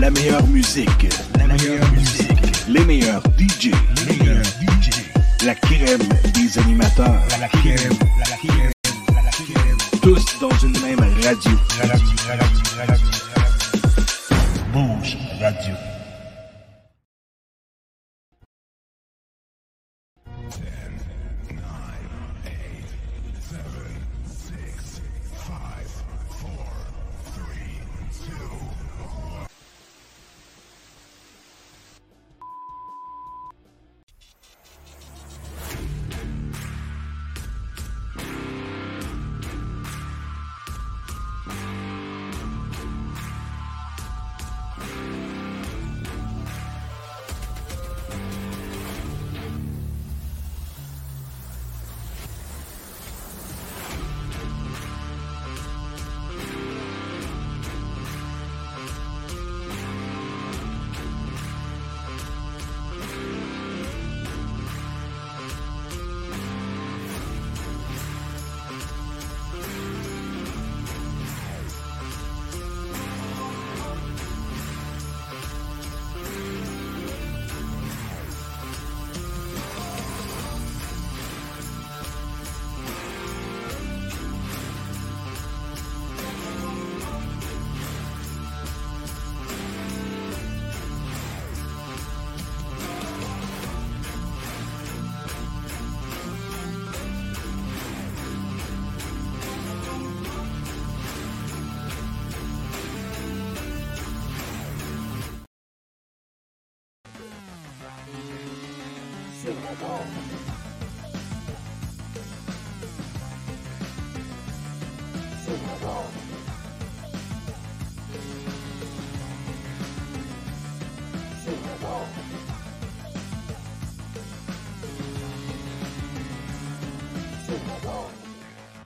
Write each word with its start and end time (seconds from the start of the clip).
La 0.00 0.10
meilleure 0.10 0.46
musique. 0.46 1.08
La 1.36 1.46
meilleure 1.46 1.92
musique. 1.92 2.66
Les 2.68 2.84
meilleurs 2.86 3.22
DJ. 3.38 3.70
Les 4.06 4.16
meilleurs 4.16 4.44
DJ. 4.44 4.90
La 5.44 5.54
crème 5.54 6.00
des 6.32 6.58
animateurs. 6.58 7.20
La 7.38 7.48
crème. 7.48 7.92
La. 8.18 8.30
La 8.30 9.30
crème. 9.30 9.76
Tous 10.00 10.24
dans 10.40 10.58
une 10.62 10.80
même 10.80 11.00
radio. 11.00 11.52
Radio, 11.82 12.06
radio, 12.28 12.49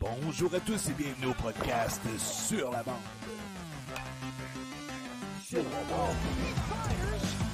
Bonjour 0.01 0.55
à 0.55 0.61
tous 0.61 0.89
et 0.89 0.93
bienvenue 0.93 1.27
au 1.27 1.35
podcast 1.35 2.01
Sur 2.19 2.71
la 2.71 2.83
bande. 2.85 2.95
Sur 5.45 5.59
la 5.59 5.83
bande. 5.89 7.54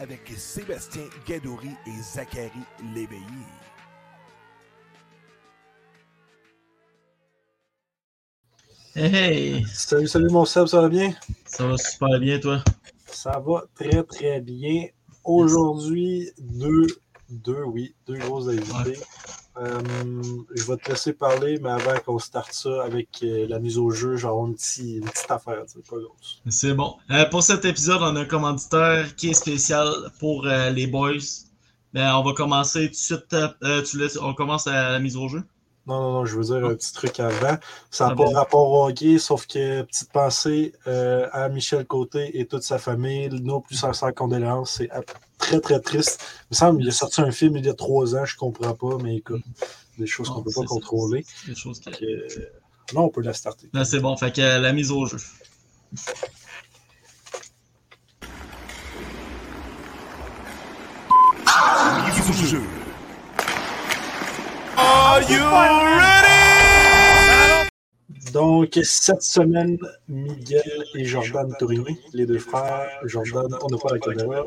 Avec 0.00 0.20
Sébastien 0.36 1.02
Gadouri 1.26 1.70
et 1.86 2.02
Zachary 2.02 2.50
Léveillé. 2.94 3.46
Hey, 8.94 9.14
hey, 9.14 9.64
Salut, 9.72 10.08
salut 10.08 10.30
mon 10.30 10.44
Seb, 10.44 10.66
ça 10.66 10.80
va 10.80 10.88
bien? 10.88 11.14
ça 11.44 11.66
va 11.66 11.76
super 11.76 12.18
bien, 12.20 12.38
toi? 12.40 12.62
Ça 13.06 13.38
va 13.38 13.64
très 13.74 14.02
très 14.04 14.40
bien. 14.40 14.86
Aujourd'hui, 15.24 16.30
deux, 16.38 16.86
deux, 17.30 17.62
oui, 17.64 17.94
deux 18.06 18.16
grosses 18.18 18.48
invités. 18.48 18.98
Euh, 19.58 19.80
je 20.54 20.62
vais 20.64 20.76
te 20.76 20.90
laisser 20.90 21.12
parler, 21.12 21.58
mais 21.60 21.70
avant 21.70 21.98
qu'on 22.04 22.18
starte 22.18 22.52
ça 22.52 22.84
avec 22.84 23.08
euh, 23.22 23.46
la 23.48 23.58
mise 23.58 23.76
au 23.76 23.90
jeu, 23.90 24.16
genre 24.16 24.46
une, 24.46 24.54
petite- 24.54 24.98
une 25.02 25.04
petite 25.10 25.30
affaire, 25.30 25.62
sais, 25.66 25.80
pas 25.80 25.96
grosse. 25.96 26.40
C'est 26.48 26.74
bon. 26.74 26.96
Euh, 27.10 27.24
pour 27.26 27.42
cet 27.42 27.64
épisode, 27.64 28.00
on 28.02 28.14
a 28.16 28.20
un 28.20 28.24
commanditaire 28.24 29.16
qui 29.16 29.30
est 29.30 29.34
spécial 29.34 29.88
pour 30.20 30.46
les 30.46 30.86
boys. 30.86 31.12
Ben, 31.92 32.14
on 32.14 32.22
va 32.22 32.32
commencer 32.34 32.86
tout 32.86 32.92
de 32.92 32.96
suite. 32.96 33.36
tu 33.90 33.98
laisses, 33.98 34.18
on 34.18 34.34
commence 34.34 34.66
à 34.66 34.92
la 34.92 34.98
mise 35.00 35.16
au 35.16 35.26
jeu. 35.28 35.42
Non, 35.88 36.00
non, 36.02 36.12
non, 36.12 36.24
je 36.26 36.36
veux 36.36 36.44
dire 36.44 36.68
un 36.68 36.74
petit 36.74 36.92
truc 36.92 37.18
avant. 37.18 37.56
Ça 37.90 38.06
n'a 38.06 38.12
Ah 38.12 38.16
pas 38.16 38.30
rapport 38.34 38.70
au 38.70 38.86
hockey, 38.88 39.18
sauf 39.18 39.46
que 39.46 39.82
petite 39.82 40.12
pensée 40.12 40.74
euh, 40.86 41.26
à 41.32 41.48
Michel 41.48 41.86
Côté 41.86 42.38
et 42.38 42.46
toute 42.46 42.62
sa 42.62 42.78
famille. 42.78 43.28
Nos 43.30 43.60
plus 43.60 43.74
sincères 43.76 44.12
condoléances. 44.14 44.72
C'est 44.78 44.92
euh, 44.92 45.00
très, 45.38 45.60
très 45.60 45.80
triste. 45.80 46.20
Il 46.42 46.46
me 46.50 46.56
semble 46.56 46.78
qu'il 46.80 46.88
a 46.88 46.92
sorti 46.92 47.22
un 47.22 47.30
film 47.30 47.56
il 47.56 47.64
y 47.64 47.70
a 47.70 47.74
trois 47.74 48.14
ans, 48.14 48.24
je 48.26 48.36
comprends 48.36 48.74
pas, 48.74 48.98
mais 49.02 49.16
écoute, 49.16 49.42
des 49.98 50.06
choses 50.06 50.28
qu'on 50.28 50.36
Non, 50.36 50.42
peut 50.42 50.52
pas 50.54 50.64
contrôler. 50.66 51.24
des 51.46 51.54
choses 51.54 51.80
qui- 51.80 52.04
euh, 52.04 52.28
non, 52.94 53.04
on 53.04 53.08
peut 53.08 53.22
la 53.22 53.32
starter. 53.32 53.68
C'est 53.84 54.00
bon. 54.00 54.14
Fait 54.18 54.30
que 54.34 54.40
euh, 54.42 54.58
la 54.58 54.72
mise 54.74 54.90
au 54.90 55.06
jeu. 55.06 55.16
Mise 62.06 62.30
au 62.30 62.46
jeu. 62.46 62.62
Donc, 68.32 68.78
cette 68.82 69.22
semaine, 69.22 69.78
Miguel 70.08 70.84
et 70.94 71.04
Jordan 71.04 71.52
Tourigny, 71.58 71.98
les 72.12 72.26
deux 72.26 72.38
frères. 72.38 72.88
Jordan, 73.04 73.58
on 73.62 73.68
n'a 73.68 73.78
pas 73.78 73.94
la 73.94 73.98
caméra. 73.98 74.44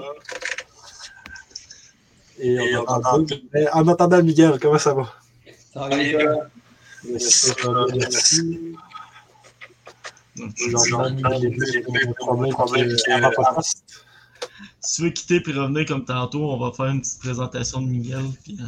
Et 2.39 2.75
on 2.77 2.87
entend 2.87 3.19
deux. 3.19 3.41
Mais 3.53 3.69
en 3.71 3.87
attendant, 3.87 4.23
Miguel, 4.23 4.59
comment 4.59 4.77
ça 4.77 4.93
va? 4.93 5.13
Merci. 7.03 7.51
Merci. 7.93 8.73
Jordan, 10.69 11.19
il 11.41 11.45
est 11.45 11.85
avant 12.21 13.31
podcast. 13.31 13.83
Si 14.79 14.95
tu 14.95 15.01
veux 15.03 15.09
quitter 15.11 15.41
puis 15.41 15.53
revenir 15.53 15.85
comme 15.85 16.05
tantôt, 16.05 16.51
on 16.51 16.57
va 16.57 16.71
faire 16.71 16.87
une 16.87 17.01
petite 17.01 17.19
présentation 17.19 17.81
de 17.81 17.87
Miguel. 17.87 18.25
puis, 18.43 18.57
euh, 18.59 18.65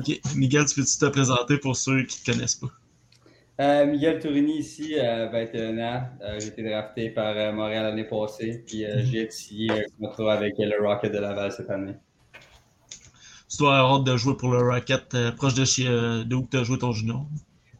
Ok, 0.00 0.18
Miguel, 0.34 0.64
tu 0.64 0.76
peux-tu 0.80 0.98
te 0.98 1.06
présenter 1.06 1.58
pour 1.58 1.76
ceux 1.76 2.04
qui 2.04 2.18
ne 2.20 2.24
te 2.24 2.32
connaissent 2.32 2.54
pas? 2.54 2.68
Euh, 3.60 3.84
Miguel 3.84 4.18
Tourini 4.18 4.58
ici, 4.58 4.94
euh, 4.98 5.28
21 5.28 5.78
ans. 5.78 6.02
Euh, 6.22 6.40
j'ai 6.40 6.46
été 6.48 6.62
drafté 6.62 7.10
par 7.10 7.36
euh, 7.36 7.52
Montréal 7.52 7.84
l'année 7.84 8.04
passée, 8.04 8.64
puis 8.66 8.86
euh, 8.86 9.02
j'ai 9.04 9.30
signé 9.30 9.70
un 9.70 9.82
contrat 10.00 10.32
avec 10.32 10.54
euh, 10.58 10.64
le 10.64 10.86
Rocket 10.86 11.12
de 11.12 11.18
Laval 11.18 11.52
cette 11.52 11.68
année. 11.68 11.96
Tu 13.50 13.58
dois 13.58 13.76
avoir 13.76 13.96
hâte 13.96 14.04
de 14.04 14.16
jouer 14.16 14.34
pour 14.38 14.50
le 14.52 14.62
Rocket 14.66 15.14
euh, 15.14 15.32
proche 15.32 15.52
de, 15.52 15.66
chez, 15.66 15.86
euh, 15.86 16.24
de 16.24 16.34
où 16.34 16.48
tu 16.50 16.56
as 16.56 16.62
joué 16.64 16.78
ton 16.78 16.92
junior. 16.92 17.26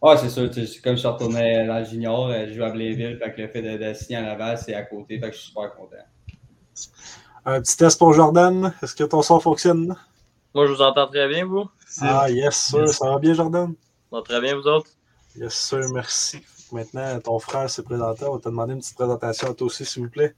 Ah, 0.03 0.19
c'est 0.19 0.29
sûr, 0.29 0.51
comme 0.83 0.97
je 0.97 1.01
suis 1.01 1.09
retourné 1.09 1.67
dans 1.67 1.79
le 1.79 1.85
junior, 1.85 2.27
euh, 2.29 2.47
je 2.47 2.53
joue 2.53 2.65
à 2.65 2.71
Blainville, 2.71 3.19
fait 3.19 3.33
que 3.33 3.41
le 3.41 3.49
fait 3.49 3.63
de, 3.63 3.83
de 3.83 3.95
signer 3.95 4.19
à 4.19 4.23
Laval, 4.23 4.59
c'est 4.59 4.75
à 4.75 4.83
côté, 4.83 5.19
fait 5.19 5.31
que 5.31 5.35
je 5.35 5.41
suis 5.41 5.49
super 5.49 5.75
content. 5.75 5.97
Un 7.47 7.63
petit 7.63 7.79
test 7.79 7.99
pour 7.99 8.13
Jordan. 8.13 8.75
Est-ce 8.83 8.95
que 8.95 9.05
ton 9.05 9.23
son 9.23 9.41
fonctionne? 9.41 9.97
Moi, 10.55 10.67
je 10.67 10.73
vous 10.73 10.83
entends 10.83 11.07
très 11.07 11.29
bien, 11.29 11.45
vous? 11.45 11.69
Ah, 12.01 12.29
yes, 12.31 12.57
sir. 12.57 12.81
Yes. 12.81 12.99
Ça 12.99 13.11
va 13.11 13.19
bien, 13.19 13.35
Jordan? 13.35 13.75
Ça 14.11 14.17
va 14.17 14.23
très 14.23 14.41
bien, 14.41 14.57
vous 14.57 14.67
autres? 14.67 14.91
Yes, 15.37 15.55
sir, 15.55 15.89
merci. 15.93 16.41
Maintenant, 16.73 17.21
ton 17.21 17.39
frère 17.39 17.71
s'est 17.71 17.83
présenté. 17.83 18.25
On 18.25 18.35
va 18.35 18.39
te 18.41 18.49
demander 18.49 18.75
une 18.75 18.81
petite 18.81 18.97
présentation 18.97 19.51
à 19.51 19.55
toi 19.55 19.67
aussi, 19.67 19.85
s'il 19.85 20.05
vous 20.05 20.11
plaît. 20.11 20.35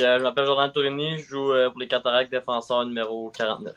Euh, 0.00 0.18
je 0.18 0.22
m'appelle 0.22 0.46
Jordan 0.46 0.72
Tourini, 0.72 1.18
je 1.18 1.28
joue 1.28 1.52
euh, 1.52 1.70
pour 1.70 1.78
les 1.78 1.86
Cataractes 1.86 2.30
défenseur 2.30 2.84
numéro 2.84 3.30
49. 3.30 3.74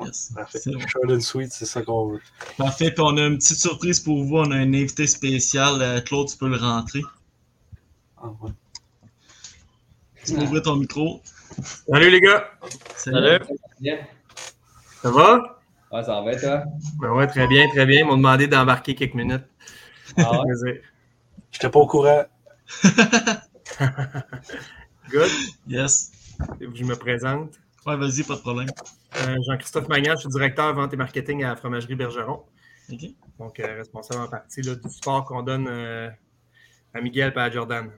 Yes. 0.00 0.32
Parfait. 0.34 0.60
Bon. 0.66 0.78
Short 0.78 1.10
and 1.10 1.20
sweet, 1.20 1.52
c'est 1.52 1.66
ça 1.66 1.82
qu'on 1.82 2.08
veut. 2.08 2.20
Parfait, 2.56 2.92
puis 2.92 3.02
on 3.04 3.16
a 3.16 3.26
une 3.26 3.38
petite 3.38 3.58
surprise 3.58 3.98
pour 3.98 4.22
vous. 4.22 4.36
On 4.36 4.50
a 4.50 4.56
un 4.56 4.74
invité 4.74 5.06
spécial. 5.06 5.82
Euh, 5.82 6.00
Claude, 6.00 6.28
tu 6.28 6.36
peux 6.36 6.48
le 6.48 6.56
rentrer. 6.56 7.02
Ah, 8.16 8.28
ouais. 8.42 8.50
Tu 10.24 10.34
peux 10.34 10.42
ouvrir 10.42 10.62
ton 10.62 10.76
micro. 10.76 11.20
Salut 11.90 12.10
les 12.10 12.20
gars, 12.20 12.50
Salut. 12.96 13.44
Bien. 13.80 13.98
ça 15.02 15.10
va? 15.10 15.60
Ouais, 15.90 16.02
ça 16.02 16.20
va, 16.20 16.36
toi? 16.36 16.64
Ben 17.00 17.10
ouais, 17.12 17.26
très 17.26 17.46
bien, 17.46 17.68
très 17.68 17.86
bien. 17.86 18.00
Ils 18.00 18.06
m'ont 18.06 18.16
demandé 18.16 18.46
d'embarquer 18.46 18.94
quelques 18.94 19.14
minutes. 19.14 19.44
Ah 20.16 20.42
ouais? 20.42 20.82
J'étais 21.50 21.70
pas 21.70 21.78
au 21.78 21.86
courant. 21.86 22.24
Good. 25.10 25.30
Yes. 25.66 26.12
Je 26.60 26.84
me 26.84 26.94
présente. 26.94 27.58
Ouais, 27.86 27.96
vas-y, 27.96 28.22
pas 28.22 28.36
de 28.36 28.40
problème. 28.40 28.68
Euh, 29.16 29.36
Jean-Christophe 29.46 29.88
Magnan, 29.88 30.12
je 30.16 30.20
suis 30.20 30.28
directeur 30.28 30.74
vente 30.74 30.92
et 30.92 30.96
marketing 30.96 31.42
à 31.44 31.48
la 31.48 31.56
Fromagerie 31.56 31.94
Bergeron. 31.94 32.44
OK. 32.92 33.04
Donc, 33.38 33.60
euh, 33.60 33.76
responsable 33.76 34.20
en 34.22 34.28
partie 34.28 34.60
là, 34.62 34.74
du 34.74 34.90
support 34.90 35.24
qu'on 35.24 35.42
donne 35.42 35.66
euh, 35.68 36.10
à 36.92 37.00
Miguel 37.00 37.32
et 37.34 37.38
à 37.38 37.50
Jordan. 37.50 37.90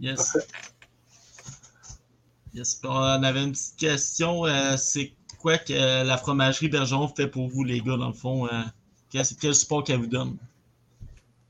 Yes. 0.00 0.36
Yes. 2.56 2.80
On 2.84 3.22
avait 3.22 3.44
une 3.44 3.52
petite 3.52 3.76
question. 3.76 4.46
euh, 4.46 4.78
c'est 4.78 5.12
quoi 5.38 5.58
que 5.58 5.74
la 6.06 6.16
fromagerie 6.16 6.68
Bergeron 6.68 7.06
fait 7.08 7.28
pour 7.28 7.48
vous, 7.48 7.64
les 7.64 7.80
gars, 7.80 7.98
dans 7.98 8.06
le 8.06 8.14
fond? 8.14 8.46
euh, 8.46 8.62
quel, 9.10 9.24
quel 9.38 9.54
support 9.54 9.84
qu'elle 9.84 9.98
vous 9.98 10.06
donne? 10.06 10.38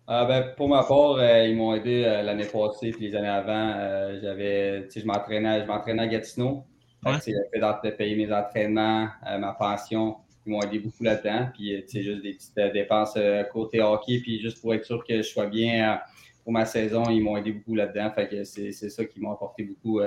Ah, 0.08 0.24
ben, 0.24 0.52
pour 0.56 0.68
ma 0.68 0.82
part, 0.82 1.12
euh, 1.12 1.46
ils 1.46 1.54
m'ont 1.54 1.74
aidé 1.74 2.02
l'année 2.24 2.46
passée 2.46 2.90
puis 2.90 3.08
les 3.08 3.14
années 3.14 3.28
avant. 3.28 3.72
j'avais, 4.20 4.88
je 4.90 5.06
m'entraînais, 5.06 5.62
je 5.62 5.66
m'entraînais 5.66 6.02
à 6.02 6.06
Gatineau. 6.08 6.64
Ouais. 7.04 7.12
le 7.24 7.42
fait 7.52 7.88
de 7.88 7.90
payer 7.94 8.16
mes 8.16 8.32
entraînements, 8.32 9.08
ma 9.22 9.52
pension, 9.52 10.16
ils 10.44 10.50
m'ont 10.50 10.62
aidé 10.62 10.80
beaucoup 10.80 11.04
là-dedans. 11.04 11.50
Puis, 11.54 11.84
sais, 11.86 12.02
juste 12.02 12.22
des 12.22 12.32
petites 12.32 12.72
dépenses 12.72 13.16
côté 13.52 13.80
hockey, 13.80 14.18
puis 14.18 14.40
juste 14.40 14.60
pour 14.60 14.74
être 14.74 14.84
sûr 14.84 15.04
que 15.04 15.18
je 15.18 15.22
sois 15.22 15.46
bien 15.46 16.00
pour 16.42 16.52
ma 16.52 16.64
saison, 16.64 17.04
ils 17.10 17.20
m'ont 17.20 17.36
aidé 17.36 17.52
beaucoup 17.52 17.76
là-dedans. 17.76 18.10
Fait 18.12 18.28
que 18.28 18.42
c'est, 18.42 18.72
c'est 18.72 18.90
ça 18.90 19.04
qui 19.04 19.20
m'a 19.20 19.30
apporté 19.30 19.62
beaucoup 19.62 20.00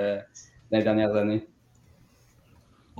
dans 0.70 0.78
les 0.78 0.84
dernières 0.84 1.14
années. 1.14 1.46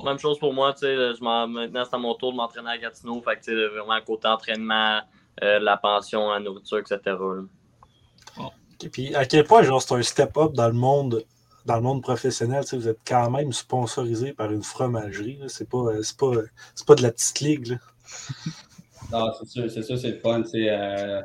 Même 0.03 0.19
chose 0.19 0.39
pour 0.39 0.55
moi, 0.55 0.73
tu 0.73 0.81
sais, 0.81 0.97
je 0.97 1.23
m'en- 1.23 1.47
maintenant 1.47 1.85
c'est 1.85 1.95
à 1.95 1.99
mon 1.99 2.15
tour 2.15 2.33
de 2.33 2.37
m'entraîner 2.37 2.71
à 2.71 2.79
Gatineau, 2.79 3.21
fait 3.23 3.37
que 3.37 3.45
tu 3.45 3.51
sais, 3.53 3.69
vraiment 3.69 4.01
côté 4.05 4.29
entraînement, 4.29 5.01
euh, 5.43 5.59
la 5.59 5.77
pension, 5.77 6.31
la 6.31 6.41
nourriture, 6.41 6.79
etc. 6.79 7.17
puis, 8.91 9.15
à 9.15 9.27
quel 9.27 9.45
point, 9.45 9.63
genre, 9.63 9.83
c'est 9.83 9.95
un 9.95 10.03
step-up 10.03 10.53
dans 10.53 10.69
le 10.69 10.75
monde 10.75 11.25
dans 11.67 11.77
le 11.77 11.83
monde 11.83 12.03
professionnel, 12.03 12.65
tu 12.65 12.71
sais, 12.71 12.77
vous 12.79 12.89
êtes 12.89 13.01
quand 13.07 13.31
même 13.31 13.53
sponsorisé 13.53 14.33
par 14.33 14.51
une 14.51 14.63
fromagerie. 14.63 15.39
C'est 15.49 15.69
pas, 15.69 15.79
euh, 15.79 16.03
c'est 16.03 16.17
pas, 16.17 16.33
c'est 16.75 16.87
pas 16.87 16.95
de 16.95 17.03
la 17.03 17.13
petite 17.13 17.41
ligue. 17.41 17.67
là. 17.69 17.77
Non, 19.13 19.33
c'est 19.39 19.47
sûr, 19.49 19.71
c'est 19.71 19.83
sûr, 19.83 19.99
c'est 19.99 20.11
le 20.11 20.19
fun. 20.19 20.45
sais, 20.45 20.69
euh, 20.71 21.23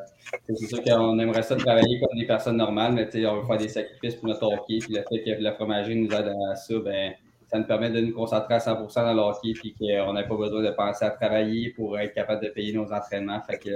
c'est 0.48 0.68
sûr 0.68 0.84
qu'on 0.84 1.20
aimerait 1.20 1.44
ça 1.44 1.56
travailler 1.56 2.00
comme 2.00 2.18
des 2.18 2.26
personnes 2.26 2.58
normales, 2.58 2.94
mais 2.94 3.10
on 3.28 3.42
veut 3.42 3.48
faire 3.48 3.58
des 3.58 3.70
sacrifices 3.70 4.16
pour 4.16 4.28
notre 4.30 4.44
hockey. 4.44 4.80
Puis 4.80 4.94
le 4.94 5.04
fait 5.04 5.24
que 5.24 5.42
la 5.42 5.54
fromagerie 5.54 5.96
nous 5.96 6.12
aide 6.12 6.34
à 6.52 6.56
ça, 6.56 6.74
ben, 6.80 7.14
ça 7.48 7.60
nous 7.60 7.66
permet 7.66 7.92
de 7.92 8.02
nous 8.02 8.14
concentrer 8.14 8.56
à 8.56 8.60
100% 8.60 9.04
dans 9.04 9.14
le 9.14 9.22
hockey, 9.22 9.54
puis 9.54 9.76
qu'on 9.80 10.14
n'a 10.14 10.24
pas 10.24 10.36
besoin 10.36 10.64
de 10.64 10.72
penser 10.72 11.06
à 11.06 11.12
travailler 11.12 11.70
pour 11.72 11.98
être 12.00 12.14
capable 12.14 12.44
de 12.44 12.50
payer 12.50 12.74
nos 12.74 12.92
entraînements. 12.92 13.42
Fait 13.42 13.60
que, 13.60 13.70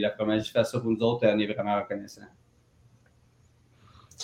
la 0.00 0.10
fromagerie 0.10 0.48
fait 0.50 0.64
ça 0.64 0.78
pour 0.78 0.90
nous 0.90 1.00
autres, 1.00 1.26
on 1.26 1.38
est 1.38 1.52
vraiment 1.52 1.76
reconnaissants. 1.80 2.22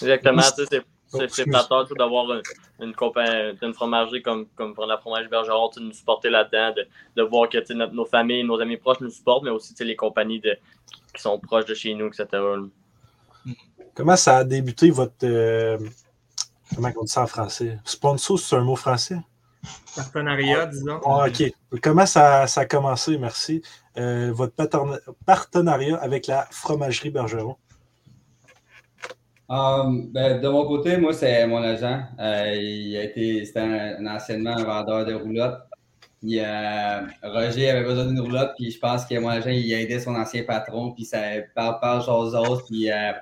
Exactement, 0.00 0.42
c'est- 0.42 0.93
c'est 1.18 1.44
flatteur 1.44 1.86
d'avoir 1.96 2.32
une, 2.32 2.42
une, 2.80 2.94
compagnie- 2.94 3.56
une 3.62 3.74
fromagerie 3.74 4.22
comme, 4.22 4.46
comme 4.56 4.74
pour 4.74 4.86
la 4.86 4.98
fromagerie 4.98 5.28
Bergeron, 5.28 5.70
de 5.76 5.80
nous 5.80 5.92
supporter 5.92 6.30
là-dedans, 6.30 6.74
de, 6.76 6.86
de 7.16 7.22
voir 7.22 7.48
que 7.48 7.58
notre- 7.72 7.92
nos 7.94 8.04
familles, 8.04 8.44
nos 8.44 8.60
amis 8.60 8.76
proches 8.76 9.00
nous 9.00 9.10
supportent, 9.10 9.44
mais 9.44 9.50
aussi 9.50 9.74
les 9.84 9.96
compagnies 9.96 10.40
de, 10.40 10.56
qui 11.14 11.22
sont 11.22 11.38
proches 11.38 11.66
de 11.66 11.74
chez 11.74 11.94
nous, 11.94 12.06
etc. 12.08 12.26
Comment 13.94 14.16
ça 14.16 14.38
a 14.38 14.44
débuté 14.44 14.90
votre. 14.90 15.14
euh, 15.24 15.78
comment 16.74 16.90
on 16.96 17.04
dit 17.04 17.12
ça 17.12 17.22
en 17.22 17.26
français? 17.26 17.78
Sponsor, 17.84 18.38
c'est 18.38 18.56
un 18.56 18.62
mot 18.62 18.76
français? 18.76 19.18
Partenariat, 19.96 20.66
disons. 20.66 21.00
Ah, 21.06 21.26
OK. 21.28 21.52
Comment 21.82 22.04
ça, 22.06 22.46
ça 22.46 22.62
a 22.62 22.64
commencé, 22.66 23.16
merci? 23.18 23.62
Euh, 23.96 24.32
votre 24.32 24.54
partenariat 25.24 25.96
avec 25.98 26.26
la 26.26 26.46
fromagerie 26.50 27.10
Bergeron. 27.10 27.56
Um, 29.54 30.10
ben, 30.10 30.40
de 30.40 30.48
mon 30.48 30.66
côté, 30.66 30.96
moi, 30.96 31.12
c'est 31.12 31.46
mon 31.46 31.62
agent. 31.62 32.00
Euh, 32.18 32.54
il 32.56 32.96
a 32.96 33.04
été, 33.04 33.44
c'était 33.44 33.60
un, 33.60 34.04
un 34.04 34.16
anciennement 34.16 34.56
vendeur 34.56 35.04
de 35.04 35.14
roulottes. 35.14 35.60
Euh, 36.24 37.00
Roger 37.22 37.70
avait 37.70 37.84
besoin 37.84 38.06
d'une 38.06 38.18
roulotte, 38.18 38.54
puis 38.56 38.72
je 38.72 38.80
pense 38.80 39.04
que 39.04 39.16
mon 39.16 39.28
agent, 39.28 39.50
il 39.50 39.72
a 39.72 39.80
aidé 39.80 40.00
son 40.00 40.16
ancien 40.16 40.42
patron, 40.42 40.90
puis 40.92 41.04
ça 41.04 41.20
parle, 41.54 41.78
parle 41.80 42.02
chose 42.02 42.34
autre. 42.34 42.64
Puis 42.68 42.90
euh, 42.90 43.12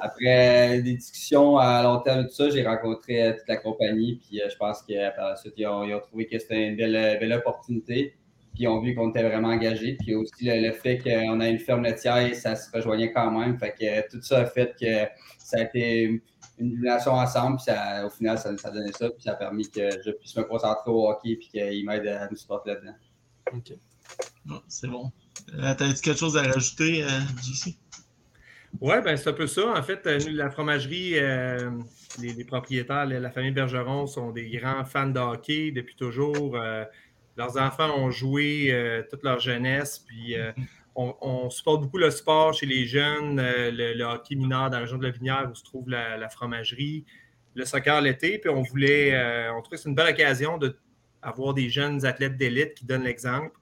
après 0.00 0.80
des 0.80 0.94
discussions 0.94 1.58
à 1.58 1.82
long 1.82 1.98
terme, 1.98 2.26
tout 2.26 2.32
ça, 2.34 2.48
j'ai 2.48 2.66
rencontré 2.66 3.36
toute 3.36 3.48
la 3.48 3.58
compagnie, 3.58 4.16
puis 4.16 4.40
je 4.48 4.56
pense 4.56 4.80
que 4.80 4.94
la 4.94 5.36
suite, 5.36 5.54
ils 5.58 5.66
ont, 5.66 5.84
ils 5.84 5.94
ont 5.94 6.00
trouvé 6.00 6.26
que 6.26 6.38
c'était 6.38 6.68
une 6.68 6.76
belle, 6.76 7.18
belle 7.20 7.34
opportunité. 7.34 8.14
Puis 8.60 8.64
ils 8.64 8.68
ont 8.68 8.78
vu 8.80 8.94
qu'on 8.94 9.08
était 9.08 9.22
vraiment 9.22 9.48
engagés. 9.48 9.96
Puis 10.00 10.14
aussi 10.14 10.44
le, 10.44 10.68
le 10.68 10.72
fait 10.72 10.98
qu'on 10.98 11.40
a 11.40 11.48
une 11.48 11.58
ferme 11.58 11.82
laitière, 11.82 12.34
ça 12.34 12.54
se 12.54 12.70
rejoignait 12.70 13.10
quand 13.10 13.30
même. 13.30 13.58
Fait 13.58 13.72
que 13.72 13.86
euh, 13.86 14.02
tout 14.10 14.20
ça 14.20 14.40
a 14.40 14.44
fait 14.44 14.74
que 14.78 15.08
ça 15.38 15.58
a 15.58 15.62
été 15.62 16.22
une 16.58 16.78
relation 16.78 17.12
ensemble, 17.12 17.56
puis 17.56 17.64
ça, 17.64 18.04
au 18.04 18.10
final, 18.10 18.36
ça, 18.36 18.54
ça 18.58 18.68
a 18.68 18.70
donné 18.70 18.92
ça, 18.92 19.08
puis 19.08 19.22
ça 19.22 19.32
a 19.32 19.34
permis 19.36 19.70
que 19.70 19.88
je 20.04 20.10
puisse 20.10 20.36
me 20.36 20.42
concentrer 20.42 20.90
au 20.90 21.08
hockey, 21.08 21.36
puis 21.36 21.48
qu'il 21.48 21.86
m'aide 21.86 22.06
à 22.06 22.28
nous 22.28 22.36
supporter 22.36 22.74
là-dedans. 22.74 22.96
OK. 23.54 23.72
C'est 24.68 24.88
bon. 24.88 25.10
Euh, 25.54 25.74
T'as-tu 25.74 26.02
quelque 26.02 26.18
chose 26.18 26.36
à 26.36 26.42
rajouter, 26.42 27.02
euh, 27.02 27.08
JC? 27.42 27.78
Oui, 28.82 28.94
ben 29.02 29.16
c'est 29.16 29.30
un 29.30 29.32
peu 29.32 29.46
ça. 29.46 29.72
En 29.74 29.82
fait, 29.82 30.06
euh, 30.06 30.18
nous, 30.26 30.34
la 30.36 30.50
fromagerie, 30.50 31.18
euh, 31.18 31.70
les, 32.20 32.34
les 32.34 32.44
propriétaires, 32.44 33.06
la, 33.06 33.20
la 33.20 33.30
famille 33.30 33.52
Bergeron 33.52 34.06
sont 34.06 34.30
des 34.30 34.50
grands 34.50 34.84
fans 34.84 35.08
de 35.08 35.18
hockey 35.18 35.72
depuis 35.72 35.96
toujours. 35.96 36.58
Leurs 37.40 37.56
enfants 37.56 37.96
ont 37.96 38.10
joué 38.10 38.66
euh, 38.70 39.02
toute 39.08 39.22
leur 39.22 39.40
jeunesse, 39.40 39.98
puis 39.98 40.36
euh, 40.36 40.52
on, 40.94 41.14
on 41.22 41.48
supporte 41.48 41.80
beaucoup 41.80 41.96
le 41.96 42.10
sport 42.10 42.52
chez 42.52 42.66
les 42.66 42.84
jeunes, 42.84 43.40
euh, 43.40 43.70
le, 43.70 43.94
le 43.94 44.04
hockey 44.04 44.34
mineur 44.34 44.68
dans 44.68 44.76
la 44.76 44.80
région 44.80 44.98
de 44.98 45.04
la 45.04 45.10
Vinière 45.10 45.48
où 45.50 45.54
se 45.54 45.64
trouve 45.64 45.88
la, 45.88 46.18
la 46.18 46.28
fromagerie, 46.28 47.06
le 47.54 47.64
soccer 47.64 48.02
l'été, 48.02 48.36
puis 48.36 48.50
on 48.50 48.60
voulait, 48.60 49.14
euh, 49.14 49.54
on 49.54 49.62
trouvait 49.62 49.78
que 49.78 49.82
c'est 49.82 49.88
une 49.88 49.94
belle 49.94 50.12
occasion 50.12 50.58
d'avoir 50.58 51.54
des 51.54 51.70
jeunes 51.70 52.04
athlètes 52.04 52.36
d'élite 52.36 52.74
qui 52.74 52.84
donnent 52.84 53.04
l'exemple 53.04 53.56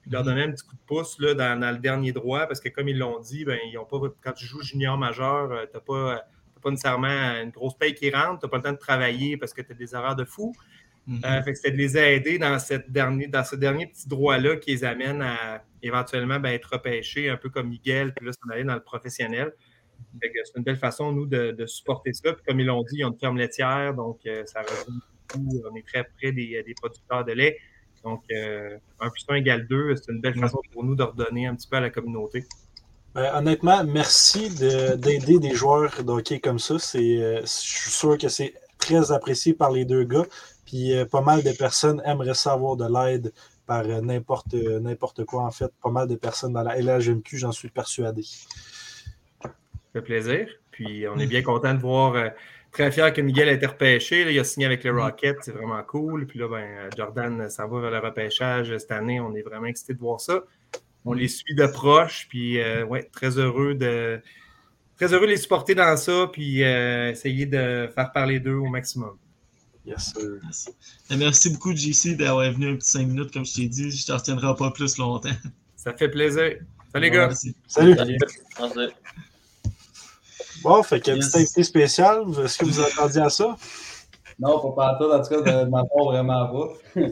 puis 0.00 0.12
leur 0.12 0.22
donner 0.22 0.44
un 0.44 0.52
petit 0.52 0.64
coup 0.64 0.76
de 0.76 0.86
pouce 0.86 1.18
là, 1.18 1.34
dans, 1.34 1.58
dans 1.58 1.72
le 1.72 1.78
dernier 1.78 2.12
droit, 2.12 2.46
parce 2.46 2.60
que 2.60 2.68
comme 2.68 2.88
ils 2.88 2.98
l'ont 2.98 3.18
dit, 3.18 3.44
ben, 3.44 3.58
ils 3.68 3.76
ont 3.78 3.84
pas, 3.84 3.98
quand 4.20 4.32
tu 4.32 4.44
joues 4.44 4.62
junior 4.62 4.96
majeur, 4.96 5.48
tu 5.48 5.74
n'as 5.74 5.80
pas, 5.80 6.24
t'as 6.54 6.60
pas 6.60 6.70
nécessairement 6.70 7.08
une 7.42 7.50
grosse 7.50 7.76
paye 7.76 7.94
qui 7.94 8.12
rentre, 8.12 8.38
tu 8.38 8.46
n'as 8.46 8.50
pas 8.50 8.58
le 8.58 8.62
temps 8.62 8.72
de 8.72 8.78
travailler 8.78 9.36
parce 9.38 9.52
que 9.52 9.62
tu 9.62 9.72
as 9.72 9.74
des 9.74 9.92
horaires 9.92 10.14
de 10.14 10.24
fou. 10.24 10.54
Mhm. 11.06 11.20
Euh, 11.24 11.42
fait 11.42 11.52
que 11.52 11.58
c'était 11.58 11.72
de 11.72 11.76
les 11.76 11.96
aider 11.98 12.38
dans, 12.38 12.58
cette 12.58 12.90
dernier, 12.90 13.26
dans 13.26 13.44
ce 13.44 13.56
dernier 13.56 13.86
petit 13.86 14.08
droit-là 14.08 14.56
qui 14.56 14.70
les 14.70 14.84
amène 14.84 15.20
à 15.22 15.62
éventuellement 15.82 16.40
ben, 16.40 16.50
être 16.50 16.70
repêchés, 16.72 17.28
un 17.28 17.36
peu 17.36 17.50
comme 17.50 17.68
Miguel, 17.68 18.14
puis 18.14 18.24
là, 18.24 18.32
s'en 18.32 18.50
aller 18.50 18.64
dans 18.64 18.74
le 18.74 18.82
professionnel. 18.82 19.52
Que 20.20 20.28
c'est 20.44 20.56
une 20.56 20.64
belle 20.64 20.76
façon, 20.78 21.12
nous, 21.12 21.26
de, 21.26 21.52
de 21.52 21.66
supporter 21.66 22.12
ça. 22.12 22.32
Puis 22.32 22.42
comme 22.46 22.58
ils 22.60 22.66
l'ont 22.66 22.82
dit, 22.82 22.96
ils 22.98 23.04
ont 23.04 23.10
une 23.12 23.18
ferme 23.18 23.36
laitière, 23.36 23.94
donc 23.94 24.20
euh, 24.26 24.44
ça 24.46 24.62
revient 24.62 24.98
beaucoup. 25.32 25.62
On 25.70 25.74
est 25.76 25.86
très 25.86 26.04
près 26.04 26.32
des, 26.32 26.62
des 26.62 26.74
producteurs 26.74 27.24
de 27.24 27.32
lait. 27.32 27.58
Donc, 28.02 28.22
euh, 28.32 28.76
1 29.00 29.10
plus 29.10 29.24
1 29.28 29.34
égale 29.36 29.66
2, 29.66 29.96
c'est 29.96 30.12
une 30.12 30.20
belle 30.20 30.38
façon 30.38 30.60
pour 30.72 30.84
nous 30.84 30.94
de 30.94 31.02
redonner 31.02 31.46
un 31.46 31.54
petit 31.54 31.66
peu 31.68 31.76
à 31.76 31.80
la 31.80 31.90
communauté. 31.90 32.44
Ben, 33.14 33.32
honnêtement, 33.34 33.82
merci 33.84 34.50
de- 34.50 34.96
d'aider 34.96 35.38
des 35.38 35.54
joueurs 35.54 36.02
de 36.02 36.10
hockey 36.10 36.38
comme 36.40 36.58
ça. 36.58 36.78
C'est, 36.78 37.22
euh, 37.22 37.40
je 37.42 37.46
suis 37.46 37.90
sûr 37.90 38.18
que 38.18 38.28
c'est 38.28 38.54
très 38.78 39.10
apprécié 39.12 39.54
par 39.54 39.70
les 39.70 39.84
deux 39.84 40.04
gars. 40.04 40.26
Puis 40.74 40.92
euh, 40.92 41.04
pas 41.04 41.20
mal 41.20 41.44
de 41.44 41.52
personnes 41.52 42.02
aimeraient 42.04 42.34
savoir 42.34 42.74
de 42.74 42.84
l'aide 42.84 43.32
par 43.64 43.88
euh, 43.88 44.00
n'importe 44.00 44.54
euh, 44.54 44.80
n'importe 44.80 45.24
quoi, 45.24 45.44
en 45.44 45.52
fait. 45.52 45.70
Pas 45.80 45.90
mal 45.90 46.08
de 46.08 46.16
personnes 46.16 46.52
dans 46.52 46.64
la 46.64 46.76
LHMQ, 46.80 47.38
j'en 47.38 47.52
suis 47.52 47.68
persuadé. 47.68 48.24
Ça 48.24 49.50
fait 49.92 50.02
plaisir. 50.02 50.48
Puis 50.72 51.06
on 51.06 51.16
est 51.20 51.28
bien 51.28 51.42
content 51.42 51.74
de 51.74 51.78
voir, 51.78 52.32
très 52.72 52.90
fier 52.90 53.12
que 53.12 53.20
Miguel 53.20 53.50
a 53.50 53.52
été 53.52 53.66
repêché. 53.66 54.28
Il 54.28 54.36
a 54.36 54.42
signé 54.42 54.66
avec 54.66 54.82
les 54.82 54.90
Rockets, 54.90 55.36
c'est 55.42 55.52
vraiment 55.52 55.80
cool. 55.84 56.26
Puis 56.26 56.40
là, 56.40 56.48
ben, 56.48 56.90
Jordan 56.96 57.48
s'en 57.48 57.68
va 57.68 57.80
vers 57.80 57.92
le 57.92 58.08
repêchage 58.08 58.76
cette 58.76 58.90
année. 58.90 59.20
On 59.20 59.32
est 59.36 59.42
vraiment 59.42 59.66
excités 59.66 59.94
de 59.94 60.00
voir 60.00 60.20
ça. 60.20 60.42
On 61.04 61.12
les 61.12 61.28
suit 61.28 61.54
de 61.54 61.66
proche, 61.66 62.26
puis 62.28 62.58
ouais, 62.88 63.04
très 63.12 63.38
heureux 63.38 63.76
de 63.76 64.20
très 64.96 65.12
heureux 65.14 65.26
de 65.26 65.30
les 65.30 65.36
supporter 65.36 65.76
dans 65.76 65.96
ça, 65.96 66.28
puis 66.32 66.62
essayer 66.62 67.46
de 67.46 67.88
faire 67.94 68.10
parler 68.10 68.40
d'eux 68.40 68.56
au 68.56 68.66
maximum. 68.66 69.16
Yes, 69.86 70.12
sir. 70.14 70.40
Yes. 70.44 70.70
Et 71.10 71.16
merci 71.16 71.50
beaucoup, 71.50 71.74
JC, 71.76 72.16
d'avoir 72.16 72.50
venu 72.52 72.72
un 72.72 72.76
petit 72.76 72.88
5 72.90 73.06
minutes, 73.06 73.32
comme 73.32 73.44
je 73.44 73.54
t'ai 73.54 73.68
dit. 73.68 73.90
Je 73.90 74.02
ne 74.02 74.06
te 74.06 74.12
retiendrai 74.12 74.54
pas 74.56 74.70
plus 74.70 74.96
longtemps. 74.98 75.28
Ça 75.76 75.92
fait 75.92 76.08
plaisir. 76.08 76.56
Salut 76.92 77.04
les 77.06 77.10
gars! 77.10 77.26
Merci. 77.26 77.54
Salut. 77.66 77.94
Salut. 78.56 78.90
Bon, 80.62 80.82
fait 80.82 81.00
que 81.00 81.10
Yes. 81.10 81.28
petit 81.28 81.38
invité 81.38 81.62
spécial. 81.64 82.22
Est-ce 82.42 82.56
que 82.58 82.64
vous 82.64 82.80
attendiez 82.80 83.20
à 83.20 83.28
ça? 83.28 83.56
Non, 84.38 84.58
pas 84.74 84.96
partout, 84.98 85.12
en 85.12 85.22
tout 85.22 85.42
cas, 85.44 85.64
de 85.64 85.68
ma 85.70 85.82
part, 85.84 86.04
vraiment 86.06 86.46
pas. 86.48 87.00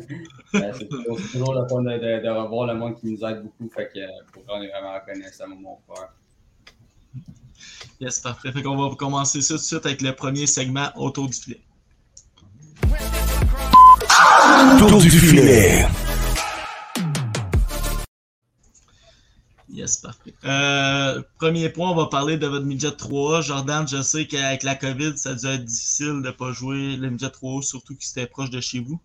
Ben, 0.54 0.70
c'est 0.78 0.86
toujours, 0.86 1.54
le 1.54 1.66
fun 1.66 1.80
de, 1.82 1.92
de- 1.92 2.22
de 2.24 2.28
revoir 2.28 2.66
le 2.66 2.74
monde 2.74 2.94
qui 3.00 3.06
nous 3.06 3.24
aide 3.26 3.42
beaucoup. 3.42 3.70
Fait 3.74 3.88
que 3.94 4.00
pour 4.32 4.42
vrai, 4.42 4.52
on 4.58 4.62
est 4.62 4.68
vraiment 4.68 4.92
reconnaissant, 4.94 5.48
mon 5.48 5.78
frère. 5.88 6.08
Yes, 8.00 8.20
parfait. 8.20 8.52
Fait 8.52 8.62
qu'on 8.62 8.76
va 8.76 8.94
commencer 8.96 9.40
ça 9.40 9.54
tout 9.54 9.60
de 9.60 9.64
suite 9.64 9.86
avec 9.86 10.02
le 10.02 10.12
premier 10.14 10.46
segment 10.46 10.90
autour 10.96 11.28
du 11.28 11.32
filet. 11.38 11.60
Tour 14.78 14.98
du 15.00 15.10
filet. 15.10 15.86
Yes, 19.70 19.96
parfait. 19.96 20.34
Euh, 20.44 21.22
premier 21.38 21.68
point, 21.70 21.90
on 21.90 21.94
va 21.94 22.06
parler 22.06 22.36
de 22.36 22.46
votre 22.46 22.66
midget 22.66 22.90
3. 22.90 23.40
Jordan, 23.40 23.88
je 23.88 24.02
sais 24.02 24.26
qu'avec 24.26 24.62
la 24.62 24.74
COVID, 24.74 25.16
ça 25.16 25.30
a 25.30 25.34
dû 25.34 25.46
être 25.46 25.64
difficile 25.64 26.22
de 26.22 26.26
ne 26.26 26.30
pas 26.30 26.52
jouer 26.52 26.96
le 26.96 27.10
midget 27.10 27.30
3, 27.30 27.62
surtout 27.62 27.96
que 27.96 28.04
c'était 28.04 28.26
proche 28.26 28.50
de 28.50 28.60
chez 28.60 28.80
vous. 28.80 29.00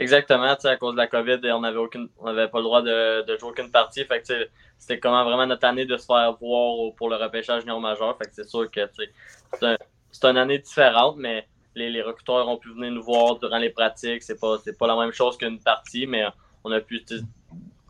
Exactement, 0.00 0.44
à 0.44 0.76
cause 0.76 0.92
de 0.92 0.96
la 0.96 1.06
COVID, 1.06 1.40
on 1.52 1.60
n'avait 1.60 1.76
aucune 1.76 2.08
on 2.18 2.26
avait 2.26 2.48
pas 2.48 2.58
le 2.58 2.64
droit 2.64 2.80
de, 2.80 3.22
de 3.26 3.36
jouer 3.36 3.50
aucune 3.50 3.70
partie. 3.70 4.02
Fait 4.06 4.22
que 4.22 4.48
c'était 4.78 4.98
comment 4.98 5.24
vraiment 5.24 5.46
notre 5.46 5.66
année 5.66 5.84
de 5.84 5.96
se 5.98 6.06
faire 6.06 6.36
voir 6.40 6.94
pour 6.96 7.10
le 7.10 7.16
repêchage 7.16 7.60
junior 7.60 7.80
majeur. 7.80 8.16
Fait 8.16 8.24
que 8.24 8.30
c'est 8.34 8.48
sûr 8.48 8.70
que 8.70 8.80
c'est 8.94 9.66
un, 9.66 10.30
une 10.30 10.36
année 10.38 10.58
différente, 10.58 11.16
mais 11.18 11.46
les, 11.74 11.90
les, 11.90 12.02
recruteurs 12.02 12.48
ont 12.48 12.56
pu 12.56 12.72
venir 12.72 12.90
nous 12.90 13.02
voir 13.02 13.38
durant 13.38 13.58
les 13.58 13.70
pratiques. 13.70 14.22
C'est 14.22 14.40
pas, 14.40 14.58
pas 14.78 14.86
la 14.86 14.96
même 14.96 15.12
chose 15.12 15.36
qu'une 15.36 15.60
partie, 15.60 16.06
mais 16.06 16.24
on 16.64 16.72
a 16.72 16.80
pu 16.80 17.04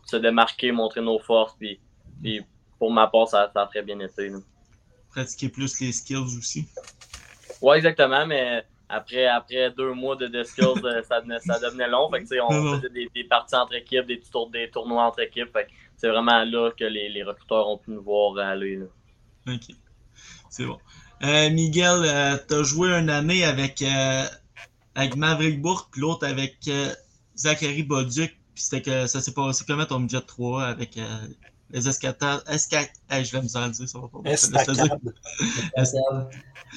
se 0.05 0.15
démarquer, 0.17 0.71
montrer 0.71 1.01
nos 1.01 1.19
forces. 1.19 1.55
Puis, 1.59 1.79
puis 2.21 2.41
pour 2.77 2.91
ma 2.91 3.07
part, 3.07 3.27
ça, 3.27 3.49
ça 3.53 3.63
a 3.63 3.67
très 3.67 3.81
bien 3.81 3.99
été. 3.99 4.31
Pratiquer 5.09 5.49
plus 5.49 5.79
les 5.81 5.91
skills 5.91 6.37
aussi. 6.37 6.67
Oui, 7.61 7.77
exactement, 7.77 8.25
mais 8.25 8.63
après, 8.89 9.25
après 9.25 9.71
deux 9.71 9.93
mois 9.93 10.15
de, 10.15 10.27
de 10.27 10.43
skills, 10.43 10.83
euh, 10.83 11.01
ça, 11.03 11.21
devenait, 11.21 11.39
ça 11.39 11.59
devenait 11.59 11.87
long. 11.87 12.09
Fait 12.11 12.23
que, 12.23 12.41
on 12.41 12.75
faisait 12.75 12.89
des, 12.89 13.09
des, 13.13 13.23
parties 13.23 13.55
entre 13.55 13.75
équipes, 13.75 14.05
des, 14.05 14.19
tours, 14.19 14.49
des 14.49 14.69
tournois 14.69 15.03
entre 15.03 15.21
équipes. 15.21 15.57
c'est 15.95 16.09
vraiment 16.09 16.43
là 16.43 16.71
que 16.71 16.83
les, 16.83 17.09
les, 17.09 17.23
recruteurs 17.23 17.67
ont 17.69 17.77
pu 17.77 17.91
nous 17.91 18.03
voir 18.03 18.37
aller. 18.37 18.77
Là. 18.77 18.85
OK. 19.47 19.75
C'est 20.49 20.65
bon. 20.65 20.79
Euh, 21.23 21.49
Miguel, 21.51 22.03
euh, 22.03 22.37
tu 22.47 22.55
as 22.55 22.63
joué 22.63 22.89
une 22.89 23.09
année 23.09 23.43
avec, 23.43 23.81
euh, 23.81 24.25
avec 24.95 25.15
Maverick 25.15 25.61
Bourque, 25.61 25.91
puis 25.91 26.01
l'autre 26.01 26.25
avec 26.27 26.57
Zachary 27.35 27.83
Boduc. 27.83 28.37
Puis 28.53 28.63
c'était 28.63 28.81
que 28.81 29.07
ça 29.07 29.21
s'est 29.21 29.33
passé 29.33 29.63
comment 29.67 29.85
ton 29.85 29.99
midget 29.99 30.21
3 30.21 30.63
avec 30.63 30.99
les 31.71 31.87
escatades. 31.87 32.43
Esca... 32.49 32.81
Hey, 33.09 33.23
je 33.23 33.31
vais 33.31 33.41
me 33.41 33.47
dire, 33.47 33.87
ça 33.87 33.99
va 33.99 34.07
pas. 34.07 34.19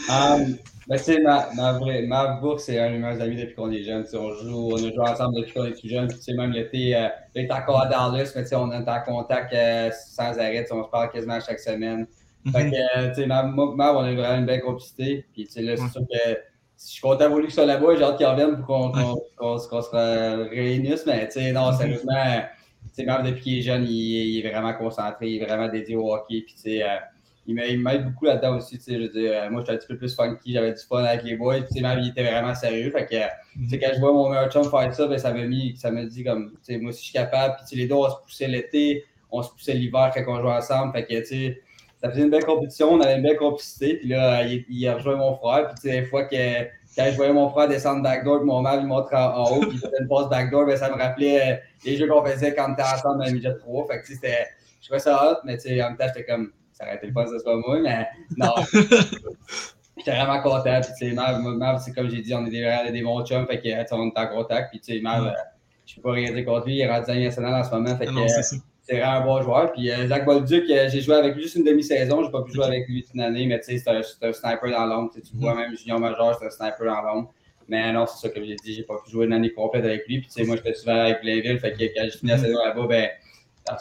Um, 0.09 0.57
ben, 0.89 0.97
tu 0.99 1.05
sais, 1.05 1.21
ma, 1.21 1.49
ma, 1.55 1.79
ma 2.07 2.27
bourse, 2.41 2.65
c'est 2.65 2.79
un 2.79 2.91
de 2.91 2.99
mes 2.99 3.21
amis 3.21 3.37
depuis 3.37 3.55
qu'on 3.55 3.71
est 3.71 3.85
jeune. 3.85 4.05
On, 4.13 4.35
joue, 4.35 4.73
on 4.73 4.77
a 4.77 4.79
joué 4.79 4.99
ensemble 4.99 5.37
depuis 5.37 5.53
qu'on 5.55 5.65
est 5.65 5.81
tout 5.81 5.89
jeune. 5.89 6.09
Tu 6.09 6.21
sais, 6.21 6.35
même 6.35 6.51
l'été, 6.51 6.97
euh, 6.97 7.09
il 7.35 7.45
est 7.45 7.53
encore 7.53 7.83
à 7.83 7.87
Dallas, 7.87 8.33
mais 8.35 8.43
tu 8.43 8.49
sais, 8.49 8.57
on 8.57 8.71
est 8.73 8.89
en 8.89 9.01
contact 9.03 9.53
euh, 9.55 9.91
sans 9.93 10.39
arrêt. 10.39 10.67
On 10.71 10.85
se 10.85 10.91
parle 10.91 11.11
quasiment 11.11 11.39
chaque 11.41 11.61
semaine. 11.61 12.07
Fait 12.53 12.71
que, 12.71 12.99
euh, 12.99 13.09
tu 13.09 13.15
sais, 13.15 13.27
ma, 13.27 13.43
ma, 13.43 13.93
on 13.95 14.01
a 14.01 14.13
vraiment 14.13 14.39
une 14.39 14.47
belle 14.47 14.63
complicité. 14.63 15.27
Puis, 15.33 15.47
tu 15.47 15.53
sais, 15.53 15.63
là, 15.63 15.77
c'est 15.77 15.89
sûr 15.89 16.03
que 16.03 16.31
je 16.31 16.37
suis 16.77 17.01
content 17.01 17.31
voulu 17.31 17.45
qu'il 17.45 17.55
soit 17.55 17.67
là-bas. 17.67 17.97
J'ai 17.97 18.05
hâte 18.05 18.17
qu'il 18.17 18.27
revienne 18.27 18.57
pour 18.57 18.67
qu'on 18.67 18.93
qu 18.93 18.99
qu 19.39 19.83
se 19.83 20.51
réunisse. 20.51 21.07
Mais, 21.07 21.27
tu 21.29 21.41
sais, 21.41 21.53
non, 21.53 21.73
sérieusement 21.73 22.45
sais, 22.95 23.05
même 23.05 23.23
depuis 23.25 23.43
qu'il 23.43 23.59
est 23.59 23.63
jeune, 23.63 23.85
il, 23.87 24.39
est 24.39 24.51
vraiment 24.51 24.73
concentré, 24.75 25.31
il 25.31 25.43
est 25.43 25.45
vraiment 25.45 25.69
dédié 25.69 25.97
au 25.97 26.13
hockey. 26.13 26.43
Puis, 26.47 26.55
tu 26.55 26.61
sais, 26.61 26.83
euh, 26.83 26.97
il 27.47 27.81
m'aide 27.81 28.05
beaucoup 28.05 28.25
là-dedans 28.25 28.57
aussi. 28.57 28.79
Tu 28.79 28.85
sais, 28.85 28.95
je 28.95 28.99
veux 29.01 29.09
dire, 29.09 29.33
euh, 29.35 29.51
moi, 29.51 29.61
j'étais 29.61 29.73
un 29.73 29.77
petit 29.77 29.89
peu 29.89 29.99
plus 29.99 30.15
funky, 30.15 30.53
j'avais 30.53 30.73
du 30.73 30.83
fun 30.83 31.03
avec 31.05 31.25
les 31.25 31.37
boys. 31.37 31.63
Puis, 31.71 31.81
même, 31.81 31.99
il 31.99 32.09
était 32.09 32.23
vraiment 32.23 32.55
sérieux. 32.55 32.91
Fait 32.91 33.07
que, 33.07 33.61
tu 33.63 33.69
sais, 33.69 33.79
quand 33.79 33.91
je 33.95 34.01
vois 34.01 34.13
mon 34.13 34.31
meilleur 34.31 34.51
chum 34.51 34.65
faire 34.71 34.95
ça, 34.95 35.07
ben, 35.07 35.19
ça 35.19 35.33
m'a 35.33 35.45
mis, 35.45 35.77
ça 35.77 35.91
m'a 35.91 36.05
dit 36.05 36.25
comme, 36.25 36.53
tu 36.53 36.59
sais, 36.63 36.79
moi 36.79 36.91
aussi, 36.91 37.01
je 37.01 37.05
suis 37.05 37.13
capable. 37.13 37.57
Puis, 37.67 37.77
les 37.77 37.87
deux, 37.87 37.95
on 37.95 38.09
se 38.09 38.17
poussait 38.23 38.49
l'été, 38.49 39.05
on 39.31 39.43
se 39.43 39.51
poussait 39.51 39.75
l'hiver 39.75 40.13
quand 40.15 40.25
on 40.29 40.41
jouait 40.41 40.53
ensemble. 40.53 40.93
Fait 40.93 41.05
que, 41.05 41.21
tu 41.21 41.27
sais, 41.27 41.63
ça 42.05 42.11
faisait 42.11 42.23
une 42.23 42.31
belle 42.31 42.45
compétition, 42.45 42.93
on 42.93 43.01
avait 43.01 43.17
une 43.17 43.23
belle 43.23 43.39
complicité. 43.39 43.95
Puis 43.95 44.09
là, 44.09 44.45
il, 44.45 44.63
il 44.69 44.87
a 44.87 44.97
rejoint 44.97 45.17
mon 45.17 45.35
frère. 45.37 45.69
Puis, 45.69 45.75
tu 45.77 45.81
sais, 45.89 46.01
des 46.03 46.07
fois 46.07 46.25
que 46.25 46.65
quand 46.95 47.07
je 47.11 47.17
voyais 47.17 47.33
mon 47.33 47.49
frère 47.49 47.67
descendre 47.67 48.03
backdoor, 48.03 48.45
mon 48.45 48.61
mère 48.61 48.79
lui 48.79 48.87
montre 48.87 49.15
en, 49.15 49.51
haut, 49.51 49.61
puis 49.61 49.71
il 49.73 49.79
faisait 49.79 49.97
une 49.99 50.07
passe 50.07 50.29
backdoor, 50.29 50.67
ben, 50.67 50.77
ça 50.77 50.91
me 50.91 51.01
rappelait 51.01 51.63
les 51.83 51.97
jeux 51.97 52.07
qu'on 52.07 52.23
faisait 52.23 52.55
quand 52.55 52.69
on 52.69 52.73
était 52.75 52.83
ensemble 52.83 53.21
dans 53.21 53.25
le 53.25 53.33
midget 53.33 53.57
3. 53.57 53.87
Fait 53.87 54.01
que, 54.03 54.07
c'était, 54.07 54.49
je 54.83 54.87
trouvais 54.87 54.99
ça 54.99 55.33
hot, 55.33 55.37
mais 55.45 55.57
en 55.83 55.89
même 55.89 55.97
temps, 55.97 56.05
j'étais 56.09 56.27
comme, 56.31 56.53
ça 56.75 56.85
aurait 56.85 56.97
été 56.97 57.07
le 57.07 57.13
fun, 57.15 57.25
ce 57.27 57.39
soit 57.39 57.57
moi, 57.57 57.81
mais 57.81 58.07
non. 58.37 58.53
j'étais 59.97 60.11
vraiment 60.11 60.43
content. 60.43 60.81
Puis, 60.83 60.93
tu 60.99 61.09
sais, 61.09 61.15
Mav, 61.15 61.81
c'est 61.83 61.95
comme 61.95 62.11
j'ai 62.11 62.21
dit, 62.21 62.35
on 62.35 62.45
est 62.45 62.51
des, 62.51 62.93
des 62.93 63.03
bons 63.03 63.25
chums, 63.25 63.47
fait 63.47 63.63
que, 63.63 63.95
on 63.95 64.09
est 64.11 64.19
en 64.19 64.27
contact. 64.27 64.73
Puis, 64.73 64.81
tu 64.81 64.95
sais, 64.95 65.01
Mav, 65.01 65.27
euh, 65.27 65.31
je 65.87 65.95
peux 65.97 66.03
pas 66.03 66.13
rien 66.13 66.31
dire 66.31 66.45
contre 66.45 66.67
lui, 66.67 66.75
il 66.75 66.81
est 66.83 66.91
rendu 66.91 67.19
national 67.19 67.55
en 67.55 67.65
ce 67.65 67.71
moment. 67.71 67.97
Fait 67.97 68.05
que, 68.05 68.11
non, 68.11 68.27
c'est 68.85 68.99
vraiment 68.99 69.13
un 69.13 69.25
bon 69.25 69.43
joueur. 69.43 69.73
Puis 69.73 69.91
euh, 69.91 70.07
Zach 70.07 70.27
Bolduc, 70.27 70.71
euh, 70.71 70.89
j'ai 70.91 71.01
joué 71.01 71.15
avec 71.17 71.35
lui 71.35 71.43
juste 71.43 71.57
une 71.57 71.65
demi-saison. 71.65 72.21
Je 72.21 72.27
n'ai 72.27 72.33
pas 72.33 72.43
pu 72.43 72.53
jouer 72.53 72.67
avec 72.67 72.87
lui 72.87 73.05
une 73.15 73.21
année, 73.21 73.47
mais 73.47 73.59
tu 73.61 73.79
sais, 73.79 73.79
c'est 73.79 74.27
un, 74.27 74.33
sniper 74.33 74.71
dans 74.71 74.87
l'ombre. 74.87 75.11
Tu, 75.15 75.23
vois, 75.35 75.55
même 75.55 75.75
junior 75.77 75.99
majeur, 75.99 76.37
c'est 76.39 76.47
un 76.47 76.51
sniper 76.51 76.85
dans 76.85 77.03
l'ombre. 77.03 77.33
Mais 77.67 77.93
non, 77.93 78.05
c'est 78.07 78.29
ça 78.29 78.29
que 78.29 78.45
j'ai 78.45 78.57
dit. 78.57 78.75
J'ai 78.75 78.83
pas 78.83 78.97
pu 79.03 79.11
jouer 79.11 79.25
une 79.25 79.33
année 79.33 79.51
complète 79.51 79.85
avec 79.85 80.07
lui. 80.07 80.19
Puis 80.19 80.29
tu 80.29 80.35
sais, 80.35 80.45
moi, 80.45 80.57
j'étais 80.57 80.75
souvent 80.75 81.01
avec 81.01 81.23
Blainville. 81.23 81.59
Fait 81.59 81.73
que 81.73 81.79
quand 81.79 82.05
j'ai 82.05 82.11
fini 82.11 82.31
la 82.31 82.39
saison 82.39 82.63
là-bas, 82.63 82.87
ben, 82.87 83.09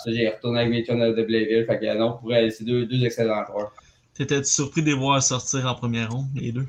j'ai 0.08 0.30
retourné 0.30 0.62
avec 0.62 0.72
mes 0.72 0.86
chums 0.86 1.00
de 1.00 1.24
Blainville. 1.24 1.66
Fait 1.66 1.80
que 1.80 1.98
non, 1.98 2.14
pour 2.14 2.32
c'est 2.32 2.64
deux, 2.64 2.86
deux 2.86 3.04
excellents 3.04 3.46
joueurs. 3.46 3.74
T'étais-tu 4.14 4.46
surpris 4.46 4.82
de 4.82 4.88
les 4.88 4.94
voir 4.94 5.22
sortir 5.22 5.66
en 5.66 5.76
première 5.76 6.12
ronde, 6.12 6.28
les 6.36 6.54
deux? 6.54 6.68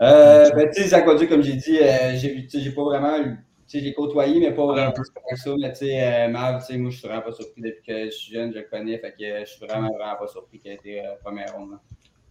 Euh, 0.00 0.50
ben, 0.50 0.68
tu 0.74 0.82
sais, 0.82 0.88
Zach 0.88 1.04
Bolduc, 1.04 1.28
comme 1.28 1.42
j'ai 1.42 1.54
dit, 1.54 1.78
euh, 1.80 2.16
j'ai 2.16 2.70
pas 2.72 2.82
vraiment 2.82 3.16
eu 3.20 3.36
je 3.80 3.84
l'ai 3.84 3.94
côtoyé, 3.94 4.40
mais 4.40 4.52
pas 4.54 4.66
vraiment 4.66 4.92
comme 4.92 5.36
ça. 5.36 5.54
Mais 5.58 5.72
tu 5.72 5.78
sais, 5.78 6.02
euh, 6.02 6.28
Mav, 6.28 6.60
tu 6.60 6.72
sais, 6.72 6.78
moi, 6.78 6.90
je 6.90 6.98
suis 6.98 7.08
vraiment 7.08 7.22
pas 7.22 7.32
surpris 7.32 7.62
depuis 7.62 7.82
que 7.86 8.04
je 8.06 8.10
suis 8.10 8.32
jeune, 8.32 8.52
je 8.52 8.58
le 8.58 8.64
connais. 8.64 8.98
Fait 8.98 9.12
que 9.12 9.40
je 9.40 9.44
suis 9.44 9.66
vraiment, 9.66 9.92
vraiment 9.92 10.16
pas 10.18 10.28
surpris 10.28 10.58
qu'il 10.58 10.70
ait 10.70 10.74
été 10.74 11.00
euh, 11.00 11.14
première 11.22 11.54
ronde. 11.54 11.78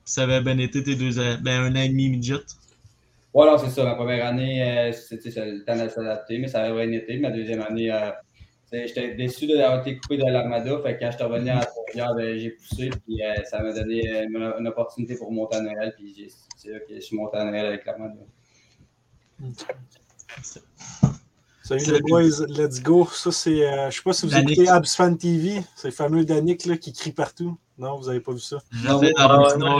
Ça 0.05 0.23
avait 0.23 0.41
bien 0.41 0.57
été 0.57 0.83
tes 0.83 0.95
deux 0.95 1.15
ben, 1.41 1.61
un 1.61 1.71
an 1.71 1.81
et 1.81 1.89
demi 1.89 2.09
midget? 2.09 2.43
Voilà, 3.33 3.57
c'est 3.57 3.69
ça. 3.69 3.85
Ma 3.85 3.95
première 3.95 4.25
année, 4.25 4.61
euh, 4.61 4.91
c'était 4.91 5.29
le 5.45 5.63
temps 5.63 5.81
de 5.81 5.87
s'adapter, 5.87 6.37
mais 6.37 6.47
ça 6.47 6.63
avait 6.63 6.85
bien 6.85 6.97
été. 6.97 7.17
Ma 7.17 7.31
deuxième 7.31 7.61
année, 7.61 7.89
euh, 7.91 8.11
j'étais 8.71 9.15
déçu 9.15 9.47
d'avoir 9.47 9.79
été 9.79 9.97
coupé 9.97 10.17
de 10.17 10.25
l'Armada. 10.25 10.81
Fait 10.83 10.95
que 10.95 10.99
quand 10.99 11.11
je 11.11 11.17
suis 11.17 11.25
revenu 11.25 11.49
à 11.49 11.61
la 11.95 12.13
ben, 12.13 12.37
j'ai 12.37 12.51
poussé. 12.51 12.89
Puis 13.05 13.23
euh, 13.23 13.33
ça 13.45 13.61
m'a 13.61 13.71
donné 13.71 14.01
une, 14.23 14.35
une, 14.59 14.67
opportunité 14.67 15.15
pour 15.15 15.31
monter 15.31 15.57
à 15.57 15.61
Noël. 15.61 15.93
Puis 15.95 16.29
c'est 16.57 16.71
là 16.71 16.79
que 16.79 16.93
je 16.93 16.99
suis 16.99 17.15
monté 17.15 17.37
à 17.37 17.45
Noël 17.45 17.67
avec 17.67 17.85
l'Armada. 17.85 18.19
Salut 21.63 21.83
les 21.91 22.01
boys, 22.01 22.45
let's 22.47 22.81
go. 22.81 23.07
Ça, 23.11 23.31
c'est. 23.31 23.65
Euh, 23.65 23.89
je 23.89 23.97
sais 23.97 24.01
pas 24.03 24.13
si 24.13 24.25
vous 24.25 24.35
écoutez 24.35 24.67
Absfan 24.67 25.15
TV. 25.15 25.61
C'est 25.75 25.89
le 25.89 25.93
fameux 25.93 26.25
Danick 26.25 26.65
là, 26.65 26.77
qui 26.77 26.91
crie 26.91 27.11
partout. 27.11 27.57
Non, 27.77 27.97
vous 27.97 28.07
n'avez 28.07 28.19
pas 28.19 28.33
vu 28.33 28.39
ça. 28.39 28.57
Non, 28.83 29.01
non, 29.01 29.57
non, 29.57 29.57
non 29.57 29.79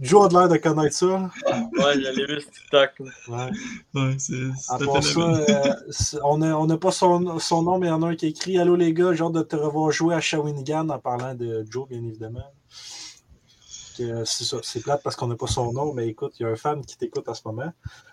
Joe 0.00 0.26
a 0.26 0.38
l'air 0.38 0.48
de 0.48 0.56
connaître 0.56 0.94
ça. 0.94 1.06
Ouais, 1.06 2.00
j'allais 2.00 2.26
vu 2.26 2.40
sur 2.40 2.50
TikTok. 2.50 2.90
Ouais. 3.28 3.50
ouais 3.94 4.16
c'est. 4.18 4.34
À 4.68 4.78
part 4.78 5.02
ça, 5.02 5.20
euh, 5.20 5.74
on 6.24 6.38
n'a 6.38 6.58
on 6.58 6.68
a 6.70 6.76
pas 6.76 6.92
son, 6.92 7.38
son, 7.38 7.62
nom, 7.62 7.78
mais 7.78 7.88
il 7.88 7.90
y 7.90 7.92
en 7.92 8.02
a 8.02 8.08
un 8.08 8.16
qui 8.16 8.26
écrit 8.26 8.58
Allô 8.58 8.76
les 8.76 8.92
gars, 8.92 9.12
genre 9.12 9.30
de 9.30 9.42
te 9.42 9.56
revoir 9.56 9.90
jouer 9.90 10.14
à 10.14 10.20
Shawinigan 10.20 10.88
en 10.88 10.98
parlant 10.98 11.34
de 11.34 11.64
Joe, 11.68 11.88
bien 11.88 12.02
évidemment 12.02 12.44
c'est 14.24 14.82
plate 14.82 15.02
parce 15.02 15.16
qu'on 15.16 15.26
n'a 15.26 15.36
pas 15.36 15.46
son 15.46 15.72
nom, 15.72 15.92
mais 15.92 16.08
écoute, 16.08 16.34
il 16.38 16.42
y 16.42 16.46
a 16.46 16.48
un 16.48 16.56
fan 16.56 16.84
qui 16.84 16.96
t'écoute 16.96 17.28
en 17.28 17.34
ce 17.34 17.42
moment. 17.44 17.72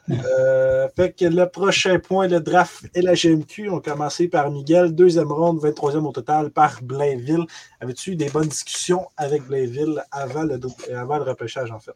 Euh, 0.09 0.87
fait 0.95 1.13
que 1.13 1.25
le 1.25 1.47
prochain 1.47 1.99
point, 1.99 2.27
le 2.27 2.39
draft 2.39 2.85
et 2.95 3.01
la 3.01 3.13
GMQ 3.13 3.69
ont 3.69 3.79
commencé 3.79 4.27
par 4.27 4.49
Miguel, 4.51 4.93
deuxième 4.93 5.31
ronde, 5.31 5.59
23e 5.59 6.05
au 6.05 6.11
total 6.11 6.51
par 6.51 6.81
Blainville. 6.81 7.45
Avais-tu 7.81 8.11
eu 8.11 8.15
des 8.15 8.29
bonnes 8.29 8.47
discussions 8.47 9.07
avec 9.17 9.43
Blainville 9.43 10.03
avant 10.11 10.43
le, 10.43 10.59
avant 10.95 11.17
le 11.17 11.23
repêchage, 11.23 11.71
en 11.71 11.79
fait? 11.79 11.95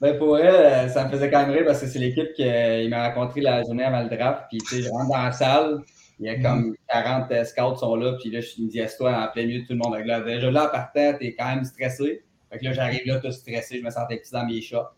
Ben 0.00 0.18
pour 0.18 0.36
elle, 0.36 0.90
ça 0.90 1.04
me 1.04 1.10
faisait 1.10 1.30
quand 1.30 1.46
même 1.46 1.52
rire 1.52 1.64
parce 1.64 1.80
que 1.80 1.86
c'est 1.86 2.00
l'équipe 2.00 2.32
qu'il 2.34 2.90
m'a 2.90 3.08
rencontré 3.08 3.40
la 3.40 3.62
journée 3.62 3.84
avant 3.84 4.02
le 4.02 4.08
draft. 4.08 4.46
Puis, 4.48 4.58
tu 4.58 4.76
sais, 4.76 4.82
je 4.82 4.90
rentre 4.90 5.08
dans 5.08 5.22
la 5.22 5.30
salle, 5.30 5.82
il 6.18 6.26
y 6.26 6.28
a 6.28 6.40
comme 6.40 6.74
40 6.88 7.46
scouts 7.46 7.76
sont 7.76 7.96
là, 7.96 8.16
puis 8.20 8.30
là, 8.30 8.40
je 8.40 8.62
me 8.62 8.68
dis, 8.68 8.80
toi 8.96 9.28
en 9.28 9.32
plein 9.32 9.46
milieu 9.46 9.62
de 9.62 9.66
tout 9.66 9.72
le 9.72 9.78
monde. 9.78 9.96
Là, 10.04 10.20
déjà 10.20 10.50
là, 10.50 10.68
par 10.68 10.92
terre, 10.92 11.18
t'es 11.18 11.34
quand 11.34 11.46
même 11.46 11.64
stressé. 11.64 12.24
Fait 12.52 12.58
que 12.58 12.64
là, 12.64 12.72
j'arrive 12.72 13.06
là, 13.06 13.18
tout 13.18 13.32
stressé, 13.32 13.78
je 13.78 13.84
me 13.84 13.90
sentais 13.90 14.18
petit 14.18 14.32
dans 14.32 14.44
mes 14.44 14.60
chats. 14.60 14.92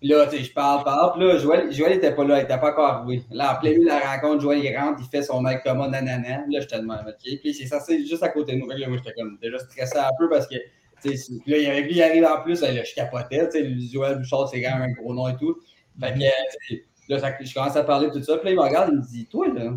Puis 0.00 0.08
là, 0.08 0.26
tu 0.26 0.36
sais, 0.36 0.44
je 0.44 0.52
parle, 0.52 0.84
parle. 0.84 1.12
Puis 1.12 1.26
là, 1.26 1.36
Joël, 1.38 1.72
Joël 1.72 1.92
était 1.92 2.14
pas 2.14 2.24
là, 2.24 2.38
il 2.38 2.44
était 2.44 2.58
pas 2.58 2.72
encore 2.72 2.86
arrivé. 2.86 3.22
Là, 3.30 3.54
en 3.54 3.60
plein 3.60 3.70
milieu 3.70 3.84
de 3.84 3.88
la 3.88 4.00
rencontre, 4.00 4.40
Joël, 4.42 4.58
il 4.64 4.76
rentre, 4.76 5.00
il 5.02 5.08
fait 5.08 5.22
son 5.22 5.42
mec 5.42 5.62
comme 5.62 5.78
nanana. 5.78 6.44
Là, 6.48 6.60
je 6.60 6.66
te 6.66 6.76
demande, 6.76 7.04
OK? 7.06 7.38
Puis 7.40 7.54
c'est 7.54 7.66
censé 7.66 8.04
juste 8.06 8.22
à 8.22 8.30
côté 8.30 8.54
de 8.54 8.58
nous. 8.58 8.70
Fait 8.70 8.78
là, 8.78 8.88
moi, 8.88 8.98
j'étais 8.98 9.14
comme 9.18 9.38
déjà 9.40 9.58
stressé 9.58 9.98
un 9.98 10.10
peu 10.18 10.28
parce 10.28 10.46
que, 10.46 10.54
tu 11.02 11.16
sais, 11.16 11.32
là, 11.46 11.56
il 11.58 11.84
lui, 11.84 11.94
il 11.94 12.02
arrive 12.02 12.24
en 12.24 12.42
plus, 12.42 12.62
là, 12.62 12.82
je 12.82 12.94
capotais. 12.94 13.48
Tu 13.50 13.58
sais, 13.58 13.92
Joël 13.92 14.18
Bouchard, 14.18 14.48
c'est 14.48 14.62
quand 14.62 14.78
même 14.78 14.90
un 14.90 14.92
gros 14.92 15.14
nom 15.14 15.28
et 15.28 15.36
tout. 15.36 15.58
Fait 16.00 16.14
que, 16.14 16.74
là, 17.08 17.18
ça, 17.18 17.34
je 17.40 17.52
commence 17.52 17.76
à 17.76 17.84
parler 17.84 18.10
tout 18.10 18.22
ça. 18.22 18.38
Puis 18.38 18.46
là, 18.46 18.50
il 18.52 18.56
me 18.56 18.62
regarde, 18.62 18.90
il 18.92 18.98
me 18.98 19.02
dit, 19.02 19.26
toi, 19.26 19.48
là, 19.48 19.72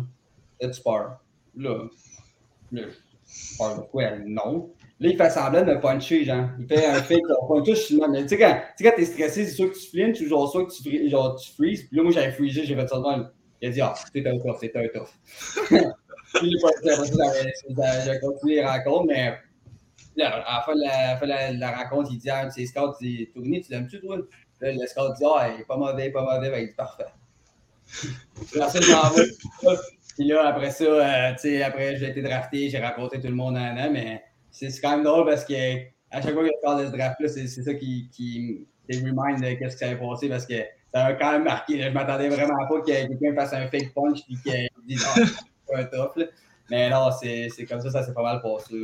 as-tu 0.62 0.80
peur? 0.80 1.18
Là, 1.56 1.84
là, 2.72 2.82
peur 3.58 3.76
de 3.76 3.82
quoi? 3.82 4.10
Non. 4.24 4.70
Là, 5.00 5.08
il 5.10 5.16
fait 5.16 5.30
semblant 5.30 5.62
de 5.62 5.74
me 5.74 5.80
puncher, 5.80 6.24
genre. 6.24 6.48
Il 6.58 6.66
fait 6.66 6.86
un 6.86 7.02
fake, 7.02 7.22
on 7.40 7.46
punch 7.48 7.66
tout 7.66 7.74
sur 7.74 8.08
Mais 8.08 8.22
tu 8.22 8.28
sais, 8.28 8.38
quand, 8.38 8.60
quand 8.80 8.92
t'es 8.96 9.04
stressé, 9.04 9.44
c'est 9.44 9.52
soit 9.52 9.68
que 9.68 9.74
tu 9.74 9.90
flinches 9.90 10.20
ou 10.20 10.28
genre, 10.28 10.50
soit 10.50 10.66
que 10.66 10.72
tu, 10.72 11.08
genre, 11.10 11.34
tu 11.36 11.50
freezes. 11.52 11.82
Puis 11.88 11.96
là, 11.96 12.02
moi, 12.04 12.12
j'avais 12.12 12.30
freezé, 12.30 12.64
j'ai 12.64 12.76
fait 12.76 12.86
ça 12.86 12.98
de. 12.98 13.24
Il 13.60 13.68
a 13.68 13.70
dit, 13.70 13.80
ah, 13.80 13.94
c'était 13.96 14.28
un 14.28 14.38
tough, 14.38 14.56
c'était 14.60 14.78
un 14.78 14.88
tough. 14.88 15.08
Puis 16.34 16.50
il 16.50 16.58
j'ai 18.04 18.20
continué 18.20 18.54
les 18.56 18.66
rencontres, 18.66 19.06
mais 19.06 19.36
là, 20.16 20.30
à 20.44 20.56
la 20.56 20.62
fin 20.62 20.74
de 20.74 20.80
la, 20.80 21.16
fin 21.16 21.26
la, 21.26 21.76
rencontre, 21.76 22.10
il 22.12 22.18
dit 22.18 22.30
à 22.30 22.40
un 22.40 22.46
de 22.46 22.52
ses 22.52 22.66
scouts, 22.66 22.94
il 23.00 23.16
dit, 23.16 23.30
Tony, 23.32 23.62
tu 23.62 23.72
l'aimes-tu, 23.72 24.00
toi? 24.00 24.18
Là, 24.60 24.72
le 24.72 24.86
scout 24.86 25.14
dit, 25.16 25.24
ah, 25.24 25.50
il 25.54 25.60
est 25.60 25.64
pas 25.64 25.76
mauvais, 25.76 26.10
pas 26.10 26.22
mauvais. 26.22 26.50
Ben, 26.50 26.62
il 26.62 26.68
dit, 26.68 26.74
parfait. 26.74 27.06
Là, 28.56 28.68
Puis 30.16 30.26
là, 30.26 30.48
après 30.48 30.70
ça, 30.70 30.84
euh, 30.84 31.32
tu 31.32 31.38
sais, 31.38 31.62
après, 31.62 31.96
j'ai 31.96 32.08
été 32.10 32.22
drafté, 32.22 32.68
j'ai 32.70 32.78
rencontré 32.78 33.20
tout 33.20 33.28
le 33.28 33.34
monde 33.34 33.56
en 33.56 33.76
an, 33.76 33.90
mais 33.92 34.22
c'est 34.54 34.80
quand 34.80 34.92
même 34.92 35.04
drôle 35.04 35.26
parce 35.26 35.44
que 35.44 35.54
à 36.10 36.22
chaque 36.22 36.32
fois 36.32 36.42
que 36.42 36.48
je 36.48 36.62
parle 36.62 36.82
de 36.82 36.86
ce 36.86 36.96
draft-là, 36.96 37.28
c'est 37.28 37.46
ça 37.46 37.74
qui, 37.74 38.08
qui 38.12 38.66
me 38.88 39.10
remind 39.10 39.40
de 39.40 39.68
ce 39.68 39.76
qui 39.76 39.78
s'est 39.78 39.96
passé 39.96 40.28
parce 40.28 40.46
que 40.46 40.54
ça 40.92 41.12
quand 41.14 41.32
même 41.32 41.44
marqué. 41.44 41.78
Je 41.80 41.88
Je 41.88 41.92
m'attendais 41.92 42.28
vraiment 42.28 42.66
pas 42.68 42.80
que 42.80 42.86
quelqu'un 42.86 43.34
fasse 43.34 43.52
un 43.52 43.66
fake 43.68 43.92
punch 43.94 44.20
et 44.30 44.34
qu'il 44.36 44.68
dise 44.86 45.04
ah, 45.06 45.20
c'est 45.66 45.74
un 45.74 45.84
top. 45.84 46.18
Mais 46.70 46.88
non, 46.88 47.10
c'est 47.10 47.66
comme 47.68 47.80
ça, 47.80 47.90
ça 47.90 48.02
s'est 48.02 48.14
pas 48.14 48.22
mal 48.22 48.40
passé. 48.40 48.74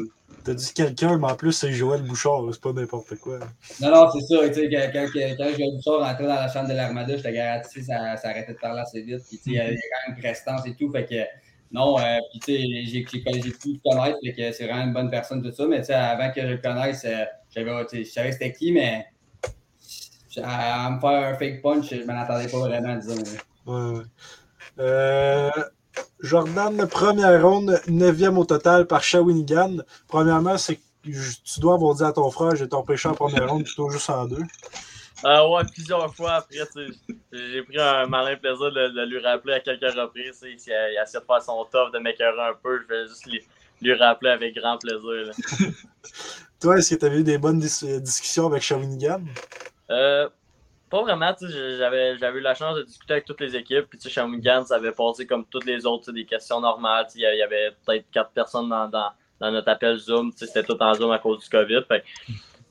T'as 0.45 0.53
dit 0.53 0.73
quelqu'un, 0.75 1.17
mais 1.17 1.29
en 1.29 1.35
plus, 1.35 1.53
c'est 1.53 1.73
Joël 1.73 2.03
Bouchard, 2.03 2.43
c'est 2.53 2.61
pas 2.61 2.73
n'importe 2.73 3.15
quoi. 3.17 3.39
Non, 3.81 3.91
non, 3.91 4.11
c'est 4.11 4.21
ça. 4.21 4.49
Tu 4.49 4.55
sais, 4.55 4.71
quand, 4.71 4.91
quand, 4.93 5.09
Joël 5.15 5.77
Bouchard 5.77 6.01
rentrait 6.01 6.27
dans 6.27 6.35
la 6.35 6.49
chambre 6.49 6.69
de 6.69 6.75
l'Armada, 6.75 7.17
j'étais 7.17 7.33
garanti 7.33 7.83
ça, 7.83 8.17
ça 8.17 8.29
arrêtait 8.29 8.53
de 8.53 8.59
parler 8.59 8.81
assez 8.81 9.01
vite. 9.01 9.23
Puis, 9.27 9.39
tu 9.39 9.45
sais, 9.45 9.51
il 9.51 9.55
y 9.55 9.61
avait 9.61 9.77
quand 9.77 10.11
même 10.11 10.21
prestance 10.21 10.67
et 10.67 10.75
tout. 10.75 10.91
Fait 10.91 11.07
que, 11.07 11.15
non, 11.73 11.99
euh, 11.99 12.19
puis, 12.31 12.41
tu 12.41 12.53
sais, 12.53 12.85
j'ai 12.85 13.03
pu 13.03 13.19
le 13.23 13.91
connaître, 13.91 14.19
que 14.23 14.53
c'est 14.53 14.67
vraiment 14.67 14.85
une 14.85 14.93
bonne 14.93 15.11
personne, 15.11 15.43
tout 15.43 15.53
ça. 15.53 15.67
Mais, 15.67 15.81
tu 15.81 15.87
sais, 15.87 15.95
avant 15.95 16.33
que 16.33 16.41
je 16.41 16.47
le 16.47 16.59
connaisse, 16.59 17.05
euh, 17.05 17.25
je 17.55 18.05
savais 18.05 18.33
c'était 18.33 18.53
qui, 18.53 18.73
mais 18.73 19.07
à, 20.43 20.91
me 20.91 21.01
faire 21.01 21.35
un 21.35 21.35
fake 21.35 21.63
punch, 21.63 21.91
je 21.91 22.05
m'en 22.05 22.21
attendais 22.21 22.49
pas 22.49 22.59
vraiment, 22.59 22.97
disons. 22.97 23.23
Ouais. 23.67 24.03
Euh, 24.79 25.51
Jordan, 26.21 26.87
première 26.89 27.43
ronde, 27.43 27.81
neuvième 27.89 28.39
au 28.39 28.45
total 28.45 28.87
par 28.87 29.03
Shawinigan. 29.03 29.79
Premièrement, 30.09 30.59
c'est 30.59 30.81
tu 31.03 31.61
dois 31.61 31.75
avoir 31.75 31.95
dit 31.95 32.03
à 32.03 32.13
ton 32.13 32.31
frère, 32.31 32.55
j'ai 32.57 32.69
ton 32.69 32.83
péché 32.83 33.09
en 33.09 33.15
première 33.15 33.49
ronde 33.49 33.65
plutôt 33.65 33.89
juste 33.89 34.11
en 34.11 34.27
deux. 34.27 34.43
Euh, 35.25 35.49
ouais, 35.49 35.63
plusieurs 35.73 36.15
fois 36.15 36.33
après, 36.33 36.59
j'ai 37.33 37.63
pris 37.63 37.79
un 37.79 38.07
malin 38.07 38.37
plaisir 38.37 38.73
de, 38.73 39.05
lui 39.05 39.19
rappeler 39.21 39.55
à 39.55 39.61
quelques 39.61 39.93
reprises. 39.95 40.41
Il 40.43 40.57
il 40.67 40.73
a 40.73 41.03
essayé 41.03 41.21
de 41.21 41.27
faire 41.27 41.43
son 41.43 41.65
top, 41.71 41.93
de 41.93 41.99
m'écœurer 41.99 42.41
un 42.41 42.55
peu. 42.55 42.81
Je 42.83 42.87
vais 42.87 43.07
juste 43.07 43.27
lui, 43.27 43.43
lui 43.83 43.95
rappeler 43.95 44.31
avec 44.31 44.55
grand 44.55 44.79
plaisir. 44.79 45.33
Toi, 46.61 46.79
est-ce 46.79 46.95
que 46.95 47.01
tu 47.01 47.07
as 47.07 47.15
eu 47.15 47.23
des 47.23 47.39
bonnes 47.39 47.59
discussions 47.59 48.47
avec 48.47 48.63
Shawinigan? 48.63 49.23
Euh, 49.91 50.29
pas 50.91 51.03
vraiment, 51.03 51.35
j'avais, 51.41 52.19
j'avais 52.19 52.39
eu 52.39 52.43
la 52.43 52.55
chance 52.55 52.77
de 52.77 52.83
discuter 52.83 53.15
avec 53.15 53.25
toutes 53.25 53.41
les 53.41 53.57
équipes. 53.57 53.87
Puis, 53.89 54.01
Shawinigan, 54.11 54.65
ça 54.65 54.77
avait 54.77 54.93
passé 54.93 55.27
comme 55.27 55.45
toutes 55.47 55.67
les 55.67 55.87
autres, 55.87 56.13
des 56.13 56.25
questions 56.25 56.61
normales. 56.61 57.07
Il 57.15 57.21
y 57.21 57.43
avait 57.43 57.71
peut-être 57.85 58.11
quatre 58.11 58.31
personnes 58.31 58.69
dans, 58.69 58.89
dans, 58.89 59.11
dans 59.39 59.51
notre 59.51 59.69
appel 59.69 59.97
Zoom. 59.99 60.33
C'était 60.35 60.63
tout 60.63 60.81
en 60.81 60.95
Zoom 60.95 61.11
à 61.13 61.19
cause 61.19 61.41
du 61.41 61.49
COVID. 61.49 61.83
Fait, 61.89 62.05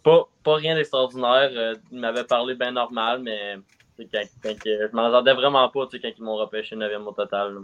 pas, 0.04 0.28
pas 0.44 0.56
rien 0.56 0.76
d'extraordinaire. 0.76 1.52
Euh, 1.54 1.76
ils 1.92 2.00
m'avaient 2.00 2.24
parlé 2.24 2.56
bien 2.56 2.72
normal, 2.72 3.22
mais 3.22 3.58
quand, 3.98 4.24
quand, 4.44 4.56
je 4.66 4.96
m'en 4.96 5.06
attendais 5.06 5.34
vraiment 5.34 5.70
pas 5.70 5.88
quand 5.92 5.98
ils 6.04 6.24
m'ont 6.24 6.38
repêché 6.38 6.76
9e 6.76 7.04
au 7.04 7.12
total. 7.12 7.60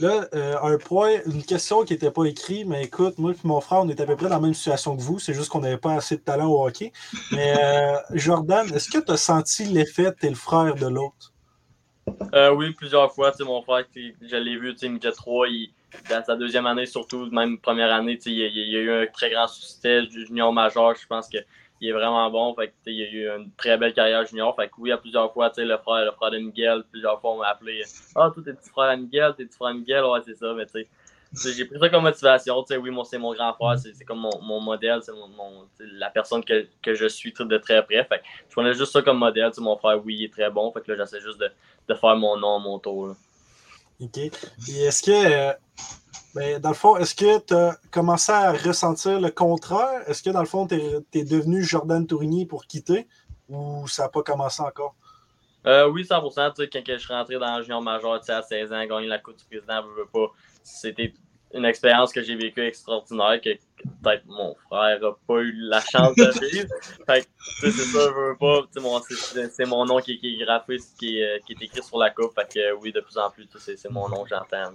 Là, 0.00 0.26
euh, 0.34 0.56
un 0.62 0.78
point, 0.78 1.18
une 1.26 1.44
question 1.44 1.84
qui 1.84 1.92
n'était 1.92 2.10
pas 2.10 2.24
écrite, 2.24 2.66
mais 2.66 2.84
écoute, 2.84 3.18
moi 3.18 3.32
et 3.32 3.36
mon 3.44 3.60
frère, 3.60 3.80
on 3.80 3.88
est 3.88 4.00
à 4.00 4.06
peu 4.06 4.16
près 4.16 4.28
dans 4.28 4.36
la 4.36 4.40
même 4.40 4.54
situation 4.54 4.96
que 4.96 5.02
vous, 5.02 5.18
c'est 5.18 5.34
juste 5.34 5.50
qu'on 5.50 5.60
n'avait 5.60 5.76
pas 5.76 5.92
assez 5.92 6.16
de 6.16 6.22
talent 6.22 6.48
au 6.48 6.66
hockey. 6.66 6.92
Mais 7.30 7.54
euh, 7.62 7.96
Jordan, 8.14 8.66
est-ce 8.74 8.90
que 8.90 8.98
tu 8.98 9.12
as 9.12 9.16
senti 9.16 9.64
l'effet 9.64 10.12
de 10.22 10.28
le 10.28 10.34
frère 10.34 10.74
de 10.74 10.86
l'autre? 10.86 11.32
Euh, 12.34 12.52
oui, 12.52 12.72
plusieurs 12.72 13.12
fois. 13.12 13.32
Mon 13.40 13.62
frère, 13.62 13.84
je 13.94 14.36
l'ai 14.36 14.56
vu, 14.56 14.74
il 14.82 14.90
me 14.92 14.98
3, 14.98 15.46
dans 16.08 16.24
sa 16.24 16.36
deuxième 16.36 16.66
année, 16.66 16.86
surtout, 16.86 17.26
même 17.30 17.58
première 17.58 17.92
année, 17.92 18.18
il, 18.26 18.32
y 18.32 18.76
a 18.76 18.80
eu 18.80 18.90
un 18.90 19.06
très 19.06 19.30
grand 19.30 19.46
succès 19.46 20.04
junior 20.08 20.52
majeur. 20.52 20.94
Je 20.94 21.06
pense 21.06 21.28
que 21.28 21.38
il 21.80 21.88
est 21.88 21.92
vraiment 21.92 22.30
bon. 22.30 22.54
Fait 22.54 22.72
il 22.86 23.02
a 23.02 23.10
eu 23.10 23.28
une 23.28 23.50
très 23.56 23.76
belle 23.76 23.92
carrière 23.92 24.24
junior. 24.24 24.54
Fait 24.54 24.68
que 24.68 24.74
oui, 24.78 24.92
a 24.92 24.96
plusieurs 24.96 25.32
fois, 25.32 25.50
le 25.56 25.76
frère, 25.78 26.04
le 26.04 26.12
frère 26.12 26.30
de 26.30 26.38
Miguel, 26.38 26.84
plusieurs 26.90 27.20
fois 27.20 27.32
on 27.32 27.38
m'a 27.38 27.48
appelé 27.48 27.82
Ah, 28.14 28.30
toi, 28.32 28.42
t'es 28.44 28.52
petit 28.52 28.70
frère 28.70 28.90
à 28.90 28.96
Miguel, 28.96 29.34
t'es 29.36 29.44
petit 29.44 29.56
frère 29.56 29.70
à 29.70 29.74
Miguel, 29.74 30.04
ouais, 30.04 30.20
c'est 30.24 30.36
ça, 30.36 30.54
mais 30.54 30.66
tu 30.66 30.72
sais. 30.72 30.88
J'ai 31.34 31.64
pris 31.64 31.78
ça 31.78 31.88
comme 31.88 32.02
motivation. 32.02 32.62
oui, 32.82 32.90
moi, 32.90 33.04
c'est 33.04 33.18
mon 33.18 33.32
grand 33.32 33.54
frère, 33.54 33.78
c'est 33.78 34.04
comme 34.04 34.20
mon, 34.20 34.42
mon 34.42 34.60
modèle, 34.60 35.00
c'est 35.02 35.12
mon, 35.12 35.66
la 35.80 36.10
personne 36.10 36.44
que, 36.44 36.66
que, 36.82 36.94
je 36.94 37.06
suis 37.06 37.32
de 37.32 37.58
très 37.58 37.82
près. 37.84 38.04
Fait 38.04 38.22
je 38.48 38.54
prenais 38.54 38.74
juste 38.74 38.92
ça 38.92 39.00
comme 39.00 39.18
modèle. 39.18 39.50
Mon 39.58 39.76
frère, 39.76 40.04
oui, 40.04 40.16
il 40.18 40.24
est 40.24 40.32
très 40.32 40.50
bon. 40.50 40.70
Fait 40.72 40.82
que 40.82 40.94
j'essaie 40.94 41.20
juste 41.20 41.38
de, 41.38 41.50
de, 41.88 41.94
faire 41.94 42.16
mon 42.16 42.36
nom, 42.36 42.60
mon 42.60 42.78
tour. 42.78 43.16
OK. 44.02 44.18
Et 44.18 44.30
est-ce 44.68 45.02
que 45.02 45.10
euh, 45.10 45.52
ben, 46.34 46.58
dans 46.60 46.70
le 46.70 46.74
fond, 46.74 46.96
est-ce 46.96 47.14
que 47.14 47.38
tu 47.40 47.54
as 47.54 47.76
commencé 47.90 48.32
à 48.32 48.52
ressentir 48.52 49.20
le 49.20 49.30
contraire? 49.30 50.02
Est-ce 50.08 50.22
que 50.22 50.30
dans 50.30 50.40
le 50.40 50.46
fond, 50.46 50.66
tu 50.66 50.76
es, 50.76 51.24
devenu 51.24 51.62
Jordan 51.62 52.06
Tourigny 52.06 52.46
pour 52.46 52.66
quitter? 52.66 53.06
Ou 53.48 53.86
ça 53.86 54.04
n'a 54.04 54.08
pas 54.08 54.22
commencé 54.22 54.62
encore? 54.62 54.94
Euh, 55.66 55.88
oui, 55.88 56.02
100%. 56.02 56.54
Quand 56.56 56.82
je 56.86 56.96
suis 56.96 57.12
rentré 57.12 57.38
dans 57.38 57.58
le 57.58 57.62
junior 57.62 57.82
major 57.82 58.18
à 58.26 58.42
16 58.42 58.72
ans, 58.72 58.86
gagner 58.86 59.08
la 59.08 59.18
Coupe 59.18 59.36
du 59.36 59.44
Président, 59.44 59.82
je 59.82 60.00
veux 60.00 60.08
pas. 60.12 60.32
C'était 60.62 61.12
une 61.52 61.66
expérience 61.66 62.12
que 62.12 62.22
j'ai 62.22 62.34
vécue 62.34 62.62
extraordinaire 62.62 63.40
que 63.40 63.50
peut-être 64.02 64.26
mon 64.26 64.54
frère 64.66 65.00
n'a 65.00 65.10
pas 65.26 65.40
eu 65.40 65.52
la 65.52 65.80
chance 65.80 66.14
de 66.16 66.48
vivre. 66.50 66.68
fait 67.06 67.28
c'est 67.60 67.70
ça, 67.70 68.00
je 68.00 68.30
veux 68.30 68.36
pas. 68.38 68.62
C'est 69.50 69.66
mon 69.66 69.84
nom 69.84 69.98
qui, 69.98 70.18
qui 70.18 70.34
est 70.34 70.44
graffé, 70.44 70.78
qui 70.98 71.18
est, 71.18 71.44
qui 71.46 71.52
est 71.52 71.62
écrit 71.62 71.82
sur 71.82 71.98
la 71.98 72.10
coupe. 72.10 72.34
Fait 72.34 72.52
que 72.52 72.74
oui, 72.80 72.92
de 72.92 73.00
plus 73.00 73.18
en 73.18 73.30
plus, 73.30 73.48
c'est 73.58 73.90
mon 73.90 74.08
nom 74.08 74.24
que 74.24 74.30
j'entends. 74.30 74.72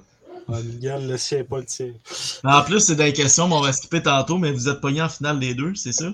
Ah, 0.50 0.62
Miguel, 0.62 1.08
le 1.08 1.18
sien, 1.18 1.44
pas 1.44 1.60
le 1.60 1.66
tien. 1.66 1.94
En 2.44 2.62
plus, 2.64 2.80
c'est 2.80 2.96
des 2.96 3.14
questions, 3.14 3.48
mais 3.48 3.56
on 3.56 3.62
va 3.62 3.74
skipper 3.74 4.02
tantôt, 4.02 4.38
mais 4.38 4.52
vous 4.52 4.70
êtes 4.70 4.82
pogné 4.82 5.02
en 5.02 5.10
finale 5.10 5.40
des 5.40 5.54
deux, 5.56 5.76
c'est 5.76 5.94
ça? 5.94 6.12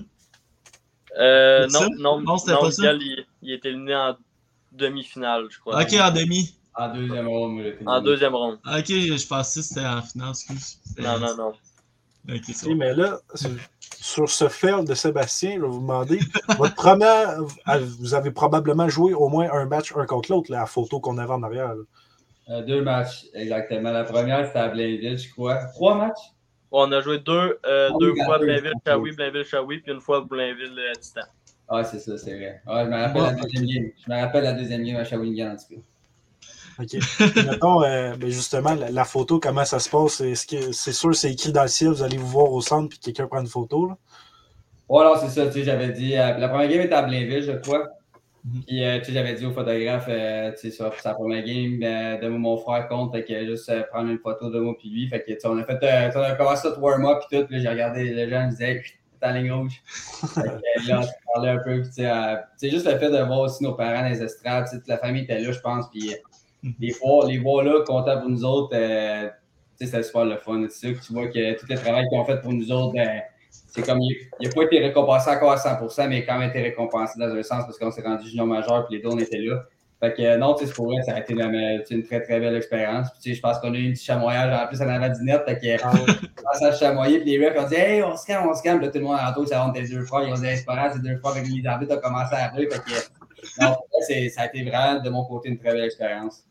Euh, 1.18 1.66
non, 1.68 1.88
non, 1.98 2.20
non, 2.20 2.38
c'était 2.38 2.52
pas 2.52 2.68
Miguel, 2.68 2.72
ça? 2.72 2.92
Il, 2.94 3.26
il 3.42 3.52
était 3.52 3.68
éliminé 3.68 3.94
en 3.94 4.16
demi-finale, 4.72 5.46
je 5.50 5.58
crois. 5.58 5.80
Ok, 5.80 5.92
en 5.94 6.10
demi. 6.10 6.56
En 6.76 6.92
deuxième 6.92 7.28
ronde. 7.28 7.74
En 7.86 8.00
deuxième 8.00 8.34
ronde. 8.34 8.58
Ok, 8.66 8.88
je 8.88 9.26
pensais 9.26 9.60
que 9.60 9.66
c'était 9.66 9.86
en 9.86 10.02
finale, 10.02 10.30
excuse. 10.30 10.78
Non, 10.98 11.18
non, 11.20 11.36
non. 11.36 11.52
Ok, 12.28 12.74
mais 12.76 12.94
là, 12.94 13.18
sur 14.00 14.30
ce 14.30 14.48
fail 14.48 14.84
de 14.84 14.94
Sébastien, 14.94 15.56
je 15.56 15.60
vais 15.60 15.68
vous 15.68 15.80
demander, 15.80 16.18
votre 16.56 16.74
première, 16.74 17.38
vous 17.98 18.14
avez 18.14 18.30
probablement 18.30 18.88
joué 18.88 19.12
au 19.12 19.28
moins 19.28 19.50
un 19.52 19.66
match 19.66 19.92
un 19.94 20.06
contre 20.06 20.32
l'autre, 20.32 20.50
la 20.50 20.64
photo 20.64 21.00
qu'on 21.00 21.18
avait 21.18 21.32
en 21.32 21.42
arrière. 21.42 21.74
Euh, 22.48 22.62
deux 22.62 22.82
matchs, 22.82 23.26
exactement. 23.34 23.90
La 23.90 24.04
première, 24.04 24.46
c'était 24.46 24.58
à 24.58 24.68
Blainville, 24.68 25.18
je 25.18 25.30
crois. 25.32 25.66
Trois 25.74 25.96
matchs? 25.96 26.32
On 26.70 26.90
a 26.92 27.00
joué 27.00 27.18
deux, 27.18 27.58
euh, 27.66 27.90
oh, 27.92 27.98
deux 27.98 28.14
fois 28.24 28.38
Blainville-Chaoui, 28.38 29.12
Blainville-Chaoui, 29.12 29.80
puis 29.80 29.92
une 29.92 30.00
fois 30.00 30.22
Blainville-Titan. 30.22 31.26
Ah, 31.68 31.84
c'est 31.84 31.98
ça, 31.98 32.18
c'est 32.18 32.34
vrai. 32.34 32.60
Ah, 32.66 32.84
je 32.84 32.90
me 32.90 32.96
rappelle 32.96 33.22
la 33.22 33.32
deuxième 33.32 33.66
game. 33.66 33.90
Je 34.06 34.12
me 34.12 34.20
rappelle 34.20 34.44
la 34.44 34.52
deuxième 34.52 34.84
game 34.84 34.96
à 34.96 35.04
Shawinigan, 35.04 35.52
en 35.52 35.56
tout 35.56 35.74
cas. 35.74 35.80
OK. 36.78 36.96
Mettons, 37.36 37.82
euh, 37.82 38.14
ben 38.16 38.30
justement, 38.30 38.74
la, 38.74 39.04
photo, 39.04 39.38
comment 39.38 39.64
ça 39.64 39.78
se 39.78 39.88
passe? 39.88 40.20
Est-ce 40.20 40.46
que 40.46 40.72
c'est 40.72 40.92
sûr, 40.92 41.14
c'est 41.14 41.32
écrit 41.32 41.52
dans 41.52 41.62
le 41.62 41.68
ciel, 41.68 41.90
vous 41.90 42.02
allez 42.02 42.16
vous 42.16 42.26
voir 42.26 42.50
au 42.52 42.60
centre, 42.60 42.88
puis 42.88 42.98
quelqu'un 42.98 43.26
prend 43.26 43.40
une 43.40 43.46
photo? 43.46 43.88
Là? 43.88 43.96
Ouais, 44.88 45.00
alors 45.00 45.18
c'est 45.18 45.28
ça, 45.28 45.46
tu 45.46 45.52
sais, 45.52 45.64
j'avais 45.64 45.90
dit. 45.90 46.10
la 46.10 46.48
première 46.48 46.68
game 46.68 46.80
était 46.80 46.94
à 46.94 47.02
Blainville, 47.02 47.42
je 47.42 47.52
crois. 47.52 47.88
Mhm. 48.44 48.62
Puis, 48.66 48.84
euh, 48.84 48.98
tu 48.98 49.06
sais, 49.06 49.12
j'avais 49.12 49.34
dit 49.34 49.46
au 49.46 49.52
photographe, 49.52 50.06
euh, 50.08 50.52
tu 50.52 50.58
sais, 50.58 50.70
sur 50.70 50.92
sa 51.00 51.14
première 51.14 51.44
game, 51.44 51.80
euh, 51.82 52.18
de 52.18 52.28
mon 52.28 52.58
frère 52.58 52.88
compte, 52.88 53.12
fait 53.12 53.24
que 53.24 53.46
juste 53.46 53.72
prendre 53.90 54.10
une 54.10 54.18
photo 54.18 54.50
de 54.50 54.60
moi 54.60 54.74
puis 54.78 54.90
lui. 54.90 55.08
Fait 55.08 55.22
que, 55.22 55.32
tu 55.32 55.40
sais, 55.40 55.48
on 55.48 55.56
a 55.56 55.64
fait, 55.64 55.78
on 56.14 56.20
a 56.20 56.34
commencé 56.34 56.68
à 56.68 56.78
warm-up 56.78 57.22
puis 57.28 57.38
tout. 57.38 57.46
Puis 57.46 57.62
j'ai 57.62 57.68
regardé 57.68 58.04
les 58.12 58.28
gens, 58.28 58.46
disaient, 58.46 58.82
t'es 59.20 59.26
en 59.26 59.32
ligne 59.32 59.52
rouge. 59.52 59.82
fait 59.86 60.42
que, 60.42 60.88
là, 60.88 61.00
on 61.00 61.32
parlait 61.32 61.50
un 61.50 61.58
peu. 61.58 61.80
Puis, 61.80 61.90
tu 61.90 62.02
sais, 62.02 62.70
juste 62.70 62.86
le 62.86 62.98
fait 62.98 63.10
de 63.10 63.22
voir 63.24 63.40
aussi 63.40 63.64
nos 63.64 63.72
parents 63.72 64.02
dans 64.02 64.08
les 64.08 64.22
estrades, 64.22 64.68
toute 64.70 64.88
la 64.88 64.98
famille 64.98 65.22
était 65.22 65.40
là, 65.40 65.50
je 65.50 65.60
pense. 65.60 65.88
Puis. 65.90 66.14
les 66.80 66.92
voir, 66.92 67.26
les 67.26 67.38
voir 67.38 67.64
là, 67.64 67.82
contents 67.86 68.20
pour 68.20 68.30
nous 68.30 68.44
autres, 68.44 68.76
sais, 69.76 69.86
c'était 69.86 70.02
super 70.02 70.24
le 70.24 70.36
fun. 70.36 70.66
Tu 70.80 70.94
vois 71.10 71.28
que 71.28 71.58
tout 71.58 71.66
le 71.68 71.76
travail 71.76 72.08
qu'ils 72.08 72.18
ont 72.18 72.24
fait 72.24 72.40
pour 72.40 72.52
nous 72.52 72.70
autres, 72.70 72.94
ben, 72.94 73.22
c'est 73.50 73.84
comme 73.84 74.00
il 74.00 74.28
n'a 74.42 74.50
pas 74.50 74.62
été 74.62 74.80
récompensé 74.80 75.30
encore 75.30 75.52
à 75.52 75.56
100%, 75.56 76.08
mais 76.08 76.18
il 76.18 76.22
a 76.22 76.26
quand 76.26 76.38
même 76.38 76.50
été 76.50 76.62
récompensé 76.62 77.18
dans 77.18 77.34
un 77.34 77.42
sens 77.42 77.64
parce 77.64 77.78
qu'on 77.78 77.90
s'est 77.90 78.02
rendu 78.02 78.28
junior 78.28 78.46
majeur 78.46 78.86
puis 78.86 78.96
les 78.96 79.02
deux 79.02 79.08
on 79.08 79.18
était 79.18 79.38
là. 79.38 79.64
Fait 80.00 80.12
que 80.12 80.36
non, 80.36 80.54
c'est 80.58 80.72
pour 80.72 80.86
vrai, 80.86 81.02
ça 81.02 81.14
a 81.14 81.20
été 81.20 81.32
une, 81.32 82.02
très 82.02 82.20
très 82.20 82.38
belle 82.38 82.54
expérience. 82.56 83.08
Puis 83.22 83.34
je 83.34 83.40
pense 83.40 83.58
qu'on 83.58 83.72
a 83.72 83.76
eu 83.76 83.88
un 83.88 83.92
petit 83.92 84.04
chamoyage 84.04 84.52
en 84.52 84.66
plus 84.66 84.82
en 84.82 84.88
avant 84.88 85.08
du 85.08 85.22
net. 85.24 85.42
Fait 85.46 85.58
que 85.58 85.82
ah, 85.82 86.54
ça 86.58 86.72
chamoyer, 86.72 87.20
puis 87.20 87.30
les 87.30 87.48
refs 87.48 87.58
ont 87.58 87.66
dit 87.66 87.74
Hey, 87.74 88.02
on 88.02 88.16
se 88.16 88.26
calme, 88.26 88.48
on 88.48 88.54
se 88.54 88.62
calme. 88.62 88.80
Là, 88.80 88.88
tout 88.88 88.98
le 88.98 89.04
monde 89.04 89.16
à 89.18 89.28
l'entour, 89.28 89.48
ça 89.48 89.62
rentre 89.62 89.80
tes 89.80 89.88
deux 89.88 90.04
frères. 90.04 90.24
Ils 90.26 90.32
ont 90.32 90.34
dit 90.34 90.56
C'est 90.56 90.64
pas 90.64 90.92
c'est 90.92 91.00
deux 91.00 91.16
frères 91.18 91.32
avec 91.32 91.46
les 91.48 91.66
arbitres 91.66 91.96
ont 91.96 92.00
commencé 92.00 92.34
à 92.34 92.48
rire. 92.48 92.68
Fait 92.70 92.80
que 92.80 93.64
non, 93.64 93.76
ça 94.28 94.42
a 94.42 94.46
été 94.46 94.64
vraiment 94.64 95.00
de 95.00 95.10
mon 95.10 95.24
côté 95.24 95.48
une 95.48 95.58
très 95.58 95.72
belle 95.72 95.84
expérience. 95.84 96.44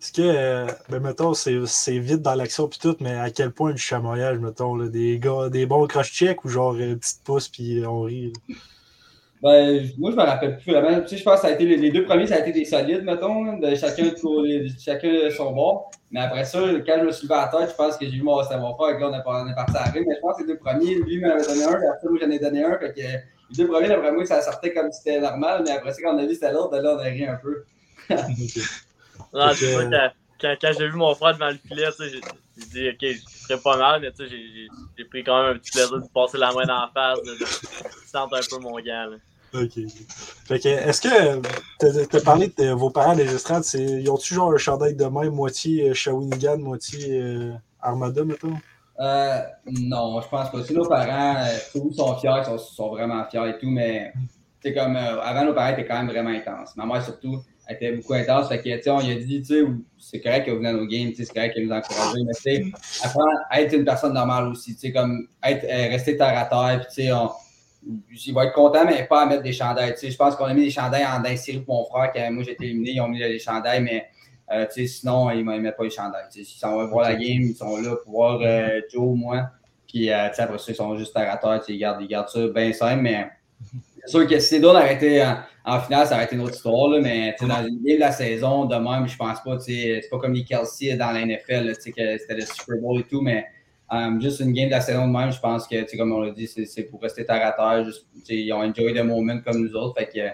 Est-ce 0.00 0.12
que, 0.12 0.22
euh, 0.22 0.66
ben, 0.90 1.00
mettons, 1.00 1.32
c'est 1.32 1.98
vite 1.98 2.20
dans 2.20 2.34
l'action 2.34 2.68
puis 2.68 2.78
tout, 2.78 2.96
mais 3.00 3.14
à 3.14 3.30
quel 3.30 3.50
point 3.50 3.72
du 3.72 3.80
chamoyage, 3.80 4.38
mettons, 4.38 4.76
là, 4.76 4.88
des, 4.88 5.18
gars, 5.18 5.48
des 5.48 5.64
bons 5.64 5.86
crush-check 5.86 6.44
ou 6.44 6.48
genre 6.48 6.76
une 6.76 6.98
petite 6.98 7.24
pouce 7.24 7.48
puis 7.48 7.82
on 7.86 8.02
rit? 8.02 8.32
Ben, 9.42 9.88
moi, 9.98 10.10
je 10.10 10.16
me 10.16 10.22
rappelle 10.22 10.58
plus 10.58 10.72
vraiment. 10.72 11.00
Tu 11.00 11.08
sais, 11.08 11.16
je 11.16 11.24
pense 11.24 11.36
que 11.36 11.40
ça 11.42 11.48
a 11.48 11.50
été 11.52 11.64
les, 11.64 11.90
deux 11.90 12.04
premiers, 12.04 12.26
ça 12.26 12.36
a 12.36 12.38
été 12.40 12.52
des 12.52 12.64
solides, 12.64 13.04
mettons, 13.04 13.58
de 13.58 13.74
chacun, 13.74 14.04
de, 14.04 14.68
chacun 14.78 15.30
son 15.34 15.52
bord. 15.52 15.90
Mais 16.10 16.20
après 16.20 16.44
ça, 16.44 16.58
quand 16.86 16.96
je 16.98 17.04
me 17.04 17.12
suis 17.12 17.26
levé 17.26 17.38
à 17.38 17.50
la 17.52 17.58
tête, 17.58 17.70
je 17.70 17.74
pense 17.74 17.96
que 17.96 18.06
j'ai 18.06 18.12
vu 18.12 18.22
mon 18.22 18.42
savoir-faire 18.42 18.96
et 18.96 19.00
là, 19.00 19.22
on 19.26 19.48
est, 19.48 19.54
parti 19.54 19.76
à 19.76 19.84
rire. 19.84 20.02
Mais 20.06 20.14
je 20.14 20.20
pense 20.20 20.36
que 20.36 20.42
les 20.42 20.48
deux 20.48 20.58
premiers, 20.58 20.94
lui 20.96 21.20
m'avait 21.20 21.42
donné 21.42 21.64
un, 21.64 21.80
et 21.80 21.86
après, 21.86 22.08
moi, 22.08 22.18
j'en 22.20 22.30
ai 22.30 22.38
donné 22.38 22.64
un. 22.64 22.78
Fait 22.78 22.92
que 22.92 23.00
les 23.00 23.56
deux 23.56 23.68
premiers, 23.68 23.88
d'après 23.88 24.12
moi, 24.12 24.26
ça 24.26 24.42
sortait 24.42 24.74
comme 24.74 24.92
si 24.92 25.02
c'était 25.02 25.20
normal. 25.20 25.62
Mais 25.64 25.72
après 25.72 25.92
ça, 25.92 26.02
quand 26.02 26.14
on 26.14 26.18
a 26.18 26.26
vu 26.26 26.34
c'était 26.34 26.52
l'autre, 26.52 26.76
là, 26.76 26.96
on 26.96 26.98
a 26.98 27.04
ri 27.04 27.26
un 27.26 27.36
peu. 27.36 27.64
Non, 29.36 29.52
c'est 29.54 29.70
sûr 29.70 29.90
quand, 30.40 30.54
quand 30.60 30.72
j'ai 30.78 30.88
vu 30.88 30.96
mon 30.96 31.14
frère 31.14 31.34
devant 31.34 31.48
le 31.48 31.58
filet, 31.68 31.90
tu 31.92 31.96
sais, 31.96 32.10
j'ai 32.10 32.64
dit, 32.66 32.88
OK, 32.90 32.96
je 33.00 33.42
ferais 33.48 33.60
pas 33.60 33.76
mal, 33.76 34.00
mais 34.00 34.10
tu 34.12 34.28
sais, 34.28 34.28
j'ai- 34.28 35.04
pris 35.04 35.22
quand 35.22 35.42
même 35.42 35.56
un 35.56 35.58
petit 35.58 35.70
plaisir 35.70 36.00
de 36.00 36.08
passer 36.12 36.38
la 36.38 36.52
main 36.52 36.66
dans 36.66 36.80
la 36.80 36.90
face, 36.92 37.18
de, 37.24 37.36
sentir 38.06 38.38
un 38.38 38.42
peu 38.42 38.58
mon 38.58 38.76
gant. 38.78 39.10
là. 39.10 39.16
Ok. 39.54 39.78
Fait 40.46 40.58
que, 40.58 40.68
est-ce 40.68 41.00
que 41.00 41.40
t'as 41.78 42.04
t'as 42.06 42.20
parlé 42.20 42.48
de 42.58 42.70
vos 42.72 42.90
parents 42.90 43.16
estrades, 43.18 43.62
c'est- 43.64 43.82
ils 43.82 44.10
ont-tu 44.10 44.34
genre 44.34 44.52
un 44.52 44.56
chandail 44.56 44.94
de 44.94 45.04
même, 45.04 45.34
moitié 45.34 45.90
euh, 45.90 45.94
Shawinigan, 45.94 46.58
moitié 46.58 47.20
euh, 47.20 47.52
Armada, 47.80 48.24
mettons? 48.24 48.56
Euh, 48.98 49.42
non, 49.66 50.20
je 50.20 50.28
pense 50.28 50.50
pas. 50.50 50.62
Si 50.64 50.72
nos 50.74 50.88
parents, 50.88 51.36
euh, 51.36 51.58
tous 51.72 51.92
sont 51.92 52.16
fiers, 52.16 52.30
ils 52.38 52.44
sont, 52.44 52.58
sont 52.58 52.88
vraiment 52.90 53.24
fiers 53.30 53.48
et 53.50 53.58
tout, 53.58 53.68
mais 53.70 54.12
c'est 54.62 54.74
comme 54.74 54.96
euh, 54.96 55.20
avant, 55.20 55.44
nos 55.44 55.54
parents 55.54 55.72
étaient 55.72 55.86
quand 55.86 56.02
même 56.02 56.08
vraiment 56.08 56.30
intenses. 56.30 56.74
Ma 56.76 56.86
mère, 56.86 57.04
surtout, 57.04 57.42
elle 57.66 57.76
était 57.76 57.92
beaucoup 57.92 58.14
intense. 58.14 58.48
Fait 58.48 58.58
que, 58.58 58.90
on 58.90 59.00
lui 59.00 59.12
a 59.12 59.14
dit, 59.16 59.42
tu 59.42 59.46
sais, 59.46 59.64
c'est 59.98 60.20
correct 60.20 60.46
que 60.46 60.50
vous 60.50 60.58
venez 60.58 60.68
à 60.68 60.72
nos 60.72 60.86
games, 60.86 61.12
c'est 61.16 61.26
correct 61.32 61.54
qu'elle 61.54 61.66
nous 61.66 61.74
encourage, 61.74 62.14
mais 62.24 62.32
tu 62.34 62.42
sais, 62.42 62.64
apprendre 63.02 63.38
à 63.50 63.60
être 63.60 63.74
une 63.74 63.84
personne 63.84 64.14
normale 64.14 64.48
aussi, 64.48 64.74
tu 64.74 64.80
sais, 64.80 64.92
comme 64.92 65.28
être, 65.42 65.64
euh, 65.64 65.88
rester 65.90 66.16
terre 66.16 66.38
à 66.38 66.44
terre, 66.44 66.80
puis 66.86 66.94
tu 66.94 67.02
sais, 67.08 67.12
on. 67.12 67.30
Il 68.26 68.34
va 68.34 68.46
être 68.46 68.52
content, 68.52 68.84
mais 68.84 69.04
pas 69.04 69.22
à 69.22 69.26
mettre 69.26 69.44
des 69.44 69.52
chandails. 69.52 69.92
Tu 69.92 70.00
sais, 70.00 70.10
je 70.10 70.16
pense 70.16 70.34
qu'on 70.34 70.46
a 70.46 70.54
mis 70.54 70.64
des 70.64 70.70
chandails 70.70 71.06
en 71.06 71.22
séries 71.36 71.60
pour 71.60 71.76
mon 71.76 71.84
frère, 71.84 72.10
quand 72.12 72.32
moi 72.32 72.42
j'étais 72.42 72.64
éliminé, 72.64 72.94
ils 72.94 73.00
ont 73.00 73.06
mis 73.06 73.20
les 73.20 73.38
chandails, 73.38 73.80
mais 73.80 74.08
euh, 74.50 74.66
tu 74.66 74.86
sais, 74.86 74.86
sinon, 74.86 75.30
ils 75.30 75.44
ne 75.44 75.58
mettent 75.58 75.76
pas 75.76 75.84
les 75.84 75.90
chandails. 75.90 76.26
S'ils 76.30 76.46
s'en 76.46 76.72
vont 76.72 76.86
voir 76.88 77.08
la 77.08 77.14
game, 77.14 77.42
ils 77.42 77.54
sont 77.54 77.76
là 77.76 77.96
pour 77.96 78.12
voir 78.12 78.40
euh, 78.42 78.80
Joe, 78.92 79.16
moi. 79.16 79.50
Puis 79.88 80.10
euh, 80.10 80.28
tu 80.28 80.34
sais, 80.34 80.42
après 80.42 80.58
ça, 80.58 80.72
ils 80.72 80.74
sont 80.74 80.96
juste 80.96 81.14
terre 81.14 81.32
à 81.32 81.36
terre. 81.36 81.62
Ils 81.68 81.78
gardent, 81.78 82.02
ils 82.02 82.08
gardent 82.08 82.28
ça 82.28 82.46
bien 82.48 82.72
simple, 82.72 83.02
mais 83.02 83.28
c'est 84.06 84.10
sûr 84.10 84.26
que 84.26 84.38
si 84.38 84.48
c'est 84.48 84.60
dur 84.60 84.72
d'arrêter 84.72 85.22
en, 85.22 85.36
en 85.66 85.80
finale, 85.80 86.06
ça 86.06 86.14
aurait 86.14 86.24
été 86.24 86.36
une 86.36 86.42
autre 86.42 86.54
histoire. 86.54 86.88
Là, 86.88 87.00
mais 87.00 87.34
dans 87.40 87.66
une 87.66 87.82
game 87.82 87.96
de 87.96 88.00
la 88.00 88.12
saison, 88.12 88.64
de 88.64 88.76
même, 88.76 89.08
je 89.08 89.16
pense 89.16 89.42
pas. 89.42 89.58
C'est 89.58 90.00
pas 90.10 90.18
comme 90.18 90.32
les 90.32 90.44
Kelsey 90.44 90.96
dans 90.96 91.10
la 91.10 91.26
NFL, 91.26 91.72
que 91.74 92.18
c'était 92.18 92.34
le 92.34 92.42
Super 92.42 92.76
Bowl 92.80 93.00
et 93.00 93.04
tout, 93.04 93.20
mais 93.20 93.44
euh, 93.92 94.20
juste 94.20 94.40
une 94.40 94.52
game 94.52 94.66
de 94.66 94.72
la 94.72 94.80
saison 94.80 95.06
de 95.06 95.12
même, 95.12 95.32
je 95.32 95.40
pense 95.40 95.66
que, 95.66 95.96
comme 95.96 96.12
on 96.12 96.20
l'a 96.20 96.30
dit, 96.30 96.46
c'est 96.46 96.82
pour 96.84 97.02
rester 97.02 97.26
terre 97.26 97.44
à 97.44 97.52
terre. 97.52 97.86
Ils 98.28 98.52
ont 98.52 98.62
enjoy 98.62 98.94
the 98.94 99.02
moment 99.02 99.40
comme 99.40 99.64
nous 99.64 99.74
autres. 99.74 99.98
Fait 99.98 100.08
que, 100.08 100.28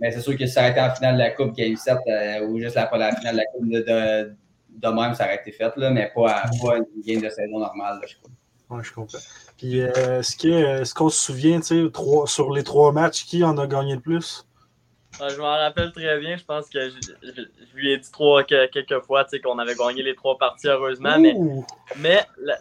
mais 0.00 0.10
c'est 0.10 0.20
sûr 0.20 0.36
que 0.36 0.46
si 0.46 0.52
ça 0.52 0.62
aurait 0.62 0.72
été 0.72 0.80
en 0.80 0.94
finale 0.94 1.14
de 1.14 1.20
la 1.20 1.30
Coupe 1.30 1.54
Game 1.56 1.76
7 1.76 1.98
euh, 2.06 2.46
ou 2.46 2.58
juste 2.60 2.74
la, 2.74 2.90
la 2.92 3.16
finale 3.16 3.34
de 3.34 3.38
la 3.38 3.46
Coupe 3.46 3.68
de, 3.68 4.36
de, 4.70 4.88
même, 4.88 5.14
ça 5.14 5.24
aurait 5.24 5.36
été 5.36 5.52
fait, 5.52 5.76
là, 5.76 5.90
mais 5.90 6.10
pas, 6.14 6.42
pas 6.62 6.76
une 6.76 7.02
game 7.04 7.22
de 7.22 7.28
saison 7.28 7.58
normale. 7.58 8.00
Là, 8.00 8.06
je 8.06 8.16
crois. 8.16 8.82
Je 8.82 8.92
comprends. 8.92 9.18
Puis, 9.58 9.80
euh, 9.80 10.18
est-ce 10.20 10.36
que- 10.36 10.80
est-ce 10.82 10.94
qu'on 10.94 11.08
se 11.08 11.18
souvient, 11.18 11.60
tu 11.60 11.84
sais, 11.84 11.90
trois- 11.90 12.26
sur 12.26 12.52
les 12.52 12.62
trois 12.62 12.92
matchs, 12.92 13.24
qui 13.24 13.42
en 13.42 13.56
a 13.58 13.66
gagné 13.66 13.94
le 13.94 14.00
plus? 14.00 14.44
Ouais, 15.18 15.30
je 15.30 15.38
m'en 15.38 15.44
rappelle 15.44 15.92
très 15.92 16.18
bien. 16.18 16.36
Je 16.36 16.44
pense 16.44 16.68
que 16.68 16.90
je, 16.90 16.96
je- 17.22 17.30
je 17.42 17.74
lui 17.76 17.92
ai 17.92 17.96
dit 17.96 18.10
trois, 18.12 18.44
que- 18.44 18.66
quelques 18.66 19.00
fois 19.06 19.24
tu 19.24 19.30
sais, 19.30 19.40
qu'on 19.40 19.58
avait 19.58 19.74
gagné 19.74 20.02
les 20.02 20.14
trois 20.14 20.36
parties, 20.36 20.68
heureusement. 20.68 21.18
Mais, 21.18 21.34
mais 21.96 22.26
la- 22.42 22.58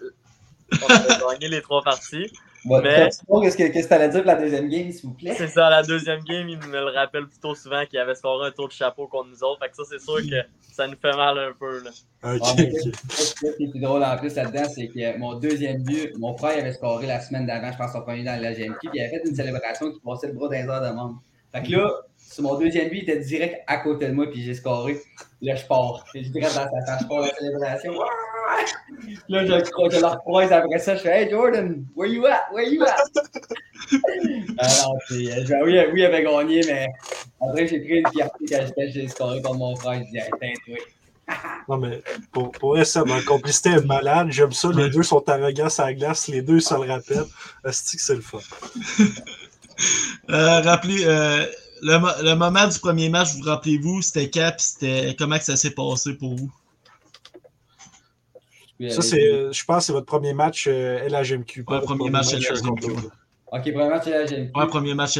on 0.81 0.87
avait 0.87 1.19
gagné 1.33 1.49
les 1.49 1.61
trois 1.61 1.81
parties. 1.81 2.31
Bon, 2.65 2.81
Mais- 2.81 3.09
Qu'est-ce 3.43 3.57
que 3.57 3.87
tu 3.87 3.93
allais 3.93 4.09
dire 4.09 4.23
pour 4.23 4.31
la 4.31 4.35
deuxième 4.41 4.67
game, 4.69 4.91
s'il 4.91 5.07
vous 5.09 5.13
plaît? 5.13 5.35
C'est 5.37 5.47
ça, 5.47 5.69
la 5.69 5.83
deuxième 5.83 6.19
game, 6.21 6.49
il 6.49 6.57
me 6.57 6.79
le 6.79 6.91
rappelle 6.91 7.27
plutôt 7.27 7.53
souvent 7.53 7.85
qu'il 7.85 7.99
avait 7.99 8.15
scoré 8.15 8.47
un 8.47 8.51
tour 8.51 8.67
de 8.67 8.73
chapeau 8.73 9.07
contre 9.07 9.29
nous 9.29 9.43
autres. 9.43 9.59
Fait 9.61 9.69
que 9.69 9.75
ça, 9.75 9.83
c'est 9.87 9.99
sûr 9.99 10.17
que 10.17 10.47
ça 10.73 10.87
nous 10.87 10.97
fait 10.99 11.15
mal 11.15 11.37
un 11.37 11.53
peu. 11.59 11.83
Là. 11.83 11.91
Ok, 12.23 12.41
Ah, 12.43 12.53
mais 12.57 12.71
ok. 12.71 12.95
Ce 13.09 13.33
qui 13.55 13.63
est 13.63 13.69
plus 13.69 13.79
drôle 13.79 14.03
en 14.03 14.17
plus 14.17 14.35
là-dedans, 14.35 14.63
c'est 14.67 14.87
que 14.87 15.17
mon 15.19 15.35
deuxième 15.35 15.83
but, 15.83 16.17
mon 16.17 16.35
frère 16.35 16.53
il 16.57 16.61
avait 16.61 16.73
scoré 16.73 17.05
la 17.05 17.21
semaine 17.21 17.45
d'avant, 17.45 17.71
je 17.71 17.77
pense 17.77 17.91
son 17.91 18.01
premier 18.01 18.23
dans 18.23 18.41
la 18.41 18.51
GMQ, 18.53 18.77
puis 18.79 18.89
il 18.95 19.01
avait 19.01 19.09
fait 19.11 19.21
une 19.29 19.35
célébration 19.35 19.91
qui 19.91 19.99
passait 19.99 20.27
le 20.27 20.33
bras 20.33 20.49
d'un 20.49 20.67
heures 20.67 20.81
de 20.81 20.95
membre. 20.95 21.21
Fait 21.53 21.61
que 21.63 21.71
là, 21.71 21.89
sur 22.17 22.43
mon 22.43 22.57
deuxième 22.59 22.89
but, 22.89 22.97
il 22.97 23.09
était 23.09 23.19
direct 23.19 23.63
à 23.67 23.77
côté 23.77 24.07
de 24.07 24.11
moi, 24.13 24.25
puis 24.29 24.41
j'ai 24.41 24.55
scoré. 24.55 24.97
Là, 25.41 25.55
je 25.55 25.65
pars. 25.65 26.03
Je 26.15 26.19
dirais 26.29 26.47
dans 26.47 26.49
sa 26.49 26.97
je 26.99 27.05
pars 27.07 27.21
la 27.21 27.29
célébration. 27.29 27.93
Là, 29.29 29.45
je, 29.45 29.69
crois- 29.71 29.89
je 29.89 29.99
le 29.99 30.05
recroise 30.05 30.51
après 30.51 30.79
ça, 30.79 30.95
je 30.95 31.01
fais 31.01 31.23
Hey 31.23 31.29
Jordan, 31.29 31.85
where 31.95 32.09
you 32.11 32.25
at? 32.25 32.41
Where 32.53 32.67
you 32.67 32.83
at? 32.83 32.95
ah 34.59 34.67
non, 34.83 34.95
puis, 35.07 35.31
euh, 35.31 35.45
je- 35.45 35.53
oui, 35.63 35.79
oui, 35.93 36.01
il 36.01 36.05
avait 36.05 36.23
gagné, 36.23 36.61
mais 36.65 36.87
après, 37.41 37.67
j'ai 37.67 37.79
pris 37.79 37.99
une 37.99 38.07
fierté 38.11 38.45
quand 38.49 38.65
j'étais- 38.67 38.91
j'ai 38.91 39.07
scoré 39.07 39.41
contre 39.41 39.57
mon 39.57 39.75
frère. 39.75 40.01
Je 40.05 40.11
dis, 40.11 40.17
hey, 40.17 40.29
t'es 40.39 40.53
toi. 40.65 40.77
Non, 41.67 41.77
mais 41.77 42.03
pour, 42.31 42.51
pour 42.51 42.69
vrai, 42.75 42.85
ça, 42.85 43.03
ma 43.03 43.19
complicité 43.23 43.69
est 43.71 43.85
malade. 43.85 44.27
J'aime 44.29 44.51
ça. 44.51 44.69
Les 44.71 44.89
deux 44.91 45.01
sont 45.01 45.27
arrogants 45.27 45.69
sur 45.69 45.83
la 45.85 45.93
glace. 45.95 46.27
Les 46.27 46.43
deux 46.43 46.59
se 46.59 46.73
le 46.75 46.81
rappellent. 46.91 47.25
Asti 47.63 47.97
que 47.97 48.03
c'est 48.03 48.15
le 48.15 48.21
fun? 48.21 48.37
Euh, 50.29 50.61
rappelez, 50.61 51.03
euh, 51.05 51.45
le, 51.81 52.23
le 52.23 52.33
moment 52.35 52.65
du 52.67 52.79
premier 52.79 53.09
match, 53.09 53.33
vous 53.35 53.43
rappelez-vous, 53.43 54.01
c'était 54.01 54.29
quand, 54.29 54.51
puis 54.57 54.65
c'était 54.65 55.15
comment 55.19 55.37
que 55.37 55.43
ça 55.43 55.57
s'est 55.57 55.71
passé 55.71 56.13
pour 56.13 56.35
vous? 56.35 56.49
Ça, 58.79 58.85
euh, 58.97 59.01
c'est, 59.01 59.31
euh, 59.31 59.51
je 59.51 59.63
pense 59.65 59.77
que 59.77 59.83
c'est 59.85 59.93
votre 59.93 60.05
premier 60.05 60.33
match 60.33 60.65
euh, 60.67 61.07
LHMQ. 61.07 61.63
pas 61.63 61.79
Ouais, 61.79 61.85
premier 61.85 62.09
match 62.09 62.33
LHMQ, 62.33 62.85
ouais. 62.87 62.93
Ok, 63.51 63.61
premier 63.73 63.87
match, 63.89 64.05
Ouais, 64.07 64.67
premier 64.67 64.93
match. 64.93 65.17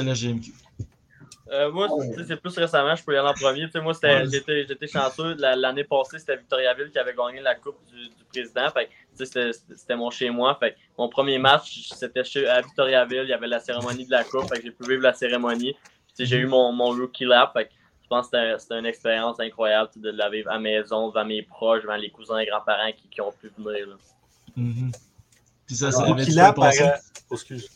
Euh, 1.52 1.72
moi, 1.72 1.88
Oh. 1.92 2.02
c'est 2.28 2.36
plus 2.42 2.58
récemment, 2.58 2.96
je 2.96 3.04
peux 3.04 3.14
y 3.14 3.18
aller 3.18 3.28
en 3.30 3.34
premier. 3.34 3.68
Moi, 3.82 3.94
c'était- 3.94 4.08
Ouais. 4.08 4.24
j'étais 4.32 4.66
j'étais 4.68 4.88
chanceux. 4.88 5.36
La- 5.38 5.56
L'année 5.56 5.84
passée, 5.84 6.18
c'était 6.18 6.38
Victoriaville 6.38 6.90
qui 6.92 6.98
avait 6.98 7.14
gagné 7.14 7.40
la 7.40 7.54
Coupe 7.56 7.78
du, 7.92 8.08
du 8.10 8.24
Président. 8.32 8.68
Fait 8.72 8.90
c'était- 9.14 9.52
c'était 9.76 9.96
mon 9.96 10.10
chez 10.10 10.30
moi. 10.32 10.58
Fait 10.60 10.72
que 10.72 10.78
mon 10.98 11.08
premier 11.08 11.38
match, 11.38 11.90
c'était 11.96 12.24
chez- 12.24 12.48
à 12.48 12.62
Victoriaville. 12.62 13.22
Il 13.26 13.30
y 13.30 13.34
avait 13.34 13.48
la 13.48 13.60
cérémonie 13.60 14.06
de 14.08 14.12
la 14.12 14.24
Coupe. 14.24 14.50
Fait 14.50 14.58
que 14.58 14.64
j'ai 14.64 14.72
pu 14.72 14.90
vivre 14.90 15.04
la 15.04 15.14
cérémonie. 15.14 15.76
J'ai 16.18 16.38
eu 16.38 16.48
mon, 16.48 16.72
mon 16.72 16.90
rookie 16.90 17.26
lap. 17.26 17.54
Fait 17.54 17.70
je 18.06 18.10
pense 18.10 18.30
que 18.30 18.38
c'était- 18.38 18.60
c'était 18.60 18.80
une 18.80 18.86
expérience 18.86 19.40
incroyable 19.40 19.90
de 19.96 20.12
la 20.12 20.30
vivre 20.30 20.50
à 20.52 20.54
la 20.54 20.60
maison, 20.60 21.10
devant 21.10 21.26
mes 21.26 21.42
proches, 21.42 21.82
devant 21.82 21.96
les 21.96 22.12
cousins 22.12 22.38
et 22.38 22.46
grands-parents 22.46 22.92
qui, 22.96 23.08
qui 23.10 23.20
ont 23.20 23.32
pu 23.32 23.52
venir. 23.58 23.88
là. 23.88 23.96
Mhm. 24.56 24.92
Puis 25.66 25.76
ça, 25.76 25.92
ça 25.92 26.00
Alors, 26.04 26.14
avait 26.14 26.24
qu'il 26.24 26.36
bien 26.36 26.46
a 26.46 26.54
par- 26.54 26.66
passé. 26.66 26.84
Oh, 27.30 27.34
excuse. 27.34 27.68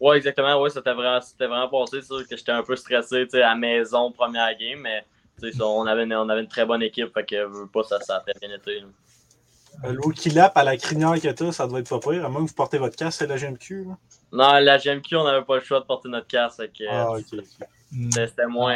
Ouais, 0.00 0.16
exactement. 0.16 0.60
Ouais, 0.62 0.70
c'était 0.70 0.92
vraiment, 0.94 1.20
c'était 1.20 1.46
vraiment 1.46 1.68
passé. 1.68 2.00
C'est 2.00 2.06
sûr 2.06 2.26
que 2.26 2.36
j'étais 2.36 2.52
un 2.52 2.62
peu 2.62 2.74
stressé 2.76 3.24
tu 3.24 3.30
sais, 3.36 3.42
à 3.42 3.50
la 3.50 3.54
maison, 3.56 4.10
première 4.10 4.56
game, 4.56 4.80
mais 4.80 5.04
tu 5.40 5.50
sais, 5.50 5.56
ça, 5.58 5.66
on, 5.66 5.84
avait 5.86 6.04
une, 6.04 6.14
on 6.14 6.28
avait 6.30 6.40
une 6.40 6.48
très 6.48 6.64
bonne 6.64 6.82
équipe. 6.82 7.12
Fait 7.12 7.24
que 7.26 7.36
je 7.36 7.44
veux 7.46 7.66
pas, 7.68 7.82
ça, 7.82 8.00
ça 8.00 8.16
a 8.16 8.20
fait 8.22 8.32
bien 8.40 8.54
été. 8.56 8.80
là. 8.80 8.86
Euh, 9.84 9.92
Le 9.92 10.00
rookie 10.00 10.30
lap 10.30 10.56
à 10.56 10.64
la 10.64 10.76
crinière 10.76 11.20
que 11.20 11.28
t'as, 11.28 11.52
ça 11.52 11.66
doit 11.66 11.80
être 11.80 11.88
pas 11.90 12.00
pire. 12.00 12.24
À 12.24 12.28
moins 12.28 12.42
que 12.44 12.48
vous 12.48 12.54
portez 12.54 12.78
votre 12.78 12.96
casque 12.96 13.20
LHMQ. 13.20 13.84
Là. 13.84 13.96
Non, 14.32 14.64
la 14.64 14.78
GMQ, 14.78 15.16
on 15.16 15.24
n'avait 15.24 15.44
pas 15.44 15.56
le 15.56 15.62
choix 15.62 15.80
de 15.80 15.84
porter 15.84 16.08
notre 16.08 16.26
casque. 16.26 16.82
Ah, 16.90 17.10
euh, 17.12 17.20
c'était, 17.28 18.26
c'était 18.26 18.46
moins, 18.46 18.74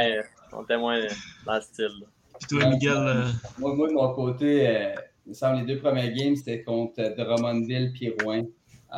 on 0.52 0.62
était 0.62 0.78
moins 0.78 1.00
dans 1.46 1.54
le 1.54 1.60
style. 1.60 1.84
là. 2.00 2.06
Puis 2.38 2.58
toi, 2.58 2.68
Miguel, 2.70 2.92
euh, 2.96 3.24
Moi, 3.58 3.74
moi, 3.74 3.88
de 3.88 3.92
mon 3.92 4.12
côté, 4.14 4.66
euh, 4.68 4.94
il 5.26 5.30
me 5.30 5.34
semble 5.34 5.60
les 5.60 5.74
deux 5.74 5.80
premiers 5.80 6.12
games, 6.12 6.34
c'était 6.36 6.62
contre 6.62 7.14
Drummondville 7.16 7.92
puis 7.92 8.12
Rouen. 8.22 8.42
Euh, 8.92 8.96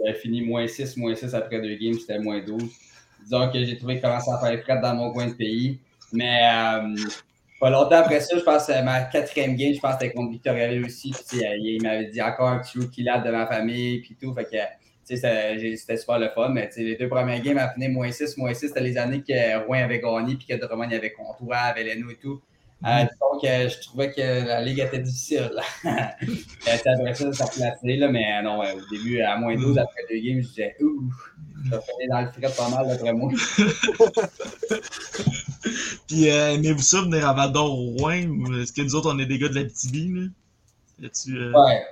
J'avais 0.00 0.18
fini 0.18 0.40
moins 0.42 0.66
6, 0.66 0.96
moins 0.96 1.14
6 1.14 1.34
après 1.34 1.60
deux 1.60 1.74
games, 1.76 1.94
c'était 1.98 2.18
moins 2.18 2.40
12. 2.40 2.62
Disons 3.24 3.50
que 3.50 3.64
j'ai 3.64 3.76
trouvé 3.76 3.94
qu'il 3.94 4.02
commençait 4.02 4.30
à 4.30 4.38
faire 4.38 4.60
frais 4.62 4.80
dans 4.80 4.94
mon 4.94 5.12
coin 5.12 5.26
de 5.28 5.34
pays. 5.34 5.78
Mais 6.12 6.40
euh, 6.44 6.94
pas 7.60 7.70
longtemps 7.70 7.96
après 7.96 8.20
ça, 8.20 8.36
je 8.38 8.42
pense 8.42 8.66
que 8.66 8.72
c'est 8.72 8.82
ma 8.82 9.02
quatrième 9.02 9.56
game, 9.56 9.74
je 9.74 9.80
pense 9.80 9.96
que 9.96 10.00
c'était 10.02 10.14
contre 10.14 10.30
Victoriaville 10.32 10.84
aussi. 10.84 11.12
Puis, 11.28 11.40
il 11.60 11.82
m'avait 11.82 12.06
dit 12.06 12.22
encore 12.22 12.48
un 12.48 12.58
petit 12.60 12.78
rookie 12.78 13.02
lab 13.02 13.24
de 13.24 13.30
ma 13.30 13.46
famille, 13.46 14.00
puis 14.00 14.16
tout. 14.20 14.32
Fait 14.34 14.44
que, 14.44 14.56
c'était 15.06 15.96
super 15.96 16.18
le 16.18 16.28
fun. 16.30 16.48
Mais 16.48 16.68
les 16.76 16.96
deux 16.96 17.08
premières 17.08 17.40
games, 17.40 17.58
à 17.58 17.72
finir 17.72 17.90
moins 17.90 18.10
6, 18.10 18.36
moins 18.36 18.54
6, 18.54 18.68
c'était 18.68 18.80
les 18.80 18.98
années 18.98 19.22
que 19.22 19.64
Rouen 19.66 19.84
avait 19.84 20.00
gagné, 20.00 20.34
puis 20.36 20.46
que 20.46 20.54
Drummond 20.54 20.90
avait 20.90 21.12
Comtois, 21.12 21.56
avait 21.56 21.84
Leno 21.84 22.10
et 22.10 22.16
tout. 22.16 22.40
Euh, 22.84 23.04
donc, 23.20 23.42
euh, 23.42 23.70
je 23.70 23.80
trouvais 23.80 24.12
que 24.12 24.20
la 24.20 24.60
ligue 24.60 24.80
était 24.80 24.98
difficile. 24.98 25.50
Euh, 26.68 26.72
c'est 26.82 26.88
après 26.88 27.14
ça, 27.14 27.32
ça 27.32 27.46
placé, 27.46 27.96
là, 27.96 28.08
mais 28.08 28.24
euh, 28.24 28.42
non, 28.42 28.60
au 28.60 28.80
début, 28.90 29.20
à 29.20 29.36
moins 29.38 29.54
12 29.54 29.78
après 29.78 30.02
deux 30.10 30.16
games, 30.16 30.42
je 30.42 30.48
disais, 30.48 30.74
ouh, 30.80 31.08
ça 31.70 31.80
fait 31.80 32.08
dans 32.10 32.22
le 32.22 32.32
fret 32.32 32.52
pas 32.56 32.68
mal 32.68 32.88
d'après 32.88 33.12
moi. 33.12 33.30
puis 36.08 36.28
euh, 36.28 36.54
aimez-vous 36.54 36.82
ça 36.82 37.02
venir 37.02 37.28
à 37.28 37.34
Val 37.34 37.52
d'Or 37.52 37.70
au 37.70 37.92
Rouen 37.92 38.24
ou 38.26 38.52
est-ce 38.60 38.72
que 38.72 38.82
nous 38.82 38.96
autres, 38.96 39.14
on 39.14 39.18
est 39.20 39.26
des 39.26 39.38
gars 39.38 39.48
de 39.48 39.54
la 39.54 39.62
BTB, 39.62 40.16
là? 40.16 40.22
Euh, 41.28 41.52
Ouais. 41.52 41.82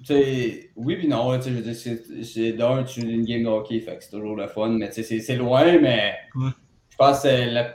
Tu 0.00 0.04
sais, 0.06 0.70
oui, 0.76 0.96
puis 0.96 1.08
non, 1.08 1.36
tu 1.38 1.44
sais, 1.44 1.50
je 1.50 1.54
veux 1.56 1.62
dire, 1.62 2.24
c'est- 2.24 2.52
d'un, 2.52 2.84
tu 2.84 3.00
une 3.00 3.24
game 3.24 3.42
de 3.42 3.48
hockey, 3.48 3.80
fait 3.80 3.96
que 3.96 4.04
c'est 4.04 4.10
toujours 4.10 4.36
le 4.36 4.46
fun, 4.46 4.68
mais 4.70 4.88
tu 4.90 5.02
sais, 5.02 5.18
c'est- 5.20 5.36
loin, 5.36 5.78
mais 5.80 6.14
Ouais. 6.36 6.50
je 6.90 6.96
pense 6.96 7.22
que 7.22 7.28
la- 7.52 7.74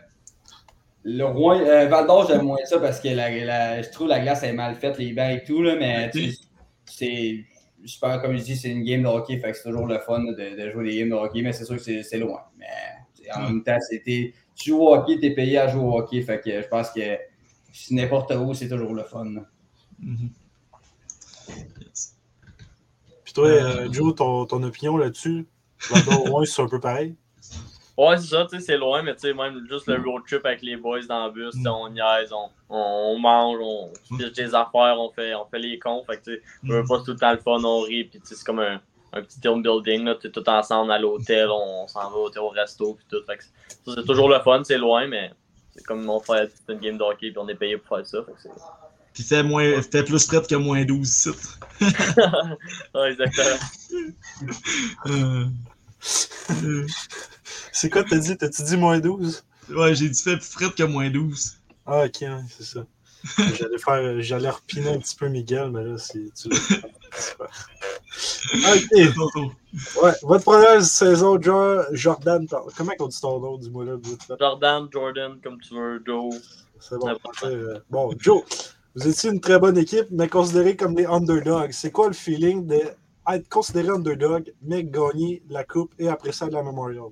le 1.04 1.26
Rouen, 1.26 1.60
euh, 1.60 1.88
Val 1.90 2.08
d'Or, 2.08 2.26
j'aime 2.28 2.44
moins 2.44 2.64
ça 2.66 2.80
parce 2.80 3.02
que 3.02 3.10
la, 3.10 3.30
la- 3.30 3.82
je 3.82 3.90
trouve 3.90 4.08
la 4.08 4.22
glace 4.22 4.42
est 4.44 4.54
mal 4.54 4.76
faite, 4.76 4.98
les 4.98 5.12
bancs 5.12 5.42
et 5.42 5.44
tout, 5.44 5.62
là, 5.62 5.76
mais 5.76 6.10
tu 6.12 6.32
sais, 6.32 6.38
c'est, 6.86 7.46
je 7.84 8.00
pense, 8.00 8.22
comme 8.22 8.38
je 8.38 8.44
dis, 8.44 8.56
c'est 8.56 8.70
une 8.70 8.84
game 8.84 9.04
de 9.04 9.08
hockey, 9.08 9.38
fait 9.38 9.52
que 9.52 9.58
c'est 9.58 9.70
toujours 9.70 9.86
le 9.88 10.00
fun 10.00 10.20
de, 10.24 10.32
de 10.66 10.72
jouer 10.72 10.86
des 10.86 10.98
games 11.00 11.10
de 11.10 11.16
hockey, 11.16 11.42
mais 11.42 11.52
c'est 11.52 11.66
sûr 11.66 11.76
que 11.76 12.04
c'est 12.04 12.18
loin. 12.18 12.40
Mais 12.58 12.66
tu 13.22 13.30
en 13.32 13.42
Ouais. 13.42 13.48
même 13.50 13.64
temps, 13.64 13.78
c'était, 13.82 14.34
tu 14.56 14.70
joues 14.70 14.80
au 14.82 14.96
hockey, 14.96 15.20
t'es 15.20 15.32
payé 15.32 15.58
à 15.58 15.68
jouer 15.68 15.82
au 15.84 15.98
hockey, 15.98 16.22
fait 16.22 16.40
que 16.40 16.62
je 16.62 16.68
pense 16.70 16.90
que 16.92 17.02
n'importe 17.92 18.32
où, 18.34 18.54
c'est 18.54 18.70
toujours 18.70 18.94
le 18.94 19.04
fun. 19.04 19.26
Puis 23.34 23.41
toi, 23.41 23.48
euh, 23.48 23.88
Joe, 23.91 24.15
ton, 24.15 24.46
ton 24.46 24.62
opinion 24.63 24.98
là-dessus? 24.98 25.48
D'Or, 25.89 26.19
Rouen, 26.28 26.46
c'est 26.46 26.62
un 26.62 26.67
peu 26.67 26.80
pareil. 26.80 27.15
Ouais, 27.96 28.17
c'est 28.17 28.28
ça, 28.28 28.48
tu 28.50 28.58
sais, 28.58 28.65
c'est 28.65 28.78
loin, 28.78 29.04
mais 29.04 29.13
tu 29.13 29.22
sais, 29.22 29.34
même 29.36 29.67
juste 29.69 29.86
le 29.88 30.02
road 30.02 30.24
trip 30.28 30.43
avec 30.46 30.63
les 30.63 30.78
boys 30.78 31.02
dans 31.08 31.26
le 31.28 31.32
bus, 31.32 31.54
Mm. 31.56 31.67
on 31.67 31.89
niaise, 31.89 32.34
on, 32.34 32.50
on 32.69 33.19
mange, 33.19 33.58
on 33.62 33.91
Mm. 34.10 34.17
fiche 34.19 34.32
des 34.34 34.56
affaires, 34.56 34.96
on 35.00 35.12
fait, 35.12 35.36
on 35.36 35.46
fait 35.46 35.60
les 35.60 35.78
cons. 35.78 36.04
Fait 36.06 36.17
que, 36.17 36.24
tu 36.24 36.36
sais, 36.38 36.41
on 36.63 36.67
veut 36.69 36.82
Mm. 36.84 36.88
pas 36.88 36.98
tout 37.00 37.12
le 37.12 37.17
temps 37.17 37.32
le 37.32 37.38
fun, 37.38 37.63
on 37.63 37.82
rit, 37.82 38.06
puis 38.06 38.19
tu 38.19 38.26
sais, 38.28 38.36
c'est 38.36 38.46
comme 38.46 38.60
un, 38.60 38.82
un 39.13 39.22
petit 39.22 39.39
team 39.39 39.62
building, 39.62 40.06
là, 40.06 40.15
tu 40.15 40.32
tout 40.32 40.50
ensemble 40.50 40.91
à 40.91 40.98
l'hôtel, 40.98 41.50
on, 41.52 41.86
s'en 41.88 42.10
va 42.10 42.17
au, 42.17 42.32
au 42.36 42.50
resto, 42.50 42.96
puis 42.96 43.06
tout. 43.10 43.24
Fait 43.28 43.38
que 43.38 43.43
ça, 43.43 43.93
c'est 43.96 44.06
toujours 44.06 44.30
le 44.30 44.39
fun, 44.39 44.63
c'est 44.63 44.80
loin, 44.80 45.06
mais 45.06 45.32
c'est 45.76 45.84
comme 45.86 46.04
mon 46.04 46.19
frère 46.19 46.48
dit, 46.48 46.54
c'est 46.65 46.74
une 46.74 46.80
game 46.80 46.98
de 46.98 47.04
hockey, 47.04 47.30
puis 47.30 47.38
on 47.38 47.48
est 47.48 47.54
payé 47.56 47.78
pour 47.78 47.98
faire 47.98 48.08
ça. 48.08 48.24
Fait 48.24 48.32
que 48.32 48.41
c'est. 48.41 48.50
Puis 49.13 49.23
fait, 49.23 49.43
moins, 49.43 49.82
fait 49.82 50.04
plus 50.04 50.26
près 50.26 50.41
que 50.41 50.56
moins 50.56 50.84
12 50.86 51.08
ici. 51.08 51.30
ouais, 52.95 53.12
exactement. 53.12 53.60
Euh, 55.08 55.45
C'est 57.71 57.89
quoi 57.89 58.04
t'as 58.04 58.17
dit? 58.17 58.36
T'as-tu 58.38 58.63
dit 58.63 58.78
moins 58.78 58.99
12? 58.99 59.43
ouais, 59.69 59.95
j'ai 59.95 60.10
dit 60.10 60.21
fait 60.21 60.38
plus 60.38 60.49
près 60.49 60.71
que 60.71 60.84
moins 60.84 61.10
12. 61.10 61.58
Ah, 61.86 62.06
ok, 62.06 62.17
ouais, 62.21 62.30
c'est 62.49 62.63
ça. 62.63 62.86
J'allais 63.38 63.78
faire, 63.78 64.21
j'allais 64.21 64.49
repiner 64.49 64.89
un 64.89 64.97
petit 64.99 65.15
peu 65.15 65.30
Miguel, 65.30 65.71
mais 65.71 65.84
là, 65.84 65.97
c'est, 65.97 66.34
tu 66.34 66.49
l'as. 66.49 66.58
Ok, 68.54 68.91
ouais. 70.04 70.12
Votre 70.21 70.43
première 70.43 70.84
saison, 70.84 71.41
Jo- 71.41 71.82
Jordan, 71.93 72.45
comment 72.78 72.91
on 72.99 73.08
dit 73.08 73.19
ton 73.21 73.39
nom, 73.39 73.58
dis-moi 73.58 73.86
là. 73.86 73.95
Jordan, 74.39 74.88
Jordan, 74.91 75.39
comme 75.43 75.60
tu 75.60 75.73
veux, 75.73 76.02
Joe. 76.06 76.36
C'est 76.80 76.97
bon. 76.97 77.10
Euh, 77.43 77.80
Bon, 77.89 78.13
Joe, 78.19 78.43
vous 78.95 79.08
étiez 79.08 79.32
une 79.32 79.41
très 79.41 79.60
bonne 79.60 79.77
équipe, 79.77 80.08
mais 80.12 80.27
considéré 80.27 80.75
comme 80.75 80.93
des 80.93 81.06
underdogs. 81.06 81.71
C'est 81.71 81.91
quoi 81.91 82.08
le 82.08 82.13
feeling 82.13 82.67
d'être 82.67 83.49
considéré 83.49 83.89
underdog, 83.89 84.53
mais 84.62 84.84
gagner 84.84 85.41
la 85.49 85.63
coupe 85.63 85.93
et 85.97 86.08
après 86.10 86.32
ça 86.32 86.47
la 86.49 86.62
Memorial? 86.62 87.10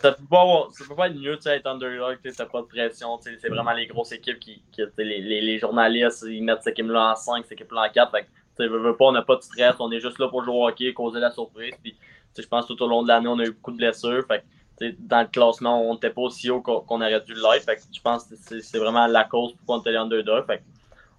ça 0.00 0.12
peut 0.12 0.24
pas, 0.30 0.68
peut 0.88 0.94
pas 0.94 1.08
être 1.08 1.16
mieux 1.16 1.36
tu 1.36 1.42
sais, 1.42 1.56
être 1.56 1.66
underdog, 1.66 2.18
t'as 2.22 2.46
pas 2.46 2.62
de 2.62 2.66
pression, 2.66 3.18
c'est 3.20 3.48
vraiment 3.48 3.72
les 3.72 3.86
grosses 3.86 4.12
équipes 4.12 4.38
qui, 4.38 4.62
les, 4.98 5.20
les, 5.20 5.40
les 5.40 5.58
journalistes, 5.58 6.24
ils 6.28 6.42
mettent 6.42 6.62
cette 6.62 6.78
équipe-là 6.78 7.12
en 7.12 7.16
5, 7.16 7.42
cette 7.42 7.52
équipe-là 7.52 7.88
en 7.88 7.92
4, 7.92 8.12
fait 8.12 8.26
veux, 8.58 8.96
on 9.00 9.12
n'a 9.12 9.22
pas 9.22 9.36
de 9.36 9.42
stress, 9.42 9.74
on 9.80 9.90
est 9.90 10.00
juste 10.00 10.18
là 10.18 10.28
pour 10.28 10.44
jouer 10.44 10.54
au 10.54 10.68
hockey, 10.68 10.92
causer 10.92 11.20
la 11.20 11.30
surprise, 11.30 11.74
je 12.38 12.46
pense 12.46 12.66
que 12.66 12.72
tout 12.74 12.82
au 12.82 12.88
long 12.88 13.02
de 13.02 13.08
l'année, 13.08 13.28
on 13.28 13.38
a 13.38 13.44
eu 13.44 13.50
beaucoup 13.50 13.72
de 13.72 13.78
blessures, 13.78 14.24
dans 14.98 15.22
le 15.22 15.28
classement, 15.28 15.82
on 15.82 15.94
n'était 15.94 16.10
pas 16.10 16.22
aussi 16.22 16.50
haut 16.50 16.60
qu'on 16.60 16.80
qu'on 16.80 17.00
aurait 17.00 17.20
dû 17.20 17.34
l'être, 17.34 17.70
je 17.92 18.00
pense 18.00 18.24
que 18.24 18.60
c'est 18.60 18.78
vraiment 18.78 19.06
la 19.06 19.24
cause 19.24 19.52
pourquoi 19.54 19.76
on 19.76 19.80
était 19.80 19.92
les 19.92 19.98
underdogs, 19.98 20.46
fait 20.46 20.62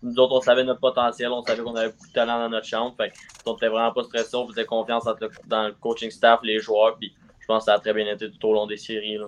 nous 0.02 0.16
autres, 0.20 0.36
on 0.36 0.42
savait 0.42 0.66
notre 0.66 0.82
potentiel, 0.82 1.32
on 1.32 1.44
savait 1.44 1.64
qu'on 1.64 1.76
avait 1.76 1.90
beaucoup 1.90 2.08
de 2.08 2.12
talent 2.12 2.38
dans 2.40 2.50
notre 2.50 2.68
chambre, 2.68 2.94
fait 2.98 3.14
on 3.46 3.56
était 3.56 3.70
vraiment 3.70 3.94
pas 3.94 4.04
stressé, 4.04 4.36
on 4.36 4.48
faisait 4.48 4.66
confiance 4.66 5.06
dans 5.48 5.68
le 5.68 5.74
coaching 5.74 6.12
staff, 6.12 6.42
les 6.44 6.60
joueurs, 6.60 6.98
puis 6.98 7.14
je 7.40 7.46
pense 7.46 7.64
que 7.64 7.66
ça 7.66 7.76
a 7.76 7.80
très 7.80 7.94
bien 7.94 8.06
été 8.14 8.30
tout 8.30 8.48
au 8.48 8.54
long 8.54 8.68
des 8.68 8.78
séries. 8.78 9.18
Là. 9.18 9.28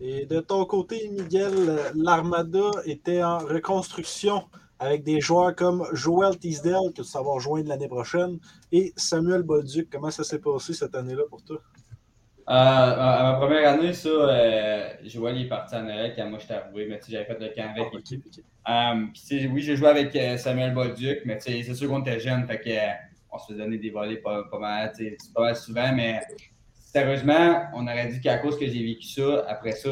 Et 0.00 0.26
de 0.26 0.40
ton 0.40 0.64
côté, 0.64 1.08
Miguel, 1.08 1.80
l'Armada 1.94 2.70
était 2.84 3.22
en 3.22 3.38
reconstruction 3.38 4.44
avec 4.78 5.02
des 5.02 5.20
joueurs 5.20 5.56
comme 5.56 5.84
Joel 5.92 6.38
Teasdale, 6.38 6.92
que 6.94 7.02
tu 7.02 7.12
vas 7.12 7.20
rejoindre 7.20 7.68
l'année 7.68 7.88
prochaine, 7.88 8.38
et 8.70 8.92
Samuel 8.96 9.42
Bolduc. 9.42 9.88
Comment 9.90 10.10
ça 10.10 10.22
s'est 10.22 10.38
passé 10.38 10.72
cette 10.72 10.94
année-là 10.94 11.22
pour 11.28 11.42
toi? 11.42 11.60
Euh, 12.48 12.54
à 12.54 13.22
ma 13.24 13.34
première 13.34 13.74
année, 13.74 13.92
ça, 13.92 14.08
euh, 14.08 14.88
Joël 15.04 15.36
il 15.36 15.44
est 15.44 15.48
parti 15.48 15.74
en 15.74 15.82
Noël 15.82 16.14
quand 16.16 16.30
moi 16.30 16.38
j'étais 16.38 16.54
arrivé, 16.54 16.86
mais 16.88 16.98
tu 16.98 17.06
sais, 17.06 17.12
j'avais 17.12 17.26
fait 17.26 17.38
le 17.38 17.48
camp 17.54 17.70
avec. 17.70 17.88
Ah, 18.64 18.94
ok, 18.94 19.12
ok. 19.12 19.40
Euh, 19.40 19.48
oui, 19.52 19.60
j'ai 19.60 19.76
joué 19.76 19.88
avec 19.88 20.16
euh, 20.16 20.38
Samuel 20.38 20.72
Bolduc, 20.72 21.20
mais 21.26 21.36
tu 21.36 21.52
sais, 21.52 21.62
c'est 21.62 21.74
sûr 21.74 21.90
qu'on 21.90 22.00
était 22.00 22.18
jeunes, 22.18 22.46
fait 22.46 22.58
que, 22.58 22.70
on 23.30 23.36
se 23.36 23.52
faisait 23.52 23.62
donner 23.62 23.76
des 23.76 23.90
volets 23.90 24.16
pas, 24.16 24.44
pas 24.50 24.58
mal, 24.58 24.92
tu 24.96 25.04
sais, 25.04 25.16
pas 25.34 25.42
mal 25.42 25.56
souvent, 25.56 25.92
mais 25.94 26.20
sérieusement, 26.72 27.64
on 27.74 27.82
aurait 27.86 28.06
dit 28.08 28.20
qu'à 28.22 28.38
cause 28.38 28.58
que 28.58 28.64
j'ai 28.64 28.82
vécu 28.82 29.06
ça, 29.06 29.44
après 29.46 29.72
ça, 29.72 29.90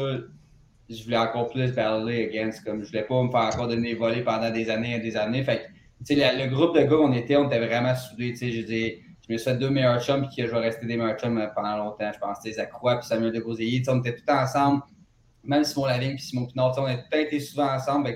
je 0.89 1.03
voulais 1.03 1.17
encore 1.17 1.49
plus 1.49 1.71
parler 1.73 2.25
against, 2.25 2.63
comme 2.63 2.81
je 2.81 2.87
voulais 2.87 3.03
pas 3.03 3.21
me 3.21 3.29
faire 3.29 3.41
encore 3.41 3.67
donner 3.67 3.89
des 3.89 3.95
volets 3.95 4.23
pendant 4.23 4.49
des 4.49 4.71
années 4.71 4.95
et 4.95 4.99
des 4.99 5.15
années, 5.15 5.43
fait 5.43 5.57
que, 5.57 5.63
tu 6.07 6.15
sais, 6.15 6.35
le, 6.35 6.43
le 6.45 6.49
groupe 6.49 6.75
de 6.75 6.81
gars 6.81 6.87
qu'on 6.95 7.13
était, 7.13 7.35
on 7.35 7.45
était 7.45 7.63
vraiment 7.63 7.93
soudés, 7.93 8.31
tu 8.31 8.37
sais, 8.37 8.51
je 8.51 8.61
dis, 8.61 8.93
je 9.27 9.33
me 9.33 9.37
suis 9.37 9.51
fait 9.51 9.57
deux 9.57 9.69
meilleurs 9.69 10.01
chums, 10.01 10.27
puis 10.27 10.37
que 10.37 10.47
je 10.47 10.51
vais 10.51 10.59
rester 10.59 10.85
des 10.85 10.97
meilleurs 10.97 11.17
chums 11.17 11.37
euh, 11.37 11.47
pendant 11.53 11.77
longtemps, 11.77 12.11
je 12.13 12.19
pense, 12.19 12.37
Zach 12.43 12.71
Roy 12.73 12.97
puis 12.97 13.07
Samuel 13.07 13.33
de 13.33 13.39
sais, 13.55 13.89
on 13.89 13.99
était 13.99 14.15
tout 14.15 14.29
ensemble, 14.31 14.83
même 15.43 15.63
Simon 15.63 15.85
Lavigne 15.85 16.15
puis 16.15 16.23
Simon 16.23 16.45
Pinard, 16.45 16.75
on 16.77 16.85
a 16.85 17.17
été 17.17 17.39
souvent 17.39 17.73
ensemble, 17.73 18.09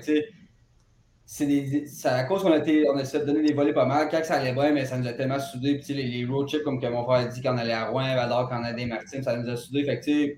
c'est 1.24 2.08
à 2.08 2.24
cause 2.24 2.42
qu'on 2.42 2.52
a, 2.52 2.58
été- 2.58 2.86
on 2.90 2.96
a 2.96 3.00
essayé 3.00 3.24
de 3.24 3.32
donner 3.32 3.46
des 3.48 3.54
volets 3.54 3.72
pas 3.72 3.86
mal. 3.86 4.08
Quand 4.10 4.22
ça 4.22 4.34
allait 4.34 4.52
bien, 4.52 4.72
mais 4.72 4.84
ça 4.84 4.98
nous 4.98 5.06
a 5.06 5.14
tellement 5.14 5.40
soudés. 5.40 5.78
Puis, 5.78 5.94
les, 5.94 6.26
road 6.26 6.46
trips, 6.46 6.62
comme 6.62 6.78
que 6.78 6.86
mon 6.86 7.04
frère 7.04 7.20
a 7.20 7.24
dit, 7.24 7.40
quand 7.40 7.54
on 7.54 7.58
allait 7.58 7.72
à 7.72 7.86
Rouen, 7.86 8.14
Val-d'Or, 8.14 8.50
quand 8.50 8.60
on 8.60 8.64
allait 8.64 8.84
des 8.84 8.86
Martins, 8.86 9.22
ça 9.22 9.36
nous 9.36 9.48
a 9.48 9.56
soudés. 9.56 9.84
Fait 9.84 10.36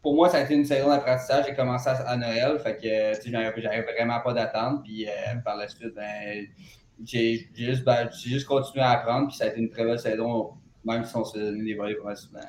pour 0.00 0.14
moi, 0.14 0.30
ça 0.30 0.38
a 0.38 0.42
été 0.42 0.54
une 0.54 0.64
saison 0.64 0.88
d'apprentissage. 0.88 1.44
J'ai 1.48 1.54
commencé 1.54 1.90
à, 1.90 1.94
à 2.08 2.16
Noël. 2.16 2.58
Fait 2.60 2.76
que, 2.76 3.30
j'avais 3.60 3.82
vraiment 3.82 4.20
pas 4.20 4.32
d'attente. 4.32 4.82
Puis, 4.82 5.06
euh, 5.06 5.10
par 5.44 5.56
la 5.56 5.68
suite, 5.68 5.94
ben, 5.94 6.46
j'ai 7.04 7.48
j'ai 7.54 7.66
juste, 7.66 7.84
ben, 7.84 8.08
j'ai 8.12 8.30
juste 8.30 8.46
continué 8.46 8.84
à 8.84 8.90
apprendre. 8.90 9.28
Puis, 9.28 9.36
ça 9.36 9.44
a 9.44 9.48
été 9.48 9.60
une 9.60 9.70
très 9.70 9.84
belle 9.84 9.98
saison, 9.98 10.50
même 10.84 11.04
si 11.04 11.16
on 11.16 11.24
se 11.24 11.38
donnait 11.38 11.64
des 11.64 11.74
volets 11.74 11.96
mal 12.04 12.16
souvent. 12.16 12.40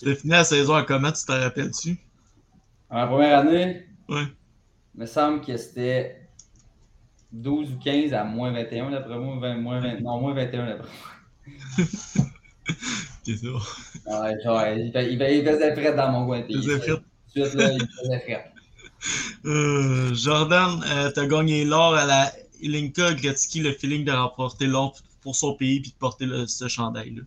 T'as 0.00 0.14
fini 0.14 0.30
la 0.32 0.44
saison 0.44 0.74
à 0.74 0.82
comment, 0.84 1.10
tu 1.12 1.24
t'en 1.24 1.38
rappelles-tu? 1.40 1.98
En 2.90 3.06
première 3.08 3.40
année, 3.40 3.86
Ouais. 4.08 4.22
il 4.94 5.00
me 5.00 5.06
semble 5.06 5.40
que 5.44 5.56
c'était 5.56 6.28
12 7.32 7.72
ou 7.72 7.78
15 7.78 8.12
à 8.14 8.24
moins 8.24 8.52
21, 8.52 8.90
d'après 8.90 9.18
moi, 9.18 9.36
20, 9.40 9.56
moins 9.56 9.80
20, 9.80 10.00
non, 10.00 10.20
moins 10.20 10.34
21 10.34 10.66
d'après 10.66 10.88
moi. 10.88 11.54
C'est 13.24 13.36
ça. 13.36 13.48
Ouais, 14.22 14.34
genre, 14.42 14.62
il, 14.68 14.92
il, 14.94 15.22
il 15.22 15.44
faisait 15.44 15.74
fret 15.74 15.94
dans 15.94 16.10
mon 16.12 16.26
coin 16.26 16.42
pays. 16.42 16.56
Faisait 16.56 16.78
fret. 16.78 16.92
Tout 17.34 17.40
de 17.40 17.44
suite, 17.44 17.54
là, 17.54 17.72
il 17.72 17.86
faisait 18.00 18.20
fret. 18.20 18.52
Euh, 19.44 20.14
Jordan, 20.14 20.82
euh, 20.86 21.10
t'as 21.14 21.26
gagné 21.26 21.64
l'or 21.64 21.94
à 21.94 22.04
la 22.06 22.32
Ilinka 22.60 23.14
Gretzky, 23.14 23.60
le 23.60 23.72
feeling 23.72 24.04
de 24.04 24.12
remporter 24.12 24.66
l'or 24.66 24.96
pour 25.22 25.34
son 25.34 25.54
pays 25.54 25.80
puis 25.80 25.90
de 25.90 25.96
porter 25.96 26.26
ce 26.46 26.68
chandail-là. 26.68 27.22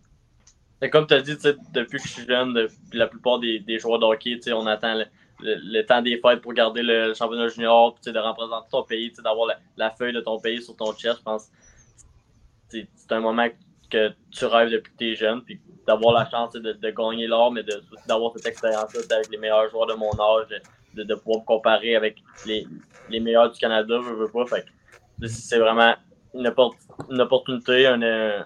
Comme 0.88 1.06
tu 1.06 1.14
as 1.14 1.22
dit, 1.22 1.36
depuis 1.72 1.98
que 1.98 2.08
je 2.08 2.12
suis 2.12 2.26
jeune, 2.26 2.68
la 2.92 3.06
plupart 3.06 3.38
des, 3.38 3.78
joueurs 3.78 4.00
de 4.00 4.04
hockey, 4.04 4.40
on 4.52 4.66
attend 4.66 5.00
le, 5.40 5.82
temps 5.82 6.02
des 6.02 6.18
fêtes 6.18 6.40
pour 6.40 6.52
garder 6.52 6.82
le 6.82 7.14
championnat 7.14 7.48
junior, 7.48 7.96
de 8.04 8.18
représenter 8.18 8.68
ton 8.70 8.82
pays, 8.82 9.12
d'avoir 9.22 9.48
la, 9.76 9.90
feuille 9.90 10.12
de 10.12 10.20
ton 10.20 10.40
pays 10.40 10.60
sur 10.60 10.76
ton 10.76 10.92
chest. 10.94 11.18
Je 11.18 11.22
pense 11.22 11.48
c'est 12.68 13.12
un 13.12 13.20
moment 13.20 13.46
que 13.90 14.12
tu 14.30 14.46
rêves 14.46 14.70
depuis 14.70 14.92
que 14.92 14.98
tu 14.98 15.12
es 15.12 15.14
jeune, 15.14 15.42
puis 15.42 15.60
d'avoir 15.86 16.14
la 16.14 16.28
chance 16.30 16.54
de, 16.54 16.90
gagner 16.90 17.26
l'or, 17.26 17.52
mais 17.52 17.62
d'avoir 18.06 18.32
cette 18.34 18.46
expérience-là 18.46 19.00
avec 19.10 19.30
les 19.30 19.38
meilleurs 19.38 19.68
joueurs 19.70 19.86
de 19.86 19.94
mon 19.94 20.10
âge, 20.10 20.46
de, 20.94 21.14
pouvoir 21.14 21.40
me 21.40 21.44
comparer 21.44 21.96
avec 21.96 22.22
les, 22.46 22.66
meilleurs 23.20 23.52
du 23.52 23.58
Canada, 23.58 24.00
je 24.02 24.14
veux 24.14 24.30
pas. 24.30 24.46
Fait 24.46 24.64
c'est 25.28 25.58
vraiment 25.58 25.94
une, 26.34 26.52
une 27.10 27.20
opportunité, 27.20 27.86
un, 27.86 28.02
euh, 28.02 28.42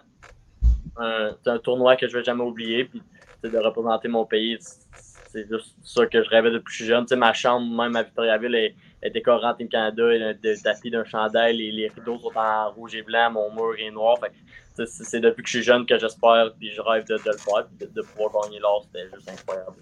un, 0.97 1.31
un 1.47 1.59
tournoi 1.59 1.97
que 1.97 2.09
je 2.09 2.17
vais 2.17 2.25
jamais 2.25 2.43
oublier. 2.45 2.85
Puis 2.85 3.03
de 3.45 3.59
représenter 3.59 4.09
mon 4.09 4.25
pays, 4.25 4.59
c'est- 4.61 5.47
juste 5.49 5.77
ça 5.85 6.07
que 6.07 6.23
je 6.23 6.31
rêvais 6.31 6.51
depuis 6.51 6.65
que 6.65 6.71
je 6.71 6.77
suis 6.77 6.87
jeune. 6.87 7.07
Ma 7.17 7.33
chambre, 7.35 7.67
même 7.83 7.95
à 7.95 8.03
Victoriaville, 8.03 8.55
est, 8.55 8.75
est 9.03 9.11
décorée 9.11 9.47
en 9.47 9.55
Team 9.55 9.69
Canada, 9.69 10.03
elle 10.13 10.41
de 10.41 10.63
tapis 10.63 10.91
d'un 10.91 11.05
chandail, 11.05 11.57
les, 11.59 11.71
les 11.71 11.89
rideaux 11.89 12.19
sont 12.19 12.33
en 12.35 12.71
rouge 12.71 12.95
et 12.95 13.03
blanc, 13.03 13.31
mon 13.33 13.53
mur 13.53 13.75
est 13.79 13.91
noir. 13.91 14.17
C'est 14.75 15.21
depuis 15.21 15.43
que 15.43 15.49
je 15.49 15.59
suis 15.59 15.63
jeune 15.63 15.85
que 15.87 15.99
j'espère, 15.99 16.53
puis 16.59 16.71
je 16.73 16.81
rêve 16.81 17.07
de, 17.07 17.15
le 17.15 17.21
faire, 17.37 17.69
de, 17.79 17.87
de 17.87 18.03
pouvoir 18.03 18.45
gagner 18.45 18.59
l'or, 18.61 18.85
c'était 18.87 19.09
juste 19.15 19.29
incroyable. 19.29 19.77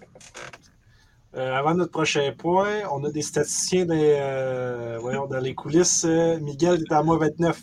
Euh, 1.35 1.53
avant 1.53 1.73
notre 1.73 1.91
prochain 1.91 2.31
point, 2.37 2.81
on 2.91 3.03
a 3.03 3.11
des 3.11 3.21
statisticiens 3.21 3.85
des, 3.85 4.15
euh, 4.19 4.97
voyons, 5.01 5.25
dans 5.27 5.39
les 5.39 5.53
coulisses. 5.53 6.05
Euh, 6.05 6.39
Miguel 6.39 6.81
est 6.81 6.93
à 6.93 7.03
moins 7.03 7.17
29. 7.17 7.59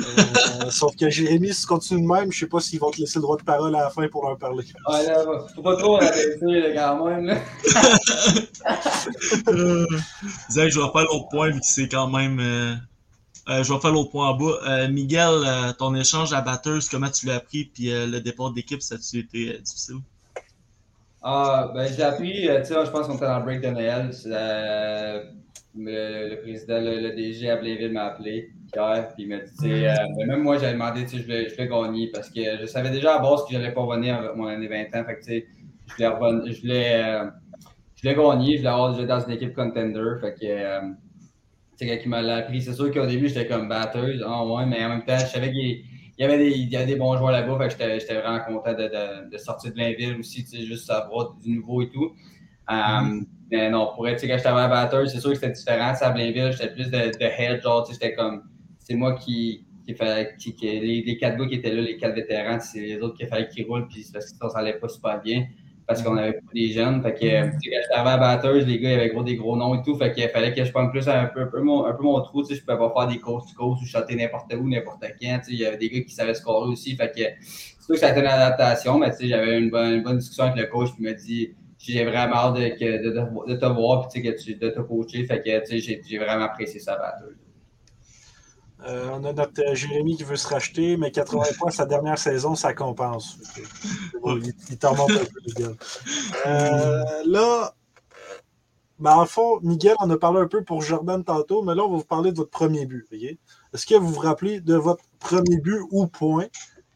Euh, 0.00 0.04
sauf 0.70 0.96
que 0.96 1.10
Jérémy, 1.10 1.52
si 1.52 1.60
tu 1.62 1.66
continues 1.66 2.02
de 2.02 2.06
même, 2.06 2.32
je 2.32 2.38
sais 2.40 2.46
pas 2.46 2.60
s'ils 2.60 2.80
vont 2.80 2.90
te 2.90 2.98
laisser 2.98 3.18
le 3.18 3.22
droit 3.22 3.36
de 3.36 3.42
parole 3.44 3.76
à 3.76 3.80
la 3.80 3.90
fin 3.90 4.08
pour 4.08 4.26
leur 4.26 4.38
parler. 4.38 4.64
Ouais, 4.88 5.06
là, 5.06 5.24
faut 5.54 5.62
pas 5.62 5.76
trop 5.76 6.00
là, 6.00 6.10
quand 6.74 7.06
même. 7.06 7.26
Là. 7.26 7.38
Euh, 9.48 9.86
Zach, 10.50 10.70
je 10.70 10.80
vais 10.80 10.90
faire 10.90 11.02
l'autre 11.04 11.28
point 11.30 11.50
vu 11.50 11.60
que 11.60 11.66
c'est 11.66 11.88
quand 11.88 12.08
même. 12.08 12.40
euh, 12.40 12.74
euh, 13.50 13.62
je 13.62 13.72
vais 13.72 13.78
faire 13.80 13.92
l'autre 13.92 14.10
point 14.10 14.30
en 14.30 14.34
bas. 14.34 14.58
Euh, 14.66 14.88
Miguel, 14.88 15.28
euh, 15.44 15.72
ton 15.74 15.94
échange 15.94 16.32
à 16.32 16.40
batteuse, 16.40 16.88
comment 16.88 17.10
tu 17.10 17.26
l'as 17.26 17.40
pris? 17.40 17.66
Puis 17.66 17.92
euh, 17.92 18.06
le 18.06 18.20
départ 18.20 18.50
d'équipe, 18.52 18.80
ça 18.82 18.94
a-tu 18.94 19.18
été 19.18 19.54
euh, 19.54 19.58
difficile? 19.58 19.96
Ah, 21.26 21.70
ben, 21.74 21.90
j'ai 21.90 22.02
appris, 22.02 22.48
euh, 22.50 22.60
tu 22.60 22.66
sais, 22.66 22.84
je 22.84 22.90
pense 22.90 23.06
qu'on 23.06 23.16
était 23.16 23.24
dans 23.24 23.38
le 23.38 23.44
break 23.44 23.62
de 23.62 23.68
Noël. 23.68 24.12
c'est, 24.12 24.28
euh, 24.30 25.24
le, 25.74 26.28
le 26.28 26.40
président, 26.42 26.78
le, 26.78 27.00
le 27.00 27.16
DG 27.16 27.48
à 27.48 27.56
Blainville 27.56 27.92
m'a 27.92 28.04
appelé 28.08 28.50
hier, 28.76 29.08
puis 29.14 29.22
il 29.24 29.28
m'a 29.30 29.38
dit, 29.38 29.86
euh, 29.86 29.94
ben, 30.18 30.26
même 30.26 30.42
moi, 30.42 30.58
j'avais 30.58 30.74
demandé, 30.74 31.06
tu 31.06 31.12
sais, 31.12 31.16
je 31.18 31.22
voulais, 31.22 31.48
je 31.48 31.54
voulais 31.54 31.68
gagner 31.68 32.10
parce 32.12 32.28
que 32.28 32.58
je 32.60 32.66
savais 32.66 32.90
déjà 32.90 33.16
à 33.16 33.22
base 33.22 33.42
que 33.46 33.52
j'allais 33.52 33.72
pas 33.72 33.80
revenir 33.80 34.16
avec 34.16 34.36
mon 34.36 34.48
année 34.48 34.68
20 34.68 34.82
ans. 35.00 35.04
Fait 35.06 35.14
que, 35.14 35.20
tu 35.20 35.24
sais, 35.24 35.46
je 35.98 36.04
voulais, 36.04 36.52
je 36.52 36.60
voulais, 36.60 37.04
euh, 37.04 37.24
je 37.96 38.02
voulais 38.02 38.22
gagner, 38.22 38.52
je 38.52 38.58
voulais 38.58 38.68
avoir 38.70 38.92
déjà 38.94 39.06
dans 39.06 39.20
une 39.20 39.32
équipe 39.32 39.54
contender. 39.54 40.16
Fait 40.20 40.34
que, 40.34 40.38
tu 40.38 40.96
sais, 41.76 41.86
quand 41.86 42.02
il 42.04 42.08
m'a 42.10 42.18
appris, 42.34 42.60
c'est 42.60 42.74
sûr 42.74 42.92
qu'au 42.92 43.06
début, 43.06 43.28
j'étais 43.28 43.46
comme 43.46 43.66
batteuse, 43.66 44.22
ah 44.28 44.44
ouais, 44.44 44.66
mais 44.66 44.84
en 44.84 44.90
même 44.90 45.04
temps, 45.06 45.16
je 45.18 45.24
savais 45.24 45.50
qu'il 45.50 45.84
il 46.16 46.22
y 46.22 46.24
avait 46.24 46.38
des, 46.38 46.50
il 46.50 46.68
y 46.68 46.76
avait 46.76 46.86
des 46.86 46.96
bons 46.96 47.16
joueurs 47.16 47.32
là-bas. 47.32 47.68
J'étais, 47.68 48.20
vraiment 48.20 48.40
content 48.44 48.72
de, 48.72 48.84
de, 48.84 49.30
de 49.30 49.38
sortir 49.38 49.70
de 49.70 49.74
Blainville 49.74 50.16
aussi, 50.18 50.44
tu 50.44 50.50
sais, 50.50 50.62
juste 50.64 50.86
savoir 50.86 51.34
du 51.34 51.50
nouveau 51.50 51.82
et 51.82 51.90
tout. 51.90 52.12
Euh, 52.70 53.20
mais 53.50 53.70
non, 53.70 53.92
pour 53.94 54.08
être, 54.08 54.20
quand 54.22 54.36
j'étais 54.36 54.48
à 54.48 54.68
batteur, 54.68 55.08
c'est 55.08 55.20
sûr 55.20 55.30
que 55.30 55.36
c'était 55.36 55.52
différent. 55.52 55.92
À 56.00 56.10
Blainville, 56.10 56.52
j'étais 56.52 56.72
plus 56.72 56.90
de, 56.90 57.18
de 57.18 57.24
head, 57.24 57.62
genre, 57.62 57.84
tu 57.84 57.92
sais, 57.92 57.98
j'étais 58.00 58.14
comme, 58.14 58.44
c'est 58.78 58.94
moi 58.94 59.14
qui, 59.14 59.66
qui 59.86 59.94
fait, 59.94 60.36
qui, 60.38 60.54
qui, 60.54 60.66
les, 60.66 61.02
les, 61.02 61.16
quatre 61.18 61.36
gars 61.36 61.46
qui 61.46 61.54
étaient 61.56 61.72
là, 61.72 61.82
les 61.82 61.96
quatre 61.96 62.14
vétérans, 62.14 62.60
c'est 62.60 62.80
les 62.80 63.00
autres 63.00 63.18
qui 63.18 63.26
fallait 63.26 63.48
qu'ils 63.48 63.66
roulent, 63.66 63.88
puis 63.88 64.06
parce 64.12 64.32
que 64.32 64.38
ça, 64.38 64.48
ça 64.48 64.58
allait 64.58 64.78
pas 64.78 64.88
super 64.88 65.20
bien 65.20 65.46
parce 65.86 66.02
qu'on 66.02 66.16
avait 66.16 66.32
pas 66.34 66.52
des 66.54 66.68
jeunes. 66.68 67.02
Fait 67.02 67.14
que, 67.14 67.42
quand 67.42 67.58
j'étais 67.62 67.92
arrivé 67.92 68.10
à 68.10 68.16
batteuse, 68.16 68.66
les 68.66 68.78
gars, 68.78 68.90
il 68.90 68.92
y 68.92 69.00
avait 69.00 69.10
gros, 69.10 69.22
des 69.22 69.36
gros 69.36 69.56
noms 69.56 69.74
et 69.74 69.82
tout. 69.82 69.96
Fait 69.96 70.12
qu'il 70.12 70.28
fallait 70.28 70.54
que 70.54 70.64
je 70.64 70.72
prenne 70.72 70.90
plus 70.90 71.06
un 71.08 71.26
peu, 71.26 71.42
un 71.42 71.46
peu, 71.46 71.60
mon, 71.60 71.84
un 71.84 71.92
peu 71.92 72.02
mon 72.02 72.20
trou. 72.22 72.42
Tu 72.42 72.48
sais, 72.48 72.60
je 72.60 72.64
pouvais 72.64 72.78
pas 72.78 72.92
faire 72.96 73.08
des 73.08 73.18
courses 73.18 73.52
to 73.52 73.56
course 73.56 73.82
ou 73.82 73.86
chanter 73.86 74.14
n'importe 74.16 74.52
où, 74.54 74.68
n'importe 74.68 75.02
quand. 75.20 75.38
Tu 75.40 75.44
sais, 75.44 75.52
il 75.52 75.58
y 75.58 75.66
avait 75.66 75.76
des 75.76 75.90
gars 75.90 76.00
qui 76.00 76.14
savaient 76.14 76.34
scorer 76.34 76.68
aussi. 76.70 76.96
Fait 76.96 77.08
que 77.08 77.18
c'est 77.18 77.84
sûr 77.84 77.94
que 77.94 78.00
ça 78.00 78.08
a 78.08 78.10
été 78.12 78.20
une 78.20 78.26
adaptation, 78.26 78.98
mais 78.98 79.10
tu 79.10 79.16
sais, 79.18 79.28
j'avais 79.28 79.58
une 79.58 79.70
bonne, 79.70 79.94
une 79.94 80.02
bonne 80.02 80.18
discussion 80.18 80.44
avec 80.44 80.56
le 80.56 80.66
coach 80.66 80.94
qui 80.96 81.02
m'a 81.02 81.12
dit 81.12 81.54
j'ai 81.78 82.04
vraiment 82.04 82.36
hâte 82.36 82.54
de, 82.54 82.60
de, 82.62 83.10
de, 83.10 83.52
de, 83.52 83.60
te 83.60 83.66
voir 83.66 84.08
puis 84.08 84.22
tu 84.22 84.38
sais, 84.38 84.54
de 84.54 84.70
te 84.70 84.80
coacher. 84.80 85.24
Fait 85.24 85.42
que 85.42 85.68
tu 85.68 85.80
sais, 85.80 86.00
j'ai 86.02 86.18
vraiment 86.18 86.44
apprécié 86.44 86.80
ça 86.80 86.96
batteuse. 86.96 87.43
Euh, 88.82 89.08
on 89.12 89.24
a 89.24 89.32
notre 89.32 89.62
euh, 89.62 89.74
Jérémy 89.74 90.16
qui 90.16 90.24
veut 90.24 90.36
se 90.36 90.48
racheter, 90.48 90.96
mais 90.96 91.10
80 91.10 91.44
points 91.58 91.70
sa 91.70 91.86
dernière 91.86 92.18
saison, 92.18 92.54
ça 92.54 92.74
compense. 92.74 93.38
Bon, 94.20 94.36
il, 94.36 94.52
il 94.68 94.78
t'en 94.78 94.94
montre 94.94 95.14
un 95.14 95.24
peu, 95.24 95.40
Miguel. 95.46 95.76
Euh, 96.46 97.04
là, 97.24 97.74
ben, 98.98 99.16
en 99.16 99.26
fond, 99.26 99.58
Miguel 99.62 99.94
en 99.98 100.10
a 100.10 100.16
parlé 100.16 100.40
un 100.40 100.46
peu 100.46 100.62
pour 100.62 100.82
Jordan 100.82 101.24
tantôt, 101.24 101.62
mais 101.62 101.74
là, 101.74 101.84
on 101.84 101.90
va 101.90 101.96
vous 101.96 102.04
parler 102.04 102.30
de 102.30 102.36
votre 102.36 102.50
premier 102.50 102.86
but. 102.86 103.06
Est-ce 103.12 103.86
que 103.86 103.94
vous 103.94 104.08
vous 104.08 104.20
rappelez 104.20 104.60
de 104.60 104.74
votre 104.74 105.04
premier 105.18 105.58
but 105.58 105.80
ou 105.90 106.06
point? 106.06 106.46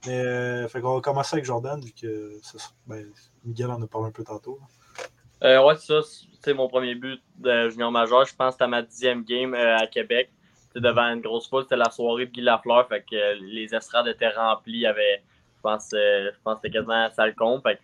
Mais, 0.06 0.20
euh, 0.20 0.68
fait 0.68 0.80
qu'on 0.80 0.94
va 0.94 1.00
commencer 1.00 1.34
avec 1.34 1.44
Jordan, 1.44 1.80
vu 1.80 1.92
que 1.92 2.38
ben, 2.86 3.04
Miguel 3.44 3.70
en 3.70 3.82
a 3.82 3.86
parlé 3.86 4.08
un 4.08 4.12
peu 4.12 4.24
tantôt. 4.24 4.60
Euh, 5.42 5.64
ouais, 5.64 5.74
c'est 5.76 5.86
ça. 5.86 6.00
C'est 6.42 6.54
mon 6.54 6.68
premier 6.68 6.94
but 6.94 7.20
de 7.36 7.68
junior 7.68 7.90
majeur. 7.90 8.24
Je 8.26 8.34
pense 8.34 8.50
que 8.50 8.52
c'était 8.52 8.68
ma 8.68 8.82
dixième 8.82 9.24
game 9.24 9.54
à 9.54 9.86
Québec 9.86 10.30
devant 10.80 11.12
une 11.12 11.20
grosse 11.20 11.48
foule. 11.48 11.62
C'était 11.62 11.76
la 11.76 11.90
soirée 11.90 12.26
de 12.26 12.30
Guy 12.30 12.40
Lafleur. 12.40 12.88
Fait 12.88 13.00
que 13.00 13.16
euh, 13.16 13.34
les 13.40 13.74
estrades 13.74 14.06
étaient 14.06 14.28
remplies. 14.28 14.86
Avait, 14.86 15.22
je 15.56 15.60
pense, 15.62 15.90
euh, 15.94 16.30
je 16.32 16.38
pense 16.42 16.60
que 16.60 16.60
c'était 16.62 16.78
quasiment 16.78 17.08
con. 17.36 17.60
Fait 17.60 17.78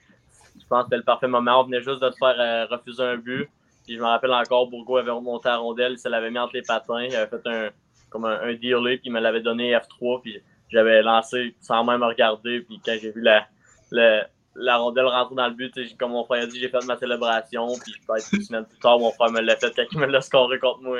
je 0.60 0.66
pense 0.66 0.82
que 0.82 0.84
c'était 0.86 0.96
le 0.96 1.02
parfait 1.02 1.28
moment. 1.28 1.60
On 1.60 1.64
venait 1.64 1.82
juste 1.82 2.00
de 2.00 2.08
te 2.08 2.16
faire 2.16 2.36
euh, 2.38 2.66
refuser 2.66 3.02
un 3.02 3.16
but. 3.16 3.48
Puis 3.84 3.96
je 3.96 4.00
me 4.00 4.06
rappelle 4.06 4.32
encore, 4.32 4.68
Bourgo 4.68 4.96
avait 4.96 5.10
remonté 5.10 5.48
à 5.48 5.56
rondelle, 5.56 5.92
il 5.92 5.98
se 5.98 6.08
l'avait 6.08 6.30
mis 6.30 6.38
entre 6.38 6.54
les 6.54 6.62
patins, 6.62 7.02
il 7.02 7.14
avait 7.14 7.26
fait 7.28 7.46
un, 7.46 7.68
comme 8.08 8.24
un, 8.24 8.40
un 8.40 8.54
dealer, 8.54 8.96
puis 8.96 9.02
il 9.04 9.12
me 9.12 9.20
l'avait 9.20 9.42
donné 9.42 9.74
F3, 9.74 10.22
puis 10.22 10.40
j'avais 10.70 11.02
lancé 11.02 11.54
sans 11.60 11.84
même 11.84 12.02
regarder, 12.02 12.60
puis 12.60 12.80
quand 12.82 12.96
j'ai 12.98 13.12
vu 13.12 13.20
la, 13.20 13.46
la, 13.90 14.26
la 14.56 14.76
rondelle 14.76 15.06
rentrer 15.06 15.34
dans 15.34 15.48
le 15.48 15.54
but, 15.54 15.72
comme 15.98 16.12
mon 16.12 16.24
frère 16.24 16.44
a 16.44 16.46
dit, 16.46 16.60
j'ai 16.60 16.68
fait 16.68 16.84
ma 16.86 16.96
célébration, 16.96 17.66
puis 17.82 17.94
peut-être 18.06 18.28
une 18.32 18.42
semaine 18.42 18.64
plus 18.64 18.78
tard, 18.78 18.98
mon 18.98 19.10
frère 19.12 19.30
me 19.30 19.40
l'a 19.40 19.56
fait 19.56 19.72
quand 19.74 19.84
il 19.92 19.98
me 19.98 20.06
l'a 20.06 20.20
scoré 20.20 20.58
contre 20.58 20.80
moi. 20.82 20.98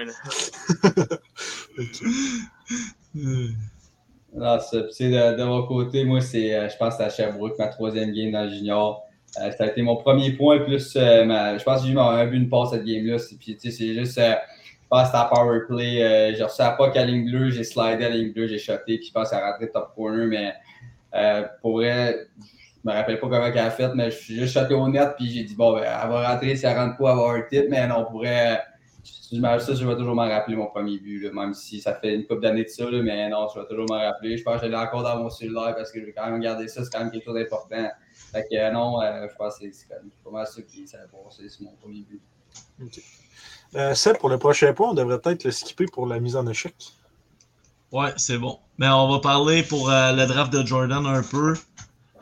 non, 4.34 4.60
ça, 4.60 4.80
de, 4.80 5.36
de, 5.38 5.44
mon 5.44 5.66
côté, 5.66 6.04
moi, 6.04 6.20
c'est, 6.20 6.54
euh, 6.54 6.68
je 6.68 6.76
pense 6.76 6.96
que 6.96 6.98
c'est 6.98 7.04
à 7.04 7.10
Sherbrooke, 7.10 7.58
ma 7.58 7.68
troisième 7.68 8.12
game 8.12 8.32
dans 8.32 8.42
le 8.44 8.50
junior. 8.50 9.04
Euh, 9.40 9.50
ça 9.52 9.64
a 9.64 9.66
été 9.66 9.82
mon 9.82 9.96
premier 9.96 10.32
point, 10.32 10.60
plus 10.60 10.94
euh, 10.96 11.24
ma, 11.24 11.58
je 11.58 11.64
pense 11.64 11.80
que 11.80 11.88
j'ai 11.88 11.92
eu 11.92 11.98
un 11.98 12.26
but, 12.26 12.36
une 12.36 12.48
passe 12.48 12.70
cette 12.70 12.84
game-là. 12.84 13.16
Puis, 13.40 13.56
c'est 13.60 13.94
juste, 13.94 14.18
euh, 14.18 14.34
je 14.82 14.88
pense 14.88 15.08
à 15.12 15.28
power 15.32 15.60
play. 15.66 16.34
j'ai 16.36 16.42
reçu 16.42 16.62
à 16.62 16.70
pas 16.70 16.90
qu'à 16.90 17.04
ligne 17.04 17.28
bleue, 17.28 17.50
j'ai 17.50 17.64
slidé 17.64 18.04
à 18.04 18.08
ligne 18.10 18.32
bleue, 18.32 18.46
j'ai 18.46 18.58
shoté, 18.58 18.98
puis 18.98 19.06
je 19.06 19.12
pense 19.12 19.32
a 19.32 19.50
rentré 19.50 19.70
top 19.70 19.92
corner, 19.96 20.26
mais 20.26 20.54
pour 21.62 21.72
vrai, 21.78 22.28
je 22.84 22.90
me 22.90 22.94
rappelle 22.94 23.18
pas 23.18 23.28
comment 23.28 23.46
elle 23.46 23.58
a 23.58 23.70
fait, 23.70 23.94
mais 23.94 24.10
je 24.10 24.16
suis 24.16 24.34
juste 24.34 24.52
shoté 24.52 24.74
au 24.74 24.86
net, 24.88 25.14
puis 25.16 25.30
j'ai 25.30 25.44
dit, 25.44 25.54
bon, 25.54 25.72
ben, 25.72 25.84
elle 25.84 26.08
va 26.10 26.28
rentrer, 26.28 26.54
si 26.54 26.66
elle 26.66 26.76
rentre 26.76 26.98
pas, 26.98 27.10
elle 27.10 27.16
va 27.16 27.22
avoir 27.22 27.34
un 27.36 27.42
tip, 27.42 27.66
mais 27.70 27.86
non, 27.86 28.00
on 28.06 28.10
pourrait. 28.10 28.62
Je, 29.32 29.40
ça, 29.40 29.74
je 29.74 29.86
vais 29.86 29.96
toujours 29.96 30.14
m'en 30.14 30.28
rappeler 30.28 30.54
mon 30.54 30.66
premier 30.66 30.98
but, 30.98 31.20
là, 31.22 31.30
même 31.32 31.54
si 31.54 31.80
ça 31.80 31.94
fait 31.94 32.14
une 32.14 32.26
couple 32.26 32.42
d'années 32.42 32.64
de 32.64 32.68
ça, 32.68 32.88
là, 32.90 33.02
mais 33.02 33.28
non, 33.30 33.48
je 33.52 33.58
vais 33.58 33.66
toujours 33.66 33.86
m'en 33.88 33.98
rappeler. 33.98 34.36
Je 34.36 34.42
pense 34.42 34.60
que 34.60 34.66
je 34.66 34.70
l'ai 34.70 34.76
encore 34.76 35.02
dans 35.02 35.16
mon 35.16 35.30
cellulaire 35.30 35.74
parce 35.74 35.90
que 35.90 36.00
je 36.00 36.06
vais 36.06 36.12
quand 36.12 36.30
même 36.30 36.40
garder 36.40 36.68
ça, 36.68 36.84
c'est 36.84 36.90
quand 36.90 37.00
même 37.00 37.10
quelque 37.10 37.24
chose 37.24 37.34
d'important. 37.34 37.88
Fait 38.32 38.46
que 38.50 38.72
non, 38.72 39.00
euh, 39.02 39.26
je 39.30 39.34
pense 39.34 39.58
que 39.58 39.64
c'est 39.72 39.88
quand 39.88 39.96
même 39.96 40.10
pas 40.22 40.30
mal 40.30 40.46
ça 40.46 40.62
qui 40.62 40.86
s'est 40.86 40.98
passé, 41.10 41.48
c'est 41.48 41.64
mon 41.64 41.72
premier 41.72 42.04
but. 42.08 42.22
OK. 42.82 43.00
Euh, 43.76 43.94
Seb, 43.94 44.18
pour 44.18 44.28
le 44.28 44.38
prochain 44.38 44.72
point, 44.72 44.90
on 44.90 44.94
devrait 44.94 45.18
peut-être 45.18 45.44
le 45.44 45.50
skipper 45.50 45.86
pour 45.86 46.06
la 46.06 46.20
mise 46.20 46.36
en 46.36 46.46
échec. 46.46 46.74
Ouais, 47.90 48.12
c'est 48.16 48.38
bon. 48.38 48.58
Mais 48.78 48.88
on 48.88 49.08
va 49.10 49.20
parler 49.20 49.62
pour 49.62 49.90
euh, 49.90 50.12
le 50.12 50.26
draft 50.26 50.52
de 50.52 50.64
Jordan 50.64 51.06
un 51.06 51.22
peu. 51.22 51.54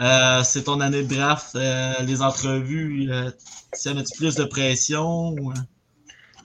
Euh, 0.01 0.43
c'est 0.43 0.65
ton 0.65 0.81
année 0.81 1.03
de 1.03 1.15
draft. 1.15 1.55
Euh, 1.55 1.93
les 2.03 2.23
entrevues, 2.23 3.11
euh, 3.11 3.31
ça 3.73 3.93
met 3.95 4.03
plus 4.17 4.35
de 4.35 4.45
pression? 4.45 5.31
Ou... 5.31 5.53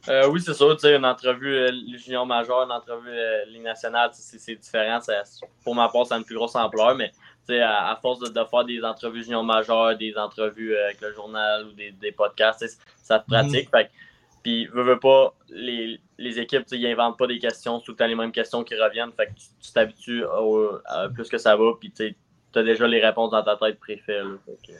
Euh, 0.10 0.28
oui, 0.30 0.42
c'est 0.42 0.54
sûr. 0.54 0.78
Une 0.84 1.06
entrevue 1.06 1.68
junior 1.98 2.26
majeur, 2.26 2.64
une 2.64 2.72
entrevue 2.72 3.10
Ligue 3.48 3.64
nationale, 3.64 4.12
c'est 4.14 4.56
différent. 4.56 5.00
Ça, 5.02 5.24
pour 5.64 5.76
ma 5.76 5.90
part, 5.90 6.06
ça 6.06 6.16
a 6.16 6.18
une 6.18 6.26
plus 6.26 6.36
grosse 6.36 6.56
ampleur, 6.56 6.96
mais 6.96 7.12
à, 7.62 7.92
à 7.92 7.96
force 7.96 8.20
de, 8.20 8.28
de, 8.28 8.46
faire 8.46 8.66
des 8.66 8.84
entrevues 8.84 9.24
junior 9.24 9.44
majeures, 9.44 9.98
des 9.98 10.16
entrevues 10.18 10.76
avec 10.78 11.00
le 11.02 11.14
journal 11.14 11.66
ou 11.68 11.72
des, 11.72 11.92
des 11.92 12.12
podcasts, 12.12 12.80
ça 13.02 13.20
te 13.20 13.28
pratique. 13.28 13.70
Fait, 13.70 13.90
puis, 14.44 14.66
veux, 14.68 14.84
veux 14.84 15.00
pas, 15.00 15.34
les, 15.50 16.00
les 16.18 16.40
équipes, 16.40 16.64
ils 16.72 16.84
n'inventent 16.84 17.18
pas 17.18 17.28
des 17.28 17.40
questions, 17.40 17.80
tout 17.80 17.92
le 17.92 17.98
temps 17.98 18.08
les 18.08 18.16
mêmes 18.16 18.32
questions 18.32 18.64
qui 18.64 18.76
reviennent. 18.76 19.12
Fait 19.14 19.28
que 19.28 19.32
tu 19.62 19.72
t'habitues 19.74 20.24
plus 21.16 21.28
que 21.30 21.38
ça 21.38 21.56
va, 21.56 21.72
puis 21.80 21.92
tu 21.92 22.16
as 22.56 22.64
déjà 22.64 22.88
les 22.88 23.04
réponses 23.04 23.32
dans 23.32 23.44
ta 23.44 23.56
tête 23.58 23.80
préférée. 23.80 24.24
Que... 24.66 24.74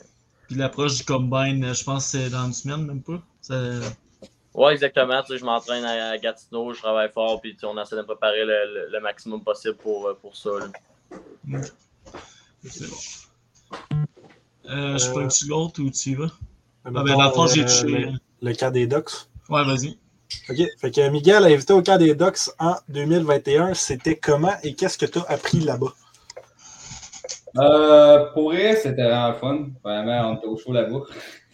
Puis 0.48 0.56
l'approche 0.56 0.98
du 0.98 1.04
combine, 1.04 1.74
je 1.74 1.84
pense 1.84 2.12
que 2.12 2.18
c'est 2.18 2.30
dans 2.30 2.46
une 2.46 2.54
semaine, 2.54 2.86
même 2.86 3.02
pas? 3.02 3.22
Ça... 3.42 3.56
Oui, 4.54 4.74
exactement. 4.74 5.22
Tu 5.22 5.34
sais, 5.34 5.38
je 5.38 5.46
m'entraîne 5.46 5.86
à 5.86 6.18
Gatineau, 6.18 6.74
je 6.74 6.80
travaille 6.80 7.12
fort, 7.12 7.40
puis 7.42 7.56
on 7.64 7.80
essaie 7.80 7.96
de 7.96 8.02
préparer 8.02 8.44
le, 8.44 8.74
le, 8.74 8.90
le, 8.92 9.00
maximum 9.00 9.44
possible 9.44 9.76
pour, 9.76 10.10
pour 10.20 10.36
ça. 10.36 10.50
Mmh. 11.46 11.62
C'est 12.64 12.90
bon. 12.90 12.98
Euh, 14.70 14.98
je 14.98 15.12
prends-tu 15.12 15.48
l'autre 15.48 15.82
ou 15.82 15.90
tu 15.90 16.10
y 16.10 16.16
vas? 16.16 16.32
Ah, 16.84 16.92
ben, 16.92 17.04
dans 17.04 17.24
le 17.24 17.32
fond, 17.32 17.48
j'ai 17.48 17.64
touché. 17.64 17.86
Le, 17.88 18.12
le 18.42 18.54
cas 18.54 18.72
des 18.72 18.88
Ducks. 18.88 19.12
Ouais, 19.50 19.64
vas-y. 19.64 19.98
OK. 20.50 20.68
Fait 20.80 20.92
que 20.92 21.10
Miguel 21.10 21.44
a 21.44 21.48
invité 21.48 21.74
au 21.74 21.82
cas 21.82 21.98
des 21.98 22.16
Ducks 22.16 22.50
en 22.60 22.76
2021. 22.90 23.74
C'était 23.74 24.18
comment 24.18 24.54
et 24.64 24.74
qu'est-ce 24.74 24.98
que 24.98 25.06
tu 25.06 25.20
as 25.20 25.26
appris 25.30 25.60
là-bas? 25.60 25.94
Euh, 27.60 28.26
pour 28.34 28.52
vrai, 28.52 28.76
c'était 28.76 29.04
vraiment 29.04 29.34
fun. 29.34 29.70
Vraiment, 29.84 30.32
on 30.32 30.38
était 30.38 30.48
au 30.48 30.58
chaud 30.58 30.74
là-bas. 30.74 31.02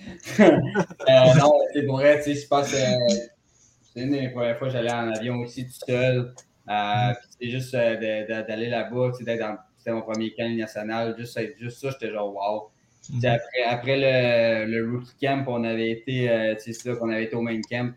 euh, 0.39 1.33
non, 1.39 1.51
c'est 1.73 1.85
pour 1.85 1.97
vrai, 1.97 2.17
tu 2.17 2.33
sais, 2.33 2.41
je 2.41 2.47
pense 2.47 2.71
que 2.71 2.77
c'est 2.77 4.01
une 4.01 4.11
des 4.11 4.29
premières 4.29 4.57
fois 4.57 4.67
que 4.67 4.73
j'allais 4.73 4.91
en 4.91 5.11
avion 5.11 5.35
aussi 5.39 5.65
tout 5.65 5.85
seul. 5.87 6.33
Euh, 6.69 7.13
c'est 7.39 7.49
juste 7.49 7.73
euh, 7.73 8.43
d'aller 8.47 8.69
là-bas, 8.69 9.11
tu 9.11 9.19
sais, 9.19 9.23
d'être 9.23 9.39
dans 9.39 9.57
c'était 9.83 9.95
mon 9.95 10.01
premier 10.01 10.33
camp 10.33 10.55
national. 10.55 11.15
Juste, 11.17 11.37
juste 11.59 11.81
ça, 11.81 11.89
j'étais 11.91 12.13
genre 12.13 12.33
wow. 12.33 12.69
Mm 13.09 13.19
-hmm. 13.19 13.35
Après, 13.35 13.63
après 13.75 13.97
le, 13.97 14.71
le, 14.71 14.91
rookie 14.91 15.15
camp, 15.21 15.43
on 15.47 15.63
avait 15.65 15.91
été, 15.91 16.29
euh, 16.29 16.55
c'est 16.57 16.85
là 16.85 16.95
qu'on 16.95 17.09
avait 17.09 17.25
été 17.25 17.35
au 17.35 17.41
main 17.41 17.59
camp. 17.69 17.93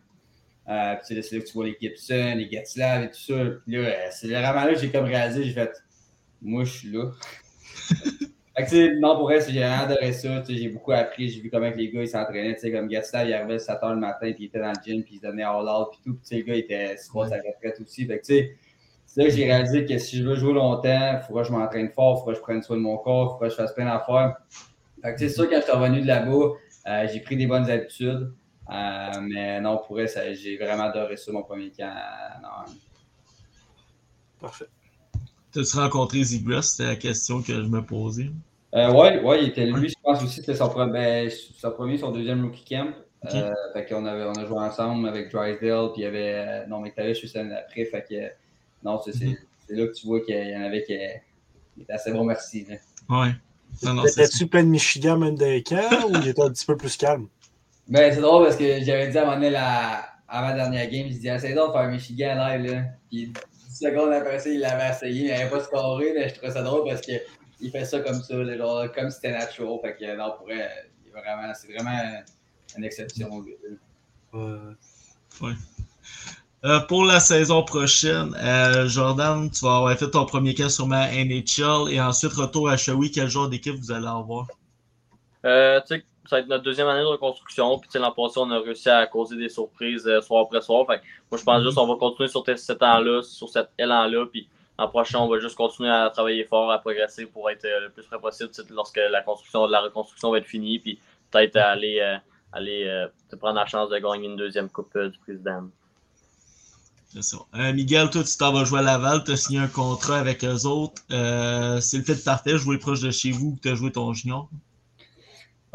Euh, 0.69 0.97
c'est 1.05 1.15
là 1.15 1.21
que 1.21 1.47
tu 1.47 1.53
vois 1.55 1.67
les 1.67 1.77
Gibson, 1.81 2.35
les 2.37 2.49
Gatslav 2.49 3.05
et 3.05 3.11
tout 3.11 3.21
ça. 3.29 3.35
Puis 3.65 3.77
là, 3.77 4.11
c'est 4.11 4.27
vraiment 4.27 4.65
là 4.65 4.73
que 4.75 4.81
j'ai 4.81 4.91
comme 4.91 5.05
réalisé, 5.05 5.45
j'ai 5.45 5.53
fait, 5.53 5.73
moi, 6.43 6.65
je 6.65 6.73
suis 6.79 6.91
là. 6.91 7.05
Fait 8.57 8.65
que, 8.65 8.99
non, 9.01 9.17
pour 9.17 9.25
vrai, 9.25 9.41
j'ai 9.49 9.63
adoré 9.63 10.13
ça. 10.13 10.43
J'ai 10.49 10.69
beaucoup 10.69 10.93
appris. 10.93 11.29
J'ai 11.29 11.41
vu 11.41 11.51
comment 11.51 11.71
les 11.71 11.91
gars 11.91 12.03
ils 12.03 12.09
s'entraînaient. 12.09 12.57
Comme 12.73 12.89
Gatslav, 12.89 13.29
il 13.29 13.35
arrivait 13.35 13.55
à 13.55 13.59
7 13.59 13.77
h 13.83 13.95
le 13.95 14.01
matin, 14.01 14.33
puis 14.33 14.37
il 14.39 14.45
était 14.47 14.61
dans 14.61 14.73
le 14.73 14.83
gym, 14.85 15.03
puis 15.05 15.15
il 15.15 15.19
se 15.19 15.23
donnait 15.23 15.43
all 15.43 15.69
out, 15.69 15.89
puis 15.91 16.01
tout. 16.05 16.19
Puis 16.27 16.39
le 16.39 16.45
gars, 16.45 16.55
il 16.55 16.61
était 16.61 16.97
sur 16.97 17.27
sa 17.27 17.37
retraite 17.37 17.81
aussi. 17.81 18.07
Fait 18.07 18.19
que, 18.19 18.27
c'est 18.27 18.57
là 19.17 19.25
que 19.25 19.31
j'ai 19.31 19.45
réalisé 19.45 19.85
que 19.85 19.99
si 19.99 20.19
je 20.19 20.25
veux 20.25 20.37
jouer 20.37 20.53
longtemps, 20.53 21.19
il 21.19 21.25
faudra 21.27 21.43
que 21.43 21.49
je 21.49 21.53
m'entraîne 21.53 21.91
fort, 21.91 22.17
il 22.17 22.21
faudra 22.21 22.33
que 22.33 22.39
je 22.39 22.43
prenne 22.43 22.63
soin 22.63 22.77
de 22.77 22.83
mon 22.83 22.99
corps, 22.99 23.25
il 23.25 23.33
faudra 23.35 23.47
que 23.49 23.53
je 23.53 23.57
fasse 23.57 23.73
plein 23.75 23.87
d'affaires. 23.87 24.37
Fait 25.03 25.13
que 25.13 25.19
c'est 25.19 25.29
sûr, 25.29 25.49
quand 25.49 25.57
je 25.57 25.63
suis 25.63 25.73
revenu 25.73 26.01
de 26.01 26.07
là-bas, 26.07 26.53
euh, 26.89 27.09
j'ai 27.13 27.21
pris 27.21 27.37
des 27.37 27.47
bonnes 27.47 27.69
habitudes. 27.71 28.33
Euh, 28.71 29.21
mais 29.23 29.61
non, 29.61 29.79
pour 29.79 29.97
vrai, 29.97 30.07
j'ai 30.35 30.57
vraiment 30.57 30.85
adoré 30.85 31.17
ça, 31.17 31.33
mon 31.33 31.43
premier 31.43 31.71
camp. 31.71 31.95
Non. 32.43 32.73
Parfait. 34.41 34.67
T'as-tu 35.57 35.79
rencontré 35.79 36.23
Zigras? 36.23 36.63
C'était 36.63 36.91
la 36.91 36.97
question 36.97 37.41
que 37.41 37.55
je 37.55 37.67
me 37.67 37.81
posais. 37.81 38.31
Euh, 38.75 38.93
oui, 38.93 39.25
ouais, 39.25 39.43
il 39.43 39.49
était 39.49 39.65
lui, 39.65 39.89
je 39.89 39.95
pense 40.03 40.23
aussi, 40.23 40.37
c'était 40.37 40.55
son, 40.55 40.69
ben, 40.89 41.31
son, 41.31 41.71
premier, 41.71 41.97
son 41.97 42.11
deuxième 42.11 42.45
rookie 42.45 42.65
camp. 42.69 42.93
Okay. 43.25 43.39
Euh, 43.39 43.53
fait 43.73 43.87
qu'on 43.87 44.05
avait, 44.05 44.25
on 44.25 44.35
a 44.35 44.45
joué 44.45 44.59
ensemble 44.59 45.09
avec 45.09 45.33
Drysdale, 45.33 45.93
puis 45.95 46.03
il 46.03 46.05
y 46.05 46.07
avait. 46.07 46.67
Non, 46.67 46.81
mais 46.81 46.93
tu 46.95 47.03
je 47.09 47.27
suis 47.27 47.39
après, 47.39 47.87
fait 47.87 48.05
que 48.07 48.85
non, 48.85 49.01
c'est 49.03 49.15
mm 49.15 49.29
-hmm. 49.29 49.37
là 49.71 49.87
que 49.87 49.93
tu 49.95 50.07
vois 50.07 50.21
qu'il 50.21 50.35
y 50.37 50.57
en 50.57 50.63
avait 50.63 50.83
qui 50.83 50.93
étaient 50.93 51.23
assez 51.89 52.13
bon 52.13 52.25
merci. 52.25 52.67
Oui. 53.09 53.29
Étais-tu 54.09 54.47
plein 54.47 54.63
de 54.63 54.69
Michigan 54.69 55.17
même 55.17 55.37
des 55.37 55.63
camps 55.63 56.09
ou 56.09 56.17
il 56.23 56.29
était 56.29 56.43
un 56.43 56.51
petit 56.51 56.67
peu 56.67 56.77
plus 56.77 56.97
calme? 56.99 57.29
Ben, 57.89 58.13
c'est 58.13 58.21
drôle 58.21 58.45
parce 58.45 58.57
que 58.57 58.85
j'avais 58.85 59.09
dit 59.09 59.17
à 59.17 59.23
un 59.23 59.25
moment 59.25 59.37
donné, 59.37 59.51
la, 59.51 60.05
avant 60.29 60.49
la 60.49 60.55
dernière 60.55 60.91
game, 60.91 61.07
il 61.07 61.15
se 61.15 61.21
dit 61.21 61.29
essaye 61.29 61.55
donc 61.55 61.69
de 61.69 61.79
faire 61.79 61.89
Michigan 61.89 62.35
live. 62.45 62.63
Là. 62.71 62.83
Puis 63.09 63.27
10 63.29 63.56
secondes 63.77 64.13
après 64.13 64.39
ça, 64.39 64.49
il 64.49 64.61
l'avait 64.61 64.91
essayé, 64.91 65.25
il 65.27 65.31
n'avait 65.31 65.51
pas 65.51 65.63
scoré. 65.63 66.13
Mais 66.15 66.29
je 66.29 66.35
trouvais 66.35 66.53
ça 66.53 66.63
drôle 66.63 66.85
parce 66.89 67.01
qu'il 67.01 67.71
fait 67.71 67.85
ça 67.85 68.01
comme 68.01 68.23
ça, 68.23 68.57
genre, 68.57 68.93
comme 68.93 69.11
si 69.11 69.17
c'était 69.17 69.33
natural. 69.33 69.79
Fait 69.83 69.97
que 69.97 70.17
non, 70.17 70.35
pour 70.39 70.47
vraiment, 70.47 71.53
c'est 71.55 71.73
vraiment 71.73 72.23
une 72.77 72.85
exception. 72.85 73.45
Ouais. 74.33 74.41
ouais. 75.41 75.53
Euh, 76.65 76.81
pour 76.81 77.05
la 77.05 77.21
saison 77.21 77.63
prochaine, 77.63 78.35
euh, 78.43 78.89
Jordan, 78.89 79.51
tu 79.51 79.65
vas 79.65 79.77
avoir 79.77 79.97
fait 79.97 80.11
ton 80.11 80.27
premier 80.27 80.55
cas 80.55 80.69
sur 80.69 80.87
ma 80.87 81.09
NHL 81.13 81.93
et 81.93 82.01
ensuite 82.01 82.33
retour 82.33 82.69
à 82.69 82.77
Shawi. 82.77 83.13
Quel 83.13 83.29
genre 83.29 83.49
d'équipe 83.49 83.77
vous 83.77 83.93
allez 83.93 84.07
avoir? 84.07 84.47
Euh, 85.45 85.81
ça 86.29 86.37
va 86.37 86.41
être 86.41 86.49
notre 86.49 86.65
deuxième 86.65 86.89
année 86.89 87.01
de 87.01 87.07
reconstruction. 87.07 87.79
Puis 87.79 87.89
l'an 87.99 88.13
passé, 88.13 88.39
on 88.39 88.51
a 88.51 88.59
réussi 88.61 88.89
à 88.89 89.07
causer 89.07 89.37
des 89.37 89.49
surprises 89.49 90.09
soir 90.21 90.45
après 90.45 90.61
soir. 90.61 90.87
Fait 90.87 91.01
moi, 91.31 91.39
je 91.39 91.45
pense 91.45 91.63
juste 91.63 91.77
qu'on 91.77 91.87
va 91.87 91.97
continuer 91.97 92.29
sur 92.29 92.45
cet 92.45 92.83
élan-là, 92.83 93.23
sur 93.23 93.49
cet 93.49 93.69
élan-là. 93.79 94.27
Puis 94.27 94.49
l'an 94.79 94.89
prochain, 94.89 95.19
on 95.21 95.29
va 95.29 95.39
juste 95.39 95.57
continuer 95.57 95.91
à 95.91 96.11
travailler 96.11 96.45
fort, 96.45 96.71
à 96.71 96.79
progresser 96.79 97.27
pour 97.27 97.51
être 97.51 97.65
le 97.65 97.91
plus 97.91 98.05
près 98.05 98.19
possible 98.19 98.51
lorsque 98.71 98.97
la 98.97 99.23
construction, 99.23 99.67
la 99.67 99.81
reconstruction 99.81 100.31
va 100.31 100.39
être 100.39 100.47
finie. 100.47 100.79
Puis 100.79 100.99
peut-être 101.31 101.57
aller, 101.57 102.01
aller 102.53 103.07
prendre 103.39 103.57
la 103.57 103.67
chance 103.67 103.89
de 103.91 103.99
gagner 103.99 104.27
une 104.27 104.37
deuxième 104.37 104.69
Coupe 104.69 104.97
du 104.99 105.19
Président. 105.19 105.69
C'est 107.17 107.23
ça. 107.23 107.39
Euh, 107.55 107.73
Miguel, 107.73 108.11
toi, 108.11 108.23
tu 108.25 108.37
t'en 108.37 108.53
vas 108.53 108.65
jouer 108.65 108.81
à 108.81 108.83
Laval, 108.83 109.25
tu 109.25 109.31
as 109.31 109.37
signé 109.37 109.59
un 109.59 109.69
contrat 109.69 110.19
avec 110.19 110.45
eux 110.45 110.67
autres. 110.67 111.01
Euh, 111.11 111.81
c'est 111.81 111.97
le 111.97 112.05
fait 112.05 112.17
de 112.17 112.21
parfait, 112.21 112.59
jouer 112.59 112.77
proche 112.77 113.01
de 113.01 113.11
chez 113.11 113.31
vous 113.31 113.57
que 113.57 113.63
tu 113.63 113.69
as 113.71 113.75
joué 113.75 113.91
ton 113.91 114.13
junior? 114.13 114.51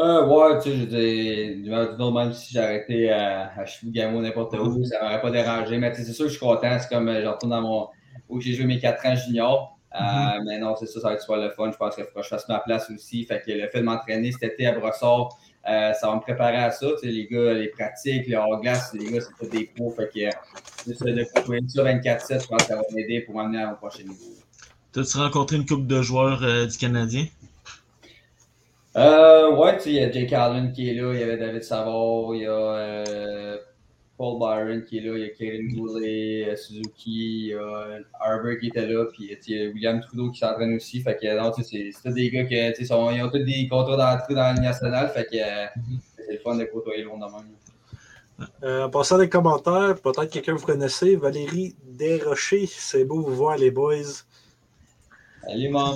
Euh, 0.02 0.26
ouais, 0.26 0.60
tu 0.60 0.72
sais, 0.72 0.78
j'étais. 0.78 1.70
Même 1.70 2.34
si 2.34 2.54
j'ai 2.54 2.60
arrêté 2.60 3.12
à, 3.12 3.52
à 3.56 3.66
Chibougamau, 3.66 4.22
n'importe 4.22 4.56
où, 4.56 4.84
ça 4.84 5.02
m'aurait 5.02 5.22
pas 5.22 5.30
dérangé. 5.32 5.78
Mais 5.78 5.93
c'est 5.93 6.04
sûr 6.12 6.26
que 6.26 6.32
je 6.32 6.38
suis 6.38 6.45
content. 6.45 6.78
C'est 6.80 6.89
comme 6.89 7.12
je 7.12 7.28
retourne 7.28 7.52
dans 7.52 7.62
mon. 7.62 7.88
où 8.30 8.41
j'ai 8.41 8.54
joué 8.54 8.66
mes 8.66 8.80
4 8.80 9.06
ans 9.06 9.16
junior. 9.16 9.78
Mm-hmm. 9.93 10.43
mais 10.45 10.58
non, 10.58 10.74
c'est 10.78 10.86
ça, 10.86 11.02
ça 11.02 11.10
va 11.10 11.14
être 11.16 11.22
super 11.22 11.38
le 11.38 11.49
fun. 11.49 11.70
Je 11.70 11.78
pense 11.78 11.95
qu'il 11.95 12.06
faut 12.06 12.20
que 12.20 12.24
je 12.24 12.30
fasse 12.30 12.47
ma 12.47 12.60
place 12.60 12.89
aussi. 12.89 13.26
Fait 13.26 13.41
que 13.45 13.52
le 13.52 13.68
fait 13.68 13.80
de 13.80 13.84
m'entraîner 13.84 14.32
cet 14.32 14.54
été 14.54 14.66
à 14.66 14.80
Brossard, 14.80 15.38
euh, 15.70 15.93
ça 15.93 16.08
va 16.08 16.16
me 16.16 16.22
préparer 16.22 16.58
à 16.58 16.72
ça. 16.72 16.88
les 17.04 17.28
gars, 17.28 17.54
les 17.54 17.68
pratiques, 17.68 18.26
les 18.26 18.36
hors-glace, 18.36 18.93
les 18.93 19.12
gars, 19.12 19.20
c'est 19.20 19.36
pas 19.38 19.54
des 19.54 19.66
pros. 19.66 19.91
Fait 19.91 20.08
que 20.08 20.89
juste 20.89 21.04
de 21.04 21.26
côtoyer 21.36 21.62
ça 21.68 21.84
24-7, 21.84 22.41
je 22.41 22.47
pense 22.47 22.62
que 22.62 22.68
ça 22.68 22.76
va 22.78 22.82
m'aider 22.93 23.22
pour 23.22 23.36
m'amener 23.36 23.66
au 23.66 23.76
prochain 23.76 24.04
niveau. 24.04 24.16
T'as-tu 24.93 25.18
rencontré 25.18 25.58
une 25.58 25.66
couple 25.66 25.88
de 25.88 26.02
joueurs 26.02 26.41
euh, 26.43 26.66
du 26.66 26.78
Canadien? 26.78 27.26
Euh, 28.98 29.56
ouais, 29.56 29.78
tu 29.78 29.84
sais, 29.84 29.89
il 29.92 29.96
y 29.96 30.00
a 30.00 30.12
Jake 30.12 30.34
Allen 30.34 30.74
qui 30.74 30.89
est 30.89 30.94
là, 30.94 31.14
il 31.14 31.20
y 31.20 31.24
avait 31.24 31.38
David 31.38 31.64
Savard, 31.64 32.36
il 32.36 32.42
y 32.42 32.46
a 32.46 32.52
euh, 32.52 33.58
Paul 34.18 34.38
Byron 34.38 34.84
qui 34.84 34.98
est 34.98 35.02
là, 35.02 35.18
il 35.18 35.22
y 35.22 35.26
a 35.26 35.30
Kaden 35.30 35.74
Goulet, 35.74 36.50
euh, 36.50 36.56
Suzuki, 36.58 37.46
il 37.46 37.46
y 37.48 37.54
a 37.54 38.00
Harbour 38.20 38.60
qui 38.60 38.68
était 38.68 38.86
là, 38.86 39.06
puis 39.06 39.32
il 39.48 39.56
y 39.56 39.62
a 39.62 39.70
William 39.70 40.02
Trudeau 40.02 40.30
qui 40.32 40.39
s'entraîne 40.39 40.76
aussi. 40.76 41.02
Fait 41.02 41.18
que 41.18 41.38
non, 41.38 41.54
c'est 41.54 41.92
tous 42.04 42.12
des 42.12 42.30
gars 42.30 42.44
qui 42.74 42.86
sont, 42.86 43.12
ils 43.12 43.24
ont 43.24 43.30
tous 43.30 43.39
des 43.39 43.68
contrats 43.70 43.96
d'entrée 43.96 44.36
dans 44.36 44.42
la 44.42 44.54
Ligue 44.54 44.64
nationale. 44.64 45.10
Fait 45.10 45.26
que 45.26 45.80
mhm. 45.80 46.00
c'est 46.18 46.34
le 46.34 46.39
fun 46.39 46.56
de 46.56 46.66
côtoyer 46.66 47.04
le 47.04 47.10
monde 47.10 47.22
de 47.22 47.26
même. 47.26 48.50
Euh, 48.64 48.86
en 48.86 48.89
passant 48.89 49.18
des 49.18 49.30
commentaires, 49.30 49.96
peut-être 50.02 50.30
quelqu'un 50.30 50.56
vous 50.56 50.66
connaissez, 50.66 51.16
Valérie 51.16 51.76
Desrochers, 51.86 52.68
c'est 52.68 53.06
beau 53.06 53.22
vous 53.22 53.36
voir 53.36 53.58
les 53.58 53.72
boys. 53.72 54.26
Salut, 55.48 55.70
maman. 55.70 55.96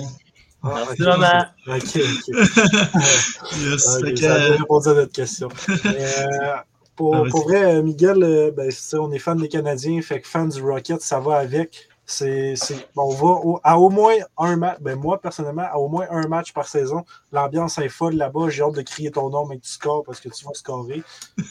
Ah, 0.68 0.84
Merci, 0.86 1.02
maman. 1.02 1.44
Ok, 1.68 1.96
ok. 1.96 2.26
yes, 3.70 3.96
okay, 3.96 4.16
ça 4.16 4.34
a 4.34 4.38
répondu 4.38 4.88
à 4.88 4.94
notre 4.94 5.12
question. 5.12 5.48
euh, 5.86 6.56
pour, 6.96 7.14
ah, 7.14 7.22
pour 7.30 7.44
vrai, 7.44 7.82
Miguel, 7.82 8.22
euh, 8.22 8.50
ben, 8.50 8.70
on 8.94 9.12
est 9.12 9.18
fan 9.18 9.38
des 9.38 9.48
Canadiens, 9.48 10.00
fait 10.02 10.20
que 10.20 10.28
fan 10.28 10.48
du 10.48 10.60
Rocket, 10.62 11.00
ça 11.02 11.20
va 11.20 11.36
avec. 11.36 11.88
C'est, 12.08 12.54
on 12.96 13.08
va 13.10 13.58
à 13.64 13.80
au 13.80 13.90
moins 13.90 14.14
un 14.38 14.56
match. 14.56 14.78
Ben 14.80 14.96
moi, 14.96 15.20
personnellement, 15.20 15.66
à 15.68 15.76
au 15.76 15.88
moins 15.88 16.06
un 16.10 16.28
match 16.28 16.52
par 16.52 16.68
saison. 16.68 17.04
L'ambiance 17.32 17.78
est 17.78 17.88
folle 17.88 18.14
là-bas. 18.14 18.48
J'ai 18.48 18.62
hâte 18.62 18.76
de 18.76 18.82
crier 18.82 19.10
ton 19.10 19.28
nom, 19.28 19.44
mais 19.44 19.56
que 19.56 19.64
tu 19.64 19.72
scores 19.72 20.04
parce 20.04 20.20
que 20.20 20.28
tu 20.28 20.44
vas 20.44 20.54
scorer. 20.54 21.02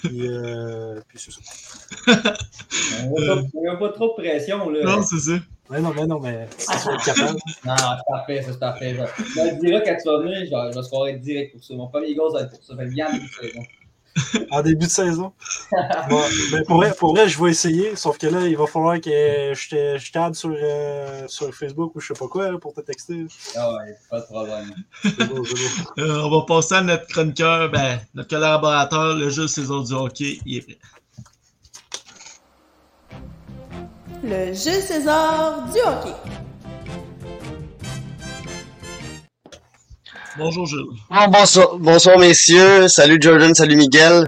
Puis, 0.02 0.28
euh, 0.30 1.02
puis 1.10 1.20
c'est 1.20 1.32
ça. 1.32 2.34
Il 3.04 3.62
n'y 3.62 3.68
a 3.68 3.76
pas 3.76 3.90
trop 3.90 4.16
de 4.18 4.24
pression. 4.24 4.70
Là. 4.70 4.84
Non, 4.84 5.04
c'est 5.04 5.20
ça. 5.20 5.34
Mais 5.70 5.82
non, 5.82 5.94
mais 5.96 6.06
non, 6.06 6.20
mais 6.20 6.48
capable. 7.06 7.40
non, 7.66 7.76
c'est 7.76 8.12
parfait, 8.12 8.42
ça, 8.44 8.52
c'est 8.52 8.60
parfait. 8.60 8.96
Je, 8.96 9.24
je 9.26 9.60
dirai 9.60 9.84
quand 9.84 9.98
tu 10.02 10.08
vas 10.10 10.20
venir, 10.20 10.46
je 10.46 10.52
vais, 10.52 10.76
vais 10.76 10.84
scorer 10.84 11.14
direct 11.14 11.54
pour 11.54 11.64
ça. 11.64 11.74
Mon 11.74 11.88
premier 11.88 12.14
goal, 12.14 12.32
ça 12.32 12.40
va 12.40 12.44
être 12.46 12.52
pour 12.52 12.64
ça. 12.64 12.76
Fait 12.76 12.86
bien 12.86 13.08
saison 13.10 13.64
en 14.52 14.62
début 14.62 14.86
de 14.86 14.92
saison. 14.92 15.34
Ben, 15.72 16.64
pour, 16.66 16.78
vrai, 16.78 16.94
pour, 16.98 17.16
vrai, 17.16 17.28
je 17.28 17.42
vais 17.42 17.52
essayer, 17.52 17.96
sauf 17.96 18.18
que 18.18 18.28
là, 18.28 18.48
il 18.48 18.56
va 18.56 18.66
falloir 18.66 19.00
que 19.00 19.10
je 19.54 20.12
t'aide 20.12 20.36
sur, 20.36 20.56
euh, 20.56 21.26
sur 21.28 21.54
Facebook 21.54 21.96
ou 21.96 22.00
je 22.00 22.08
sais 22.08 22.20
pas 22.20 22.28
quoi 22.28 22.58
pour 22.60 22.74
te 22.74 22.82
texter. 22.82 23.26
Ah 23.56 23.74
ouais, 23.74 23.96
pas 24.10 24.22
de 24.22 24.26
problème. 24.26 24.74
Euh, 25.98 26.24
on 26.24 26.30
va 26.30 26.46
passer 26.46 26.76
à 26.76 26.82
notre 26.82 27.08
chroniqueur, 27.08 27.70
ben, 27.70 28.00
notre 28.14 28.30
collaborateur, 28.30 29.16
le 29.16 29.30
jeu 29.30 29.48
saison 29.48 29.82
du 29.82 29.94
hockey, 29.94 30.40
il 30.46 30.58
est 30.58 30.62
prêt. 30.62 30.78
Le 34.28 34.54
jeu 34.54 34.82
César 34.82 35.68
du 35.72 35.80
hockey. 35.82 36.16
Bonjour 40.36 40.66
Jules. 40.66 40.80
bonsoir, 41.30 41.76
bonsoir 41.78 42.18
messieurs. 42.18 42.88
Salut 42.88 43.20
Jordan, 43.22 43.54
salut 43.54 43.76
Miguel. 43.76 44.26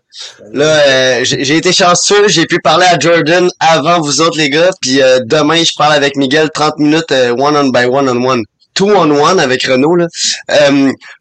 Là, 0.54 0.66
euh, 0.66 1.20
j'ai 1.24 1.58
été 1.58 1.74
chanceux, 1.74 2.28
j'ai 2.28 2.46
pu 2.46 2.60
parler 2.60 2.86
à 2.86 3.00
Jordan 3.00 3.50
avant 3.60 4.00
vous 4.00 4.22
autres 4.22 4.38
les 4.38 4.52
gars. 4.52 4.70
Puis 4.82 5.02
euh, 5.02 5.20
demain, 5.26 5.64
je 5.64 5.74
parle 5.76 5.94
avec 5.94 6.16
Miguel 6.16 6.52
30 6.54 6.78
minutes 6.78 7.12
euh, 7.12 7.32
one 7.32 7.58
on 7.58 7.70
by 7.70 7.86
one 7.86 8.08
on 8.08 8.24
one. 8.24 8.44
Two 8.78 8.92
on 8.92 9.10
one 9.10 9.40
avec 9.40 9.64
Renault. 9.64 9.96
Là. 9.96 10.08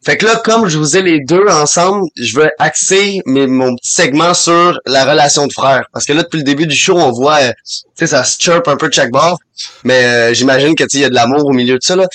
fait 0.05 0.15
que 0.17 0.25
là, 0.27 0.39
comme 0.45 0.67
je 0.67 0.77
vous 0.77 0.95
ai 0.95 1.01
les 1.01 1.21
deux 1.21 1.47
ensemble, 1.49 2.07
je 2.15 2.39
veux 2.39 2.51
axer 2.59 3.21
mes, 3.25 3.47
mon 3.47 3.75
petit 3.75 3.93
segment 3.93 4.35
sur 4.35 4.79
la 4.85 5.05
relation 5.05 5.47
de 5.47 5.53
frères. 5.53 5.87
Parce 5.91 6.05
que 6.05 6.13
là, 6.13 6.21
depuis 6.21 6.37
le 6.37 6.43
début 6.43 6.67
du 6.67 6.75
show, 6.75 6.99
on 6.99 7.11
voit, 7.11 7.39
tu 7.39 7.83
sais, 7.95 8.05
ça 8.05 8.23
se 8.23 8.39
chirp 8.39 8.67
un 8.67 8.77
peu 8.77 8.89
de 8.89 8.93
chaque 8.93 9.09
bord. 9.09 9.39
Mais 9.83 10.35
j'imagine 10.35 10.75
que 10.75 10.83
il 10.93 10.99
y 10.99 11.05
a 11.05 11.09
de 11.09 11.15
l'amour 11.15 11.47
au 11.47 11.51
milieu 11.51 11.79
de 11.79 11.83
ça. 11.83 11.95
Là. 11.95 12.07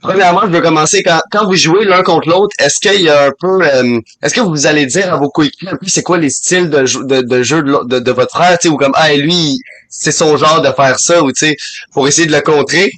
Premièrement, 0.00 0.42
je 0.44 0.52
veux 0.52 0.60
commencer 0.62 1.02
quand, 1.02 1.20
quand 1.30 1.46
vous 1.46 1.56
jouez 1.56 1.84
l'un 1.84 2.02
contre 2.02 2.28
l'autre, 2.28 2.54
est-ce 2.58 2.78
qu'il 2.80 3.02
y 3.02 3.10
a 3.10 3.26
un 3.26 3.32
peu 3.38 3.62
euh, 3.62 4.00
est-ce 4.22 4.34
que 4.34 4.40
vous 4.40 4.66
allez 4.66 4.86
dire 4.86 5.12
à 5.12 5.16
vos 5.16 5.28
coéquipiers 5.28 5.76
c'est 5.88 6.02
quoi 6.02 6.16
les 6.16 6.30
styles 6.30 6.70
de, 6.70 6.84
de, 7.04 7.22
de 7.22 7.42
jeu 7.42 7.62
de, 7.62 7.98
de, 7.98 8.10
votre 8.12 8.30
frère, 8.30 8.58
tu 8.58 8.68
sais, 8.68 8.72
ou 8.72 8.76
comme 8.76 8.92
ah 8.94 9.12
lui, 9.14 9.58
c'est 9.88 10.12
son 10.12 10.36
genre 10.36 10.62
de 10.62 10.70
faire 10.72 10.98
ça, 10.98 11.22
ou 11.22 11.32
tu 11.32 11.46
sais, 11.46 11.56
pour 11.92 12.06
essayer 12.08 12.26
de 12.26 12.32
le 12.32 12.40
contrer? 12.40 12.92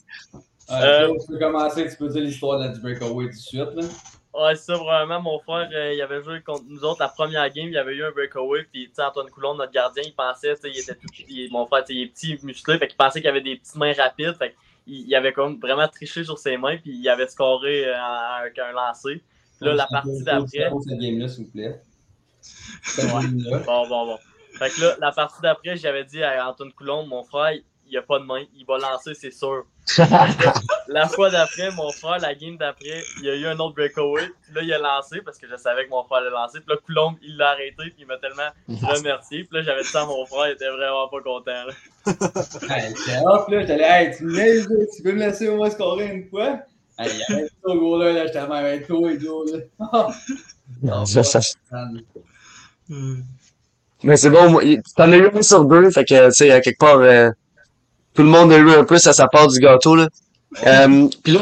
Euh, 0.71 1.15
tu 1.21 1.33
peux 1.33 1.39
commencer, 1.39 1.89
tu 1.89 1.97
peux 1.97 2.09
dire 2.09 2.23
l'histoire 2.23 2.61
de 2.61 2.75
du 2.75 2.81
breakaway 2.81 3.27
tout 3.27 3.31
de 3.31 3.37
suite 3.37 3.75
là. 3.75 3.83
Ouais, 4.35 4.55
ça, 4.55 4.77
vraiment, 4.77 5.21
mon 5.21 5.39
frère, 5.41 5.69
euh, 5.75 5.95
il 5.95 6.03
avait 6.03 6.23
joué 6.23 6.41
contre 6.43 6.63
nous 6.69 6.85
autres 6.85 7.01
la 7.01 7.09
première 7.09 7.51
game, 7.51 7.69
il 7.69 7.79
avait 7.79 7.95
eu 7.95 8.05
un 8.05 8.11
breakaway, 8.13 8.65
puis 8.71 8.89
Antoine 8.99 9.31
Coulon, 9.31 9.55
notre 9.55 9.73
gardien, 9.73 10.03
il 10.05 10.15
pensait, 10.15 10.55
il 10.65 10.79
était 10.79 10.95
tout 10.95 11.09
il, 11.29 11.51
mon 11.51 11.67
frère, 11.67 11.83
il 11.89 12.03
est 12.03 12.07
petit, 12.07 12.39
musclé, 12.43 12.79
fait 12.79 12.87
qu'il 12.87 12.97
pensait 12.97 13.21
qu'il 13.21 13.29
avait 13.31 13.41
des 13.41 13.57
petites 13.57 13.75
mains 13.75 13.95
rapides, 13.95 14.37
fait 14.39 14.55
il, 14.87 15.15
avait 15.15 15.33
comme 15.33 15.59
vraiment 15.59 15.89
triché 15.89 16.25
sur 16.25 16.39
ses 16.39 16.57
mains, 16.57 16.77
puis 16.77 16.97
il 16.97 17.09
avait 17.09 17.27
scoré 17.27 17.87
euh, 17.87 17.95
avec 18.41 18.59
un 18.59 18.73
lancer. 18.73 19.23
Là, 19.61 19.75
la 19.75 19.87
partie 19.87 20.23
d'après. 20.23 20.71
cette 20.87 20.99
game-là, 20.99 21.29
s'il 21.29 21.45
vous 21.45 21.51
plaît. 21.51 21.81
bon, 23.67 23.89
bon, 23.89 24.07
bon. 24.07 24.19
Fait 24.59 24.71
que 24.71 24.81
là, 24.81 24.97
la 25.01 25.13
partie 25.13 25.43
d'après, 25.43 25.77
j'avais 25.77 26.05
dit 26.05 26.23
à 26.23 26.49
Antoine 26.49 26.73
Coulomb, 26.73 27.07
mon 27.07 27.25
frère, 27.25 27.59
il 27.91 27.97
a 27.97 28.03
pas 28.03 28.19
de 28.19 28.25
main, 28.25 28.43
il 28.55 28.65
va 28.67 28.79
lancer, 28.79 29.15
c'est 29.15 29.31
sûr. 29.31 29.65
la 30.89 31.09
fois 31.09 31.31
d'après, 31.31 31.71
mon 31.71 31.91
frère, 31.93 32.19
la 32.19 32.35
game 32.35 32.57
d'après, 32.57 33.03
il 33.19 33.25
y 33.25 33.31
a 33.31 33.35
eu 33.35 33.47
un 33.47 33.59
autre 33.59 33.75
breakaway. 33.75 34.29
Puis 34.43 34.55
là, 34.55 34.63
il 34.63 34.73
a 34.73 34.79
lancé 34.79 35.21
parce 35.25 35.39
que 35.39 35.47
je 35.49 35.57
savais 35.57 35.87
que 35.87 35.91
mon 35.91 36.05
frère 36.05 36.19
allait 36.19 36.31
lancer. 36.31 36.61
Puis 36.61 36.69
là, 36.69 36.77
Coulomb, 36.85 37.17
il 37.23 37.37
l'a 37.37 37.51
arrêté. 37.51 37.77
Puis 37.77 37.95
il 38.01 38.07
m'a 38.07 38.19
tellement 38.19 38.51
remercié. 38.69 39.45
Puis 39.45 39.59
là, 39.59 39.63
j'avais 39.63 39.83
dit 39.83 39.89
ça 39.89 40.03
à 40.03 40.07
mon 40.07 40.27
frère, 40.27 40.49
il 40.49 40.53
était 40.53 40.69
vraiment 40.69 41.09
pas 41.09 41.21
content. 41.23 41.65
Là. 41.67 41.73
hey, 42.77 42.95
off, 43.25 43.49
là. 43.49 43.67
J'allais, 43.67 43.85
hey, 43.85 44.17
tu, 44.17 44.25
me 44.25 44.95
tu 44.97 45.03
peux 45.03 45.13
me 45.13 45.21
laisser 45.21 45.49
au 45.49 45.57
moins 45.57 45.71
scorer 45.71 46.07
une 46.09 46.29
fois? 46.29 46.61
Hey, 46.99 47.11
avait 47.29 47.45
ça, 47.45 47.75
gros, 47.75 47.99
là. 47.99 48.13
là 48.13 48.27
J'étais 48.27 48.41
même 48.41 48.53
avec 48.53 48.87
toi 48.87 49.13
et 49.13 49.19
tout, 49.19 49.45
là. 49.45 50.09
non, 50.83 51.07
ça, 51.07 51.23
ça. 51.23 51.41
Mais 54.03 54.17
c'est 54.17 54.31
bon, 54.31 54.61
t'en 54.97 55.13
as 55.13 55.17
eu 55.17 55.29
un 55.35 55.43
sur 55.43 55.65
deux, 55.65 55.91
fait 55.91 56.05
que, 56.05 56.27
tu 56.27 56.33
sais, 56.33 56.51
à 56.53 56.61
quelque 56.61 56.79
part, 56.79 56.99
euh, 56.99 57.31
tout 58.19 58.25
le 58.25 58.31
monde 58.31 58.53
a 58.53 58.57
eu 58.57 58.71
un 58.73 58.83
peu 58.83 58.97
à 58.97 59.13
sa 59.13 59.29
part 59.29 59.47
du 59.47 59.61
gâteau. 59.61 59.95
Là. 59.95 60.09
Euh, 60.67 61.07
puis 61.23 61.35
là, 61.35 61.41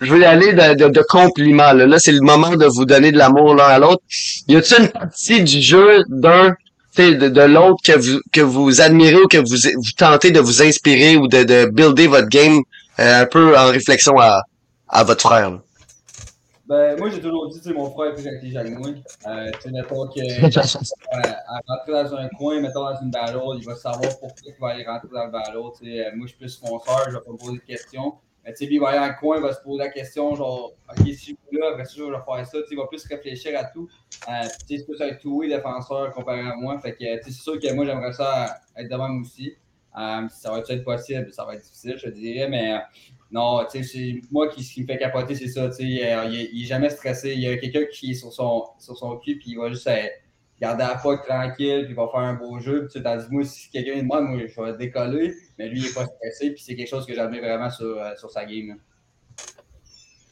je 0.00 0.12
veux 0.12 0.20
y 0.20 0.24
aller 0.24 0.52
de, 0.52 0.88
de, 0.88 1.02
compliments. 1.08 1.72
Là, 1.72 1.86
là 1.86 1.98
c'est 1.98 2.12
le 2.12 2.20
moment 2.20 2.54
de 2.54 2.66
vous 2.66 2.84
donner 2.84 3.10
de 3.10 3.18
l'amour 3.18 3.56
l'un 3.56 3.64
à 3.64 3.80
l'autre. 3.80 4.00
Y 4.46 4.54
a-t-il 4.54 4.82
une 4.82 4.88
partie 4.90 5.42
du 5.42 5.60
jeu 5.60 6.04
d'un 6.06 6.54
de, 6.96 7.28
de 7.28 7.40
l'autre 7.40 7.82
que 7.84 7.98
vous 7.98 8.20
que 8.32 8.40
vous 8.40 8.80
admirez 8.80 9.16
ou 9.16 9.26
que 9.26 9.38
vous, 9.38 9.56
vous 9.74 9.90
tentez 9.98 10.30
de 10.30 10.38
vous 10.38 10.62
inspirer 10.62 11.16
ou 11.16 11.26
de, 11.26 11.42
de 11.42 11.64
builder 11.64 12.06
votre 12.06 12.28
game 12.28 12.60
euh, 13.00 13.22
un 13.22 13.26
peu 13.26 13.58
en 13.58 13.66
réflexion 13.72 14.16
à, 14.20 14.42
à 14.88 15.02
votre 15.02 15.22
frère? 15.22 15.50
Ben, 16.66 16.98
moi, 16.98 17.10
j'ai 17.10 17.20
toujours 17.20 17.48
dit, 17.48 17.60
mon 17.74 17.90
frère 17.90 18.12
est 18.12 18.14
plus 18.14 18.26
intelligent 18.26 18.64
que 18.64 18.70
moi. 18.70 18.88
Euh, 19.26 19.50
tu 19.52 19.60
sais, 19.60 19.70
mettons 19.70 20.08
que, 20.08 20.20
euh, 20.20 20.48
à 21.46 21.60
rentrer 21.66 21.92
dans 21.92 22.14
un 22.14 22.28
coin, 22.30 22.60
mettons 22.60 22.84
dans 22.84 23.00
une 23.02 23.10
battle, 23.10 23.38
il 23.58 23.64
va 23.66 23.74
savoir 23.74 24.18
pourquoi 24.18 24.42
il 24.46 24.54
va 24.58 24.68
aller 24.68 24.84
rentrer 24.84 25.08
dans 25.12 25.26
le 25.26 25.30
battle. 25.30 25.58
Tu 25.78 25.84
sais, 25.84 26.06
euh, 26.06 26.10
moi, 26.14 26.26
je 26.26 26.28
suis 26.28 26.38
plus 26.38 26.58
fonceur, 26.58 27.04
je 27.08 27.16
vais 27.16 27.20
pas 27.20 27.32
me 27.32 27.36
poser 27.36 27.58
de 27.58 27.64
questions. 27.64 28.14
Mais 28.44 28.52
tu 28.52 28.58
sais, 28.58 28.66
lui, 28.66 28.76
il 28.76 28.80
va 28.80 28.88
aller 28.88 28.98
dans 28.98 29.08
le 29.08 29.18
coin, 29.20 29.36
il 29.36 29.42
va 29.42 29.52
se 29.52 29.60
poser 29.60 29.78
la 29.78 29.90
question, 29.90 30.34
genre, 30.34 30.72
OK, 30.88 31.04
si 31.04 31.12
je 31.12 31.18
suis 31.18 31.36
là, 31.52 31.70
après 31.72 31.84
ça, 31.84 31.92
je 31.96 32.02
vais 32.04 32.10
faire 32.10 32.46
ça. 32.46 32.58
Tu 32.58 32.64
sais, 32.64 32.68
il 32.70 32.76
va 32.76 32.86
plus 32.86 33.06
réfléchir 33.06 33.58
à 33.58 33.64
tout. 33.64 33.88
Euh, 34.28 34.32
tu 34.42 34.48
sais, 34.48 34.78
c'est 34.78 34.84
plus 34.86 35.02
un 35.02 35.14
two-way 35.14 35.48
défenseur 35.48 36.12
comparé 36.12 36.40
à 36.40 36.54
moi. 36.56 36.78
Fait 36.78 36.92
que, 36.92 36.98
tu 36.98 37.04
sais, 37.04 37.20
c'est 37.24 37.32
sûr 37.32 37.58
que 37.58 37.72
moi, 37.74 37.84
j'aimerais 37.84 38.12
ça 38.12 38.58
être 38.76 38.90
de 38.90 38.96
même 38.96 39.20
aussi. 39.20 39.54
Euh, 39.96 40.28
ça 40.28 40.50
va 40.50 40.58
être 40.58 40.82
possible, 40.82 41.32
ça 41.32 41.44
va 41.44 41.54
être 41.54 41.62
difficile, 41.62 41.96
je 41.96 42.08
dirais, 42.08 42.48
mais 42.48 42.80
non, 43.34 43.66
tu 43.68 43.82
sais, 43.82 44.20
moi, 44.30 44.48
qui, 44.48 44.62
ce 44.62 44.72
qui 44.72 44.82
me 44.82 44.86
fait 44.86 44.96
capoter, 44.96 45.34
c'est 45.34 45.48
ça, 45.48 45.68
tu 45.68 45.98
sais, 45.98 46.12
euh, 46.12 46.24
il, 46.26 46.60
n'est 46.60 46.66
jamais 46.66 46.88
stressé. 46.88 47.32
Il 47.32 47.40
y 47.40 47.48
a 47.48 47.56
quelqu'un 47.56 47.84
qui 47.92 48.12
est 48.12 48.14
sur 48.14 48.32
son, 48.32 48.64
sur 48.78 48.96
son 48.96 49.16
cul, 49.16 49.38
puis 49.38 49.50
il 49.50 49.58
va 49.58 49.70
juste 49.70 49.90
garder 50.60 50.84
la 50.84 50.94
poque 50.94 51.26
tranquille, 51.26 51.82
puis 51.82 51.94
il 51.94 51.96
va 51.96 52.06
faire 52.06 52.20
un 52.20 52.34
beau 52.34 52.60
jeu. 52.60 52.86
Tu 52.86 52.90
sais, 52.90 53.02
tandis 53.02 53.26
moi, 53.30 53.42
si 53.42 53.68
quelqu'un 53.70 53.94
est 53.94 54.02
de 54.02 54.06
moi, 54.06 54.20
moi, 54.20 54.38
je 54.46 54.62
vais 54.62 54.76
décoller, 54.76 55.34
mais 55.58 55.68
lui, 55.68 55.80
il 55.80 55.82
n'est 55.82 55.92
pas 55.92 56.06
stressé, 56.06 56.52
puis 56.52 56.62
c'est 56.62 56.76
quelque 56.76 56.88
chose 56.88 57.04
que 57.06 57.12
j'admire 57.12 57.40
vraiment 57.40 57.70
sur, 57.70 58.00
sur 58.16 58.30
sa 58.30 58.44
game. 58.44 58.78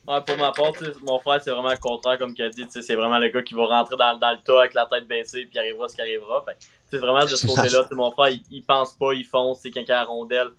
Ouais, 0.06 0.20
pour 0.24 0.36
ma 0.36 0.52
part, 0.52 0.72
mon 1.02 1.18
frère, 1.18 1.42
c'est 1.42 1.50
vraiment 1.50 1.72
le 1.72 1.78
contraire, 1.78 2.18
comme 2.18 2.34
tu 2.34 2.44
as 2.44 2.50
dit. 2.50 2.66
C'est 2.68 2.94
vraiment 2.94 3.18
le 3.18 3.30
gars 3.30 3.42
qui 3.42 3.54
va 3.54 3.66
rentrer 3.66 3.96
dans, 3.96 4.16
dans, 4.16 4.30
le 4.30 4.38
tas 4.44 4.60
avec 4.60 4.74
la 4.74 4.86
tête 4.86 5.08
baissée, 5.08 5.46
puis 5.46 5.58
arrivera 5.58 5.88
ce 5.88 5.96
qui 5.96 6.02
arrivera. 6.02 6.44
C'est 6.88 6.98
vraiment 6.98 7.24
de 7.24 7.34
ce 7.34 7.48
côté-là. 7.48 7.88
Mon 7.90 8.12
frère, 8.12 8.28
il, 8.28 8.42
il, 8.52 8.62
pense 8.62 8.92
pas, 8.92 9.12
il 9.12 9.24
fonce, 9.24 9.58
c'est 9.60 9.72
quelqu'un 9.72 9.96
à 9.96 10.04
rondelle. 10.04 10.50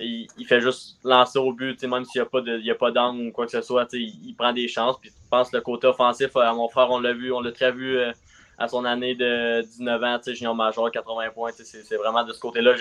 Il, 0.00 0.46
fait 0.46 0.60
juste 0.60 0.98
lancer 1.04 1.38
au 1.38 1.52
but, 1.52 1.82
même 1.84 2.04
s'il 2.04 2.22
n'y 2.22 2.70
a 2.70 2.74
pas 2.74 2.90
d'angle 2.90 3.28
ou 3.28 3.32
quoi 3.32 3.44
que 3.44 3.52
ce 3.52 3.60
soit, 3.60 3.86
il, 3.92 4.34
prend 4.36 4.52
des 4.52 4.66
chances. 4.66 4.98
Puis 4.98 5.10
je 5.10 5.28
pense 5.30 5.52
le 5.52 5.60
côté 5.60 5.86
offensif, 5.86 6.34
à 6.36 6.52
mon 6.54 6.68
frère, 6.68 6.90
on 6.90 7.00
l'a 7.00 7.12
vu, 7.12 7.32
on 7.32 7.40
l'a 7.40 7.52
très 7.52 7.72
vu 7.72 7.98
euh, 7.98 8.12
à 8.58 8.68
son 8.68 8.84
année 8.84 9.14
de 9.14 9.62
19 9.62 10.02
ans, 10.02 10.20
junior 10.26 10.54
major, 10.54 10.90
80 10.90 11.30
points. 11.34 11.50
C'est 11.52 11.96
vraiment 11.96 12.24
de 12.24 12.32
ce 12.32 12.40
côté-là, 12.40 12.74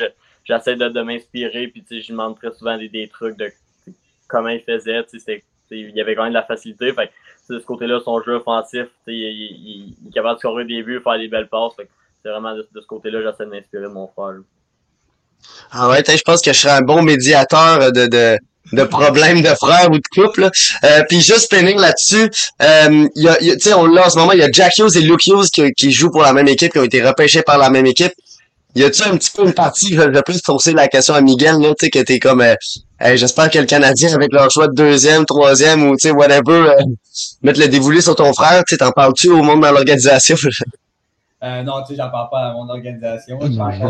j'essaie 0.45 0.75
de, 0.75 1.01
m'inspirer, 1.01 1.67
puis 1.67 1.83
je 1.89 1.95
lui 1.95 2.07
demande 2.09 2.37
très 2.37 2.51
souvent 2.53 2.77
des, 2.77 2.89
des 2.89 3.07
trucs 3.07 3.37
de 3.37 3.51
comment 4.27 4.49
il 4.49 4.61
faisait. 4.61 5.05
Il 5.71 5.91
y 5.91 6.01
avait 6.01 6.15
quand 6.15 6.23
même 6.23 6.31
de 6.31 6.37
la 6.37 6.43
facilité. 6.43 6.93
Fait 6.93 7.11
de 7.49 7.59
ce 7.59 7.65
côté-là, 7.65 7.99
son 7.99 8.21
jeu 8.21 8.35
offensif, 8.35 8.87
il, 9.07 9.95
est 10.07 10.13
capable 10.13 10.35
de 10.35 10.39
scorer 10.39 10.65
des 10.65 10.83
buts, 10.83 11.01
faire 11.03 11.17
des 11.17 11.27
belles 11.27 11.49
passes. 11.49 11.73
C'est 12.21 12.29
vraiment 12.29 12.55
de, 12.55 12.67
de 12.71 12.81
ce 12.81 12.85
côté-là, 12.85 13.21
j'essaie 13.21 13.45
de 13.45 13.49
m'inspirer 13.49 13.83
de 13.83 13.87
mon 13.87 14.07
frère. 14.07 14.41
Ah 15.71 15.89
ouais, 15.89 16.03
je 16.07 16.21
pense 16.21 16.41
que 16.41 16.51
je 16.51 16.59
serais 16.59 16.73
un 16.73 16.81
bon 16.81 17.03
médiateur 17.03 17.91
de, 17.91 18.07
de, 18.07 18.37
de 18.73 18.83
problèmes 18.83 19.41
de 19.41 19.49
frères 19.49 19.89
ou 19.91 19.97
de 19.97 20.21
couple. 20.21 20.49
Euh, 20.83 21.03
Puis 21.07 21.21
juste 21.21 21.53
finir 21.53 21.77
là-dessus, 21.77 22.29
euh, 22.61 23.07
y 23.15 23.27
a, 23.27 23.41
y 23.41 23.51
a, 23.51 23.77
on 23.77 23.85
l'a 23.85 24.07
en 24.07 24.09
ce 24.09 24.17
moment, 24.17 24.31
il 24.31 24.39
y 24.39 24.43
a 24.43 24.49
Jack 24.51 24.77
Hughes 24.77 24.95
et 24.95 25.01
Luke 25.01 25.25
Hughes 25.25 25.49
qui, 25.53 25.71
qui 25.73 25.91
jouent 25.91 26.11
pour 26.11 26.23
la 26.23 26.33
même 26.33 26.47
équipe, 26.47 26.71
qui 26.71 26.79
ont 26.79 26.83
été 26.83 27.05
repêchés 27.05 27.41
par 27.43 27.57
la 27.57 27.69
même 27.69 27.85
équipe. 27.85 28.13
Y 28.75 28.83
a-tu 28.83 29.03
un 29.03 29.17
petit 29.17 29.31
peu 29.31 29.45
une 29.45 29.53
partie, 29.53 29.95
je 29.95 30.01
vais 30.01 30.21
plus 30.21 30.41
forcer 30.45 30.73
la 30.73 30.87
question 30.87 31.15
à 31.15 31.21
Miguel, 31.21 31.55
là, 31.59 31.69
tu 31.69 31.85
sais, 31.85 31.89
que 31.89 31.99
t'es 31.99 32.19
comme, 32.19 32.41
euh, 32.41 32.55
j'espère 33.15 33.49
que 33.49 33.57
le 33.57 33.65
Canadien, 33.65 34.13
avec 34.13 34.31
leur 34.31 34.51
choix 34.51 34.67
de 34.67 34.73
deuxième, 34.75 35.25
troisième 35.25 35.89
ou, 35.89 35.95
tu 35.95 36.07
sais, 36.07 36.11
whatever, 36.11 36.69
euh, 36.69 36.83
mettre 37.41 37.59
le 37.59 37.67
dévoulé 37.67 37.99
sur 37.99 38.15
ton 38.15 38.31
frère, 38.31 38.63
tu 38.67 38.77
t'en 38.77 38.91
parles-tu 38.91 39.29
au 39.29 39.41
monde 39.41 39.61
dans 39.61 39.71
l'organisation? 39.71 40.35
euh, 41.41 41.63
non, 41.63 41.81
tu 41.81 41.89
sais, 41.89 41.95
j'en 41.95 42.09
parle 42.09 42.29
pas 42.29 42.49
à 42.49 42.53
mon 42.53 42.67
organisation, 42.69 43.39
je 43.39 43.57
parle 43.57 43.81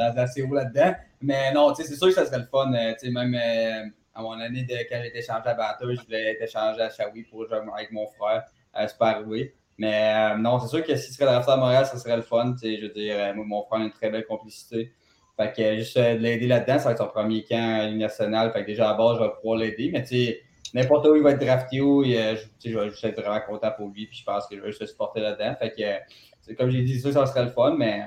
à, 0.00 0.20
assez 0.20 0.42
haut 0.42 0.54
là-dedans. 0.54 0.94
Mais 1.20 1.52
non, 1.52 1.72
tu 1.72 1.82
sais, 1.82 1.88
c'est 1.88 1.96
sûr 1.96 2.08
que 2.08 2.14
ça 2.14 2.26
serait 2.26 2.38
le 2.38 2.46
fun, 2.46 2.72
euh, 2.72 2.92
tu 2.92 3.06
sais, 3.06 3.10
même 3.12 3.34
euh, 3.34 3.88
à 4.14 4.22
mon 4.22 4.32
année 4.32 4.64
de 4.64 4.74
quand 4.88 4.98
j'ai 5.00 5.08
été 5.08 5.22
changé 5.22 5.48
à 5.48 5.54
batteuse, 5.54 5.98
je 6.00 6.04
voulais 6.04 6.32
être 6.32 6.42
échangé 6.42 6.80
à 6.80 6.90
Shawi 6.90 7.22
pour 7.24 7.46
jouer 7.46 7.58
avec 7.74 7.92
mon 7.92 8.06
frère, 8.08 8.44
euh, 8.76 8.86
c'est 8.86 8.98
pas 8.98 9.10
arrivé. 9.10 9.54
Mais 9.78 10.36
non, 10.38 10.58
c'est 10.58 10.68
sûr 10.68 10.84
que 10.84 10.96
si 10.96 11.08
tu 11.08 11.14
serais 11.14 11.26
drafté 11.26 11.52
à 11.52 11.56
Montréal, 11.58 11.84
ça 11.84 11.98
serait 11.98 12.16
le 12.16 12.22
fun. 12.22 12.54
Je 12.62 12.80
veux 12.80 12.94
dire, 12.94 13.34
moi, 13.34 13.44
mon 13.46 13.62
frère 13.64 13.80
a 13.80 13.84
une 13.84 13.92
très 13.92 14.08
belle 14.08 14.24
complicité. 14.24 14.90
Fait 15.36 15.52
que 15.52 15.76
juste 15.76 15.98
de 15.98 16.16
l'aider 16.16 16.46
là-dedans, 16.46 16.78
ça 16.78 16.84
va 16.86 16.90
être 16.92 16.98
son 16.98 17.08
premier 17.08 17.44
camp 17.44 17.80
à 17.82 17.90
nationale. 17.90 18.50
Fait 18.52 18.62
que 18.62 18.68
déjà 18.68 18.88
à 18.88 18.94
base, 18.94 19.18
je 19.18 19.24
vais 19.24 19.30
pouvoir 19.38 19.58
l'aider. 19.58 19.90
Mais 19.92 20.00
tu 20.00 20.16
sais, 20.16 20.40
n'importe 20.72 21.06
où 21.08 21.14
il 21.14 21.22
va 21.22 21.32
être 21.32 21.44
drafté 21.44 21.82
où, 21.82 22.02
je, 22.02 22.38
je 22.64 22.78
vais 22.78 22.88
juste 22.88 23.04
être 23.04 23.20
vraiment 23.20 23.40
content 23.46 23.70
pour 23.76 23.88
lui. 23.88 24.06
Puis 24.06 24.16
je 24.16 24.24
pense 24.24 24.46
que 24.46 24.56
je 24.56 24.62
vais 24.62 24.68
juste 24.68 24.80
le 24.80 24.86
supporter 24.86 25.20
là-dedans. 25.20 25.54
Fait 25.58 25.70
que, 25.72 26.14
comme 26.54 26.70
j'ai 26.70 26.82
dit, 26.82 27.00
ça, 27.00 27.12
ça 27.12 27.26
serait 27.26 27.44
le 27.44 27.50
fun, 27.50 27.74
mais 27.78 28.04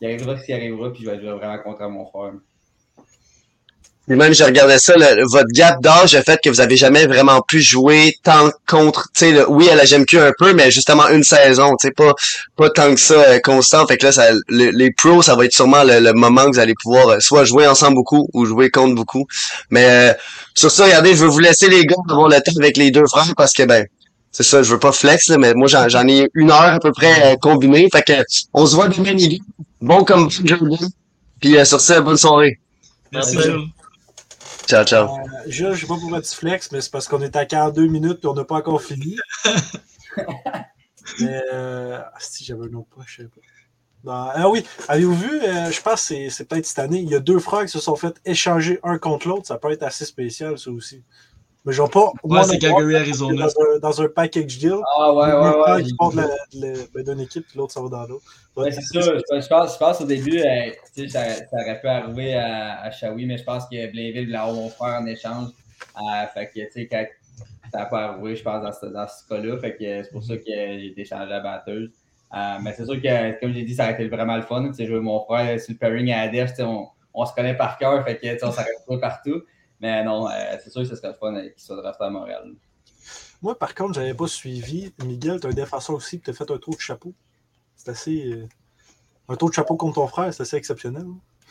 il 0.00 0.06
arrivera 0.06 0.34
qui 0.34 0.52
arrivera. 0.52 0.92
Puis 0.92 1.04
je 1.04 1.10
vais 1.10 1.16
être 1.16 1.24
vraiment 1.24 1.58
content 1.58 1.86
de 1.86 1.94
mon 1.94 2.06
frère. 2.06 2.32
Puis 4.08 4.16
même, 4.16 4.32
je 4.32 4.42
regardais 4.42 4.78
ça, 4.78 4.94
le, 4.96 5.28
votre 5.30 5.52
gap 5.52 5.82
d'âge, 5.82 6.14
le 6.16 6.22
fait 6.22 6.40
que 6.42 6.48
vous 6.48 6.62
avez 6.62 6.76
jamais 6.76 7.06
vraiment 7.06 7.42
pu 7.42 7.60
jouer 7.60 8.14
tant 8.24 8.50
contre, 8.66 9.08
tu 9.14 9.34
sais, 9.34 9.44
oui, 9.48 9.68
à 9.68 9.74
la 9.74 9.84
GMQ 9.84 10.18
un 10.18 10.32
peu, 10.38 10.54
mais 10.54 10.70
justement 10.70 11.06
une 11.08 11.22
saison, 11.22 11.76
tu 11.78 11.88
sais, 11.88 11.92
pas, 11.92 12.14
pas 12.56 12.70
tant 12.70 12.94
que 12.94 13.00
ça 13.00 13.14
euh, 13.14 13.38
constant. 13.38 13.86
Fait 13.86 13.98
que 13.98 14.06
là, 14.06 14.12
ça, 14.12 14.30
le, 14.48 14.70
les 14.70 14.92
pros, 14.92 15.20
ça 15.20 15.36
va 15.36 15.44
être 15.44 15.52
sûrement 15.52 15.84
le, 15.84 16.00
le, 16.00 16.14
moment 16.14 16.46
que 16.46 16.52
vous 16.52 16.58
allez 16.58 16.72
pouvoir 16.82 17.08
euh, 17.08 17.20
soit 17.20 17.44
jouer 17.44 17.66
ensemble 17.66 17.96
beaucoup 17.96 18.30
ou 18.32 18.46
jouer 18.46 18.70
contre 18.70 18.94
beaucoup. 18.94 19.26
Mais 19.68 19.84
euh, 19.84 20.14
sur 20.54 20.70
ça, 20.70 20.86
regardez, 20.86 21.10
je 21.14 21.24
veux 21.24 21.28
vous 21.28 21.40
laisser 21.40 21.68
les 21.68 21.84
gars 21.84 21.96
avoir 22.08 22.28
le 22.28 22.36
temps 22.36 22.58
avec 22.58 22.78
les 22.78 22.90
deux 22.90 23.06
frères 23.06 23.34
parce 23.36 23.52
que 23.52 23.64
ben. 23.64 23.86
C'est 24.30 24.42
ça, 24.42 24.62
je 24.62 24.72
veux 24.72 24.78
pas 24.78 24.92
flex, 24.92 25.28
là, 25.28 25.38
mais 25.38 25.54
moi 25.54 25.68
j'en 25.68 26.06
ai 26.06 26.28
une 26.34 26.50
heure 26.50 26.60
à 26.60 26.78
peu 26.78 26.92
près 26.92 27.36
combinée. 27.40 27.88
Fait 27.90 28.02
que 28.02 28.12
on 28.52 28.66
se 28.66 28.74
voit 28.74 28.88
demain 28.88 29.14
midi. 29.14 29.42
Bon 29.80 30.04
comme 30.04 30.30
Jordan. 30.30 30.88
Puis 31.40 31.54
sur 31.66 31.80
ça, 31.80 32.00
bonne 32.00 32.16
soirée. 32.16 32.60
Merci, 33.12 33.40
Jules. 33.40 33.68
Ciao, 34.68 34.84
ciao. 34.84 35.08
Euh, 35.08 35.22
je 35.46 35.74
sais 35.74 35.86
pas 35.86 35.96
pour 35.96 36.10
mettre 36.10 36.28
flex, 36.28 36.70
mais 36.72 36.82
c'est 36.82 36.90
parce 36.90 37.08
qu'on 37.08 37.22
est 37.22 37.36
à 37.36 37.46
42 37.46 37.86
minutes 37.86 38.20
et 38.22 38.26
on 38.26 38.34
n'a 38.34 38.44
pas 38.44 38.56
encore 38.56 38.82
fini. 38.82 39.16
mais 41.20 41.40
euh, 41.54 41.98
si 42.18 42.44
j'avais 42.44 42.64
un 42.66 42.74
autre 42.74 42.88
poche, 42.94 43.16
je 43.18 43.22
sais 43.22 43.28
pas. 44.04 44.32
Ah 44.34 44.48
oui, 44.50 44.64
avez-vous 44.86 45.14
vu, 45.14 45.42
euh, 45.42 45.70
je 45.70 45.80
pense 45.80 46.08
que 46.08 46.28
c'est 46.28 46.44
peut-être 46.44 46.66
cette 46.66 46.78
année, 46.78 46.98
il 46.98 47.08
y 47.08 47.14
a 47.14 47.18
deux 47.18 47.38
frères 47.38 47.62
qui 47.62 47.70
se 47.70 47.80
sont 47.80 47.96
fait 47.96 48.14
échanger 48.26 48.78
un 48.82 48.98
contre 48.98 49.28
l'autre. 49.28 49.46
Ça 49.46 49.56
peut 49.56 49.72
être 49.72 49.82
assez 49.82 50.04
spécial, 50.04 50.58
ça 50.58 50.70
aussi. 50.70 51.02
Mais 51.68 51.74
genre 51.74 51.90
pas. 51.90 52.10
Ouais, 52.24 52.42
c'est 52.44 52.58
Calgary, 52.58 52.96
Arizona. 52.96 53.44
Dans 53.44 53.62
un, 53.62 53.78
dans 53.78 54.00
un, 54.00 54.08
package 54.08 54.56
deal. 54.56 54.78
Ah 54.96 55.12
ouais, 55.12 55.32
ouais, 55.34 55.74
ouais. 55.74 55.82
Qui 55.82 55.94
porte 55.94 56.16
ben, 56.16 57.04
d'une 57.04 57.20
équipe, 57.20 57.46
puis 57.46 57.58
l'autre, 57.58 57.74
ça 57.74 57.82
va 57.82 57.90
dans 57.90 58.06
l'autre. 58.06 58.24
Ouais, 58.56 58.70
c'est 58.70 58.80
ça. 58.80 59.00
Je 59.02 59.46
pense, 59.46 59.74
je 59.74 59.78
pense 59.78 60.00
au 60.00 60.06
début, 60.06 60.40
euh, 60.40 60.70
ça, 61.10 61.28
ça 61.28 61.44
aurait 61.52 61.78
pu 61.78 61.86
arriver 61.86 62.34
à, 62.36 62.80
à 62.80 62.90
Shawi, 62.90 63.26
mais 63.26 63.36
je 63.36 63.44
pense 63.44 63.64
que 63.64 63.92
Blainville 63.92 64.24
voulait 64.24 64.38
mon 64.38 64.70
frère 64.70 64.98
en 64.98 65.04
échange. 65.04 65.50
Euh, 65.98 66.26
fait 66.32 66.46
que, 66.46 66.60
tu 66.60 66.72
sais, 66.72 66.88
quand 66.90 67.04
ça 67.70 67.80
n'a 67.80 67.84
pas 67.84 68.04
arrivé, 68.04 68.34
je 68.34 68.42
pense, 68.42 68.62
dans 68.62 68.72
ce, 68.72 68.86
dans 68.86 69.06
ce 69.06 69.28
cas-là. 69.28 69.58
Fait 69.58 69.72
que 69.76 70.02
c'est 70.04 70.10
pour 70.10 70.24
ça 70.24 70.38
que 70.38 70.44
j'ai 70.46 70.86
été 70.86 71.04
changé 71.04 71.30
à 71.30 71.40
batteuse. 71.40 71.90
Euh, 72.34 72.56
mais 72.62 72.72
c'est 72.72 72.86
sûr 72.86 72.98
que, 72.98 73.40
comme 73.40 73.52
j'ai 73.52 73.64
dit, 73.64 73.74
ça 73.74 73.84
a 73.84 73.90
été 73.92 74.08
vraiment 74.08 74.36
le 74.36 74.42
fun. 74.42 74.66
Tu 74.68 74.72
sais, 74.72 74.86
jouer 74.86 75.00
mon 75.00 75.20
frère 75.20 75.60
sur 75.60 75.74
le 75.74 75.78
pairing 75.78 76.10
à 76.12 76.20
ADF, 76.22 76.52
on, 76.60 76.88
on 77.12 77.26
se 77.26 77.34
connaît 77.34 77.58
par 77.58 77.76
cœur, 77.76 78.02
fait 78.06 78.16
que, 78.16 78.46
on 78.46 78.52
s'arrête 78.52 78.72
pas 78.86 78.96
partout. 79.02 79.42
Mais 79.80 80.02
non, 80.04 80.28
euh, 80.28 80.56
c'est 80.62 80.70
sûr 80.70 80.82
que 80.82 80.88
ce 80.88 80.96
serait 80.96 81.08
le 81.08 81.14
fun 81.14 81.40
qu'il 81.40 81.52
soit 81.56 81.76
drafté 81.76 82.04
à 82.04 82.10
Montréal. 82.10 82.52
Moi, 83.42 83.56
par 83.56 83.74
contre, 83.74 83.94
j'avais 83.94 84.14
pas 84.14 84.26
suivi. 84.26 84.92
Miguel, 85.04 85.40
tu 85.40 85.46
un 85.46 85.50
défenseur 85.50 85.96
aussi, 85.96 86.20
tu 86.20 86.30
as 86.30 86.32
fait 86.32 86.50
un 86.50 86.58
tour 86.58 86.74
de 86.74 86.80
chapeau. 86.80 87.14
C'est 87.76 87.90
assez. 87.90 88.32
Euh, 88.32 88.48
un 89.28 89.36
tour 89.36 89.50
de 89.50 89.54
chapeau 89.54 89.76
contre 89.76 89.96
ton 89.96 90.08
frère, 90.08 90.32
c'est 90.34 90.42
assez 90.42 90.56
exceptionnel. 90.56 91.06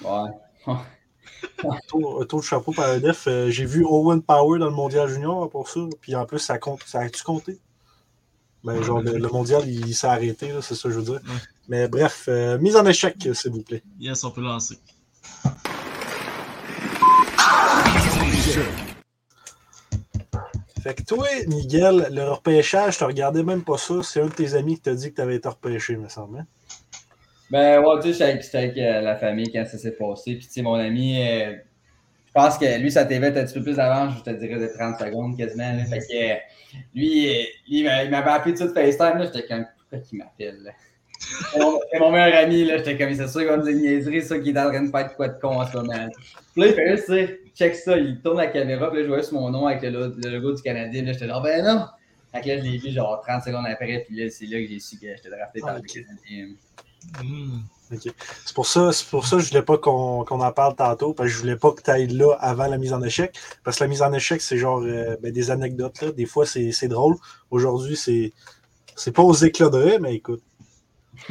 Hein? 0.06 0.32
Ouais. 0.66 0.74
un, 1.64 1.78
tour, 1.88 2.22
un, 2.22 2.26
tour, 2.26 2.40
de 2.42 2.46
chapeau 2.46 2.74
par 2.74 2.90
un 2.90 3.00
def. 3.00 3.28
Euh, 3.28 3.50
J'ai 3.50 3.66
vu 3.66 3.86
Owen 3.86 4.22
Power 4.22 4.60
dans 4.60 4.66
le 4.66 4.72
mondial 4.72 5.08
junior 5.08 5.50
pour 5.50 5.70
ça. 5.70 5.82
Puis 6.02 6.16
en 6.16 6.26
plus, 6.26 6.40
ça 6.40 6.58
compte. 6.58 6.84
Ça 6.86 7.00
a-tu 7.00 7.24
compté? 7.24 7.60
Ben, 8.64 8.82
genre, 8.84 9.02
le, 9.02 9.18
le, 9.18 9.30
mondial, 9.30 9.64
il, 9.66 9.88
il 9.88 9.96
s'est 9.96 10.08
arrêté, 10.08 10.52
c'est 10.62 10.76
ça 10.76 10.90
que 10.90 10.94
je 10.94 11.00
veux 11.00 11.06
dire. 11.06 11.22
Ouais. 11.24 11.42
Mais 11.70 11.88
bref, 11.88 12.26
euh, 12.28 12.58
mise 12.58 12.76
en 12.76 12.86
échec, 12.86 13.16
s'il 13.34 13.52
vous 13.52 13.62
plaît. 13.62 13.84
Yes, 14.00 14.24
on 14.26 14.32
peut 14.32 14.42
lancer. 14.42 14.78
Fait 20.88 20.94
que 20.94 21.04
toi, 21.04 21.28
Miguel, 21.48 22.08
le 22.12 22.32
repêchage, 22.32 22.98
tu 22.98 23.04
regardais 23.04 23.44
même 23.44 23.64
pas 23.64 23.78
ça. 23.78 23.96
C'est 24.04 24.22
un 24.22 24.28
de 24.28 24.32
tes 24.32 24.56
amis 24.56 24.76
qui 24.76 24.82
t'a 24.82 24.96
dit 24.96 25.10
que 25.10 25.16
tu 25.16 25.22
avais 25.22 25.36
été 25.36 25.50
repêché, 25.50 25.98
me 25.98 26.08
semble. 26.08 26.40
Hein? 26.40 26.46
Ben, 27.52 27.82
ouais, 27.82 28.00
tu 28.02 28.14
sais, 28.14 28.40
j'étais 28.42 28.58
avec, 28.58 28.78
avec, 28.78 29.04
la 29.04 29.16
famille 29.16 29.52
quand 29.52 29.66
ça 29.66 29.78
s'est 29.78 29.92
passé. 29.92 30.36
Puis, 30.36 30.48
tu 30.48 30.54
sais, 30.54 30.62
mon 30.62 30.76
ami, 30.76 31.22
euh, 31.22 31.56
je 32.26 32.32
pense 32.34 32.58
que 32.58 32.80
lui, 32.80 32.92
sa 32.92 33.06
TV 33.06 33.28
était 33.28 33.40
un 33.40 33.46
petit 33.46 33.56
peu 33.56 33.64
plus 33.64 33.80
avant, 33.80 34.10
je 34.12 34.24
te 34.24 34.30
dirais 34.30 34.60
de 34.60 34.68
30 34.68 35.00
secondes 35.00 35.38
quasiment. 35.38 35.74
Fait 35.90 36.00
que 36.00 36.32
euh, 36.32 36.36
lui, 36.94 37.48
il 37.68 37.84
m'avait 37.84 38.30
appelé 38.30 38.54
tout 38.56 38.68
de 38.68 38.74
FaceTime. 38.74 39.24
J'étais 39.24 39.48
comme, 39.48 39.66
pourquoi 39.78 40.08
il 40.12 40.18
m'appelle? 40.18 40.74
C'est 41.92 42.00
mon 42.00 42.12
meilleur 42.12 42.44
ami, 42.44 42.66
là. 42.66 42.78
J'étais 42.78 42.98
comme, 42.98 43.14
c'est 43.14 43.28
sûr 43.28 43.42
qu'il 43.42 43.50
va 43.50 43.58
me 43.58 43.64
dire 43.64 43.76
niaiserie, 43.76 44.22
ça, 44.22 44.38
qu'il 44.40 44.56
est 44.56 44.60
en 44.60 44.70
train 44.70 44.84
de 44.84 44.92
faire 44.92 45.16
quoi 45.16 45.28
de 45.30 45.40
con 45.40 45.60
en 45.60 45.66
ce 45.66 45.78
moment. 45.78 45.94
Là, 45.94 46.68
il 46.68 46.74
fait 46.74 46.96
juste, 46.96 47.10
check 47.58 47.76
ça, 47.76 47.98
il 47.98 48.22
tourne 48.22 48.38
la 48.38 48.48
caméra, 48.48 48.90
puis 48.90 49.00
là, 49.00 49.04
je 49.04 49.08
voyais 49.10 49.24
sur 49.24 49.34
mon 49.40 49.50
nom 49.50 49.68
avec 49.68 49.82
le, 49.82 50.16
le 50.16 50.30
logo 50.30 50.54
du 50.54 50.62
Canadien. 50.62 51.04
Là, 51.04 51.14
j'étais 51.14 51.28
genre, 51.28 51.42
ben 51.42 51.66
non! 51.66 51.86
Fait 52.32 52.42
que 52.42 52.48
là, 52.50 52.58
je 52.58 52.64
l'ai 52.64 52.78
vu 52.78 52.92
genre 52.92 53.22
30 53.26 53.44
secondes 53.44 53.66
après, 53.66 54.06
puis 54.08 54.24
là, 54.24 54.30
c'est 54.30 54.46
là 54.46 54.60
que 54.60 54.68
j'ai 54.68 54.80
su 54.80 54.98
que 54.98 55.08
j'étais 55.08 55.30
drafté 55.30 55.62
par 55.62 55.78
okay. 55.78 56.00
le 56.00 56.06
Canadien. 56.06 56.56
Mmh. 57.24 57.60
OK. 57.94 58.14
C'est 58.46 58.54
pour 58.54 58.68
ça, 58.68 58.92
c'est 58.92 59.08
pour 59.08 59.26
ça 59.26 59.38
que 59.38 59.44
je 59.44 59.50
voulais 59.50 59.62
pas 59.62 59.78
qu'on 59.78 60.26
qu'on 60.26 60.42
en 60.42 60.52
parle 60.52 60.76
tantôt, 60.76 61.14
parce 61.14 61.30
que 61.30 61.34
je 61.34 61.40
voulais 61.40 61.56
pas 61.56 61.72
que 61.72 61.82
tu 61.82 61.90
ailles 61.90 62.08
là 62.08 62.34
avant 62.40 62.68
la 62.68 62.78
mise 62.78 62.94
en 62.94 63.02
échec. 63.02 63.38
Parce 63.64 63.78
que 63.78 63.84
la 63.86 63.88
mise 63.88 64.02
en 64.02 64.12
échec, 64.12 64.42
c'est 64.42 64.58
genre 64.58 64.82
euh, 64.82 65.16
ben, 65.22 65.32
des 65.32 65.52
anecdotes. 65.52 66.02
Là. 66.02 66.12
Des 66.12 66.26
fois, 66.26 66.46
c'est 66.46 66.72
c'est 66.72 66.90
drôle. 66.90 67.16
Aujourd'hui, 67.50 67.96
c'est 67.96 68.34
c'est 68.96 69.14
pas 69.14 69.24
aux 69.24 69.34
éclats 69.34 69.70
de 69.70 69.78
rire, 69.78 70.00
mais 70.02 70.16
écoute. 70.16 70.44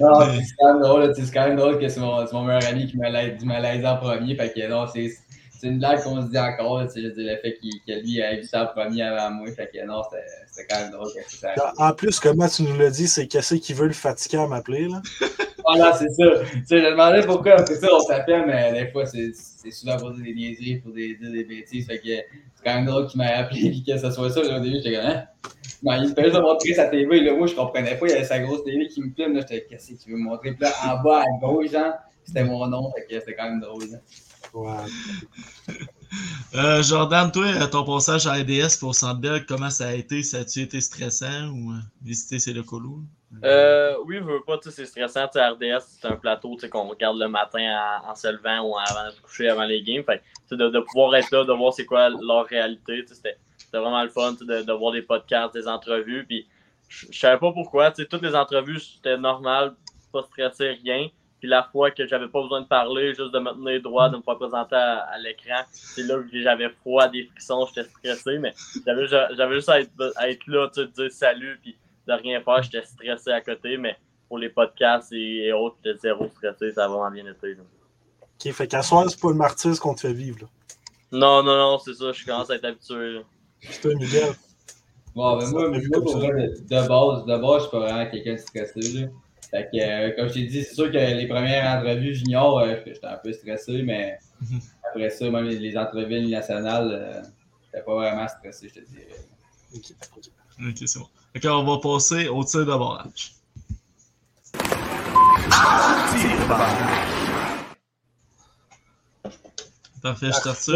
Non, 0.00 0.20
c'est 0.20 0.54
quand 0.58 0.74
même 0.74 0.82
drôle, 0.82 1.14
c'est 1.14 1.32
quand 1.32 1.46
même 1.46 1.56
drôle 1.56 1.78
que 1.78 1.88
c'est 1.88 2.00
mon, 2.00 2.26
c'est 2.26 2.34
mon 2.34 2.44
meilleur 2.44 2.66
ami 2.66 2.86
qui 2.86 2.98
m'a 2.98 3.08
lais- 3.08 3.30
du 3.30 3.46
malaise 3.46 3.84
en 3.84 3.96
premier. 3.96 4.34
Fait 4.36 4.52
que 4.52 4.68
non, 4.68 4.86
c'est 4.86 5.10
c'est 5.62 5.68
une 5.68 5.78
blague 5.78 6.02
qu'on 6.02 6.20
se 6.20 6.26
dit 6.26 6.38
encore. 6.38 6.84
tu 6.88 6.94
sais, 6.94 7.00
le 7.00 7.36
fait 7.36 7.54
qu'il, 7.54 7.70
que 7.86 7.92
lui 8.02 8.18
ait 8.18 8.38
vu 8.38 8.42
ça 8.42 8.66
premier 8.66 9.02
avant 9.02 9.30
moi. 9.30 9.46
Fait 9.52 9.70
que 9.72 9.86
non, 9.86 10.02
c'était, 10.50 10.66
quand 10.68 10.80
même 10.80 10.90
drôle 10.90 11.08
que 11.14 11.22
ça 11.30 11.50
arrive. 11.50 11.72
En 11.78 11.92
plus, 11.92 12.18
comment 12.18 12.48
tu 12.48 12.64
nous 12.64 12.76
l'as 12.76 12.90
dit, 12.90 13.06
c'est 13.06 13.28
qu'est-ce 13.28 13.54
qui 13.54 13.72
veut 13.72 13.86
le 13.86 13.92
fatiguer 13.92 14.38
à 14.38 14.48
m'appeler. 14.48 14.88
là? 14.88 15.00
Voilà, 15.64 15.92
c'est 15.92 16.08
ça. 16.08 16.24
Tu 16.50 16.66
sais, 16.66 16.80
je 16.80 16.90
demandais 16.90 17.20
pourquoi 17.24 17.52
après 17.52 17.76
ça 17.76 17.86
on 17.94 18.00
s'appelle, 18.00 18.42
mais 18.48 18.72
des 18.72 18.90
fois, 18.90 19.06
c'est, 19.06 19.30
c'est 19.32 19.70
souvent 19.70 19.96
pour 19.96 20.10
dire 20.10 20.24
des 20.24 20.34
niaiseries, 20.34 20.80
pour 20.80 20.92
des, 20.92 21.14
dire 21.14 21.30
des 21.30 21.44
bêtises. 21.44 21.86
Fait 21.86 22.00
que 22.00 22.08
c'est 22.08 22.64
quand 22.64 22.74
même 22.74 22.86
drôle 22.86 23.06
qu'il 23.06 23.20
m'ait 23.20 23.32
appelé 23.32 23.66
et 23.66 23.92
que 23.92 23.96
ce 23.96 24.10
soit 24.10 24.28
ça. 24.30 24.42
Là, 24.42 24.58
au 24.58 24.60
début, 24.60 24.78
j'étais 24.78 24.96
comme, 24.96 25.06
hein? 25.06 25.22
Mais 25.84 25.98
il 25.98 26.08
me 26.08 26.30
de 26.30 26.40
montrer 26.40 26.74
sa 26.74 26.86
TV. 26.86 27.20
Là, 27.20 27.34
moi, 27.34 27.46
je 27.46 27.54
comprenais 27.54 27.94
pas. 27.94 28.06
Il 28.08 28.10
y 28.10 28.14
avait 28.14 28.24
sa 28.24 28.40
grosse 28.40 28.64
TV 28.64 28.88
qui 28.88 29.00
me 29.02 29.14
filme. 29.14 29.34
Là, 29.34 29.42
j'étais, 29.42 29.64
qu'est-ce 29.70 29.92
que 29.92 30.02
tu 30.02 30.10
veux 30.10 30.16
me 30.16 30.24
montrer? 30.24 30.50
Puis 30.50 30.62
là, 30.62 30.72
en 30.84 31.00
bas, 31.00 31.20
à 31.20 31.40
gauche, 31.40 31.70
genre, 31.70 31.92
c'était 32.24 32.42
mon 32.42 32.66
nom. 32.66 32.90
Fait 32.96 33.02
que 33.02 33.20
c'était 33.20 33.36
quand 33.36 33.48
même 33.48 33.60
drôle. 33.60 33.84
là. 33.88 33.98
Euh, 36.54 36.82
Jordan, 36.82 37.32
toi, 37.32 37.46
euh, 37.46 37.66
ton 37.66 37.84
passage 37.84 38.26
à 38.26 38.34
RDS 38.34 38.76
pour 38.78 38.92
Bell, 39.18 39.46
comment 39.46 39.70
ça 39.70 39.88
a 39.88 39.92
été? 39.94 40.22
Ça 40.22 40.40
a-tu 40.40 40.60
été 40.60 40.82
stressant 40.82 41.48
ou 41.48 41.72
euh, 41.72 41.76
visiter 42.02 42.38
ces 42.38 42.52
locaux 42.52 42.82
Euh, 43.42 43.94
oui, 44.04 44.16
je 44.18 44.24
veux 44.24 44.42
pas, 44.46 44.58
tu 44.58 44.68
sais, 44.68 44.84
c'est 44.84 44.86
stressant. 44.86 45.24
RDS, 45.24 45.80
c'est 46.00 46.08
un 46.08 46.16
plateau 46.16 46.54
tu 46.56 46.60
sais, 46.60 46.68
qu'on 46.68 46.88
regarde 46.88 47.16
le 47.18 47.28
matin 47.28 47.60
en, 48.04 48.10
en 48.10 48.14
se 48.14 48.28
levant 48.28 48.68
ou 48.68 48.76
avant 48.76 49.06
de 49.06 49.12
se 49.12 49.20
coucher 49.22 49.48
avant 49.48 49.64
les 49.64 49.82
games. 49.82 50.04
Fait 50.04 50.20
de, 50.54 50.68
de 50.68 50.80
pouvoir 50.80 51.14
être 51.14 51.30
là, 51.30 51.44
de 51.44 51.52
voir 51.54 51.72
c'est 51.72 51.86
quoi 51.86 52.10
leur 52.10 52.44
réalité, 52.44 53.02
tu 53.06 53.14
sais, 53.14 53.38
c'était 53.56 53.78
vraiment 53.78 54.02
le 54.02 54.10
fun 54.10 54.32
de, 54.32 54.62
de 54.62 54.72
voir 54.74 54.92
des 54.92 55.02
podcasts, 55.02 55.54
des 55.54 55.66
entrevues. 55.66 56.26
Puis 56.26 56.46
je 56.88 57.06
savais 57.18 57.38
pas 57.38 57.52
pourquoi. 57.52 57.90
tu 57.90 58.02
sais, 58.02 58.08
Toutes 58.08 58.22
les 58.22 58.34
entrevues, 58.34 58.80
c'était 58.80 59.16
normal, 59.16 59.74
pas 60.12 60.22
stressé, 60.24 60.72
rien. 60.84 61.08
Puis 61.42 61.48
la 61.50 61.64
fois 61.64 61.90
que 61.90 62.06
j'avais 62.06 62.28
pas 62.28 62.40
besoin 62.40 62.60
de 62.60 62.68
parler, 62.68 63.08
juste 63.16 63.32
de 63.32 63.40
me 63.40 63.50
tenir 63.50 63.82
droit, 63.82 64.08
de 64.08 64.16
me 64.16 64.22
faire 64.22 64.38
présenter 64.38 64.76
à, 64.76 64.98
à 65.12 65.18
l'écran, 65.18 65.64
c'est 65.72 66.04
là 66.04 66.18
que 66.22 66.40
j'avais 66.40 66.68
froid, 66.68 67.08
des 67.08 67.24
frissons, 67.24 67.66
j'étais 67.66 67.88
stressé, 67.88 68.38
mais 68.38 68.54
j'avais 68.86 69.08
j'avais 69.08 69.54
juste 69.56 69.68
à 69.68 69.80
être, 69.80 69.90
à 70.14 70.30
être 70.30 70.46
là, 70.46 70.68
tu 70.72 70.82
sais, 70.82 70.86
de 70.86 70.92
dire 70.92 71.10
salut, 71.10 71.58
puis 71.60 71.76
de 72.06 72.12
rien 72.12 72.40
faire, 72.42 72.62
j'étais 72.62 72.84
stressé 72.84 73.32
à 73.32 73.40
côté, 73.40 73.76
mais 73.76 73.96
pour 74.28 74.38
les 74.38 74.50
podcasts 74.50 75.12
et, 75.12 75.46
et 75.46 75.52
autres, 75.52 75.74
j'étais 75.84 75.98
zéro 75.98 76.28
stressé, 76.28 76.70
ça 76.74 76.84
a 76.84 76.88
vraiment 76.88 77.10
bien 77.10 77.26
été. 77.26 77.54
là. 77.56 77.62
OK, 78.22 78.52
fait 78.52 78.68
qu'à 78.68 78.82
soir, 78.82 79.10
c'est 79.10 79.20
pas 79.20 79.30
le 79.30 79.34
martyr 79.34 79.80
qu'on 79.80 79.94
te 79.96 80.02
fait 80.02 80.12
vivre. 80.12 80.42
Là. 80.42 80.46
Non, 81.10 81.42
non, 81.42 81.56
non, 81.56 81.78
c'est 81.80 81.94
ça, 81.94 82.12
je 82.12 82.24
commence 82.24 82.50
à 82.50 82.54
être 82.54 82.66
habitué. 82.66 83.14
là. 83.14 83.20
Toi, 83.82 83.94
Miguel, 83.96 84.32
Bon, 85.16 85.36
ben 85.38 85.50
moi, 85.50 85.68
moi, 85.70 85.78
de 85.78 86.88
base, 86.88 87.26
de 87.26 87.36
base, 87.36 87.56
je 87.56 87.60
suis 87.62 87.70
pas 87.72 87.80
vraiment 87.80 88.10
quelqu'un 88.12 88.34
de 88.34 88.38
stressé. 88.38 88.80
Là. 88.80 89.08
Fait 89.52 89.68
que, 89.70 89.78
euh, 89.78 90.16
comme 90.16 90.28
je 90.28 90.34
t'ai 90.34 90.46
dit, 90.46 90.64
c'est 90.64 90.74
sûr 90.74 90.90
que 90.90 90.96
les 90.96 91.28
premières 91.28 91.78
entrevues 91.78 92.14
junior, 92.14 92.58
euh, 92.60 92.76
j'étais 92.86 93.06
un 93.06 93.18
peu 93.18 93.32
stressé, 93.34 93.82
mais 93.82 94.18
après 94.88 95.10
ça, 95.10 95.30
même 95.30 95.44
les, 95.44 95.58
les 95.58 95.76
entrevues 95.76 96.26
nationales, 96.26 96.90
euh, 96.90 97.22
j'étais 97.66 97.84
pas 97.84 97.94
vraiment 97.94 98.26
stressé, 98.28 98.70
je 98.74 98.80
te 98.80 98.86
dirais. 98.88 99.08
OK, 99.74 99.84
OK. 100.16 100.30
Ok, 100.68 100.76
c'est 100.86 100.98
bon. 100.98 101.08
Ok, 101.36 101.44
on 101.44 101.64
va 101.64 101.78
passer 101.80 102.28
au 102.28 102.42
tir 102.44 102.60
de 102.60 102.64
barrage. 102.64 103.34
Parfait, 110.02 110.26
je 110.26 110.32
starte 110.32 110.58
ça. 110.58 110.72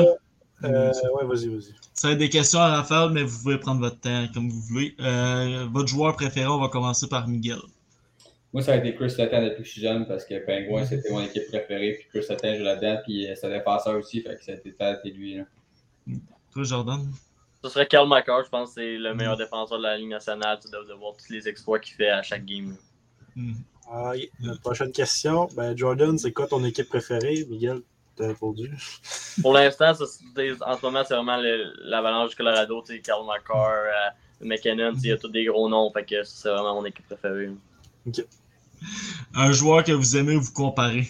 Euh, 0.65 0.93
ouais, 0.93 1.27
vas-y, 1.27 1.49
vas-y. 1.49 1.75
Ça 1.95 2.09
va 2.09 2.13
être 2.13 2.19
des 2.19 2.29
questions 2.29 2.61
à 2.61 2.77
Raphaël, 2.77 3.11
mais 3.11 3.23
vous 3.23 3.39
pouvez 3.39 3.59
prendre 3.59 3.81
votre 3.81 4.01
temps 4.01 4.27
comme 4.35 4.51
vous 4.51 4.61
voulez. 4.61 4.95
Euh, 5.01 5.67
votre 5.73 5.89
joueur 5.89 6.15
préféré, 6.15 6.47
on 6.47 6.61
va 6.61 6.69
commencer 6.69 7.07
par 7.09 7.27
Miguel. 7.27 7.59
Moi, 8.57 8.63
ça 8.63 8.73
a 8.73 8.77
été 8.77 8.95
Chris 8.95 9.13
Letton 9.19 9.43
depuis 9.43 9.57
que 9.59 9.65
je 9.65 9.73
suis 9.73 9.83
jeune, 9.83 10.07
parce 10.07 10.25
que 10.25 10.39
Penguin, 10.47 10.87
c'était 10.87 11.11
mon 11.11 11.21
équipe 11.21 11.47
préférée, 11.49 11.99
puis 12.01 12.09
Chris 12.09 12.27
Letton 12.27 12.57
joue 12.57 12.65
là-dedans, 12.65 13.03
puis 13.05 13.29
euh, 13.29 13.35
c'est 13.35 13.49
un 13.49 13.51
défenseur 13.51 13.97
aussi, 13.97 14.23
fait 14.23 14.35
que 14.35 14.43
ça 14.43 14.53
a 14.53 14.55
été 14.55 14.73
fait 14.73 14.99
et 15.05 15.11
lui. 15.11 15.35
Là. 15.35 15.45
Toi, 16.55 16.63
Jordan? 16.63 17.07
Ce 17.63 17.69
serait 17.69 17.87
Karl 17.87 18.09
McCarr, 18.09 18.45
je 18.45 18.49
pense 18.49 18.71
que 18.71 18.81
c'est 18.81 18.97
le 18.97 19.15
meilleur 19.15 19.37
défenseur 19.37 19.77
de 19.77 19.83
la 19.83 19.99
Ligue 19.99 20.09
nationale, 20.09 20.59
tu 20.59 20.71
de 20.71 20.95
voir 20.95 21.13
tous 21.19 21.31
les 21.35 21.47
exploits 21.47 21.79
qu'il 21.79 21.97
fait 21.97 22.09
à 22.09 22.23
chaque 22.23 22.47
game. 22.47 22.75
Hmm. 23.35 23.57
Ah, 23.91 24.13
oui. 24.15 24.31
Notre 24.41 24.63
prochaine 24.63 24.91
question. 24.91 25.49
Ben, 25.55 25.77
Jordan, 25.77 26.17
c'est 26.17 26.33
quoi 26.33 26.47
ton 26.47 26.65
équipe 26.65 26.89
préférée? 26.89 27.45
Miguel, 27.51 27.83
t'as 28.17 28.29
répondu. 28.29 28.71
Pour 29.43 29.53
l'instant, 29.53 29.93
ça, 29.93 30.05
en 30.05 30.77
ce 30.79 30.83
moment, 30.83 31.05
c'est 31.07 31.15
vraiment 31.15 31.37
l'Avalanche 31.85 32.31
du 32.31 32.37
Colorado, 32.37 32.83
tu 32.87 32.95
sais, 32.95 33.01
Karl 33.03 33.27
McCarr, 33.27 33.69
euh, 33.69 34.11
McKinnon, 34.41 34.95
tu 34.95 35.01
sais, 35.01 35.07
il 35.09 35.11
y 35.11 35.13
a 35.13 35.19
tous 35.19 35.29
des 35.29 35.45
gros 35.45 35.69
noms, 35.69 35.93
fait 35.93 36.07
que 36.07 36.23
c'est 36.23 36.49
vraiment 36.49 36.77
mon 36.77 36.87
équipe 36.87 37.05
préférée. 37.05 37.49
là. 37.49 37.53
Un 39.35 39.53
joueur 39.53 39.85
que 39.85 39.93
vous 39.93 40.17
aimez 40.17 40.37
ou 40.37 40.41
vous 40.41 40.53
comparez? 40.53 41.07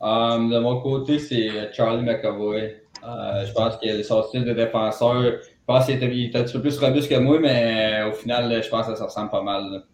Um, 0.00 0.50
de 0.50 0.58
mon 0.58 0.80
côté, 0.80 1.18
c'est 1.18 1.50
euh, 1.50 1.72
Charlie 1.72 2.02
McAvoy. 2.04 2.76
Euh, 3.04 3.46
je 3.46 3.52
pense 3.52 3.76
que 3.76 4.02
son 4.02 4.22
style 4.24 4.44
de 4.44 4.52
défenseur, 4.52 5.22
je 5.22 5.38
pense 5.66 5.86
qu'il 5.86 5.94
était, 5.96 6.38
un 6.38 6.44
petit 6.44 6.52
peu 6.52 6.60
plus 6.60 6.78
robuste 6.78 7.08
que 7.08 7.16
moi, 7.16 7.38
mais 7.40 8.00
euh, 8.02 8.10
au 8.10 8.12
final, 8.12 8.48
là, 8.50 8.60
je 8.60 8.68
pense 8.68 8.86
que 8.86 8.92
ça 8.92 8.96
se 8.98 9.02
ressemble 9.04 9.30
pas 9.30 9.42
mal. 9.42 9.84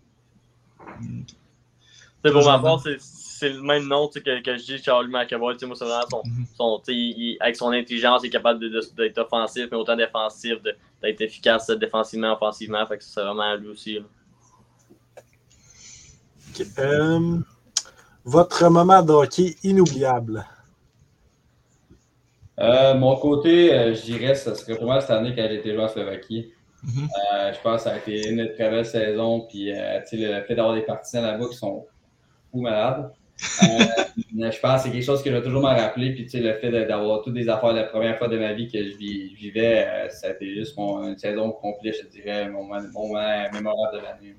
sais, 2.25 2.33
pour 2.33 2.45
ma 2.45 2.59
part, 2.59 2.81
c'est- 2.81 2.99
c'est 3.01 3.49
le 3.51 3.63
même 3.63 3.89
nom 3.89 4.07
tu 4.09 4.15
sais, 4.15 4.23
que, 4.23 4.43
que 4.43 4.57
je 4.57 4.65
dis 4.65 4.79
Charlie 4.83 5.11
McAvoy. 5.11 5.55
Tu 5.55 5.61
sais, 5.61 5.67
Moi, 5.67 5.77
c'est 5.77 5.85
vraiment 5.85 6.07
son, 6.11 6.23
son, 6.57 6.79
tu 6.79 6.85
sais, 6.93 6.95
il- 6.99 7.19
il- 7.33 7.37
avec 7.41 7.57
son 7.57 7.71
intelligence, 7.71 8.23
il 8.23 8.27
est 8.29 8.31
capable 8.31 8.61
de- 8.61 8.69
de- 8.69 8.95
d'être 8.97 9.19
offensif, 9.19 9.67
mais 9.71 9.77
autant 9.77 9.97
défensif, 9.97 10.55
d'être 11.03 11.21
efficace 11.21 11.69
défensivement, 11.71 12.33
offensivement. 12.35 12.87
Fait 12.87 12.99
que 12.99 13.05
c'est 13.05 13.21
vraiment 13.23 13.55
lui 13.57 13.69
aussi. 13.69 13.95
là. 13.95 14.03
Euh, 16.79 17.39
votre 18.25 18.69
moment 18.71 19.03
de 19.03 19.13
hockey 19.13 19.57
inoubliable. 19.63 20.45
Euh, 22.59 22.95
mon 22.95 23.17
côté, 23.17 23.73
euh, 23.73 23.95
je 23.95 24.03
dirais, 24.03 24.35
ça 24.35 24.55
serait 24.55 24.77
pour 24.77 24.85
moi 24.87 25.01
cette 25.01 25.11
année 25.11 25.35
quand 25.35 25.47
j'ai 25.49 25.57
été 25.57 25.73
joué 25.75 25.83
en 25.83 25.89
Slovaquie. 25.89 26.53
Mhm. 26.85 27.09
Euh, 27.35 27.53
je 27.53 27.61
pense 27.61 27.83
que 27.85 27.89
ça 27.89 27.95
a 27.95 27.99
été 27.99 28.29
une 28.29 28.53
très 28.55 28.71
belle 28.71 28.85
saison. 28.87 29.47
Puis, 29.49 29.73
euh, 29.73 30.01
le 30.13 30.43
fait 30.43 30.55
d'avoir 30.55 30.75
des 30.75 30.83
partisans 30.83 31.23
là-bas 31.23 31.47
qui 31.49 31.57
sont 31.57 31.87
fous 32.51 32.61
malades. 32.61 33.11
Euh, 33.63 33.67
je 34.53 34.61
pense 34.61 34.83
que 34.83 34.89
c'est 34.89 34.93
quelque 34.93 35.05
chose 35.05 35.23
que 35.23 35.31
je 35.31 35.37
vais 35.37 35.43
toujours 35.43 35.63
m'en 35.63 35.75
rappeler. 35.75 36.13
Puis, 36.15 36.29
le 36.41 36.55
fait 36.59 36.71
d'avoir 36.87 37.23
toutes 37.23 37.35
des 37.35 37.49
affaires 37.49 37.73
la 37.73 37.85
première 37.85 38.19
fois 38.19 38.29
de 38.29 38.39
ma 38.39 38.53
vie 38.53 38.71
que 38.71 38.79
je, 38.79 38.97
vis- 38.97 39.31
je 39.35 39.41
vivais, 39.41 39.87
euh, 39.89 40.09
ça 40.11 40.29
a 40.29 40.31
été 40.31 40.53
juste 40.55 40.77
mon, 40.77 41.09
une 41.09 41.19
saison 41.19 41.51
complète, 41.53 41.97
je 42.03 42.09
dirais, 42.09 42.49
mon, 42.49 42.65
moment- 42.65 42.83
mon 42.93 43.09
moment 43.09 43.51
mémorable 43.53 43.97
de 43.99 44.03
l'année. 44.03 44.37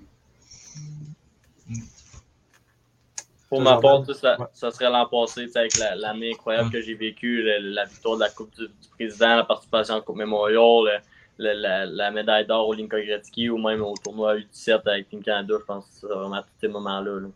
Pour 3.53 3.61
ma 3.61 3.77
part, 3.79 4.03
ça, 4.15 4.39
Ouais. 4.39 4.45
ça 4.53 4.71
serait 4.71 4.89
l'an 4.89 5.05
passé, 5.07 5.47
avec 5.55 5.77
la- 5.77 5.95
l'année 5.95 6.31
incroyable 6.33 6.71
que 6.71 6.81
j'ai 6.81 6.95
vécue, 6.95 7.43
la 7.61 7.85
victoire 7.85 8.15
de 8.15 8.21
la 8.21 8.29
Coupe 8.29 8.53
du, 8.55 8.67
du 8.67 8.89
Président, 8.97 9.35
la 9.35 9.43
participation 9.43 9.93
à 9.95 9.97
la 9.97 10.03
Coupe 10.03 10.15
Memorial, 10.17 10.57
le- 10.57 10.99
le- 11.37 11.53
la, 11.61 11.85
la 11.85 12.11
médaille 12.11 12.45
d'or 12.47 12.67
au 12.67 12.73
Linka 12.73 12.99
Gretzky 13.01 13.49
ou 13.49 13.57
même 13.57 13.81
au 13.81 13.95
tournoi 13.95 14.35
U17 14.37 14.81
avec 14.87 15.09
Team 15.09 15.21
Canada. 15.23 15.55
Je 15.59 15.65
pense 15.65 15.85
que 15.85 15.91
c'est 16.01 16.07
vraiment 16.07 16.41
tous 16.41 16.47
ces 16.61 16.67
moments-là. 16.67 17.19
là. 17.21 17.27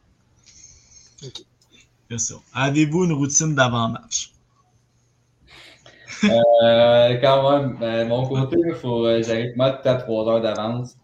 Bien 2.10 2.18
sûr. 2.18 2.42
Avez-vous 2.54 3.06
une 3.06 3.14
routine 3.14 3.54
d'avant-match? 3.56 4.32
Euh, 6.24 7.18
quand 7.22 7.52
même, 7.52 7.78
ben, 7.78 8.06
de 8.06 8.10
mon 8.10 8.28
côté, 8.28 8.58
il 8.66 8.74
faut 8.76 9.06
euh, 9.06 9.22
j'arrive 9.22 9.56
moi 9.56 9.72
tout 9.72 9.88
à 9.88 9.96
3 9.96 10.28
heures 10.30 10.42
d'avance. 10.42 10.96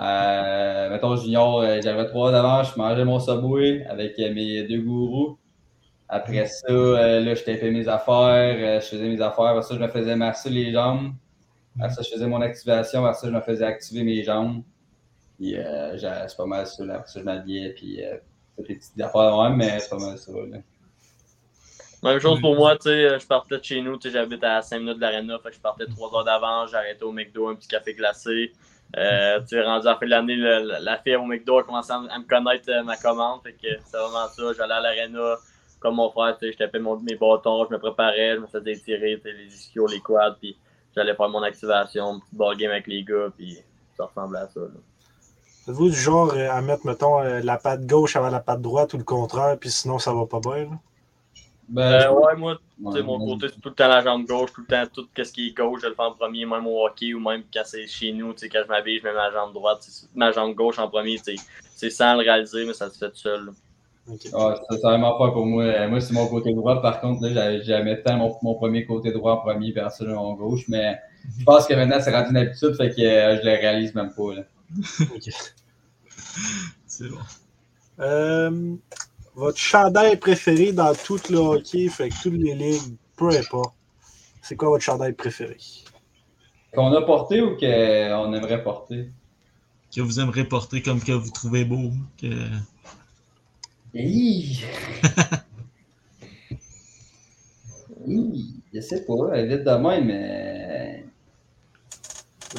Euh, 0.00 0.88
mettons, 0.88 1.16
junior, 1.16 1.60
euh, 1.60 1.80
j'avais 1.82 2.06
3 2.06 2.26
heures 2.28 2.32
d'avance, 2.32 2.72
je 2.72 2.78
mangeais 2.78 3.04
mon 3.04 3.20
subway 3.20 3.84
avec 3.86 4.18
euh, 4.18 4.32
mes 4.32 4.62
deux 4.62 4.80
gourous. 4.80 5.38
Après 6.12 6.46
ça, 6.46 6.66
euh, 6.68 7.20
là, 7.20 7.34
je 7.36 7.44
tapais 7.44 7.70
mes 7.70 7.86
affaires, 7.86 8.56
euh, 8.58 8.80
je 8.80 8.86
faisais 8.86 9.08
mes 9.08 9.20
affaires. 9.20 9.44
Après 9.44 9.62
ça, 9.62 9.74
je 9.74 9.80
me 9.80 9.86
faisais 9.86 10.16
masser 10.16 10.50
les 10.50 10.72
jambes. 10.72 11.12
Après 11.78 11.94
ça, 11.94 12.02
je 12.02 12.08
faisais 12.08 12.26
mon 12.26 12.40
activation. 12.40 13.04
Après 13.06 13.20
ça, 13.20 13.28
je 13.28 13.32
me 13.32 13.40
faisais 13.40 13.64
activer 13.64 14.02
mes 14.02 14.24
jambes. 14.24 14.64
Puis, 15.38 15.56
euh, 15.56 15.96
c'est 15.96 16.36
pas 16.36 16.46
mal 16.46 16.66
ça. 16.66 16.84
Là. 16.84 16.94
Après 16.96 17.08
ça, 17.08 17.20
je 17.20 17.24
m'habillais. 17.24 17.70
Puis, 17.74 18.04
euh, 18.04 18.16
toutes 18.56 18.68
les 18.68 18.74
petites 18.74 19.00
affaires 19.00 19.36
de 19.36 19.42
même, 19.48 19.56
mais 19.56 19.78
c'est 19.78 19.88
pas 19.88 19.98
mal 19.98 20.18
ça. 20.18 20.32
Là. 20.32 20.58
Même 22.02 22.18
chose 22.18 22.40
pour 22.40 22.56
moi, 22.56 22.76
tu 22.76 22.88
sais, 22.88 23.18
je 23.20 23.26
partais 23.26 23.58
de 23.58 23.64
chez 23.64 23.80
nous, 23.80 23.96
tu 23.96 24.08
sais, 24.08 24.14
j'habite 24.14 24.42
à 24.42 24.62
5 24.62 24.78
minutes 24.80 24.96
de 24.96 25.02
l'aréna, 25.02 25.38
fait 25.38 25.50
que 25.50 25.56
je 25.56 25.60
partais 25.60 25.84
3 25.86 26.16
heures 26.16 26.24
d'avance, 26.24 26.70
j'arrêtais 26.70 27.02
au 27.04 27.12
McDo, 27.12 27.48
un 27.48 27.54
petit 27.54 27.68
café 27.68 27.94
glacé. 27.94 28.52
Euh, 28.96 29.40
tu 29.40 29.48
sais, 29.48 29.62
rendu 29.62 29.86
à 29.86 29.92
la 29.92 29.96
fin 29.96 30.06
de 30.06 30.10
l'année, 30.10 30.36
la, 30.36 30.98
fille 30.98 31.14
au 31.16 31.24
McDo 31.24 31.58
a 31.58 31.62
commencé 31.62 31.92
à, 31.92 31.98
me 32.00 32.26
connaître 32.26 32.68
euh, 32.70 32.82
ma 32.82 32.96
commande, 32.96 33.40
fait 33.42 33.52
que 33.52 33.68
c'est 33.84 33.96
vraiment 33.96 34.26
ça. 34.26 34.42
J'allais 34.56 34.74
à 34.74 34.80
l'aréna, 34.80 35.36
comme 35.78 35.96
mon 35.96 36.10
frère, 36.10 36.36
je 36.40 36.56
tapais 36.56 36.80
mon- 36.80 36.98
mes 36.98 37.14
bâtons, 37.14 37.66
je 37.66 37.72
me 37.72 37.78
préparais, 37.78 38.34
je 38.34 38.40
me 38.40 38.46
faisais 38.46 38.74
sais, 38.74 38.96
les 38.96 39.46
ischios, 39.46 39.86
les 39.86 40.00
quads, 40.00 40.36
puis 40.40 40.56
j'allais 40.94 41.14
faire 41.14 41.28
mon 41.28 41.42
activation, 41.42 42.18
petite 42.18 42.34
ball 42.34 42.56
game 42.56 42.70
avec 42.72 42.88
les 42.88 43.04
gars, 43.04 43.28
puis 43.36 43.58
ça 43.96 44.06
ressemblait 44.06 44.40
à 44.40 44.48
ça. 44.48 44.60
Êtes-vous 45.68 45.90
du 45.90 45.96
genre 45.96 46.32
euh, 46.34 46.50
à 46.50 46.60
mettre, 46.60 46.84
mettons, 46.84 47.20
la 47.20 47.58
patte 47.58 47.86
gauche 47.86 48.16
avant 48.16 48.30
la 48.30 48.40
patte 48.40 48.60
droite 48.60 48.92
ou 48.94 48.98
le 48.98 49.04
contraire, 49.04 49.56
puis 49.58 49.70
sinon 49.70 49.98
ça 49.98 50.12
va 50.12 50.26
pas 50.26 50.40
bien? 50.40 50.64
là? 50.64 50.78
Ben, 51.70 51.82
Euh, 51.82 52.12
ouais, 52.12 52.36
moi, 52.36 52.56
tu 52.56 52.84
Ouais, 52.84 52.92
sais, 52.94 53.02
mon 53.02 53.18
ouais. 53.20 53.32
côté, 53.32 53.46
c'est 53.54 53.60
tout 53.60 53.68
le 53.68 53.74
temps 53.74 53.88
la 53.88 54.02
jambe 54.02 54.26
gauche, 54.26 54.52
tout 54.52 54.62
le 54.62 54.66
temps, 54.66 54.84
tout 54.92 55.06
ce 55.16 55.32
qui 55.32 55.48
est 55.48 55.56
gauche, 55.56 55.80
je 55.82 55.86
le 55.86 55.94
fais 55.94 56.02
en 56.02 56.12
premier, 56.12 56.44
même 56.44 56.66
au 56.66 56.84
hockey 56.84 57.14
ou 57.14 57.20
même 57.20 57.44
quand 57.52 57.62
c'est 57.64 57.86
chez 57.86 58.12
nous, 58.12 58.32
tu 58.32 58.40
sais, 58.40 58.48
quand 58.48 58.62
je 58.64 58.68
m'habille, 58.68 58.98
je 58.98 59.04
mets 59.04 59.12
ma 59.14 59.30
jambe 59.30 59.52
droite, 59.54 59.78
c'est- 59.82 60.08
ma 60.14 60.32
jambe 60.32 60.54
gauche 60.54 60.78
en 60.78 60.88
premier, 60.88 61.16
tu 61.18 61.36
sais. 61.36 61.42
c'est 61.76 61.90
sans 61.90 62.14
le 62.14 62.20
réaliser, 62.20 62.66
mais 62.66 62.74
ça 62.74 62.90
se 62.90 62.98
fait 62.98 63.10
tout 63.10 63.16
seul. 63.16 63.46
là. 63.46 63.52
Ouais, 64.08 64.16
ça, 64.56 64.56
c'est 64.70 64.80
vraiment 64.82 65.16
pas 65.18 65.30
pour 65.30 65.46
moi. 65.46 65.62
Euh, 65.62 65.88
Moi, 65.88 66.00
c'est 66.00 66.12
mon 66.12 66.26
côté 66.26 66.52
droit. 66.52 66.82
Par 66.82 67.00
contre, 67.00 67.22
là, 67.22 67.32
j'avais- 67.32 67.62
j'aimais 67.62 68.02
tant 68.02 68.16
mon, 68.16 68.36
mon 68.42 68.54
premier 68.56 68.84
côté 68.84 69.12
droit 69.12 69.34
en 69.34 69.36
premier 69.36 69.70
versus 69.70 70.04
mon 70.08 70.34
gauche. 70.34 70.64
Mais 70.68 70.98
je 71.38 71.44
pense 71.44 71.66
que 71.66 71.74
maintenant, 71.74 72.00
c'est 72.00 72.10
rendu 72.12 72.30
une 72.30 72.36
habitude, 72.38 72.74
fait 72.74 72.90
que 72.90 73.00
euh, 73.02 73.36
je 73.36 73.42
le 73.44 73.50
réalise 73.52 73.94
même 73.94 74.12
pas. 74.12 74.34
Là. 74.34 74.42
Ok. 75.14 75.30
C'est 76.86 77.08
bon. 77.08 77.18
Euh, 78.00 78.74
votre 79.40 79.58
chandail 79.58 80.18
préféré 80.18 80.72
dans 80.72 80.94
tout 80.94 81.18
le 81.30 81.38
hockey, 81.38 81.88
fait 81.88 82.10
que 82.10 82.22
toutes 82.22 82.34
les 82.34 82.54
ligues, 82.54 82.96
peu 83.16 83.28
importe. 83.30 83.74
C'est 84.42 84.54
quoi 84.54 84.68
votre 84.68 84.84
chandail 84.84 85.14
préféré? 85.14 85.56
Qu'on 86.74 86.92
a 86.92 87.00
porté 87.02 87.40
ou 87.40 87.56
qu'on 87.56 88.32
aimerait 88.34 88.62
porter? 88.62 89.10
Que 89.94 90.02
vous 90.02 90.20
aimeriez 90.20 90.44
porter 90.44 90.82
comme 90.82 91.00
que 91.00 91.12
vous 91.12 91.30
trouvez 91.30 91.64
beau. 91.64 91.90
Que... 92.20 92.26
Hi! 93.94 94.62
Hi! 98.06 98.54
Je 98.72 98.80
sais 98.80 99.04
pas, 99.04 99.42
vite 99.42 99.64
de 99.64 99.70
même, 99.70 100.04
mais. 100.04 101.04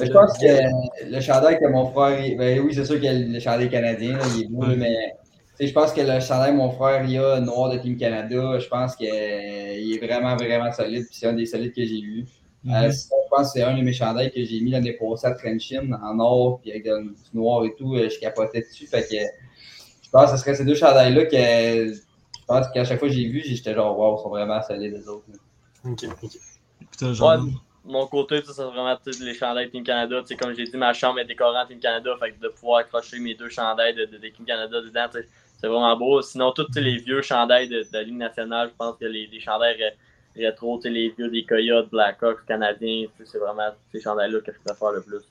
Je 0.01 0.11
pense 0.11 0.37
que 0.37 1.05
le 1.09 1.21
chandail 1.21 1.59
que 1.59 1.67
mon 1.67 1.91
frère. 1.91 2.37
Ben 2.37 2.59
oui, 2.59 2.73
c'est 2.73 2.85
sûr 2.85 2.95
qu'il 2.95 3.05
y 3.05 3.07
a 3.07 3.13
le 3.13 3.39
chandail 3.39 3.69
canadien, 3.69 4.17
là, 4.17 4.23
il 4.35 4.43
est 4.43 4.47
beau, 4.47 4.65
Ouais. 4.65 4.75
mais. 4.75 5.13
Je 5.67 5.71
pense 5.73 5.93
que 5.93 6.01
le 6.01 6.19
chandail 6.19 6.53
mon 6.53 6.71
frère 6.71 7.05
il 7.07 7.17
a 7.19 7.39
noir 7.39 7.71
de 7.71 7.77
Team 7.77 7.95
Canada, 7.97 8.57
je 8.59 8.67
pense 8.67 8.95
qu'il 8.95 9.07
est 9.07 9.97
vraiment, 10.03 10.35
vraiment 10.35 10.71
solide. 10.71 11.05
Puis 11.05 11.15
c'est 11.15 11.27
un 11.27 11.33
des 11.33 11.45
solides 11.45 11.73
que 11.73 11.83
j'ai 11.85 12.01
vu. 12.01 12.25
Mhm. 12.63 12.73
Euh, 12.73 12.91
je 12.91 13.29
pense 13.29 13.47
que 13.53 13.59
c'est 13.59 13.63
un 13.63 13.77
de 13.77 13.81
mes 13.81 13.93
chandails 13.93 14.31
que 14.31 14.43
j'ai 14.43 14.59
mis 14.59 14.71
l'année 14.71 14.93
passée 14.93 15.27
à 15.27 15.31
Trenchin 15.33 15.91
en 16.03 16.19
or, 16.19 16.59
puis 16.61 16.71
avec 16.71 16.83
du 16.83 17.13
noir 17.33 17.65
et 17.65 17.75
tout. 17.75 17.95
euh, 17.95 18.09
Je 18.09 18.19
capotais 18.19 18.61
dessus. 18.61 18.87
Fait 18.87 19.01
que 19.03 19.15
je 20.03 20.09
pense 20.11 20.31
que 20.31 20.37
ce 20.37 20.43
serait 20.43 20.55
ces 20.55 20.65
deux 20.65 20.75
chandails-là 20.75 21.25
que 21.25 21.93
je 21.93 22.45
pense 22.47 22.67
qu'à 22.73 22.83
chaque 22.83 22.99
fois 22.99 23.07
que 23.07 23.13
j'ai 23.13 23.27
vu, 23.29 23.41
j'étais 23.45 23.73
genre, 23.73 23.97
wow, 23.97 24.17
ils 24.17 24.23
sont 24.23 24.29
vraiment 24.29 24.61
solides 24.61 24.93
les 24.93 25.07
autres. 25.07 25.25
là. 25.31 25.91
Ok, 25.91 26.05
ok. 26.23 26.31
Putain. 26.91 27.13
Ouais, 27.13 27.51
mon 27.85 28.05
côté, 28.07 28.41
sais, 28.41 28.53
c'est 28.53 28.63
vraiment 28.63 28.97
les 29.05 29.33
chandails 29.33 29.69
Team 29.71 29.83
Canada. 29.83 30.21
Tu 30.21 30.27
sais, 30.27 30.35
comme 30.35 30.53
j'ai 30.53 30.65
dit, 30.65 30.77
ma 30.77 30.93
chambre 30.93 31.19
est 31.19 31.25
décorée 31.25 31.57
en 31.57 31.65
Team 31.65 31.79
Canada. 31.79 32.11
Fait 32.19 32.31
que 32.31 32.39
de 32.41 32.49
pouvoir 32.49 32.79
accrocher 32.79 33.19
mes 33.19 33.33
deux 33.35 33.49
chandails 33.49 33.95
de, 33.95 34.05
de, 34.05 34.17
de 34.17 34.27
Team 34.27 34.45
Canada 34.45 34.81
dedans, 34.81 35.05
tu 35.11 35.19
sais, 35.19 35.27
c'est 35.61 35.67
vraiment 35.67 35.95
beau. 35.97 36.21
Sinon, 36.21 36.51
tous 36.51 36.67
les 36.75 36.97
vieux 36.97 37.21
chandails 37.21 37.69
de, 37.69 37.83
de 37.83 37.87
la 37.93 38.03
Ligue 38.03 38.17
nationale, 38.17 38.69
je 38.69 38.75
pense 38.77 38.97
que 38.97 39.05
les, 39.05 39.27
les 39.27 39.39
chandails 39.39 39.77
ré- 39.77 40.43
rétro, 40.45 40.79
les 40.83 41.09
vieux 41.09 41.29
des 41.29 41.45
Coyotes, 41.45 41.89
Blackhawks, 41.91 42.45
Canadiens, 42.47 43.05
c'est 43.23 43.37
vraiment 43.37 43.69
ces 43.91 44.01
chandails-là 44.01 44.39
que 44.41 44.51
je 44.51 44.59
préfère 44.65 44.91
le 44.91 45.01
plus. 45.01 45.21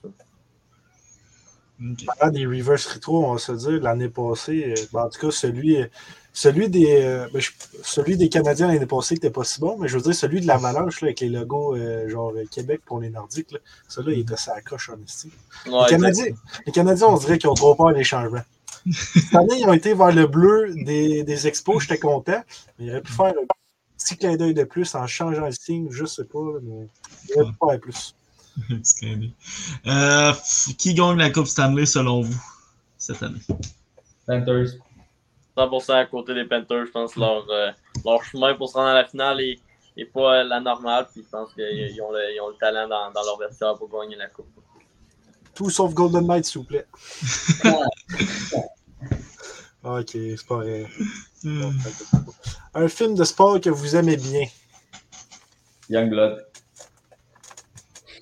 Parlant 2.05 2.31
des 2.31 2.45
reverse 2.45 2.85
retro, 2.85 3.25
on 3.25 3.33
va 3.33 3.39
se 3.39 3.51
dire, 3.53 3.81
l'année 3.81 4.09
passée, 4.09 4.75
euh, 4.77 4.81
ben, 4.93 5.01
en 5.05 5.09
tout 5.09 5.19
cas, 5.19 5.31
celui, 5.31 5.77
celui, 6.31 6.69
des, 6.69 7.01
euh, 7.03 7.27
ben, 7.33 7.41
je- 7.41 7.49
celui 7.81 8.17
des 8.17 8.29
Canadiens 8.29 8.67
l'année 8.67 8.85
passée 8.85 9.15
n'était 9.15 9.31
pas 9.31 9.43
si 9.43 9.59
bon, 9.59 9.77
mais 9.79 9.87
je 9.87 9.97
veux 9.97 10.03
dire, 10.03 10.13
celui 10.13 10.41
de 10.41 10.47
la 10.47 10.59
Malanche, 10.59 11.01
là, 11.01 11.07
avec 11.07 11.21
les 11.21 11.29
logos 11.29 11.75
euh, 11.75 12.07
genre 12.07 12.33
euh, 12.35 12.45
Québec 12.51 12.81
pour 12.85 12.99
les 12.99 13.09
Nordiques, 13.09 13.51
là, 13.51 13.59
celui-là, 13.87 14.13
il 14.15 14.19
était 14.21 14.37
ça 14.37 14.53
à 14.53 14.61
coche 14.61 14.89
en. 14.89 14.93
Ouais, 14.93 15.81
les, 15.85 15.89
Canadiens, 15.89 16.25
les 16.67 16.71
Canadiens, 16.71 17.07
on 17.07 17.17
dirait 17.17 17.39
qu'ils 17.39 17.49
ont 17.49 17.55
trop 17.55 17.73
peur 17.73 17.93
des 17.95 18.03
changements. 18.03 18.43
Cette 18.89 19.35
année, 19.35 19.59
ils 19.59 19.65
ont 19.67 19.73
été 19.73 19.93
vers 19.93 20.11
le 20.11 20.27
bleu 20.27 20.73
des, 20.75 21.23
des 21.23 21.47
expos, 21.47 21.83
j'étais 21.83 21.99
content, 21.99 22.43
mais 22.77 22.85
ils 22.85 22.91
auraient 22.91 23.01
pu 23.01 23.11
faire 23.11 23.27
un 23.27 23.45
petit 23.97 24.17
clin 24.17 24.35
d'œil 24.35 24.53
de 24.53 24.63
plus 24.63 24.95
en 24.95 25.05
changeant 25.07 25.45
le 25.45 25.51
signe, 25.51 25.87
je 25.91 26.05
sais 26.05 26.25
pas, 26.25 26.39
mais 26.63 26.87
ils 27.29 27.41
auraient 27.41 27.51
pu 27.51 27.57
faire 27.69 27.79
plus. 27.79 28.15
Petit 28.69 28.95
clin 28.95 29.17
d'œil. 29.17 29.33
Euh, 29.87 30.33
qui 30.77 30.93
gagne 30.93 31.17
la 31.17 31.29
Coupe 31.29 31.47
Stanley 31.47 31.85
selon 31.85 32.21
vous 32.21 32.43
cette 32.97 33.21
année? 33.23 33.39
Panthers. 34.25 34.71
100% 35.57 35.91
à 35.93 36.05
côté 36.05 36.33
des 36.33 36.45
Panthers, 36.45 36.85
je 36.87 36.91
pense 36.91 37.13
que 37.13 37.19
leur, 37.19 37.49
euh, 37.49 37.71
leur 38.05 38.23
chemin 38.23 38.55
pour 38.55 38.69
se 38.69 38.73
rendre 38.73 38.89
à 38.89 38.93
la 38.93 39.05
finale 39.05 39.41
est, 39.41 39.59
est 39.97 40.05
pas 40.05 40.43
la 40.43 40.59
normale. 40.59 41.07
Puis 41.11 41.23
je 41.23 41.29
pense 41.29 41.53
qu'ils 41.53 42.01
ont, 42.01 42.09
ont 42.09 42.49
le 42.49 42.57
talent 42.59 42.87
dans, 42.87 43.11
dans 43.11 43.23
leur 43.23 43.37
vestiaire 43.37 43.75
pour 43.77 43.89
gagner 43.89 44.15
la 44.15 44.27
Coupe. 44.27 44.47
Tout 45.53 45.69
sauf 45.69 45.93
Golden 45.93 46.25
Knight, 46.27 46.45
s'il 46.45 46.61
vous 46.61 46.67
plaît. 46.67 46.85
ok, 49.83 50.09
c'est 50.11 50.47
pas 50.47 50.55
vrai. 50.57 50.85
Euh, 51.45 51.71
Un 52.73 52.87
film 52.87 53.15
de 53.15 53.23
sport 53.23 53.59
que 53.59 53.69
vous 53.69 53.95
aimez 53.95 54.17
bien. 54.17 54.45
Youngblood. 55.89 56.45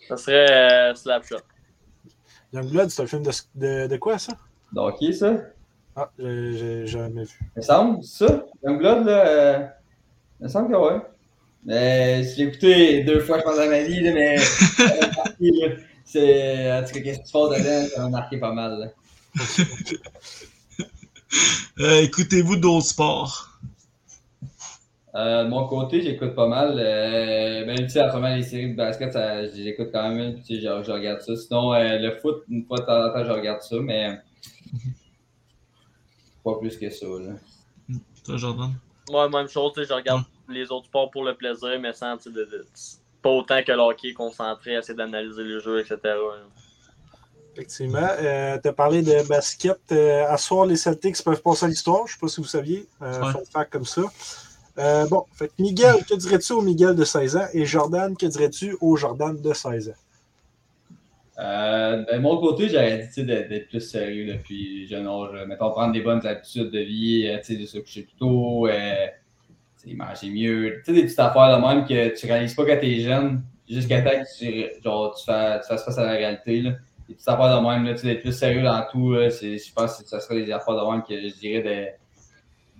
Ça 0.08 0.18
serait 0.18 0.90
euh, 0.92 0.96
Slapshot. 0.96 1.38
Youngblood, 2.54 2.90
c'est 2.90 3.04
un 3.04 3.08
film 3.08 3.22
de, 3.24 3.32
de, 3.56 3.88
de 3.88 3.98
quoi, 3.98 4.18
ça? 4.18 4.34
Qui 4.98 5.14
ça? 5.14 5.34
Ah, 5.96 6.10
j'ai 6.18 6.58
j'ai 6.58 6.88
jamais 6.88 7.24
vu. 7.26 7.40
Il 7.56 7.60
me 7.60 7.62
semble, 7.62 8.04
ça? 8.04 8.46
Youngblood, 8.64 9.06
là. 9.06 9.28
Euh... 9.28 9.68
Il 10.40 10.44
me 10.46 10.50
semble 10.50 10.72
que 10.72 10.78
ouais. 10.78 11.02
Mais 11.66 12.24
je 12.24 12.38
l'ai 12.38 12.44
écouté 12.46 13.04
deux 13.04 13.20
fois, 13.20 13.38
je 13.40 13.44
pense, 13.44 13.58
dans 13.58 13.68
ma 13.70 13.84
vie, 13.84 14.00
là, 14.00 14.14
mais. 14.14 14.38
C'est. 16.12 16.72
En 16.72 16.84
tout 16.84 16.92
cas, 16.94 17.02
qu'est-ce 17.02 17.20
que 17.20 17.26
tu 17.26 17.32
fais 17.32 17.60
dedans? 17.62 17.88
Ça 17.94 18.02
m'a 18.02 18.10
marqué 18.10 18.38
pas 18.38 18.52
mal, 18.52 18.92
euh, 21.80 22.02
Écoutez-vous 22.02 22.56
d'autres 22.56 22.88
sports? 22.88 23.60
Euh, 25.14 25.44
de 25.44 25.50
mon 25.50 25.68
côté, 25.68 26.02
j'écoute 26.02 26.34
pas 26.34 26.48
mal. 26.48 26.80
Euh, 26.80 27.64
ben, 27.66 27.78
tu 27.78 27.90
sais, 27.90 28.00
à 28.00 28.08
travers 28.08 28.36
les 28.36 28.42
séries 28.42 28.72
de 28.72 28.76
basket, 28.76 29.14
ça, 29.14 29.48
j'écoute 29.50 29.90
quand 29.94 30.10
même. 30.10 30.42
Tu 30.42 30.56
sais, 30.56 30.62
je, 30.62 30.84
je 30.84 30.92
regarde 30.92 31.22
ça. 31.22 31.36
Sinon, 31.36 31.74
euh, 31.76 32.00
le 32.00 32.18
foot, 32.20 32.44
une 32.50 32.66
fois 32.66 32.80
de 32.80 32.86
temps 32.86 33.06
en 33.06 33.14
temps, 33.14 33.24
je 33.26 33.32
regarde 33.32 33.62
ça, 33.62 33.76
mais 33.80 34.20
pas 36.44 36.58
plus 36.60 36.76
que 36.76 36.90
ça. 36.90 37.06
Là. 37.06 37.34
Toi, 38.26 38.38
Jordan? 38.38 38.74
Moi, 39.12 39.30
même 39.30 39.48
chose, 39.48 39.74
tu 39.76 39.82
sais, 39.82 39.88
je 39.90 39.94
regarde 39.94 40.24
les 40.48 40.72
autres 40.72 40.86
sports 40.88 41.12
pour 41.12 41.24
le 41.24 41.36
plaisir, 41.36 41.80
mais 41.80 41.94
sans, 41.94 42.16
de, 42.16 42.32
de- 42.32 42.66
pas 43.22 43.30
autant 43.30 43.62
que 43.64 43.72
le 43.72 43.80
hockey, 43.80 44.14
concentré, 44.14 44.74
essayer 44.74 44.96
d'analyser 44.96 45.44
le 45.44 45.60
jeu, 45.60 45.80
etc. 45.80 45.98
Effectivement. 47.54 48.08
Euh, 48.20 48.58
tu 48.62 48.68
as 48.70 48.74
parlé 48.74 49.02
de 49.02 49.28
basket. 49.28 49.78
Euh, 49.92 50.26
à 50.28 50.38
soir, 50.38 50.66
les 50.66 50.78
Celtics 50.78 51.22
peuvent 51.24 51.42
passer 51.42 51.66
à 51.66 51.70
l'histoire. 51.70 52.08
Je 52.08 52.14
ne 52.14 52.16
sais 52.16 52.20
pas 52.22 52.28
si 52.28 52.42
vous 52.42 52.48
saviez. 52.48 52.88
Euh, 53.02 53.22
Ouais. 53.22 53.44
Fact 53.52 53.72
comme 53.74 53.86
ça. 53.86 54.04
Euh, 54.78 55.06
bon, 55.08 55.26
fait 55.34 55.52
Miguel, 55.60 55.96
que 56.10 56.16
dirais-tu 56.16 56.54
au 56.54 56.62
Miguel 56.62 56.96
de 56.96 57.04
16 57.04 57.36
ans? 57.36 57.48
Et 57.54 57.66
Jordan, 57.66 58.16
que 58.16 58.26
dirais-tu 58.26 58.78
au 58.80 58.96
Jordan 58.96 59.40
de 59.40 59.54
16 59.54 59.90
ans? 59.90 59.94
Euh, 61.40 62.04
de 62.12 62.18
mon 62.20 62.38
côté, 62.40 62.70
j'aurais 62.70 63.10
dit 63.14 63.24
d'être 63.24 63.70
plus 63.70 63.82
sérieux 63.82 64.34
depuis 64.34 64.88
jeune 64.88 65.08
âge. 65.08 65.48
Mettons, 65.48 65.72
prendre 65.72 65.94
des 65.94 66.02
bonnes 66.02 66.26
habitudes 66.26 66.70
de 66.70 66.80
vie, 66.80 67.30
tu 67.40 67.44
sais, 67.44 67.60
de 67.60 67.66
se 67.66 67.80
coucher 67.80 68.04
plus 68.04 68.16
tôt, 68.16 68.68
euh, 68.68 69.08
manger 69.88 70.30
mieux. 70.30 70.82
Tu 70.84 70.86
sais, 70.86 70.94
des 70.94 71.04
petites 71.04 71.20
affaires 71.20 71.58
de 71.58 71.66
même 71.66 71.86
que 71.86 72.18
tu 72.18 72.26
réalises 72.26 72.54
pas 72.54 72.66
quand 72.66 72.78
t'es 72.80 73.00
jeune, 73.00 73.44
jusqu'à 73.70 74.02
temps 74.02 74.12
que 74.12 74.38
tu, 74.38 74.84
genre, 74.84 75.16
tu, 75.16 75.26
fasses 75.26 75.68
face 75.68 75.98
à 75.98 76.06
la 76.06 76.12
réalité. 76.12 76.62
Là. 76.62 76.72
Des 77.08 77.16
petites 77.16 77.28
affaires 77.28 77.62
de 77.62 77.68
même, 77.68 77.86
là, 77.86 77.94
tu 77.94 78.00
sais, 78.00 78.08
d'être 78.08 78.22
plus 78.22 78.38
sérieux 78.38 78.62
dans 78.62 78.86
tout. 78.92 79.14
là, 79.14 79.30
Je 79.30 79.74
pense 79.74 80.02
que 80.02 80.08
ça 80.08 80.20
serait 80.20 80.44
des 80.44 80.52
affaires 80.52 80.76
de 80.76 80.92
même 80.92 81.04
que 81.04 81.16
je 81.16 81.34
dirais 81.40 81.96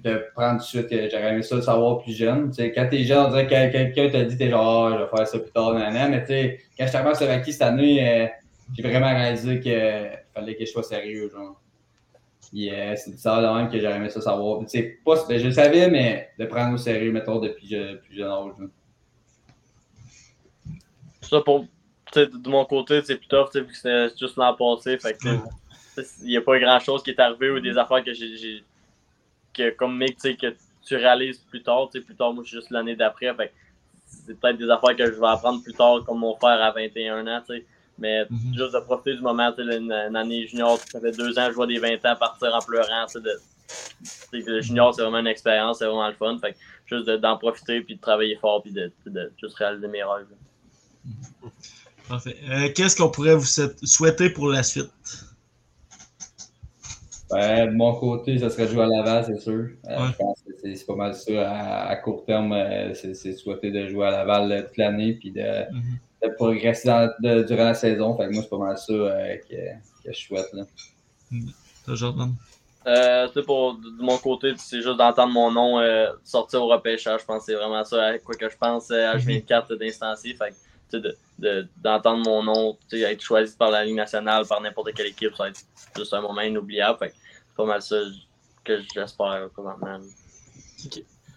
de, 0.04 0.10
de 0.10 0.24
prendre 0.36 0.60
tout 0.60 0.78
de 0.78 0.88
suite. 0.88 1.10
J'aurais 1.12 1.34
aimé 1.34 1.42
ça 1.42 1.56
le 1.56 1.62
savoir 1.62 2.00
plus 2.00 2.14
jeune. 2.16 2.50
Tu 2.50 2.56
sais, 2.56 2.72
quand 2.72 2.88
t'es 2.90 3.04
jeune, 3.04 3.26
on 3.26 3.30
dirait 3.30 3.46
que 3.48 3.72
quelqu'un 3.72 4.10
t'a 4.10 4.24
dit, 4.24 4.38
t'es 4.38 4.50
genre, 4.50 4.88
Ah, 4.88 4.98
je 4.98 5.04
vais 5.04 5.10
faire 5.18 5.28
ça 5.28 5.40
plus 5.40 5.52
tard, 5.52 5.74
nan, 5.74 6.12
Mais 6.12 6.22
tu 6.22 6.28
sais, 6.28 6.60
quand 6.78 6.86
je 6.86 6.90
suis 6.90 6.98
arrivé 6.98 7.12
à 7.12 7.16
Slovaquie 7.16 7.54
cette 7.54 7.62
année, 7.62 8.24
euh, 8.24 8.28
j'ai 8.76 8.84
vraiment 8.84 9.10
réalisé 9.10 9.60
qu'il 9.60 10.12
fallait 10.34 10.56
que 10.56 10.66
je 10.66 10.70
sois 10.70 10.84
sérieux, 10.84 11.30
genre. 11.30 11.59
Euh, 12.56 12.96
c'est 12.96 13.18
ça 13.18 13.42
de 13.42 13.48
même 13.58 13.70
que 13.70 13.80
j'aurais 13.80 13.98
aimé 13.98 14.10
ça 14.10 14.22
savoir. 14.22 14.60
Tu 14.62 14.70
sais, 14.70 15.00
pas, 15.06 15.16
ben, 15.28 15.40
je 15.40 15.46
le 15.46 15.52
savais, 15.52 15.90
mais 15.90 16.30
de 16.40 16.46
prendre 16.46 16.74
au 16.74 16.78
sérieux, 16.78 17.12
mettons, 17.12 17.40
depuis 17.40 17.68
je- 17.68 17.96
plus 17.98 18.16
jeune 18.16 18.28
âge. 18.32 18.54
Ça, 21.22 21.42
pour, 21.42 21.66
de 22.16 22.50
mon 22.50 22.66
côté, 22.66 23.02
c'est 23.04 23.18
plus 23.18 23.28
tough, 23.28 23.54
vu 23.54 23.68
que 23.68 23.76
c'était 23.76 24.10
juste 24.18 24.36
l'an 24.38 24.56
passé. 24.56 24.98
Fait 24.98 25.18
il 26.22 26.28
n'y 26.28 26.38
a 26.38 26.42
pas 26.42 26.58
grand 26.60 26.80
chose 26.80 27.04
qui 27.04 27.12
est 27.12 27.20
arrivé 27.20 27.52
ou 27.52 27.60
des 27.60 27.78
affaires 27.78 28.04
que 28.04 28.14
j'ai. 28.14 28.64
que 29.54 29.70
comme 29.72 30.04
sais, 30.18 30.36
que 30.36 30.56
tu 30.86 30.96
réalises 30.96 31.40
plus 31.40 31.62
tard. 31.62 31.90
Tu 31.92 32.00
sais, 32.00 32.06
plus 32.06 32.16
tard, 32.16 32.34
moi, 32.34 32.44
je 32.44 32.50
suis 32.50 32.58
juste 32.58 32.72
l'année 32.72 32.96
d'après. 32.96 33.34
Fait 33.36 33.48
que 33.50 33.54
c'est 34.08 34.40
peut-être 34.40 34.58
des 34.58 34.70
affaires 34.70 34.96
que 34.96 35.06
je 35.06 35.20
vais 35.20 35.28
apprendre 35.28 35.62
plus 35.62 35.74
tard, 35.74 36.04
comme 36.06 36.20
mon 36.20 36.36
frère 36.36 36.62
à 36.62 36.72
21 36.72 37.28
ans, 37.28 37.42
tu 37.48 37.64
Mais 38.00 38.26
Mhm. 38.30 38.54
juste 38.56 38.74
de 38.74 38.80
profiter 38.80 39.16
du 39.16 39.22
moment, 39.22 39.52
tu 39.52 39.64
sais, 39.66 39.78
une, 39.78 39.92
une 39.92 40.16
année 40.16 40.48
junior, 40.48 40.80
ça 40.92 41.00
fait 41.00 41.12
deux 41.12 41.38
ans, 41.38 41.48
je 41.50 41.54
vois 41.56 41.68
des 41.68 41.80
20 41.80 41.96
ans 42.06 42.16
partir 42.20 42.54
en 42.56 42.60
pleurant, 42.60 43.06
tu 43.08 43.14
sais, 43.14 43.20
de. 43.22 43.32
tu 44.32 44.42
sais, 44.44 44.50
Le 44.52 44.62
junior, 44.62 44.94
c'est 44.94 45.02
vraiment 45.02 45.20
une 45.20 45.28
expérience, 45.28 45.80
c'est 45.80 45.86
vraiment 45.86 46.08
le 46.08 46.16
fun. 46.16 46.38
Fait 46.40 46.54
que 46.54 46.58
juste 46.86 47.08
de- 47.08 47.18
d'en 47.18 47.38
profiter, 47.38 47.82
puis 47.82 47.96
de 47.96 48.02
travailler 48.02 48.36
fort, 48.38 48.64
puis 48.64 48.72
de, 48.72 48.92
de 49.06 49.32
juste 49.42 49.56
réaliser 49.56 49.88
mes 49.88 50.04
rêves. 50.04 50.26
Parfait. 52.08 52.36
Euh, 52.50 52.70
Qu'est-ce 52.76 52.96
qu'on 52.96 53.10
pourrait 53.12 53.36
vous 53.36 53.46
souhaiter 53.84 54.30
pour 54.32 54.48
la 54.50 54.64
suite? 54.64 54.90
Ben, 57.32 57.68
de 57.68 57.76
mon 57.76 57.94
côté, 57.96 58.40
ça 58.40 58.50
serait 58.50 58.68
jouer 58.68 58.84
à 58.84 58.88
Laval, 58.88 59.24
c'est 59.28 59.40
sûr. 59.40 59.54
Euh, 59.88 60.08
je 60.12 60.18
pense 60.18 60.40
que 60.42 60.76
c'est 60.76 60.86
pas 60.88 60.96
mal 60.96 61.14
ça. 61.14 61.52
À, 61.88 61.96
court 61.98 62.26
terme, 62.26 62.54
euh, 62.54 62.94
c'est 62.96 63.14
souhaiter 63.34 63.70
de 63.70 63.88
jouer 63.88 64.08
à 64.08 64.12
Laval 64.12 64.66
toute 64.68 64.78
l'année 64.78 65.14
puis 65.14 65.30
de, 65.32 65.40
mm-hmm. 65.42 66.00
De 66.24 66.30
progresser 66.30 66.90
durant 67.20 67.66
la 67.66 67.74
saison. 67.74 68.16
Fait 68.18 68.28
que 68.28 68.34
moi, 68.34 68.44
c'est 68.44 68.50
pas 68.50 68.58
mal 68.58 68.78
ça 68.78 68.94
que, 68.94 70.04
que, 70.04 70.12
je 70.12 70.20
souhaite. 70.20 70.52
Là. 70.54 70.64
Mm. 71.32 71.50
Jordan? 71.96 72.36
Euh, 72.88 73.28
pour, 73.46 73.76
de 73.76 74.02
mon 74.02 74.18
côté, 74.18 74.54
c'est 74.58 74.82
juste 74.82 74.98
d'entendre 74.98 75.34
mon 75.34 75.52
nom 75.52 75.82
sortir 76.24 76.64
au 76.64 76.68
repêchage. 76.68 77.22
Je 77.22 77.26
pense 77.26 77.40
que 77.40 77.52
c'est 77.52 77.58
vraiment 77.58 77.84
ça 77.84 78.18
quoi 78.20 78.36
que 78.36 78.50
je 78.50 78.58
pense 78.58 78.90
H24 78.90 79.46
mm-hmm. 79.46 79.78
d'instancier. 79.78 80.36
Fait 80.36 80.54
d'entendre 81.78 82.24
de, 82.24 82.30
mon 82.30 82.44
nom 82.44 82.78
être 82.92 83.22
choisi 83.22 83.56
par 83.56 83.72
la 83.72 83.86
Ligue 83.86 83.96
nationale, 83.96 84.46
par 84.48 84.62
n'importe 84.62 84.94
quelle 84.94 85.08
équipe, 85.08 85.36
ça 85.36 85.44
va 85.44 85.50
être 85.50 85.62
juste 85.96 86.14
un 86.14 86.22
moment 86.22 86.42
inoubliable. 86.42 86.98
c'est 87.02 87.14
pas 87.56 87.66
mal 87.66 87.82
ça 87.82 87.98
que 88.64 88.82
j'espère 88.94 89.50
présentement. 89.54 90.00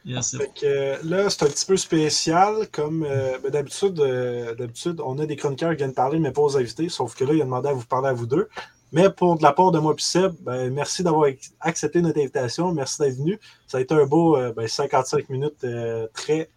OK. 0.05 0.65
Euh, 0.65 0.99
là, 1.05 1.31
c'est 1.31 1.45
un 1.45 1.49
petit 1.49 1.67
peu 1.67 1.77
spécial. 1.77 2.69
Comme 2.73 3.05
euh, 3.05 3.39
ben, 3.43 3.51
d'habitude, 3.51 4.01
euh, 4.01 4.55
d'habitude, 4.55 5.01
on 5.05 5.19
a 5.19 5.27
des 5.27 5.37
chroniqueurs 5.37 5.71
qui 5.71 5.77
viennent 5.77 5.95
parler, 5.95 6.19
mais 6.19 6.33
pas 6.33 6.43
aux 6.43 6.57
invités. 6.57 6.89
Sauf 6.89 7.15
que 7.15 7.25
là, 7.25 7.35
il 7.35 7.41
a 7.41 7.45
demandé 7.45 7.69
à 7.69 7.73
vous 7.73 7.87
parler 7.87 8.09
à 8.09 8.13
vous 8.13 8.27
deux. 8.27 8.49
Mais 8.93 9.09
pour 9.11 9.39
de 9.39 9.43
la 9.43 9.53
part 9.53 9.71
de 9.71 9.79
moi 9.79 9.95
et 9.97 10.03
Seb, 10.03 10.35
ben, 10.41 10.71
merci 10.71 11.03
d'avoir 11.03 11.31
accepté 11.61 12.03
notre 12.03 12.19
invitation. 12.19 12.73
Merci 12.73 13.01
d'être 13.01 13.17
venu. 13.17 13.39
Ça 13.67 13.79
a 13.79 13.81
été 13.81 13.95
un 13.95 14.07
beau 14.07 14.37
55 14.67 15.19
ben, 15.19 15.25
minutes 15.31 15.67
très 16.13 16.51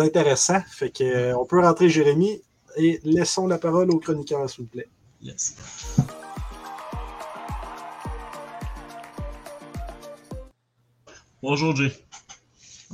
intéressant. 0.00 0.60
Fait 0.70 0.90
que, 0.90 1.04
euh, 1.04 1.36
on 1.36 1.44
peut 1.44 1.60
rentrer 1.60 1.88
Jérémy 1.88 2.42
et 2.76 3.00
laissons 3.04 3.46
la 3.46 3.58
parole 3.58 3.90
au 3.90 3.98
chroniqueur, 3.98 4.48
s'il 4.48 4.64
vous 4.64 4.70
plaît. 4.70 4.88
Yes. 5.22 5.56
Bonjour 11.42 11.74
Jay. 11.76 11.92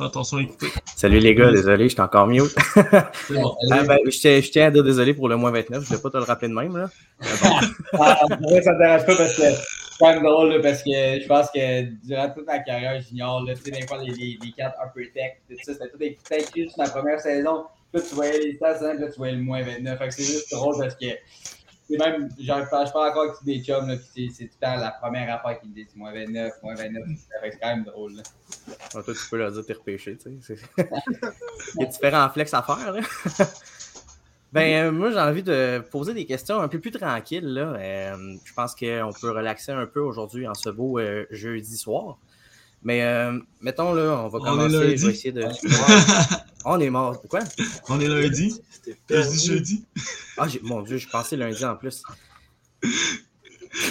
Attention 0.01 0.39
écoutez. 0.39 0.69
Salut 0.97 1.19
les 1.19 1.35
gars, 1.35 1.51
désolé, 1.51 1.85
je 1.85 1.93
suis 1.93 2.01
encore 2.01 2.27
mieux. 2.27 2.45
bon. 3.31 3.55
ah, 3.71 3.83
ben, 3.85 3.99
je, 4.07 4.51
tiens 4.51 4.67
à 4.67 4.71
dire 4.71 4.83
désolé 4.83 5.13
pour 5.13 5.29
le 5.29 5.37
moins 5.37 5.51
29, 5.51 5.85
je 5.85 5.93
ne 5.93 5.97
vais 5.97 6.03
pas 6.03 6.11
te 6.11 6.17
le 6.17 6.23
rappeler 6.23 6.49
de 6.49 6.55
même. 6.55 6.77
Là. 6.77 6.91
ah, 7.93 8.21
ça 8.27 8.37
ne 8.37 8.79
t'arrête 8.79 9.07
pas 9.07 9.17
parce 9.17 9.37
que 9.37 9.43
quand 9.99 10.15
même 10.15 10.23
drôle 10.23 10.61
parce 10.63 10.83
que 10.83 10.91
je 10.91 11.27
pense 11.27 11.51
que 11.51 11.83
durant 12.07 12.31
toute 12.31 12.47
ma 12.47 12.59
carrière 12.61 13.01
junior, 13.03 13.45
là, 13.45 13.55
tu 13.55 13.63
sais, 13.65 13.71
des 13.71 13.87
fois, 13.87 13.99
les, 14.03 14.13
les, 14.13 14.39
les 14.43 14.53
cartes 14.53 14.77
upper 14.83 15.11
tech, 15.13 15.33
tout 15.49 15.57
ça, 15.63 15.75
c'était 15.75 15.91
tout 15.91 16.35
écrit 16.35 16.71
sur 16.71 16.79
ma 16.79 16.89
première 16.89 17.21
saison. 17.21 17.65
Là, 17.93 18.01
tu 18.01 18.15
voyais 18.15 18.39
les 18.39 18.55
stats, 18.55 18.79
hein, 18.83 18.95
là, 18.99 19.09
tu 19.09 19.19
voyais 19.19 19.37
le 19.37 19.43
moins 19.43 19.63
29. 19.63 19.99
Fait 19.99 20.09
que 20.09 20.15
c'est 20.15 20.25
juste 20.25 20.51
drôle 20.51 20.77
parce 20.79 20.95
que 20.95 21.07
c'est 21.07 21.62
même, 21.99 22.29
je 22.39 22.47
parle 22.47 22.87
encore 23.11 23.23
avec 23.23 23.45
des 23.45 23.63
chums, 23.63 23.89
là, 23.89 23.97
puis 24.15 24.33
c'est 24.35 24.45
tout 24.45 24.57
le 24.61 24.67
temps 24.67 24.77
la 24.77 24.91
première 24.91 25.35
affaire 25.35 25.61
qui 25.61 25.69
me 25.69 25.75
dit 25.75 25.87
moins 25.95 26.13
29, 26.13 26.53
moins 26.63 26.75
29. 26.75 27.03
c'est 27.43 27.59
quand 27.61 27.69
même 27.69 27.85
drôle. 27.85 28.15
Là. 28.17 28.23
toi, 28.91 29.03
tu 29.07 29.31
peux 29.31 29.39
leur 29.39 29.53
dire 29.53 29.65
t'es 29.67 29.73
repêché, 29.73 30.17
tu 30.17 30.41
sais. 30.43 30.57
Il 31.75 31.81
y 31.81 31.85
a 31.85 31.87
différents 31.87 32.29
flex 32.31 32.53
à 32.55 32.63
faire, 32.63 32.93
là. 32.93 33.01
Ben, 34.53 34.85
euh, 34.85 34.93
moi, 34.93 35.11
j'ai 35.11 35.19
envie 35.19 35.43
de 35.43 35.83
poser 35.91 36.13
des 36.13 36.27
questions 36.27 36.61
un 36.61 36.69
peu 36.69 36.79
plus 36.79 36.91
tranquilles. 36.91 37.47
Là. 37.47 37.75
Euh, 37.79 38.37
je 38.45 38.53
pense 38.53 38.75
qu'on 38.75 39.11
peut 39.19 39.31
relaxer 39.31 39.73
un 39.73 39.87
peu 39.87 40.01
aujourd'hui 40.01 40.47
en 40.47 40.53
ce 40.53 40.69
beau 40.69 40.99
euh, 40.99 41.25
jeudi 41.31 41.77
soir. 41.77 42.19
Mais 42.83 43.03
mettons, 43.61 43.95
là, 43.95 44.23
on 44.25 44.29
va 44.29 44.41
commencer. 44.41 44.97
Je 44.97 45.07
vais 45.07 45.13
essayer 45.13 45.33
de. 45.33 45.45
on 46.65 46.81
est 46.81 46.91
mort. 46.91 47.21
Quoi? 47.29 47.41
On 47.89 48.01
est 48.01 48.09
lundi. 48.09 48.61
Je 49.09 49.29
dis 49.31 49.47
jeudi. 49.47 49.85
Ah, 50.39 50.47
mon 50.63 50.83
Dieu, 50.83 50.99
je 50.99 51.09
pensais 51.09 51.37
lundi 51.37 51.65
en 51.65 51.77
plus. 51.77 52.03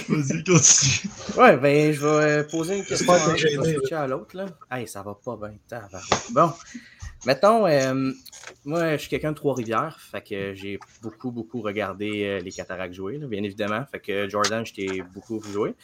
Vas-y, 0.10 0.44
continue. 0.44 1.12
Ouais, 1.38 1.58
ben, 1.58 1.94
je 1.94 2.06
vais 2.06 2.48
poser 2.48 2.78
une 2.78 2.86
question 2.86 3.98
à 3.98 4.08
l'autre. 4.08 4.36
Là. 4.36 4.46
Hey, 4.70 4.88
ça 4.88 5.02
va 5.02 5.16
pas 5.16 5.38
bien. 5.38 5.82
Bon. 6.32 6.52
Mettons, 7.26 7.68
euh, 7.68 8.12
moi, 8.66 8.94
je 8.94 8.98
suis 8.98 9.10
quelqu'un 9.10 9.32
de 9.32 9.36
Trois-Rivières, 9.36 10.00
fait 10.00 10.22
que 10.22 10.54
j'ai 10.56 10.80
beaucoup, 11.04 11.30
beaucoup 11.30 11.62
regardé 11.62 12.24
euh, 12.24 12.40
les 12.40 12.52
Cataractes 12.52 12.96
jouer, 12.96 13.20
bien 13.20 13.44
évidemment. 13.44 13.86
Fait 13.92 14.00
que 14.00 14.28
Jordan, 14.28 14.66
je 14.66 14.74
t'ai 14.74 15.04
beaucoup 15.14 15.40
joué. 15.44 15.76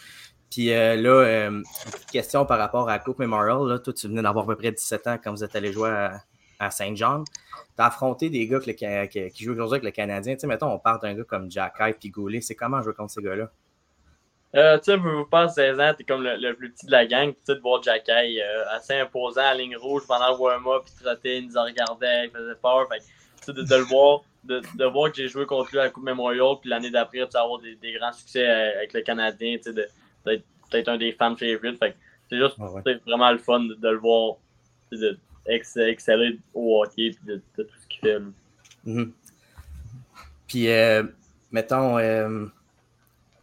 Puis 0.49 0.73
euh, 0.73 0.95
là, 0.95 1.47
une 1.49 1.63
question 2.11 2.45
par 2.45 2.57
rapport 2.57 2.89
à 2.89 2.97
Coupe 2.97 3.19
Memorial. 3.19 3.67
Là, 3.67 3.77
toi, 3.77 3.93
tu 3.93 4.07
venais 4.07 4.23
d'avoir 4.23 4.45
à 4.45 4.47
peu 4.47 4.55
près 4.55 4.71
17 4.71 5.07
ans 5.07 5.17
quand 5.23 5.31
vous 5.31 5.43
êtes 5.43 5.55
allé 5.55 5.71
jouer 5.71 5.89
à, 5.89 6.23
Saint-Jean. 6.69 7.23
Tu 7.23 7.81
as 7.81 7.85
affronté 7.85 8.29
des 8.29 8.47
gars 8.47 8.59
qui, 8.59 9.43
jouent 9.43 9.53
aujourd'hui 9.53 9.75
avec 9.75 9.83
le 9.83 9.91
Canadien. 9.91 10.33
Tu 10.35 10.41
sais, 10.41 10.47
mettons, 10.47 10.71
on 10.71 10.79
parle 10.79 11.01
d'un 11.01 11.13
gars 11.13 11.23
comme 11.23 11.51
Jack 11.51 11.73
et 12.03 12.09
Goulet. 12.09 12.41
C'est 12.41 12.55
comment 12.55 12.81
jouer 12.81 12.93
contre 12.93 13.11
ces 13.11 13.21
gars-là? 13.21 13.49
Euh, 14.55 14.77
tu 14.77 14.85
sais, 14.85 14.97
vous 14.97 15.25
pas 15.25 15.49
16 15.49 15.79
ans, 15.79 15.93
t'es 15.95 16.03
comme 16.03 16.23
le, 16.23 16.53
plus 16.53 16.71
petit 16.71 16.85
de 16.85 16.91
la 16.91 17.05
gang. 17.05 17.31
Tu 17.31 17.37
sais, 17.43 17.55
de 17.55 17.59
voir 17.59 17.83
Jacky 17.83 18.41
euh, 18.41 18.69
assez 18.71 18.93
imposant 18.93 19.41
à 19.41 19.53
la 19.53 19.55
ligne 19.55 19.75
rouge 19.75 20.03
pendant 20.07 20.31
le 20.31 20.59
mois, 20.59 20.83
puis 20.83 20.93
trottait, 21.03 21.39
il 21.39 21.47
nous 21.47 21.61
regardait, 21.61 22.25
il 22.25 22.31
faisait 22.31 22.55
peur. 22.55 22.87
Fait 22.89 23.03
tu 23.45 23.53
de, 23.53 23.61
de, 23.61 23.75
le 23.75 23.83
voir, 23.83 24.21
de, 24.45 24.61
de 24.75 24.85
voir 24.85 25.11
que 25.11 25.17
j'ai 25.17 25.27
joué 25.27 25.45
contre 25.45 25.69
lui 25.71 25.79
à 25.79 25.83
la 25.83 25.89
Coupe 25.89 26.03
Memorial, 26.03 26.55
puis 26.61 26.69
l'année 26.69 26.89
d'après, 26.89 27.27
tu 27.27 27.37
avoir 27.37 27.59
des, 27.59 27.75
des, 27.75 27.93
grands 27.93 28.13
succès 28.13 28.47
euh, 28.47 28.77
avec 28.77 28.93
le 28.93 29.01
Canadien, 29.01 29.57
tu 29.57 29.63
sais, 29.63 29.73
d'être 29.73 29.93
peut-être 30.69 30.89
un 30.89 30.97
des 30.97 31.11
fans 31.11 31.35
favorites. 31.35 31.77
Fait 31.77 31.95
c'est 32.29 32.37
juste 32.37 32.55
ah 32.59 32.67
vraiment 33.05 33.31
le 33.31 33.37
fun 33.37 33.61
de, 33.61 33.89
le 33.89 33.97
voir 33.97 34.35
de, 34.91 35.17
exceller 35.47 36.39
au 36.53 36.81
hockey, 36.81 37.11
puis 37.11 37.19
de, 37.25 37.41
tout 37.55 37.65
ce 37.81 37.87
qu'il 37.87 38.01
fait. 38.01 38.19
Mm-hmm. 38.85 39.11
Puis, 40.47 40.69
euh, 40.69 41.03
mettons, 41.51 41.97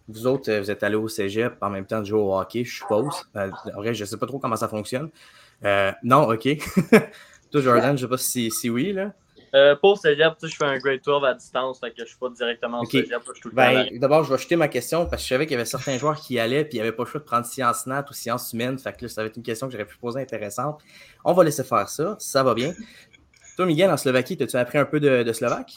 vous 0.09 0.27
autres, 0.27 0.51
euh, 0.51 0.61
vous 0.61 0.71
êtes 0.71 0.83
allés 0.83 0.97
au 0.97 1.09
cégep 1.09 1.57
en 1.63 1.71
même 1.71 1.87
temps 1.87 2.01
de 2.01 2.05
jouer 2.05 2.21
au 2.21 2.37
hockey, 2.37 2.65
je 2.65 2.77
suppose. 2.77 3.27
Euh, 3.37 3.51
en 3.75 3.79
vrai, 3.79 3.95
je 3.95 4.03
ne 4.03 4.07
sais 4.07 4.17
pas 4.17 4.27
trop 4.27 4.39
comment 4.39 4.57
ça 4.57 4.69
fonctionne. 4.69 5.11
Euh, 5.65 5.93
non, 6.03 6.29
OK. 6.29 6.47
Toi, 7.51 7.61
Jordan, 7.61 7.97
je 7.97 8.05
ne 8.05 8.09
sais 8.09 8.09
pas 8.09 8.19
si, 8.19 8.51
si 8.51 8.69
oui, 8.69 8.93
là. 8.93 9.13
Euh, 9.55 9.77
pour 9.77 9.99
cégep, 9.99 10.35
je 10.43 10.55
fais 10.55 10.65
un 10.65 10.79
grade 10.79 11.01
12 11.05 11.25
à 11.25 11.35
distance, 11.35 11.79
fait 11.79 11.91
que 11.91 11.99
je 11.99 12.03
ne 12.03 12.07
suis 12.09 12.19
pas 12.19 12.29
directement 12.29 12.81
au 12.81 12.85
cégep. 12.85 13.23
Ben, 13.53 13.87
D'abord, 13.99 14.25
je 14.25 14.33
vais 14.33 14.39
jeter 14.39 14.57
ma 14.57 14.67
question 14.67 15.07
parce 15.07 15.23
que 15.23 15.29
je 15.29 15.35
savais 15.35 15.47
qu'il 15.47 15.53
y 15.53 15.57
avait 15.57 15.65
certains 15.65 15.97
joueurs 15.97 16.21
qui 16.21 16.35
y 16.35 16.41
allaient 16.41 16.65
puis 16.65 16.79
il 16.79 16.81
n'y 16.81 16.81
avait 16.81 16.97
pas 16.97 17.05
le 17.05 17.09
choix 17.09 17.21
de 17.21 17.25
prendre 17.25 17.47
sciences 17.47 17.87
nat 17.87 18.05
ou 18.11 18.13
sciences 18.13 18.53
humaines. 18.53 18.79
Fait 18.79 18.93
que 18.93 19.05
là, 19.05 19.09
ça 19.09 19.23
va 19.23 19.29
être 19.29 19.37
une 19.37 19.45
question 19.45 19.69
que 19.69 19.73
j'aurais 19.73 19.87
pu 19.87 19.97
poser 19.97 20.21
intéressante. 20.21 20.81
On 21.25 21.33
va 21.33 21.45
laisser 21.45 21.63
faire 21.63 21.89
ça, 21.89 22.17
ça 22.19 22.43
va 22.43 22.55
bien. 22.55 22.73
Toi, 23.57 23.67
Miguel, 23.67 23.91
en 23.91 23.97
Slovaquie, 23.97 24.37
as-tu 24.41 24.57
appris 24.57 24.79
un 24.79 24.85
peu 24.85 24.99
de, 24.99 25.23
de 25.23 25.33
slovaque? 25.33 25.75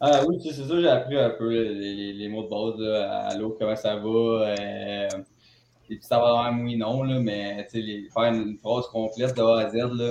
Ah 0.00 0.22
oui, 0.26 0.40
c'est 0.42 0.52
ça, 0.52 0.80
j'ai 0.80 0.88
appris 0.88 1.16
un 1.16 1.30
peu 1.30 1.50
les, 1.50 2.12
les, 2.14 2.28
mots 2.28 2.42
de 2.44 2.48
base. 2.48 2.80
Là. 2.80 3.28
Allô, 3.28 3.56
comment 3.58 3.76
ça 3.76 3.96
va? 3.96 4.08
Euh, 4.08 5.08
les 5.88 5.96
petits 5.96 6.08
savoir 6.08 6.52
oui, 6.58 6.76
non, 6.76 7.02
là, 7.02 7.20
mais 7.20 7.68
les, 7.74 8.08
faire 8.12 8.32
une, 8.32 8.56
phrase 8.58 8.86
complète 8.86 9.36
de 9.36 9.42
A 9.42 9.60
à 9.60 9.70
Z, 9.70 9.74
là, 9.92 10.10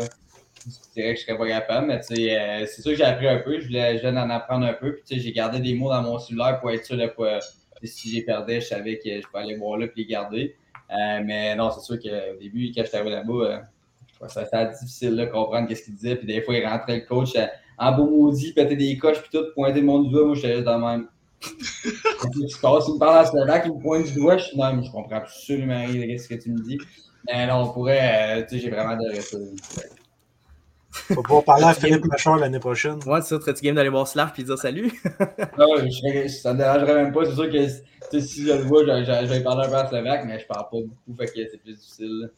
je 0.65 0.93
dirais 0.93 1.13
que 1.13 1.19
je 1.19 1.25
serais 1.25 1.37
pas 1.37 1.47
capable, 1.47 1.87
mais 1.87 1.99
euh, 1.99 2.65
c'est 2.67 2.81
sûr 2.81 2.91
que 2.91 2.97
j'ai 2.97 3.03
appris 3.03 3.27
un 3.27 3.39
peu. 3.39 3.59
Je 3.59 3.67
voulais, 3.67 3.97
je 3.97 4.07
en 4.07 4.29
apprendre 4.29 4.65
un 4.65 4.73
peu. 4.73 4.99
Puis 5.05 5.19
j'ai 5.19 5.31
gardé 5.31 5.59
des 5.59 5.73
mots 5.73 5.89
dans 5.89 6.01
mon 6.01 6.19
cellulaire 6.19 6.59
pour 6.59 6.71
être 6.71 6.85
sûr 6.85 6.97
de 6.97 7.07
pas. 7.07 7.39
Si 7.83 8.11
j'ai 8.11 8.21
perdu, 8.21 8.55
je 8.55 8.67
savais 8.67 8.99
que 8.99 9.09
je 9.09 9.25
pouvais 9.27 9.43
aller 9.43 9.55
voir 9.55 9.77
là 9.77 9.85
et 9.85 9.91
les 9.95 10.05
garder. 10.05 10.55
Euh, 10.91 11.21
mais 11.25 11.55
non, 11.55 11.71
c'est 11.71 11.81
sûr 11.81 11.97
qu'au 11.97 12.39
début, 12.39 12.71
quand 12.75 12.83
j'étais 12.83 12.97
arrivé 12.97 13.11
là-bas, 13.11 13.33
euh, 13.33 14.27
ça 14.27 14.41
a 14.51 14.63
été 14.63 14.73
difficile 14.79 15.15
de 15.15 15.25
comprendre 15.25 15.73
ce 15.73 15.81
qu'il 15.81 15.95
disait. 15.95 16.15
Puis 16.15 16.27
des 16.27 16.41
fois, 16.41 16.55
il 16.55 16.65
rentrait 16.65 16.97
le 16.97 17.05
coach 17.05 17.31
en 17.77 17.91
beau 17.93 18.05
maudit, 18.05 18.53
péter 18.53 18.75
des 18.75 18.97
coches, 18.97 19.19
puis 19.21 19.29
tout, 19.31 19.45
pointer 19.55 19.79
le 19.79 19.87
monde 19.87 20.05
du 20.05 20.11
doigt. 20.11 20.25
Moi, 20.25 20.35
j'étais 20.35 20.53
juste 20.53 20.65
dans 20.65 20.77
le 20.77 20.85
même. 20.85 21.07
tu 21.41 22.57
passes, 22.61 22.85
il 22.87 22.93
me 22.93 22.99
parle 22.99 23.17
à 23.17 23.25
Slovaque, 23.25 23.63
il 23.65 23.73
me 23.73 23.79
pointe 23.79 24.05
du 24.05 24.13
doigt, 24.13 24.37
je 24.37 24.45
suis 24.45 24.57
non, 24.57 24.75
mais 24.75 24.83
je 24.83 24.91
comprends 24.91 25.15
absolument 25.15 25.87
rien 25.87 26.13
de 26.13 26.21
ce 26.21 26.27
que 26.27 26.35
tu 26.35 26.51
me 26.51 26.59
dis. 26.59 26.77
Mais 27.27 27.47
non, 27.47 27.63
on 27.63 27.73
pourrait, 27.73 28.37
euh, 28.37 28.43
tu 28.43 28.49
sais, 28.49 28.59
j'ai 28.59 28.69
vraiment 28.69 28.91
adoré 28.91 29.21
ça. 29.21 29.37
Faut 30.91 31.21
pouvoir 31.23 31.43
parler 31.43 31.65
à 31.65 31.73
Philippe 31.73 32.05
Machard 32.05 32.37
l'année 32.37 32.59
prochaine. 32.59 32.99
Ouais, 33.05 33.21
c'est 33.21 33.35
ça, 33.35 33.41
serais-tu 33.41 33.63
game 33.63 33.75
d'aller 33.75 33.89
voir 33.89 34.07
Slav 34.07 34.33
et 34.37 34.43
dire 34.43 34.57
salut? 34.57 34.91
non, 35.57 35.75
je, 35.77 36.27
ça 36.27 36.53
me 36.53 36.57
dérangerait 36.59 37.03
même 37.03 37.13
pas. 37.13 37.25
C'est 37.25 37.35
sûr 37.35 37.49
que 37.49 38.19
si 38.19 38.45
je 38.45 38.53
le 38.53 38.63
vois, 38.63 38.83
je, 38.83 39.27
vais 39.27 39.41
parler 39.41 39.67
un 39.67 39.69
peu 39.69 39.75
à 39.75 39.87
Slovaque, 39.87 40.25
mais 40.25 40.39
je 40.39 40.45
parle 40.45 40.63
pas 40.63 40.69
beaucoup, 40.71 41.17
fait 41.17 41.27
que 41.27 41.49
c'est 41.49 41.57
plus 41.57 41.73
difficile. 41.73 42.31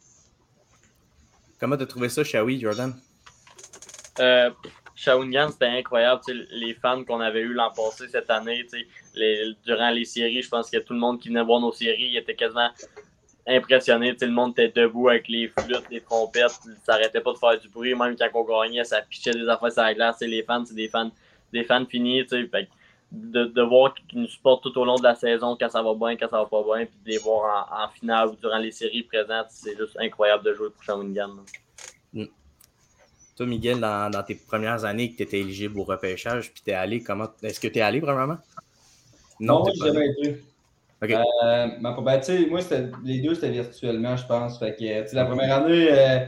Comment 1.59 1.77
t'as 1.77 1.85
trouvé 1.85 2.09
ça, 2.09 2.23
Shawi, 2.23 2.59
Jordan? 2.59 2.93
Euh, 4.19 4.51
Shawinigan, 4.95 5.49
c'était 5.51 5.65
incroyable. 5.65 6.21
Les 6.51 6.73
fans 6.75 7.03
qu'on 7.03 7.19
avait 7.19 7.41
eu 7.41 7.53
l'an 7.53 7.71
passé, 7.75 8.07
cette 8.07 8.29
année, 8.29 8.65
les, 9.15 9.53
durant 9.65 9.89
les 9.89 10.05
séries, 10.05 10.41
je 10.41 10.49
pense 10.49 10.69
que 10.69 10.77
tout 10.77 10.93
le 10.93 10.99
monde 10.99 11.19
qui 11.19 11.29
venait 11.29 11.43
voir 11.43 11.59
nos 11.59 11.71
séries 11.71 12.15
était 12.15 12.35
quasiment 12.35 12.69
impressionné. 13.47 14.15
le 14.19 14.27
monde 14.29 14.57
était 14.57 14.81
debout 14.81 15.09
avec 15.09 15.27
les 15.27 15.47
flûtes, 15.47 15.89
les 15.89 16.01
trompettes. 16.01 16.59
Ça 16.85 16.93
n'arrêtait 16.93 17.21
pas 17.21 17.33
de 17.33 17.37
faire 17.37 17.59
du 17.59 17.69
bruit. 17.69 17.95
Même 17.95 18.15
quand 18.17 18.29
on 18.33 18.43
gagnait, 18.43 18.83
ça 18.83 19.01
pichait 19.01 19.31
des 19.31 19.47
affaires 19.47 19.71
sur 19.71 19.81
la 19.81 19.93
glace. 19.93 20.19
les 20.21 20.43
fans, 20.43 20.63
c'est 20.65 20.75
des 20.75 20.87
fans, 20.87 21.11
des 21.51 21.63
fans 21.63 21.85
finis. 21.85 22.23
de, 22.25 23.45
de 23.45 23.61
voir 23.61 23.93
qu'ils 23.93 24.21
nous 24.21 24.27
supportent 24.27 24.63
tout 24.63 24.77
au 24.79 24.85
long 24.85 24.95
de 24.95 25.03
la 25.03 25.15
saison, 25.15 25.55
quand 25.59 25.69
ça 25.69 25.83
va 25.83 25.93
bien, 25.93 26.15
quand 26.15 26.29
ça 26.29 26.37
va 26.37 26.45
pas 26.45 26.63
bien, 26.63 26.85
puis 26.85 26.97
de 27.05 27.11
les 27.11 27.17
voir 27.19 27.69
en, 27.71 27.89
finale 27.93 28.29
ou 28.29 28.35
durant 28.35 28.57
les 28.57 28.71
séries 28.71 29.03
présentes, 29.03 29.47
c'est 29.49 29.77
juste 29.77 29.97
incroyable 29.99 30.43
de 30.43 30.53
jouer 30.53 30.69
pour 30.71 30.83
Shawinigan. 30.83 31.29
Toi, 33.35 33.47
Miguel, 33.47 33.79
dans, 33.79 34.23
tes 34.25 34.35
premières 34.35 34.85
années 34.85 35.11
que 35.11 35.17
tu 35.17 35.23
étais 35.23 35.39
éligible 35.39 35.79
au 35.79 35.83
repêchage, 35.83 36.53
puis 36.53 36.61
tu 36.63 36.71
es 36.71 36.75
allé, 36.75 37.01
comment. 37.01 37.27
Est-ce 37.41 37.59
que 37.59 37.67
tu 37.67 37.79
es 37.79 37.81
allé, 37.81 37.99
premièrement? 37.99 38.37
Non, 39.39 39.59
non 39.59 39.71
j'ai 39.73 39.85
jamais 39.87 40.07
été. 40.07 40.43
Euh, 41.11 41.67
ma, 41.79 41.91
ben, 41.91 42.21
moi, 42.49 42.59
les 43.03 43.19
deux, 43.19 43.35
c'était 43.35 43.49
virtuellement, 43.49 44.15
je 44.15 44.25
pense. 44.25 44.59
Fait 44.59 44.75
que, 44.75 45.15
la 45.15 45.25
première 45.25 45.57
année, 45.57 45.87
euh, 45.91 46.19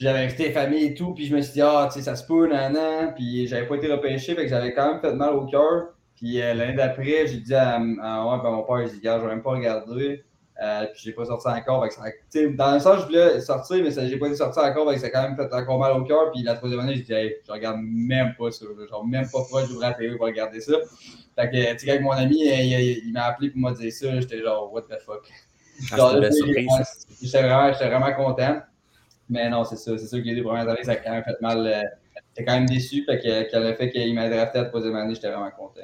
j'avais 0.00 0.20
invité 0.20 0.50
famille 0.50 0.84
et 0.84 0.94
tout, 0.94 1.14
puis 1.14 1.26
je 1.26 1.34
me 1.34 1.40
suis 1.40 1.54
dit, 1.54 1.62
ah, 1.62 1.88
tu 1.92 2.00
ça 2.02 2.16
se 2.16 2.26
peut, 2.26 2.48
nan, 2.48 3.12
puis 3.14 3.46
j'avais 3.46 3.66
pas 3.66 3.76
été 3.76 3.90
repêché, 3.90 4.34
fait 4.34 4.42
que 4.42 4.48
j'avais 4.48 4.72
quand 4.72 4.92
même 4.92 5.00
fait 5.00 5.12
mal 5.14 5.34
au 5.34 5.46
cœur. 5.46 5.94
Puis 6.16 6.40
euh, 6.42 6.54
l'année 6.54 6.74
d'après, 6.74 7.26
j'ai 7.26 7.38
dit 7.38 7.54
à, 7.54 7.78
ouais, 7.78 8.42
ben, 8.42 8.50
mon 8.50 8.62
père, 8.62 8.82
il 8.82 8.90
dit, 8.90 9.00
gars, 9.00 9.18
je 9.18 9.24
vais 9.24 9.30
même 9.30 9.42
pas 9.42 9.50
regarder. 9.50 10.24
Euh, 10.60 10.86
puis 10.92 11.02
j'ai 11.04 11.12
pas 11.12 11.24
sorti 11.24 11.46
encore. 11.46 11.86
Ça, 11.92 12.02
dans 12.50 12.74
le 12.74 12.80
sens, 12.80 13.02
je 13.02 13.06
voulais 13.06 13.40
sortir, 13.40 13.76
mais 13.82 13.90
j'ai 14.08 14.16
pas 14.16 14.34
sorti 14.34 14.58
encore. 14.58 14.92
Ça 14.98 15.06
a 15.06 15.10
quand 15.10 15.22
même 15.22 15.36
fait 15.36 15.54
encore 15.54 15.78
mal 15.78 15.92
au 15.92 16.02
cœur. 16.02 16.32
Puis 16.32 16.42
la 16.42 16.54
troisième 16.54 16.80
année, 16.80 16.96
j'ai 16.96 17.02
dit, 17.02 17.12
hey, 17.12 17.36
je 17.46 17.52
regarde 17.52 17.78
même 17.80 18.34
pas 18.36 18.50
ça. 18.50 18.66
Genre, 18.90 19.06
même 19.06 19.28
pas 19.30 19.44
proche 19.44 19.68
d'ouvrir 19.68 19.90
la 19.90 19.94
télé 19.94 20.16
pour 20.16 20.26
regarder 20.26 20.60
ça. 20.60 20.74
Fait 21.36 21.50
que, 21.50 21.72
tu 21.72 21.78
sais, 21.78 21.90
avec 21.90 22.02
mon 22.02 22.10
ami, 22.10 22.40
il, 22.40 23.06
il, 23.06 23.12
m'a 23.12 23.24
appelé 23.26 23.50
pour 23.50 23.60
me 23.60 23.72
dire 23.72 23.92
ça. 23.92 24.20
J'étais 24.20 24.40
genre, 24.40 24.72
what 24.72 24.82
the 24.82 25.00
fuck? 25.00 25.30
Ah, 25.92 26.10
J'étais 27.22 27.42
vraiment, 27.42 27.72
vraiment 27.72 28.14
content. 28.14 28.60
Mais 29.30 29.48
non, 29.48 29.62
c'est 29.62 29.76
ça. 29.76 29.96
C'est 29.96 30.08
sûr 30.08 30.18
que 30.18 30.24
les 30.24 30.34
deux 30.34 30.42
premières 30.42 30.68
années, 30.68 30.82
ça 30.82 30.92
a 30.92 30.96
quand 30.96 31.12
même 31.12 31.22
fait 31.22 31.40
mal. 31.40 31.64
Euh, 31.66 31.82
j'étais 32.30 32.44
quand 32.44 32.54
même 32.54 32.66
déçu. 32.66 33.04
Fait 33.04 33.20
que, 33.20 33.56
le 33.58 33.74
fait 33.74 33.90
qu'il 33.90 34.12
m'a 34.14 34.28
drafté 34.28 34.58
la 34.58 34.64
troisième 34.64 34.96
année, 34.96 35.14
j'étais 35.14 35.28
vraiment 35.28 35.50
content. 35.50 35.82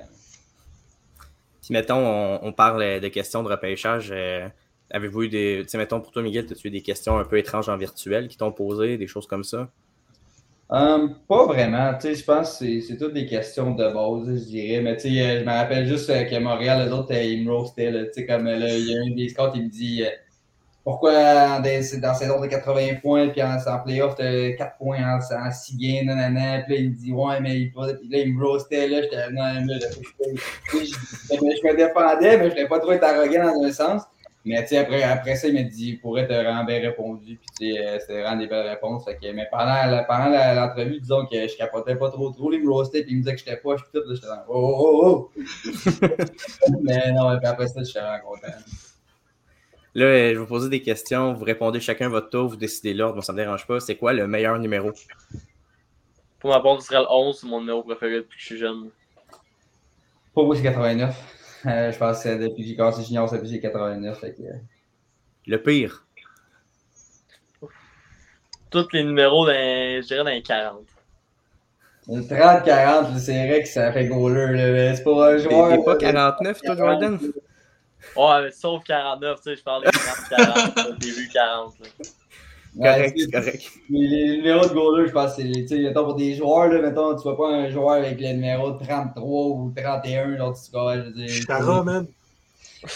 Si, 1.61 1.73
mettons, 1.73 2.41
on, 2.43 2.53
parle 2.53 3.01
de 3.01 3.09
questions 3.09 3.43
de 3.43 3.49
repêchage, 3.49 4.11
euh, 4.13 4.49
avez-vous 4.95 5.25
eu 5.25 5.29
des. 5.29 5.61
Tu 5.65 5.71
sais, 5.71 5.79
mettons, 5.79 6.01
pour 6.01 6.13
toi, 6.13 6.23
Miguel, 6.23 6.47
as-tu 6.51 6.69
eu 6.69 6.71
des 6.71 6.83
questions 6.83 7.19
un 7.19 7.25
peu 7.25 7.37
étranges 7.39 7.69
en 7.69 7.77
virtuel 7.77 8.29
qui 8.29 8.37
t'ont 8.37 8.53
posé, 8.53 8.97
des 8.97 9.07
choses 9.07 9.27
comme 9.27 9.45
ça? 9.45 9.69
Euh, 10.73 11.09
pas 11.29 11.47
vraiment. 11.47 11.93
Je 12.03 12.25
pense 12.25 12.59
que 12.59 12.81
c'est 12.81 12.97
toutes 12.97 13.13
des 13.13 13.27
questions 13.27 13.73
de 13.73 13.85
base, 13.85 14.39
je 14.39 14.45
dirais. 14.45 14.81
Mais 14.81 14.97
tu 14.97 15.11
sais, 15.11 15.41
je 15.41 15.45
me 15.45 15.51
rappelle 15.51 15.87
juste 15.87 16.09
que 16.09 16.39
Montréal, 16.39 16.87
les 16.87 16.93
autres, 16.93 17.13
ils 17.13 17.45
me 17.45 17.53
roastaient. 17.53 17.93
Tu 18.07 18.13
sais, 18.13 18.27
comme 18.27 18.45
là, 18.45 18.75
il 18.75 18.89
y 18.89 18.97
a 18.97 19.01
un 19.01 19.15
des 19.15 19.29
scouts, 19.29 19.53
il 19.55 19.65
me 19.65 19.69
dit 19.69 20.05
pourquoi 20.85 21.61
dans, 21.61 22.01
dans 22.01 22.15
saison 22.15 22.41
de 22.41 22.47
80 22.47 22.97
points, 23.01 23.29
puis 23.29 23.43
en, 23.43 23.57
en 23.57 23.79
playoff, 23.81 24.17
t'as 24.17 24.53
4 24.53 24.77
points 24.77 24.99
en, 24.99 25.47
en 25.47 25.51
6 25.51 25.77
games, 25.79 26.05
nanana. 26.05 26.63
Puis 26.63 26.75
là, 26.75 26.81
il 26.81 26.91
me 26.91 26.95
dit, 26.95 27.13
ouais, 27.13 27.41
mais 27.41 27.59
il, 27.59 27.73
là, 27.75 28.19
il 28.19 28.35
me 28.35 28.45
roastait, 28.45 28.87
là, 28.89 29.01
j'étais, 29.01 29.31
non, 29.31 29.45
je, 29.67 30.79
je, 30.79 30.85
je, 30.85 31.67
me 31.67 31.77
défendais, 31.77 32.37
mais 32.37 32.45
je 32.45 32.51
voulais 32.51 32.69
pas 32.69 32.79
trop 32.81 32.93
être 32.93 33.05
arrogant 33.05 33.55
dans 33.55 33.65
un 33.65 33.73
sens. 33.73 34.03
Mais 34.47 34.61
tu 34.63 34.69
sais, 34.69 34.77
après, 34.77 35.03
après 35.03 35.37
ça, 35.37 35.49
il 35.49 35.55
m'a 35.55 35.63
dit, 35.63 35.91
il 35.91 36.01
pourrait 36.01 36.29
te 36.29 36.35
rendre 36.35 36.67
bien 36.67 36.79
répondu, 36.79 37.39
puis 37.39 37.49
tu 37.59 37.75
sais, 37.75 37.99
c'était 38.01 38.21
vraiment 38.21 38.37
des 38.37 38.47
belles 38.47 38.69
réponses. 38.69 39.05
Fait 39.05 39.17
que, 39.17 39.33
mais 39.33 39.49
pendant, 39.51 40.05
pendant 40.07 40.55
l'entrevue, 40.55 41.01
disons 41.01 41.25
que 41.25 41.49
je 41.49 41.57
capotais 41.57 41.97
pas 41.97 42.11
trop, 42.11 42.31
trop, 42.31 42.53
il 42.53 42.63
me 42.63 42.71
roastait, 42.71 43.03
puis 43.03 43.13
il 43.13 43.19
me 43.19 43.23
disait 43.23 43.35
que 43.35 43.39
j'étais 43.39 43.57
pas, 43.57 43.77
je 43.77 43.85
suis 43.85 43.93
tout, 43.93 44.07
là, 44.07 44.15
j'étais 44.15 44.27
dans, 44.27 44.45
oh, 44.49 44.77
oh, 44.79 45.31
oh! 45.35 45.41
mais 46.83 47.13
non, 47.13 47.39
puis 47.39 47.47
après 47.47 47.69
ça, 47.69 47.83
j'étais 47.83 48.01
vraiment 48.01 48.21
content. 48.21 48.53
Là, 49.95 50.07
euh, 50.07 50.29
je 50.31 50.33
vais 50.33 50.35
vous 50.35 50.47
poser 50.47 50.69
des 50.69 50.83
questions. 50.83 51.33
Vous 51.33 51.45
répondez 51.45 51.79
chacun 51.81 52.09
votre 52.09 52.29
tour, 52.29 52.49
vous 52.49 52.57
décidez 52.57 52.95
l'ordre. 52.95 53.15
Moi, 53.15 53.23
ça 53.23 53.33
ne 53.33 53.39
me 53.39 53.45
dérange 53.45 53.67
pas. 53.67 53.79
C'est 53.79 53.95
quoi 53.95 54.13
le 54.13 54.27
meilleur 54.27 54.59
numéro? 54.59 54.91
Pour 56.41 56.51
ma 56.51 56.61
part, 56.61 56.83
ce 56.83 56.89
serait 56.89 57.01
le 57.01 57.07
11. 57.09 57.39
C'est 57.39 57.47
mon 57.47 57.61
numéro 57.61 57.83
préféré 57.85 58.17
depuis 58.17 58.37
que 58.37 58.41
je 58.41 58.47
suis 58.47 58.59
jeune. 58.59 58.91
Pour 60.35 60.47
moi, 60.47 60.57
c'est 60.57 60.63
89. 60.63 61.44
Euh, 61.67 61.93
je 61.93 61.99
pense 61.99 62.23
que 62.23 62.37
depuis 62.37 62.63
que 62.63 62.69
j'ai 62.69 62.77
commencé 62.77 63.05
junior, 63.05 63.29
c'est 63.29 63.39
plus 63.39 63.61
89. 63.61 64.19
Fait 64.19 64.35
que... 64.35 64.43
Euh. 64.43 64.53
Le 65.47 65.63
pire? 65.63 66.07
Tous 68.71 68.89
les 68.93 69.05
numéros, 69.05 69.47
dans, 69.47 69.53
je 69.53 70.07
dirais 70.07 70.25
dans 70.25 70.31
les 70.31 70.43
40. 70.43 70.85
Le 72.09 72.21
30-40, 72.21 73.19
c'est 73.19 73.47
vrai 73.47 73.63
que 73.63 73.69
ça 73.69 73.93
fait 73.93 74.07
goaler. 74.07 74.95
C'est 74.97 75.03
pour 75.03 75.23
un 75.23 75.39
joueur. 75.39 75.71
T'es 75.71 75.85
pas 75.85 75.97
49, 75.97 76.61
toi, 76.61 76.77
Jordan? 76.77 77.19
Ouais, 78.17 78.51
sauf 78.53 78.85
49, 78.85 79.37
tu 79.37 79.43
sais, 79.43 79.57
je 79.57 79.63
parle 79.63 79.85
de 79.85 79.91
40, 79.91 80.99
début 80.99 81.29
40. 81.33 81.75
Correct, 82.77 83.17
c'est 83.17 83.31
correct. 83.31 83.73
Les, 83.89 84.37
numéros 84.37 84.67
de 84.67 84.75
goaler, 84.75 85.07
je 85.07 85.13
pense, 85.13 85.37
c'est, 85.37 85.45
tu 85.45 85.69
sais, 85.69 85.93
pour 85.93 86.15
des 86.15 86.35
joueurs, 86.35 86.69
là, 86.69 86.81
mettons, 86.81 87.15
tu 87.15 87.23
vois 87.23 87.37
pas 87.37 87.49
un 87.49 87.71
joueur 87.71 87.93
avec 87.93 88.21
le 88.21 88.33
numéro 88.33 88.73
33 88.73 89.23
ou 89.25 89.73
31, 89.77 90.27
l'autre, 90.37 90.59
tu 90.65 90.71
vois, 90.73 90.97
je 90.97 91.03
veux 91.03 91.13
dire. 91.13 91.29
Chara, 91.29 91.85
man. 91.85 92.07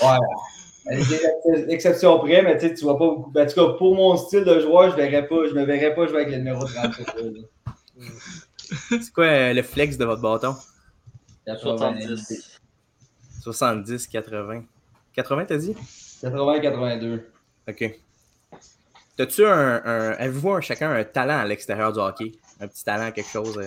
Ouais. 0.03 0.97
Des 0.97 1.70
exceptions 1.70 2.18
près, 2.18 2.43
mais 2.43 2.59
tu 2.59 2.68
sais, 2.68 2.74
tu 2.74 2.85
vois 2.85 2.99
pas 2.99 3.07
beaucoup. 3.07 3.31
Ben, 3.31 3.47
en 3.47 3.51
tout 3.51 3.55
cas, 3.55 3.72
pour 3.74 3.95
mon 3.95 4.16
style 4.16 4.45
de 4.45 4.61
joueur, 4.61 4.91
je 4.91 4.97
verrais 4.97 5.29
pas, 5.29 5.47
je 5.49 5.55
me 5.55 5.64
verrais 5.64 5.95
pas 5.95 6.07
jouer 6.07 6.22
avec 6.22 6.31
le 6.31 6.39
numéro 6.39 6.64
33. 6.64 7.14
c'est 8.91 9.12
quoi 9.12 9.24
euh, 9.24 9.53
le 9.53 9.62
flex 9.62 9.97
de 9.97 10.05
votre 10.05 10.22
bâton? 10.22 10.55
70. 11.47 12.59
70, 13.43 14.07
80. 14.09 14.64
80, 15.14 15.45
t'as 15.45 15.57
dit? 15.57 15.74
80-82. 16.22 17.22
OK. 17.68 18.01
T'as-tu 19.19 19.45
un, 19.45 19.83
un 19.85 20.12
Avez-vous 20.12 20.61
chacun 20.61 20.93
un 20.93 21.03
talent 21.03 21.41
à 21.41 21.45
l'extérieur 21.45 21.93
du 21.93 21.99
hockey? 21.99 22.33
Un 22.61 22.69
petit 22.69 22.85
talent, 22.85 23.11
quelque 23.11 23.29
chose? 23.29 23.59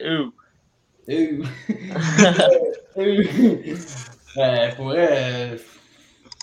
Euh... 0.00 0.24
Ouh. 0.24 0.32
Ouh. 1.06 1.44
euh, 4.38 4.70
pourrait. 4.76 5.56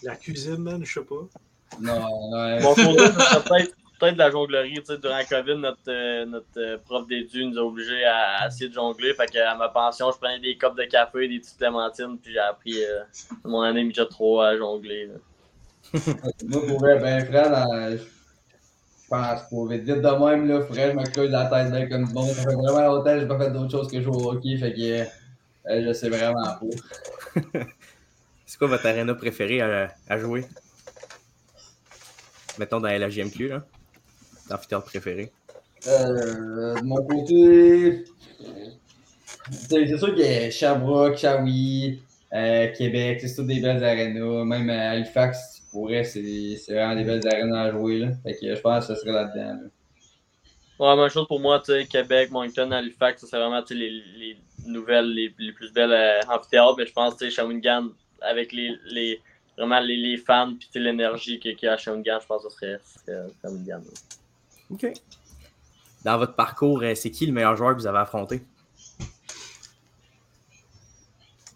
La 0.04 0.16
cuisine, 0.16 0.58
man, 0.58 0.86
je 0.86 0.94
sais 0.94 1.06
pas. 1.06 1.28
Non, 1.82 2.30
non. 2.30 2.62
Bon, 2.62 2.76
pour 2.76 2.94
nous, 2.94 3.00
ça 3.00 3.40
peut-être 3.42 3.74
peut-être 4.00 4.14
de 4.14 4.20
la 4.20 4.32
jonglerie. 4.32 4.76
Tu 4.76 4.86
sais, 4.86 4.98
durant 4.98 5.18
la 5.18 5.26
COVID, 5.26 5.56
notre, 5.56 5.80
euh, 5.88 6.26
notre 6.26 6.46
euh, 6.58 6.78
prof 6.86 7.08
d'études 7.08 7.52
nous 7.52 7.58
a 7.58 7.64
obligés 7.64 8.06
à, 8.06 8.48
essayer 8.48 8.70
de 8.70 8.74
jongler. 8.74 9.14
Fait 9.14 9.28
qu'à 9.28 9.56
ma 9.56 9.70
pension, 9.70 10.12
je 10.12 10.18
prenais 10.18 10.40
des 10.40 10.58
copes 10.58 10.78
de 10.78 10.84
café, 10.84 11.28
des 11.28 11.40
petites 11.40 11.58
clémentines, 11.58 12.18
puis 12.20 12.34
j'ai 12.34 12.40
appris 12.40 12.84
euh, 12.84 13.04
mon 13.44 13.62
année 13.62 13.84
déjà 13.86 14.06
trop 14.06 14.42
à 14.42 14.56
jongler. 14.58 15.10
Moi, 15.94 16.68
pour 16.68 16.80
vrai, 16.80 17.00
ben, 17.00 17.26
frère, 17.26 17.98
je 17.98 18.04
pense, 19.10 19.42
pour 19.50 19.68
vite, 19.68 19.84
vite 19.84 20.02
de 20.02 20.26
même, 20.26 20.48
là, 20.48 20.62
frère, 20.62 20.92
je 20.92 20.98
me 20.98 21.06
creuse 21.06 21.32
la 21.32 21.46
tête 21.46 21.72
bien 21.72 21.88
comme 21.88 22.12
bon. 22.14 22.28
Ça 22.28 22.44
fait 22.44 22.56
vraiment 22.56 22.96
longtemps 22.96 23.14
que 23.14 23.20
j'ai 23.20 23.28
pas 23.28 23.40
fait 23.40 23.52
d'autre 23.52 23.72
chose 23.72 23.92
que 23.92 24.02
jouer 24.02 24.16
au 24.16 24.32
hockey. 24.32 24.58
Fait 24.58 24.74
que 24.74 25.82
je 25.84 25.94
sais 25.94 26.10
vraiment 26.10 26.44
pas. 26.44 27.60
C'est 28.46 28.58
quoi 28.58 28.68
votre 28.68 28.86
arena 28.86 29.14
préférée 29.14 29.62
à, 29.62 29.94
à 30.08 30.18
jouer? 30.18 30.46
Mettons 32.58 32.80
dans 32.80 32.88
la 32.88 33.10
GMQ, 33.10 33.50
là 33.50 33.64
amphithéâtre 34.50 34.86
préféré? 34.86 35.32
Euh, 35.88 36.76
de 36.76 36.84
mon 36.84 37.04
côté, 37.06 38.06
c'est 39.70 39.98
sûr 39.98 40.16
qu'il 40.16 40.26
y 40.26 40.28
a 40.28 40.52
Sherbrooke, 40.52 41.18
Shawi, 41.18 42.02
euh, 42.34 42.68
Québec, 42.74 43.20
c'est 43.22 43.36
toutes 43.36 43.48
des 43.48 43.60
belles 43.60 43.84
arénas. 43.84 44.44
Même 44.46 44.70
à 44.70 44.96
Halifax, 45.86 46.14
pourrait, 46.14 46.58
c'est 46.58 46.74
vraiment 46.74 46.96
des 46.96 47.04
belles 47.04 47.28
arénas 47.28 47.62
à 47.62 47.72
jouer. 47.72 48.00
Là. 48.00 48.08
Fait 48.24 48.36
que 48.36 48.56
je 48.56 48.62
pense 48.62 48.88
que 48.88 48.96
ce 48.96 49.00
serait 49.02 49.14
là-dedans. 49.14 49.62
Là. 49.62 49.70
Ouais, 50.80 50.96
même 50.96 51.10
chose 51.10 51.28
pour 51.28 51.40
moi, 51.40 51.60
tu 51.60 51.72
sais, 51.72 51.86
Québec, 51.86 52.30
Moncton, 52.30 52.72
Halifax, 52.72 53.26
c'est 53.26 53.38
vraiment 53.38 53.64
les, 53.72 53.90
les 53.90 54.38
nouvelles, 54.66 55.12
les, 55.12 55.34
les, 55.40 55.52
plus 55.52 55.74
belles 55.74 55.92
euh, 55.92 56.22
amphithéâtres, 56.30 56.76
mais 56.78 56.86
je 56.86 56.94
pense 56.94 57.16
que 57.16 57.30
Shawinigan, 57.30 57.90
avec 58.22 58.52
les, 58.52 58.76
les, 58.86 59.20
vraiment 59.58 59.80
les, 59.80 59.98
les 59.98 60.18
fans 60.18 60.54
et 60.76 60.80
l'énergie 60.80 61.40
qu'il 61.40 61.58
y 61.60 61.68
a 61.68 61.74
à 61.74 61.78
Shawinigan, 61.78 62.20
je 62.22 62.28
pense 62.28 62.44
que 62.44 62.50
ce 62.50 62.56
serait, 62.56 62.80
serait 63.06 63.28
Shawinigan. 63.42 63.82
OK. 64.70 64.94
Dans 66.06 66.18
votre 66.20 66.36
parcours, 66.36 66.82
euh, 66.84 66.94
c'est 66.94 67.10
qui 67.10 67.26
le 67.26 67.34
meilleur 67.34 67.56
joueur 67.56 67.76
que 67.76 67.82
vous 67.82 67.88
avez 67.88 68.00
affronté? 68.00 68.44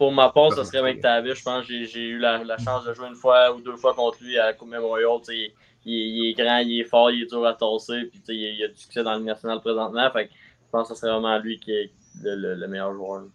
Pour 0.01 0.11
ma 0.11 0.29
part, 0.29 0.51
ce 0.53 0.63
serait 0.63 0.81
McTavish. 0.81 1.37
Je 1.37 1.43
pense 1.43 1.67
que 1.67 1.85
j'ai 1.85 2.07
eu 2.07 2.17
la, 2.17 2.57
chance 2.57 2.83
de 2.85 2.93
jouer 2.95 3.09
une 3.09 3.15
fois 3.15 3.53
ou 3.53 3.61
deux 3.61 3.77
fois 3.77 3.93
contre 3.93 4.17
lui 4.23 4.35
à 4.35 4.47
la 4.47 4.53
Coupe 4.53 4.69
Memorial. 4.69 5.19
Il, 5.29 5.51
il, 5.85 6.27
est 6.27 6.33
grand, 6.33 6.57
il 6.57 6.81
est 6.81 6.85
fort, 6.85 7.11
il 7.11 7.21
est 7.21 7.25
dur 7.27 7.45
à 7.45 7.53
tasser. 7.53 8.05
Puis 8.09 8.19
il, 8.29 8.57
il 8.57 8.63
a 8.63 8.69
du 8.69 8.77
succès 8.77 9.03
dans 9.03 9.13
le 9.13 9.23
national 9.23 9.59
présentement. 9.59 10.09
Fait 10.09 10.27
je 10.31 10.71
pense 10.71 10.87
que 10.87 10.95
ce 10.95 11.01
serait 11.01 11.11
vraiment 11.11 11.37
lui 11.37 11.59
qui 11.59 11.71
est 11.71 11.91
le, 12.23 12.65
meilleur 12.65 12.95
joueur. 12.95 13.25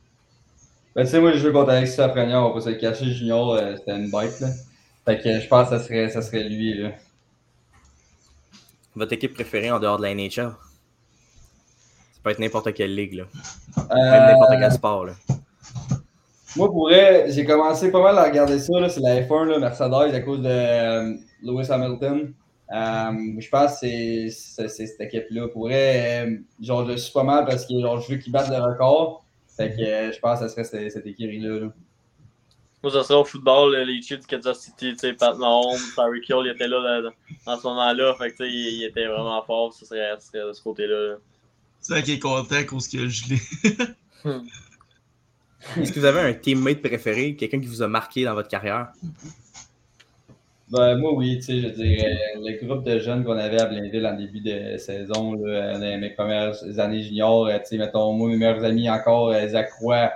Ben, 0.97 1.05
tu 1.05 1.11
sais, 1.13 1.21
moi, 1.21 1.31
je 1.31 1.39
joue 1.39 1.53
contre 1.53 1.71
Alexis 1.71 1.99
Lafrenière, 1.99 2.43
on 2.43 2.49
va 2.49 2.55
pas 2.55 2.61
se 2.63 2.71
le 2.71 2.75
cacher. 2.75 3.13
Junior, 3.13 3.53
euh, 3.53 3.77
c'était 3.77 3.97
une 3.97 4.11
bête. 4.11 4.41
Là. 4.41 4.49
Fait 5.05 5.23
que 5.23 5.39
je 5.39 5.47
pense 5.47 5.71
que 5.71 5.79
ça 5.79 5.85
serait, 5.85 6.09
ça 6.09 6.21
serait 6.21 6.49
lui. 6.49 6.75
Là. 6.75 6.91
Votre 8.97 9.13
équipe 9.13 9.35
préférée 9.35 9.71
en 9.71 9.79
dehors 9.79 9.99
de 9.99 10.03
la 10.03 10.13
NHL? 10.13 10.51
Ça 12.11 12.21
peut 12.25 12.31
être 12.31 12.41
n'importe 12.41 12.75
quelle 12.75 12.97
ligue, 12.97 13.13
là. 13.13 13.25
Euh, 13.79 13.95
Même 13.95 14.33
n'importe 14.33 14.59
quel 14.59 14.73
sport, 14.73 15.05
là. 15.05 15.13
Moi, 16.57 16.71
pour 16.71 16.89
vrai, 16.89 17.27
j'ai 17.29 17.45
commencé 17.45 17.91
pas 17.91 18.03
mal 18.03 18.19
à 18.19 18.25
regarder 18.25 18.59
ça. 18.59 18.89
C'est 18.89 19.01
la 19.01 19.21
F1, 19.21 19.45
là, 19.45 19.59
Mercedes, 19.59 20.15
à 20.15 20.21
cause 20.21 20.41
de 20.41 20.49
euh, 20.49 21.15
Lewis 21.43 21.71
Hamilton. 21.71 22.33
Euh, 22.73 23.13
je 23.39 23.49
pense 23.49 23.81
que 23.81 24.29
c'est 24.31 24.69
cette 24.69 25.01
équipe-là. 25.01 25.49
Pour 25.49 25.69
vrai, 25.69 26.41
genre, 26.61 26.89
je 26.91 26.97
suis 26.97 27.13
pas 27.13 27.25
mal 27.25 27.45
parce 27.45 27.67
que 27.67 27.79
genre, 27.79 28.01
je 28.01 28.13
veux 28.13 28.19
qu'ils 28.19 28.33
battent 28.33 28.49
le 28.49 28.57
record. 28.57 29.25
Fait 29.57 29.71
que 29.71 30.13
je 30.13 30.19
pense 30.19 30.41
que 30.41 30.49
ce 30.49 30.53
serait 30.53 30.65
cette, 30.65 30.93
cette 30.93 31.07
équipe-là. 31.07 31.61
là 31.61 31.69
moi, 32.83 32.93
ça 32.93 33.03
serait 33.03 33.19
au 33.19 33.25
football, 33.25 33.75
les 33.75 34.01
Chiefs 34.01 34.21
du 34.21 34.27
Kansas 34.27 34.61
City, 34.61 34.93
tu 34.93 34.99
sais, 34.99 35.13
Pat 35.13 35.37
Mahomes, 35.37 35.81
Tyreek 35.97 36.29
Hill, 36.29 36.43
il 36.45 36.53
était 36.53 36.69
là 36.69 37.03
dans, 37.45 37.59
ce 37.59 37.67
moment-là. 37.67 38.15
Fait 38.15 38.31
que, 38.31 38.37
tu 38.37 38.45
sais, 38.45 38.49
il, 38.49 38.85
était 38.85 39.07
vraiment 39.07 39.43
fort. 39.43 39.73
Ça 39.73 39.87
serait, 39.87 40.15
ça 40.15 40.21
serait 40.21 40.47
de 40.47 40.53
ce 40.53 40.63
côté-là. 40.63 41.17
C'est 41.81 41.95
vrai 41.95 42.03
qu'il 42.05 42.15
est 42.15 42.19
content 42.21 42.65
qu'on 42.65 42.79
ce 42.79 42.89
qu'il 42.89 43.01
a 43.01 43.09
gelé. 43.09 43.39
Est-ce 45.81 45.93
que 45.93 46.01
vous 46.01 46.07
avez 46.07 46.21
un 46.21 46.33
teammate 46.33 46.81
préféré, 46.81 47.35
quelqu'un 47.35 47.61
qui 47.61 47.67
vous 47.67 47.83
a 47.83 47.89
marqué 47.89 48.25
dans 48.25 48.35
votre 48.35 48.49
carrière? 48.49 48.93
Ben, 50.69 50.97
moi, 50.97 51.13
oui, 51.15 51.37
tu 51.37 51.43
sais, 51.43 51.61
je 51.61 51.69
dirais, 51.69 52.19
le 52.35 52.67
groupe 52.67 52.85
de 52.85 52.99
jeunes 52.99 53.25
qu'on 53.25 53.37
avait 53.37 53.61
à 53.61 53.67
Blainville 53.67 54.05
en 54.05 54.17
début 54.17 54.41
de 54.41 54.77
saison, 54.79 55.37
dans 55.37 56.01
mes 56.01 56.11
premières 56.11 56.57
années 56.81 57.03
juniors, 57.03 57.49
tu 57.49 57.61
sais, 57.65 57.79
mettons, 57.79 58.13
mes 58.27 58.37
meilleurs 58.37 58.65
amis 58.65 58.91
encore, 58.91 59.33
Zach 59.49 59.71
Roy, 59.81 60.11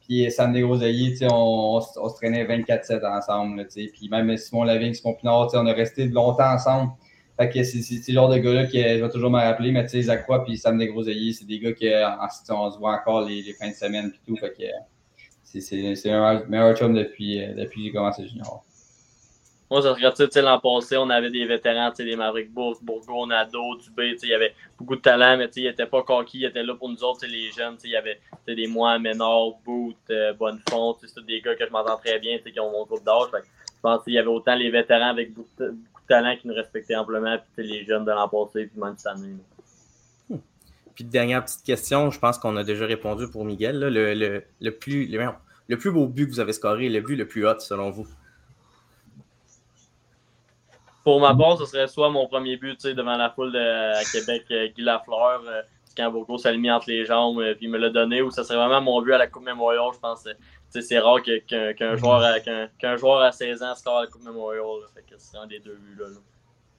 puis 0.00 0.28
Sam 0.30 0.52
Desgroseilliers, 0.52 1.12
tu 1.12 1.16
sais, 1.18 1.28
on, 1.30 1.80
se 1.80 2.14
traînait 2.16 2.44
24-7 2.44 3.06
ensemble, 3.06 3.64
tu 3.68 3.84
sais, 3.84 3.92
puis 3.92 4.08
même 4.08 4.36
Simon 4.36 4.64
Lavigne, 4.64 4.92
Simon 4.92 5.14
Pinard, 5.14 5.46
tu 5.46 5.52
sais, 5.52 5.58
on 5.58 5.66
a 5.66 5.72
resté 5.72 6.06
longtemps 6.06 6.52
ensemble. 6.52 6.92
Fait 7.38 7.48
que 7.48 7.62
c'est 7.62 7.80
ce 7.80 8.12
genre 8.12 8.28
de 8.28 8.38
gars-là 8.38 8.66
que 8.66 8.72
je 8.72 9.02
vais 9.02 9.08
toujours 9.08 9.30
me 9.30 9.38
rappeler, 9.38 9.70
mais 9.70 9.84
tu 9.84 9.90
sais, 9.90 10.02
Zach 10.02 10.26
Roy 10.26 10.44
puis 10.44 10.58
Sam 10.58 10.78
Desgroseilliers, 10.78 11.32
c'est 11.32 11.46
des 11.46 11.60
gars 11.60 11.72
qu'on 11.72 12.56
on 12.56 12.70
se 12.72 12.78
voit 12.78 12.94
encore 12.94 13.24
les, 13.24 13.40
les 13.42 13.52
fins 13.52 13.70
de 13.70 13.74
semaine 13.74 14.10
puis 14.10 14.20
tout, 14.26 14.36
fait 14.36 14.50
que 14.50 14.64
c'est 15.60 16.10
un 16.10 16.44
meilleur 16.48 16.76
chum 16.76 16.94
depuis, 16.94 17.38
depuis 17.54 17.80
que 17.80 17.86
j'ai 17.86 17.92
commencé 17.92 18.26
junior. 18.26 18.64
Moi, 19.72 19.80
ça 19.80 19.94
regarde, 19.94 20.14
sais, 20.16 20.42
l'an 20.42 20.60
passé, 20.60 20.98
on 20.98 21.08
avait 21.08 21.30
des 21.30 21.46
vétérans, 21.46 21.90
des 21.96 22.14
Maverick 22.14 22.52
Bourg, 22.52 22.76
Bourgo, 22.82 23.26
Nado, 23.26 23.78
Dubé, 23.78 24.14
il 24.22 24.28
y 24.28 24.34
avait 24.34 24.54
beaucoup 24.78 24.96
de 24.96 25.00
talent, 25.00 25.38
mais 25.38 25.46
tu 25.46 25.54
sais, 25.54 25.60
il 25.62 25.66
n'était 25.66 25.86
pas 25.86 26.02
coquille, 26.02 26.42
il 26.42 26.44
était 26.44 26.62
là 26.62 26.74
pour 26.74 26.90
nous 26.90 27.02
autres, 27.02 27.24
les 27.26 27.50
jeunes, 27.52 27.78
il 27.82 27.88
y 27.88 27.96
avait 27.96 28.20
des 28.46 28.66
mois 28.66 28.98
Ménard, 28.98 29.52
Boot, 29.64 29.96
euh, 30.10 30.34
Bonnefond, 30.34 30.98
c'est 31.00 31.24
des 31.24 31.40
gars 31.40 31.54
que 31.54 31.64
je 31.64 31.70
m'entends 31.70 31.96
très 31.96 32.18
bien, 32.18 32.36
tu 32.36 32.42
sais, 32.42 32.52
qui 32.52 32.60
ont 32.60 32.70
mon 32.70 32.84
groupe 32.84 33.02
d'âge. 33.02 33.28
Je 33.32 33.80
pense 33.80 34.04
qu'il 34.04 34.12
y 34.12 34.18
avait 34.18 34.28
autant 34.28 34.54
les 34.56 34.68
vétérans 34.68 35.08
avec 35.08 35.32
beaucoup 35.32 35.48
de, 35.58 35.70
beaucoup 35.70 36.02
de 36.02 36.06
talent 36.06 36.36
qui 36.36 36.48
nous 36.48 36.54
respectaient 36.54 36.96
amplement, 36.96 37.38
puis 37.56 37.66
les 37.66 37.86
jeunes 37.86 38.04
de 38.04 38.10
l'an 38.10 38.28
passé, 38.28 38.66
puis 38.66 38.78
même 38.78 38.94
cette 38.98 39.06
année. 39.06 39.28
Hmm. 39.28 39.51
Puis 40.94 41.04
dernière 41.04 41.44
petite 41.44 41.64
question, 41.64 42.10
je 42.10 42.18
pense 42.18 42.38
qu'on 42.38 42.56
a 42.56 42.64
déjà 42.64 42.86
répondu 42.86 43.28
pour 43.28 43.44
Miguel, 43.44 43.78
là, 43.78 43.90
le, 43.90 44.14
le, 44.14 44.44
le, 44.60 44.70
plus, 44.70 45.06
le, 45.06 45.18
le 45.68 45.78
plus 45.78 45.90
beau 45.90 46.06
but 46.06 46.26
que 46.26 46.30
vous 46.32 46.40
avez 46.40 46.52
scoré, 46.52 46.88
le 46.88 47.00
but 47.00 47.16
le 47.16 47.26
plus 47.26 47.46
hot 47.46 47.60
selon 47.60 47.90
vous? 47.90 48.06
pour 51.04 51.20
ma 51.20 51.34
part, 51.34 51.58
ce 51.58 51.66
serait 51.66 51.88
soit 51.88 52.10
mon 52.10 52.26
premier 52.26 52.56
but 52.56 52.86
devant 52.86 53.16
la 53.16 53.30
foule 53.30 53.52
de, 53.52 53.94
à 53.98 54.04
Québec, 54.04 54.44
euh, 54.50 54.68
Guy 54.68 54.82
Lafleur, 54.82 55.42
euh, 55.46 55.62
quand 55.96 56.10
Bourgo 56.10 56.38
s'est 56.38 56.56
mis 56.56 56.70
entre 56.70 56.88
les 56.88 57.04
jambes 57.04 57.40
et 57.40 57.50
euh, 57.50 57.54
il 57.60 57.70
me 57.70 57.78
l'a 57.78 57.90
donné, 57.90 58.22
ou 58.22 58.30
ça 58.30 58.44
serait 58.44 58.56
vraiment 58.56 58.80
mon 58.80 59.02
but 59.02 59.12
à 59.12 59.18
la 59.18 59.26
Coupe 59.26 59.44
Memorial. 59.44 59.90
Je 59.94 59.98
pense 59.98 60.24
que 60.72 60.80
c'est 60.80 60.98
rare 60.98 61.20
qu'un 61.22 61.72
qu 61.74 61.98
joueur, 61.98 62.22
à, 62.22 62.40
qu 62.40 62.98
joueur 62.98 63.20
à 63.20 63.32
16 63.32 63.62
ans 63.62 63.74
score 63.74 63.98
à 63.98 64.00
la 64.02 64.06
Coupe 64.06 64.22
Memorial. 64.22 64.64
c'est 65.18 65.36
un 65.36 65.46
des 65.46 65.58
deux 65.58 65.76
buts. 65.76 65.96
Là, 65.98 66.06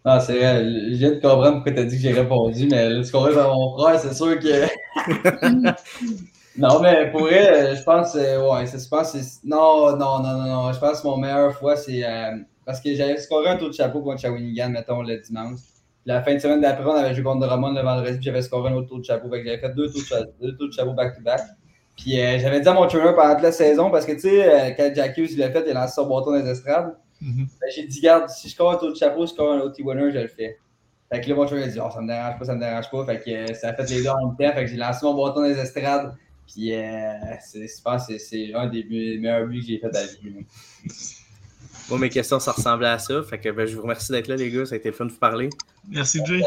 Ah, 0.06 0.20
c'est 0.20 0.38
vrai. 0.38 0.66
Je 0.66 0.96
viens 0.96 1.12
de 1.12 1.16
comprendre 1.16 1.54
pourquoi 1.54 1.72
tu 1.72 1.80
as 1.80 1.86
dit 1.86 1.96
que 1.96 2.02
j'ai 2.02 2.12
répondu, 2.12 2.68
mais 2.70 3.02
tu 3.02 3.12
comprends 3.12 3.34
dans 3.34 3.56
mon 3.56 3.78
frère, 3.78 4.00
c'est 4.00 4.14
sûr 4.14 4.38
que. 4.38 4.66
non, 6.58 6.82
mais 6.82 7.10
pour 7.10 7.22
vrai, 7.22 7.76
je 7.76 7.84
pense. 7.84 8.14
ouais, 8.16 8.66
je 8.66 8.90
pense. 8.90 9.40
Non, 9.46 9.96
non, 9.96 10.20
non, 10.20 10.38
non, 10.38 10.46
non. 10.46 10.74
Je 10.74 10.80
pense 10.80 11.02
que 11.02 11.08
mon 11.08 11.18
meilleur 11.18 11.54
fois, 11.54 11.78
c'est. 11.78 12.04
Parce 12.66 12.80
que 12.80 12.94
j'avais 12.96 13.18
scoré 13.18 13.50
un 13.50 13.58
tour 13.58 13.70
de 13.70 13.74
chapeau 13.74 14.02
contre 14.02 14.22
Shawinigan, 14.22 14.70
mettons, 14.70 15.02
le 15.02 15.18
dimanche. 15.20 15.60
Puis 16.04 16.12
la 16.12 16.22
fin 16.22 16.34
de 16.34 16.40
semaine 16.40 16.62
d'après, 16.62 16.86
on 16.86 16.96
avait 16.96 17.14
joué 17.14 17.24
contre 17.24 17.48
Drummond 17.48 17.74
le 17.74 17.82
vendredi, 17.82 18.16
puis 18.16 18.24
j'avais 18.24 18.42
scoré 18.42 18.72
un 18.72 18.76
autre 18.76 18.90
tour 18.90 19.00
de 19.00 19.06
chapeau. 19.06 19.30
Fait 19.30 19.40
que 19.40 19.46
j'avais 19.46 19.60
fait 19.60 19.74
deux 19.74 19.90
tours 19.90 20.02
de, 20.12 20.48
deux 20.48 20.58
tours 20.58 20.68
de 20.68 20.74
chapeau 20.74 20.94
back-to-back. 20.94 21.42
Puis 21.98 22.20
euh, 22.20 22.40
j'avais 22.40 22.62
dit 22.62 22.68
à 22.68 22.74
mon 22.74 22.88
trainer 22.88 23.14
pendant 23.16 23.34
toute 23.34 23.44
la 23.44 23.52
saison, 23.52 23.92
parce 23.92 24.06
que 24.06 24.14
tu 24.14 24.22
sais, 24.22 24.50
euh, 24.50 24.72
quand 24.76 24.92
Jack 24.96 25.18
Hughes 25.18 25.38
l'a 25.38 25.52
fait, 25.52 25.64
il 25.66 25.72
a 25.72 25.82
lancé 25.82 25.96
son 25.96 26.08
bâton 26.08 26.32
dans 26.32 26.38
les 26.38 26.50
estrades. 26.50 26.96
Mm-hmm. 27.24 27.48
ben, 27.62 27.70
j'ai 27.74 27.88
dit, 27.88 28.02
garde, 28.02 28.30
si 28.30 28.50
je 28.50 28.54
score 28.54 28.72
un 28.72 28.76
tour 28.76 28.92
de 28.92 28.98
chapeau, 28.98 29.26
je 29.26 29.32
score 29.32 29.54
un 29.54 29.60
OT 29.62 29.80
winner, 29.80 30.12
je 30.12 30.20
le 30.20 30.28
fais. 30.28 30.60
Fait 31.12 31.22
que 31.22 31.30
là, 31.30 31.36
mon 31.36 31.46
trainer 31.46 31.64
a 31.64 31.68
dit, 31.68 31.80
oh, 31.80 31.90
ça 31.94 32.02
me 32.02 32.08
dérange 32.08 32.40
pas, 32.40 32.46
ça 32.46 32.56
me 32.56 32.60
dérange 32.60 32.90
pas. 32.90 33.06
Fait 33.06 33.20
que 33.20 33.30
euh, 33.30 33.54
ça 33.54 33.70
a 33.70 33.74
fait 33.74 33.90
les 33.90 34.04
deux 34.04 34.10
en 34.10 34.28
même 34.28 34.36
temps. 34.36 34.56
Fait 34.56 34.66
que 34.66 34.72
j'ai 34.72 34.78
lancé 34.78 35.06
mon 35.06 35.14
bâton 35.14 35.42
dans 35.42 35.48
les 35.48 35.58
estrades. 35.58 36.16
Puis 36.48 36.74
euh, 36.74 37.14
je 37.54 37.82
pense 37.84 38.08
que 38.08 38.18
c'est 38.18 38.54
un 38.54 38.68
des 38.68 38.84
meilleurs 38.84 39.48
buts 39.48 39.62
que 39.62 39.68
j'ai 39.68 39.78
fait 39.78 39.88
à 39.88 40.02
la 40.02 40.06
vie. 40.06 40.46
Moi, 41.90 42.00
mes 42.00 42.10
questions, 42.10 42.40
ça 42.40 42.52
ressemblait 42.52 42.88
à 42.88 43.00
ça. 43.00 43.22
Fait 43.24 43.40
que 43.40 43.50
ben, 43.50 43.66
je 43.66 43.76
vous 43.76 43.84
remercie 43.84 44.12
d'être 44.12 44.28
là, 44.28 44.36
les 44.36 44.52
gars. 44.52 44.66
Ça 44.66 44.76
a 44.76 44.78
été 44.78 44.92
fun 44.92 45.06
de 45.06 45.12
vous 45.12 45.18
parler. 45.18 45.50
Merci, 45.90 46.20
Jay. 46.26 46.42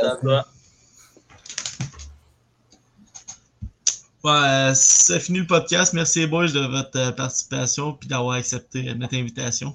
Ouais, 4.24 4.72
ça 4.74 5.20
finit 5.20 5.38
le 5.38 5.46
podcast. 5.46 5.92
Merci, 5.92 6.20
les 6.20 6.26
boys, 6.26 6.48
de 6.48 6.66
votre 6.66 6.98
euh, 6.98 7.12
participation 7.12 7.96
et 8.02 8.06
d'avoir 8.06 8.34
accepté 8.34 8.92
notre 8.94 9.14
invitation. 9.14 9.72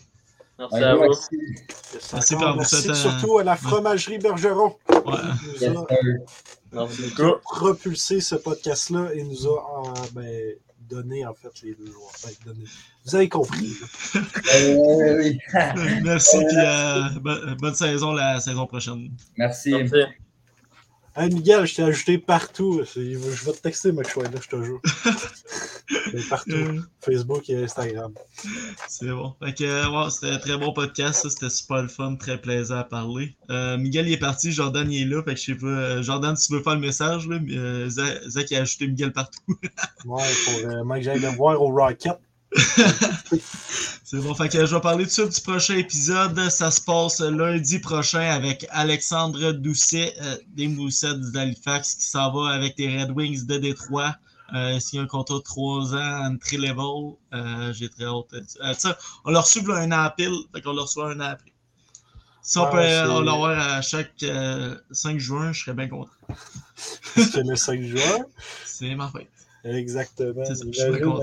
Merci 0.61 0.83
à 0.83 0.95
vous. 0.95 1.01
Merci, 2.13 2.35
pour 2.35 2.51
vous 2.51 2.57
Merci 2.57 2.95
surtout 2.95 3.39
à 3.39 3.43
la 3.43 3.55
fromagerie 3.55 4.19
Bergeron. 4.19 4.75
Ouais. 4.89 5.69
Merci 6.71 7.01
beaucoup. 7.15 7.39
propulsé 7.41 8.21
ce 8.21 8.35
podcast-là 8.35 9.09
et 9.15 9.23
nous 9.23 9.47
a 9.47 9.49
euh, 9.49 9.93
ben, 10.13 10.53
donner, 10.87 11.25
en 11.25 11.33
fait, 11.33 11.49
les 11.63 11.73
deux 11.73 11.91
joueurs. 11.91 12.11
Vous 13.05 13.15
avez 13.15 13.27
compris. 13.27 13.73
euh, 14.15 15.33
Merci, 16.03 16.37
puis 16.37 16.57
euh, 16.57 17.55
bonne 17.59 17.75
saison 17.75 18.11
la 18.11 18.39
saison 18.39 18.67
prochaine. 18.67 19.09
Merci. 19.37 19.71
Merci. 19.71 19.95
Hey 21.13 21.29
Miguel, 21.29 21.65
je 21.65 21.75
t'ai 21.75 21.83
ajouté 21.83 22.17
partout. 22.19 22.83
Je 22.95 23.45
vais 23.45 23.51
te 23.51 23.61
texter, 23.61 23.91
mec, 23.91 24.15
là, 24.15 24.29
je 24.39 24.47
te 24.47 24.63
jure. 24.63 24.81
partout. 26.29 26.51
Euh. 26.51 26.81
Facebook 27.01 27.49
et 27.49 27.63
Instagram. 27.63 28.13
C'est 28.87 29.09
bon. 29.09 29.33
Fait 29.43 29.53
que, 29.53 30.09
c'était 30.09 30.33
un 30.33 30.37
très 30.37 30.57
bon 30.57 30.73
podcast. 30.73 31.27
C'était 31.29 31.49
super 31.49 31.81
le 31.81 31.87
fun, 31.87 32.15
très 32.15 32.39
plaisant 32.39 32.77
à 32.77 32.83
parler. 32.83 33.35
Euh, 33.49 33.77
Miguel 33.77 34.07
il 34.07 34.13
est 34.13 34.17
parti, 34.17 34.51
Jordan 34.51 34.91
il 34.91 35.01
est 35.03 35.05
là. 35.05 35.23
Fait 35.23 35.33
que 35.33 35.39
je 35.39 35.45
sais 35.45 35.55
pas. 35.55 35.67
Euh, 35.67 36.03
Jordan, 36.03 36.35
si 36.35 36.47
tu 36.47 36.53
veux 36.53 36.63
faire 36.63 36.75
le 36.75 36.81
message, 36.81 37.27
là, 37.27 37.39
Zach, 37.89 38.51
a 38.51 38.61
ajouté 38.61 38.87
Miguel 38.87 39.13
partout. 39.13 39.41
ouais, 40.05 40.23
pour 40.45 40.85
moi 40.85 40.97
que 40.97 41.03
j'aille 41.03 41.19
le 41.19 41.29
voir 41.29 41.61
au 41.61 41.69
Rocket. 41.69 42.19
C'est 44.03 44.17
bon, 44.17 44.35
fait 44.35 44.49
que 44.49 44.65
je 44.65 44.75
vais 44.75 44.81
parler 44.81 45.05
tout 45.05 45.09
de 45.09 45.31
suite 45.31 45.35
du 45.35 45.41
prochain 45.41 45.77
épisode. 45.77 46.37
Ça 46.49 46.69
se 46.69 46.81
passe 46.81 47.21
lundi 47.21 47.79
prochain 47.79 48.29
avec 48.29 48.67
Alexandre 48.71 49.53
Doucet 49.53 50.13
euh, 50.21 50.35
des 50.47 50.67
Moussets 50.67 51.31
d'Halifax 51.33 51.95
qui 51.95 52.03
s'en 52.03 52.29
va 52.33 52.49
avec 52.49 52.77
les 52.77 52.99
Red 52.99 53.11
Wings 53.11 53.45
de 53.45 53.57
Détroit. 53.57 54.15
Euh, 54.53 54.79
S'il 54.79 54.97
y 54.97 54.99
a 54.99 55.03
un 55.03 55.07
contrat 55.07 55.35
de 55.35 55.43
3 55.43 55.95
ans, 55.95 56.25
entry 56.25 56.57
level, 56.57 57.15
euh, 57.33 57.73
j'ai 57.73 57.89
très 57.89 58.05
hâte. 58.05 58.33
Euh, 58.33 58.93
on 59.25 59.31
leur 59.31 59.43
reçu 59.43 59.59
un 59.71 59.91
an 59.91 60.03
à 60.03 60.09
pile, 60.09 60.35
fait 60.53 60.61
qu'on 60.61 60.73
leur 60.73 60.85
reçoit 60.85 61.11
un 61.11 61.19
an 61.19 61.31
après. 61.31 61.51
Si 62.43 62.57
on 62.57 62.63
ouais, 62.63 62.71
peut 62.71 63.23
l'avoir 63.23 63.75
à 63.75 63.81
chaque 63.81 64.13
5 64.19 64.25
euh, 64.25 65.19
juin, 65.19 65.53
je 65.53 65.61
serais 65.61 65.73
bien 65.73 65.87
content. 65.87 66.09
C'est 67.15 67.43
le 67.43 67.55
5 67.55 67.81
juin? 67.81 68.25
C'est 68.65 68.95
ma 68.95 69.09
fête. 69.09 69.27
Exactement. 69.63 70.43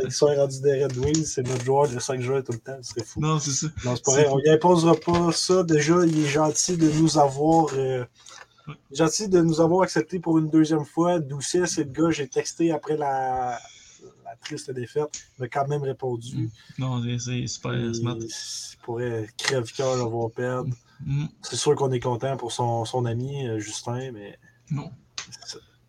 Ils 0.04 0.12
sont 0.12 0.26
rendus 0.26 0.60
des 0.60 0.84
Red 0.84 0.96
Wings, 0.96 1.24
c'est 1.24 1.42
notre 1.42 1.64
joueur 1.64 1.88
de 1.88 1.98
5 1.98 2.20
joueurs 2.20 2.44
tout 2.44 2.52
le 2.52 2.58
temps, 2.60 2.78
c'est 2.82 3.04
fou. 3.04 3.20
Non, 3.20 3.40
c'est 3.40 3.50
ça. 3.50 3.66
Non, 3.84 3.96
c'est 3.96 4.04
pas 4.04 4.12
vrai, 4.12 4.28
on 4.28 4.38
lui 4.38 4.48
imposera 4.48 4.94
pas 4.94 5.32
ça. 5.32 5.64
Déjà, 5.64 5.96
il 6.06 6.24
est 6.24 6.28
gentil 6.28 6.76
de 6.76 6.88
nous 6.88 7.18
avoir. 7.18 7.66
Gentil 8.92 9.28
de 9.28 9.40
nous 9.40 9.60
avoir 9.60 9.82
accepté 9.82 10.18
pour 10.18 10.38
une 10.38 10.50
deuxième 10.50 10.84
fois. 10.84 11.18
Doucet, 11.18 11.66
c'est 11.66 11.84
le 11.84 11.90
gars, 11.90 12.10
j'ai 12.10 12.28
texté 12.28 12.70
après 12.72 12.96
la, 12.96 13.58
la 14.24 14.36
triste 14.36 14.70
défaite, 14.70 15.08
il 15.38 15.42
m'a 15.42 15.48
quand 15.48 15.66
même 15.68 15.82
répondu. 15.82 16.36
Mm. 16.36 16.50
Non, 16.78 17.02
c'est 17.18 17.46
super 17.46 17.94
smart. 17.94 18.16
Il 18.20 18.78
pourrait 18.82 19.28
crève-cœur 19.36 19.96
le 19.96 20.02
voir 20.02 20.30
perdre. 20.30 20.70
Mm. 21.04 21.26
C'est 21.42 21.56
sûr 21.56 21.74
qu'on 21.74 21.92
est 21.92 22.00
content 22.00 22.36
pour 22.36 22.52
son, 22.52 22.84
son 22.84 23.04
ami, 23.06 23.46
euh, 23.46 23.58
Justin, 23.58 24.12
mais. 24.12 24.38
Non. 24.70 24.90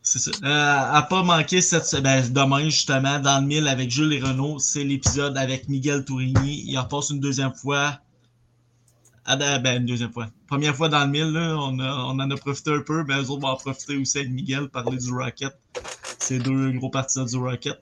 C'est 0.02 0.20
ça. 0.20 0.32
Euh, 0.44 0.96
à 0.98 1.02
pas 1.04 1.24
manquer 1.24 1.62
cette 1.62 2.02
ben, 2.02 2.28
demain, 2.32 2.64
justement, 2.64 3.20
dans 3.20 3.42
le 3.42 3.46
mille 3.46 3.68
avec 3.68 3.92
Jules 3.92 4.14
et 4.14 4.20
Renault, 4.20 4.58
c'est 4.60 4.84
l'épisode 4.84 5.38
avec 5.38 5.70
Miguel 5.70 6.04
Tourigny. 6.04 6.64
Il 6.66 6.78
repasse 6.78 7.10
une 7.12 7.20
deuxième 7.20 7.54
fois. 7.54 8.00
Ah, 9.32 9.36
ben, 9.36 9.60
ben, 9.62 9.78
une 9.82 9.86
deuxième 9.86 10.12
fois. 10.12 10.28
Première 10.48 10.76
fois 10.76 10.90
dans 10.90 11.02
le 11.06 11.12
mille, 11.12 11.32
là, 11.32 11.56
on, 11.56 11.80
on, 11.80 12.20
en 12.20 12.32
a 12.32 12.36
profité 12.36 12.72
un 12.72 12.82
peu, 12.82 13.04
mais 13.04 13.14
eux 13.14 13.30
autres 13.30 13.42
vont 13.42 13.50
en 13.50 13.58
profiter 13.58 13.96
aussi 13.96 14.18
avec 14.18 14.32
Miguel, 14.32 14.70
parler 14.70 14.98
du 14.98 15.14
Rocket. 15.14 15.56
C'est 16.18 16.40
deux 16.40 16.72
gros 16.72 16.90
partisans 16.90 17.28
du 17.28 17.38
Rocket. 17.38 17.80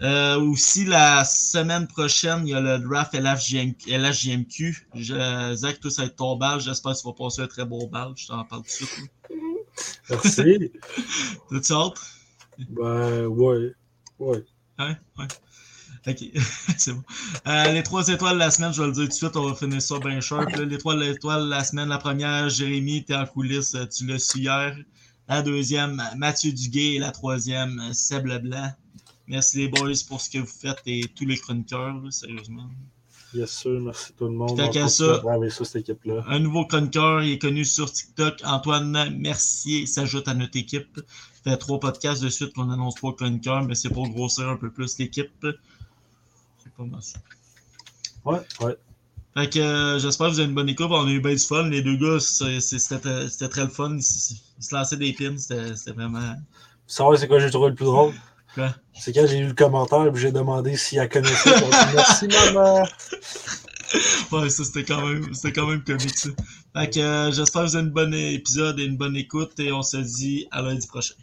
Euh, 0.00 0.40
aussi, 0.40 0.84
la 0.84 1.22
semaine 1.22 1.86
prochaine, 1.86 2.40
il 2.44 2.50
y 2.50 2.54
a 2.54 2.60
le 2.60 2.80
draft 2.80 3.14
LHJMQ. 3.14 4.88
Zach, 5.54 5.78
tout 5.78 5.90
ça 5.90 6.02
va 6.02 6.08
être 6.08 6.16
ton 6.16 6.34
bal. 6.34 6.58
J'espère 6.58 6.94
que 6.94 6.98
tu 6.98 7.06
vas 7.06 7.12
passer 7.12 7.42
un 7.42 7.46
très 7.46 7.64
beau 7.64 7.86
bal. 7.86 8.12
Je 8.16 8.26
t'en 8.26 8.42
parle 8.44 8.62
tout 8.62 8.84
de 8.84 8.88
suite. 8.88 9.12
Merci. 10.10 10.72
T'as-tu 11.50 11.72
hâte? 11.72 12.00
Ben, 12.68 13.26
ouais. 13.26 13.74
Ouais. 14.18 14.44
Ouais, 14.80 14.96
ouais. 15.18 15.28
Ok, 16.06 16.24
c'est 16.78 16.92
bon. 16.92 17.02
Euh, 17.46 17.72
les 17.72 17.82
trois 17.82 18.08
étoiles 18.08 18.34
de 18.34 18.38
la 18.40 18.50
semaine, 18.50 18.72
je 18.72 18.80
vais 18.80 18.88
le 18.88 18.92
dire 18.92 19.04
tout 19.04 19.08
de 19.08 19.14
suite, 19.14 19.36
on 19.36 19.48
va 19.48 19.54
finir 19.54 19.80
ça 19.80 19.98
bien 19.98 20.20
sharp. 20.20 20.50
L'étoile 20.56 20.98
l'étoile 20.98 21.48
la 21.48 21.62
semaine, 21.62 21.88
la 21.88 21.98
première, 21.98 22.48
Jérémy, 22.48 23.04
t'es 23.04 23.14
en 23.14 23.26
coulisses, 23.26 23.76
tu 23.96 24.06
l'as 24.06 24.18
su 24.18 24.40
hier. 24.40 24.76
La 25.28 25.42
deuxième, 25.42 26.02
Mathieu 26.16 26.52
Duguay. 26.52 26.94
Et 26.94 26.98
la 26.98 27.12
troisième, 27.12 27.80
Seb 27.92 28.26
Leblanc. 28.26 28.72
Merci 29.28 29.58
les 29.58 29.68
boys 29.68 29.92
pour 30.08 30.20
ce 30.20 30.28
que 30.28 30.38
vous 30.38 30.46
faites 30.46 30.82
et 30.86 31.04
tous 31.14 31.24
les 31.24 31.36
chroniqueurs, 31.36 32.02
sérieusement. 32.10 32.68
Bien 33.32 33.46
sûr, 33.46 33.80
merci 33.80 34.12
tout 34.12 34.26
le 34.26 34.32
monde. 34.32 34.56
Qu'à 34.72 34.88
ça, 34.88 35.22
ça 35.22 35.64
cette 35.64 35.88
équipe-là. 35.88 36.24
Un 36.26 36.40
nouveau 36.40 36.66
chroniqueur, 36.66 37.22
il 37.22 37.32
est 37.32 37.38
connu 37.38 37.64
sur 37.64 37.90
TikTok. 37.90 38.42
Antoine 38.44 39.16
Mercier 39.16 39.86
s'ajoute 39.86 40.28
à 40.28 40.34
notre 40.34 40.58
équipe. 40.58 41.00
Fait 41.44 41.56
trois 41.56 41.80
podcasts 41.80 42.22
de 42.22 42.28
suite 42.28 42.52
qu'on 42.52 42.70
annonce 42.70 42.96
trois 42.96 43.16
chroniqueurs, 43.16 43.62
mais 43.62 43.74
c'est 43.74 43.88
pour 43.88 44.08
grossir 44.08 44.48
un 44.48 44.56
peu 44.56 44.70
plus 44.70 44.98
l'équipe. 44.98 45.46
Ouais, 48.24 48.38
ouais. 48.60 48.76
Fait 49.34 49.48
que 49.48 49.58
euh, 49.58 49.98
j'espère 49.98 50.28
que 50.28 50.32
vous 50.32 50.40
avez 50.40 50.48
une 50.48 50.54
bonne 50.54 50.68
écoute. 50.68 50.88
On 50.90 51.06
a 51.06 51.10
eu 51.10 51.20
bien 51.20 51.32
du 51.32 51.38
fun. 51.38 51.68
Les 51.68 51.82
deux 51.82 51.96
gars, 51.96 52.20
c'était 52.20 53.48
très 53.48 53.62
le 53.62 53.68
fun. 53.68 53.96
Ils, 53.96 54.02
se 54.02 54.74
lançaient 54.74 54.96
des 54.96 55.12
pins. 55.12 55.36
C'était 55.38 55.92
vraiment. 55.92 56.20
Vous 56.20 56.34
savez, 56.86 57.16
c'est 57.16 57.28
quoi 57.28 57.38
j'ai 57.38 57.50
trouvé 57.50 57.70
le 57.70 57.74
plus 57.74 57.86
drôle? 57.86 58.12
Quoi? 58.54 58.74
C'est 58.92 59.12
quand 59.14 59.26
j'ai 59.26 59.40
lu 59.40 59.46
le 59.48 59.54
commentaire 59.54 60.06
et 60.06 60.10
j'ai 60.14 60.32
demandé 60.32 60.76
si 60.76 60.98
elle 60.98 61.08
connaissait. 61.08 61.50
Merci, 61.94 62.28
maman. 62.28 62.86
Ouais, 64.32 64.48
ça 64.48 64.64
c'était 64.64 64.84
quand 64.84 65.06
même 65.06 65.34
c'était 65.34 65.52
quand 65.52 65.66
même 65.66 65.84
comique 65.84 66.16
ça. 66.16 66.30
Fait 66.74 66.88
que 66.88 67.00
euh, 67.00 67.30
j'espère 67.30 67.64
que 67.64 67.68
vous 67.68 67.76
avez 67.76 67.84
une 67.84 67.92
bonne 67.92 68.14
épisode 68.14 68.80
et 68.80 68.84
une 68.84 68.96
bonne 68.96 69.16
écoute 69.16 69.58
et 69.60 69.70
on 69.70 69.82
se 69.82 69.98
dit 69.98 70.46
à 70.50 70.62
lundi 70.62 70.86
prochain. 70.86 71.14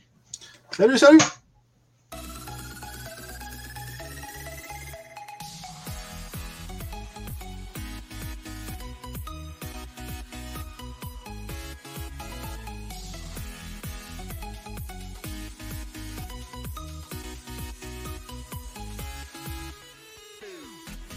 Salut, 0.72 0.98
salut! 0.98 1.20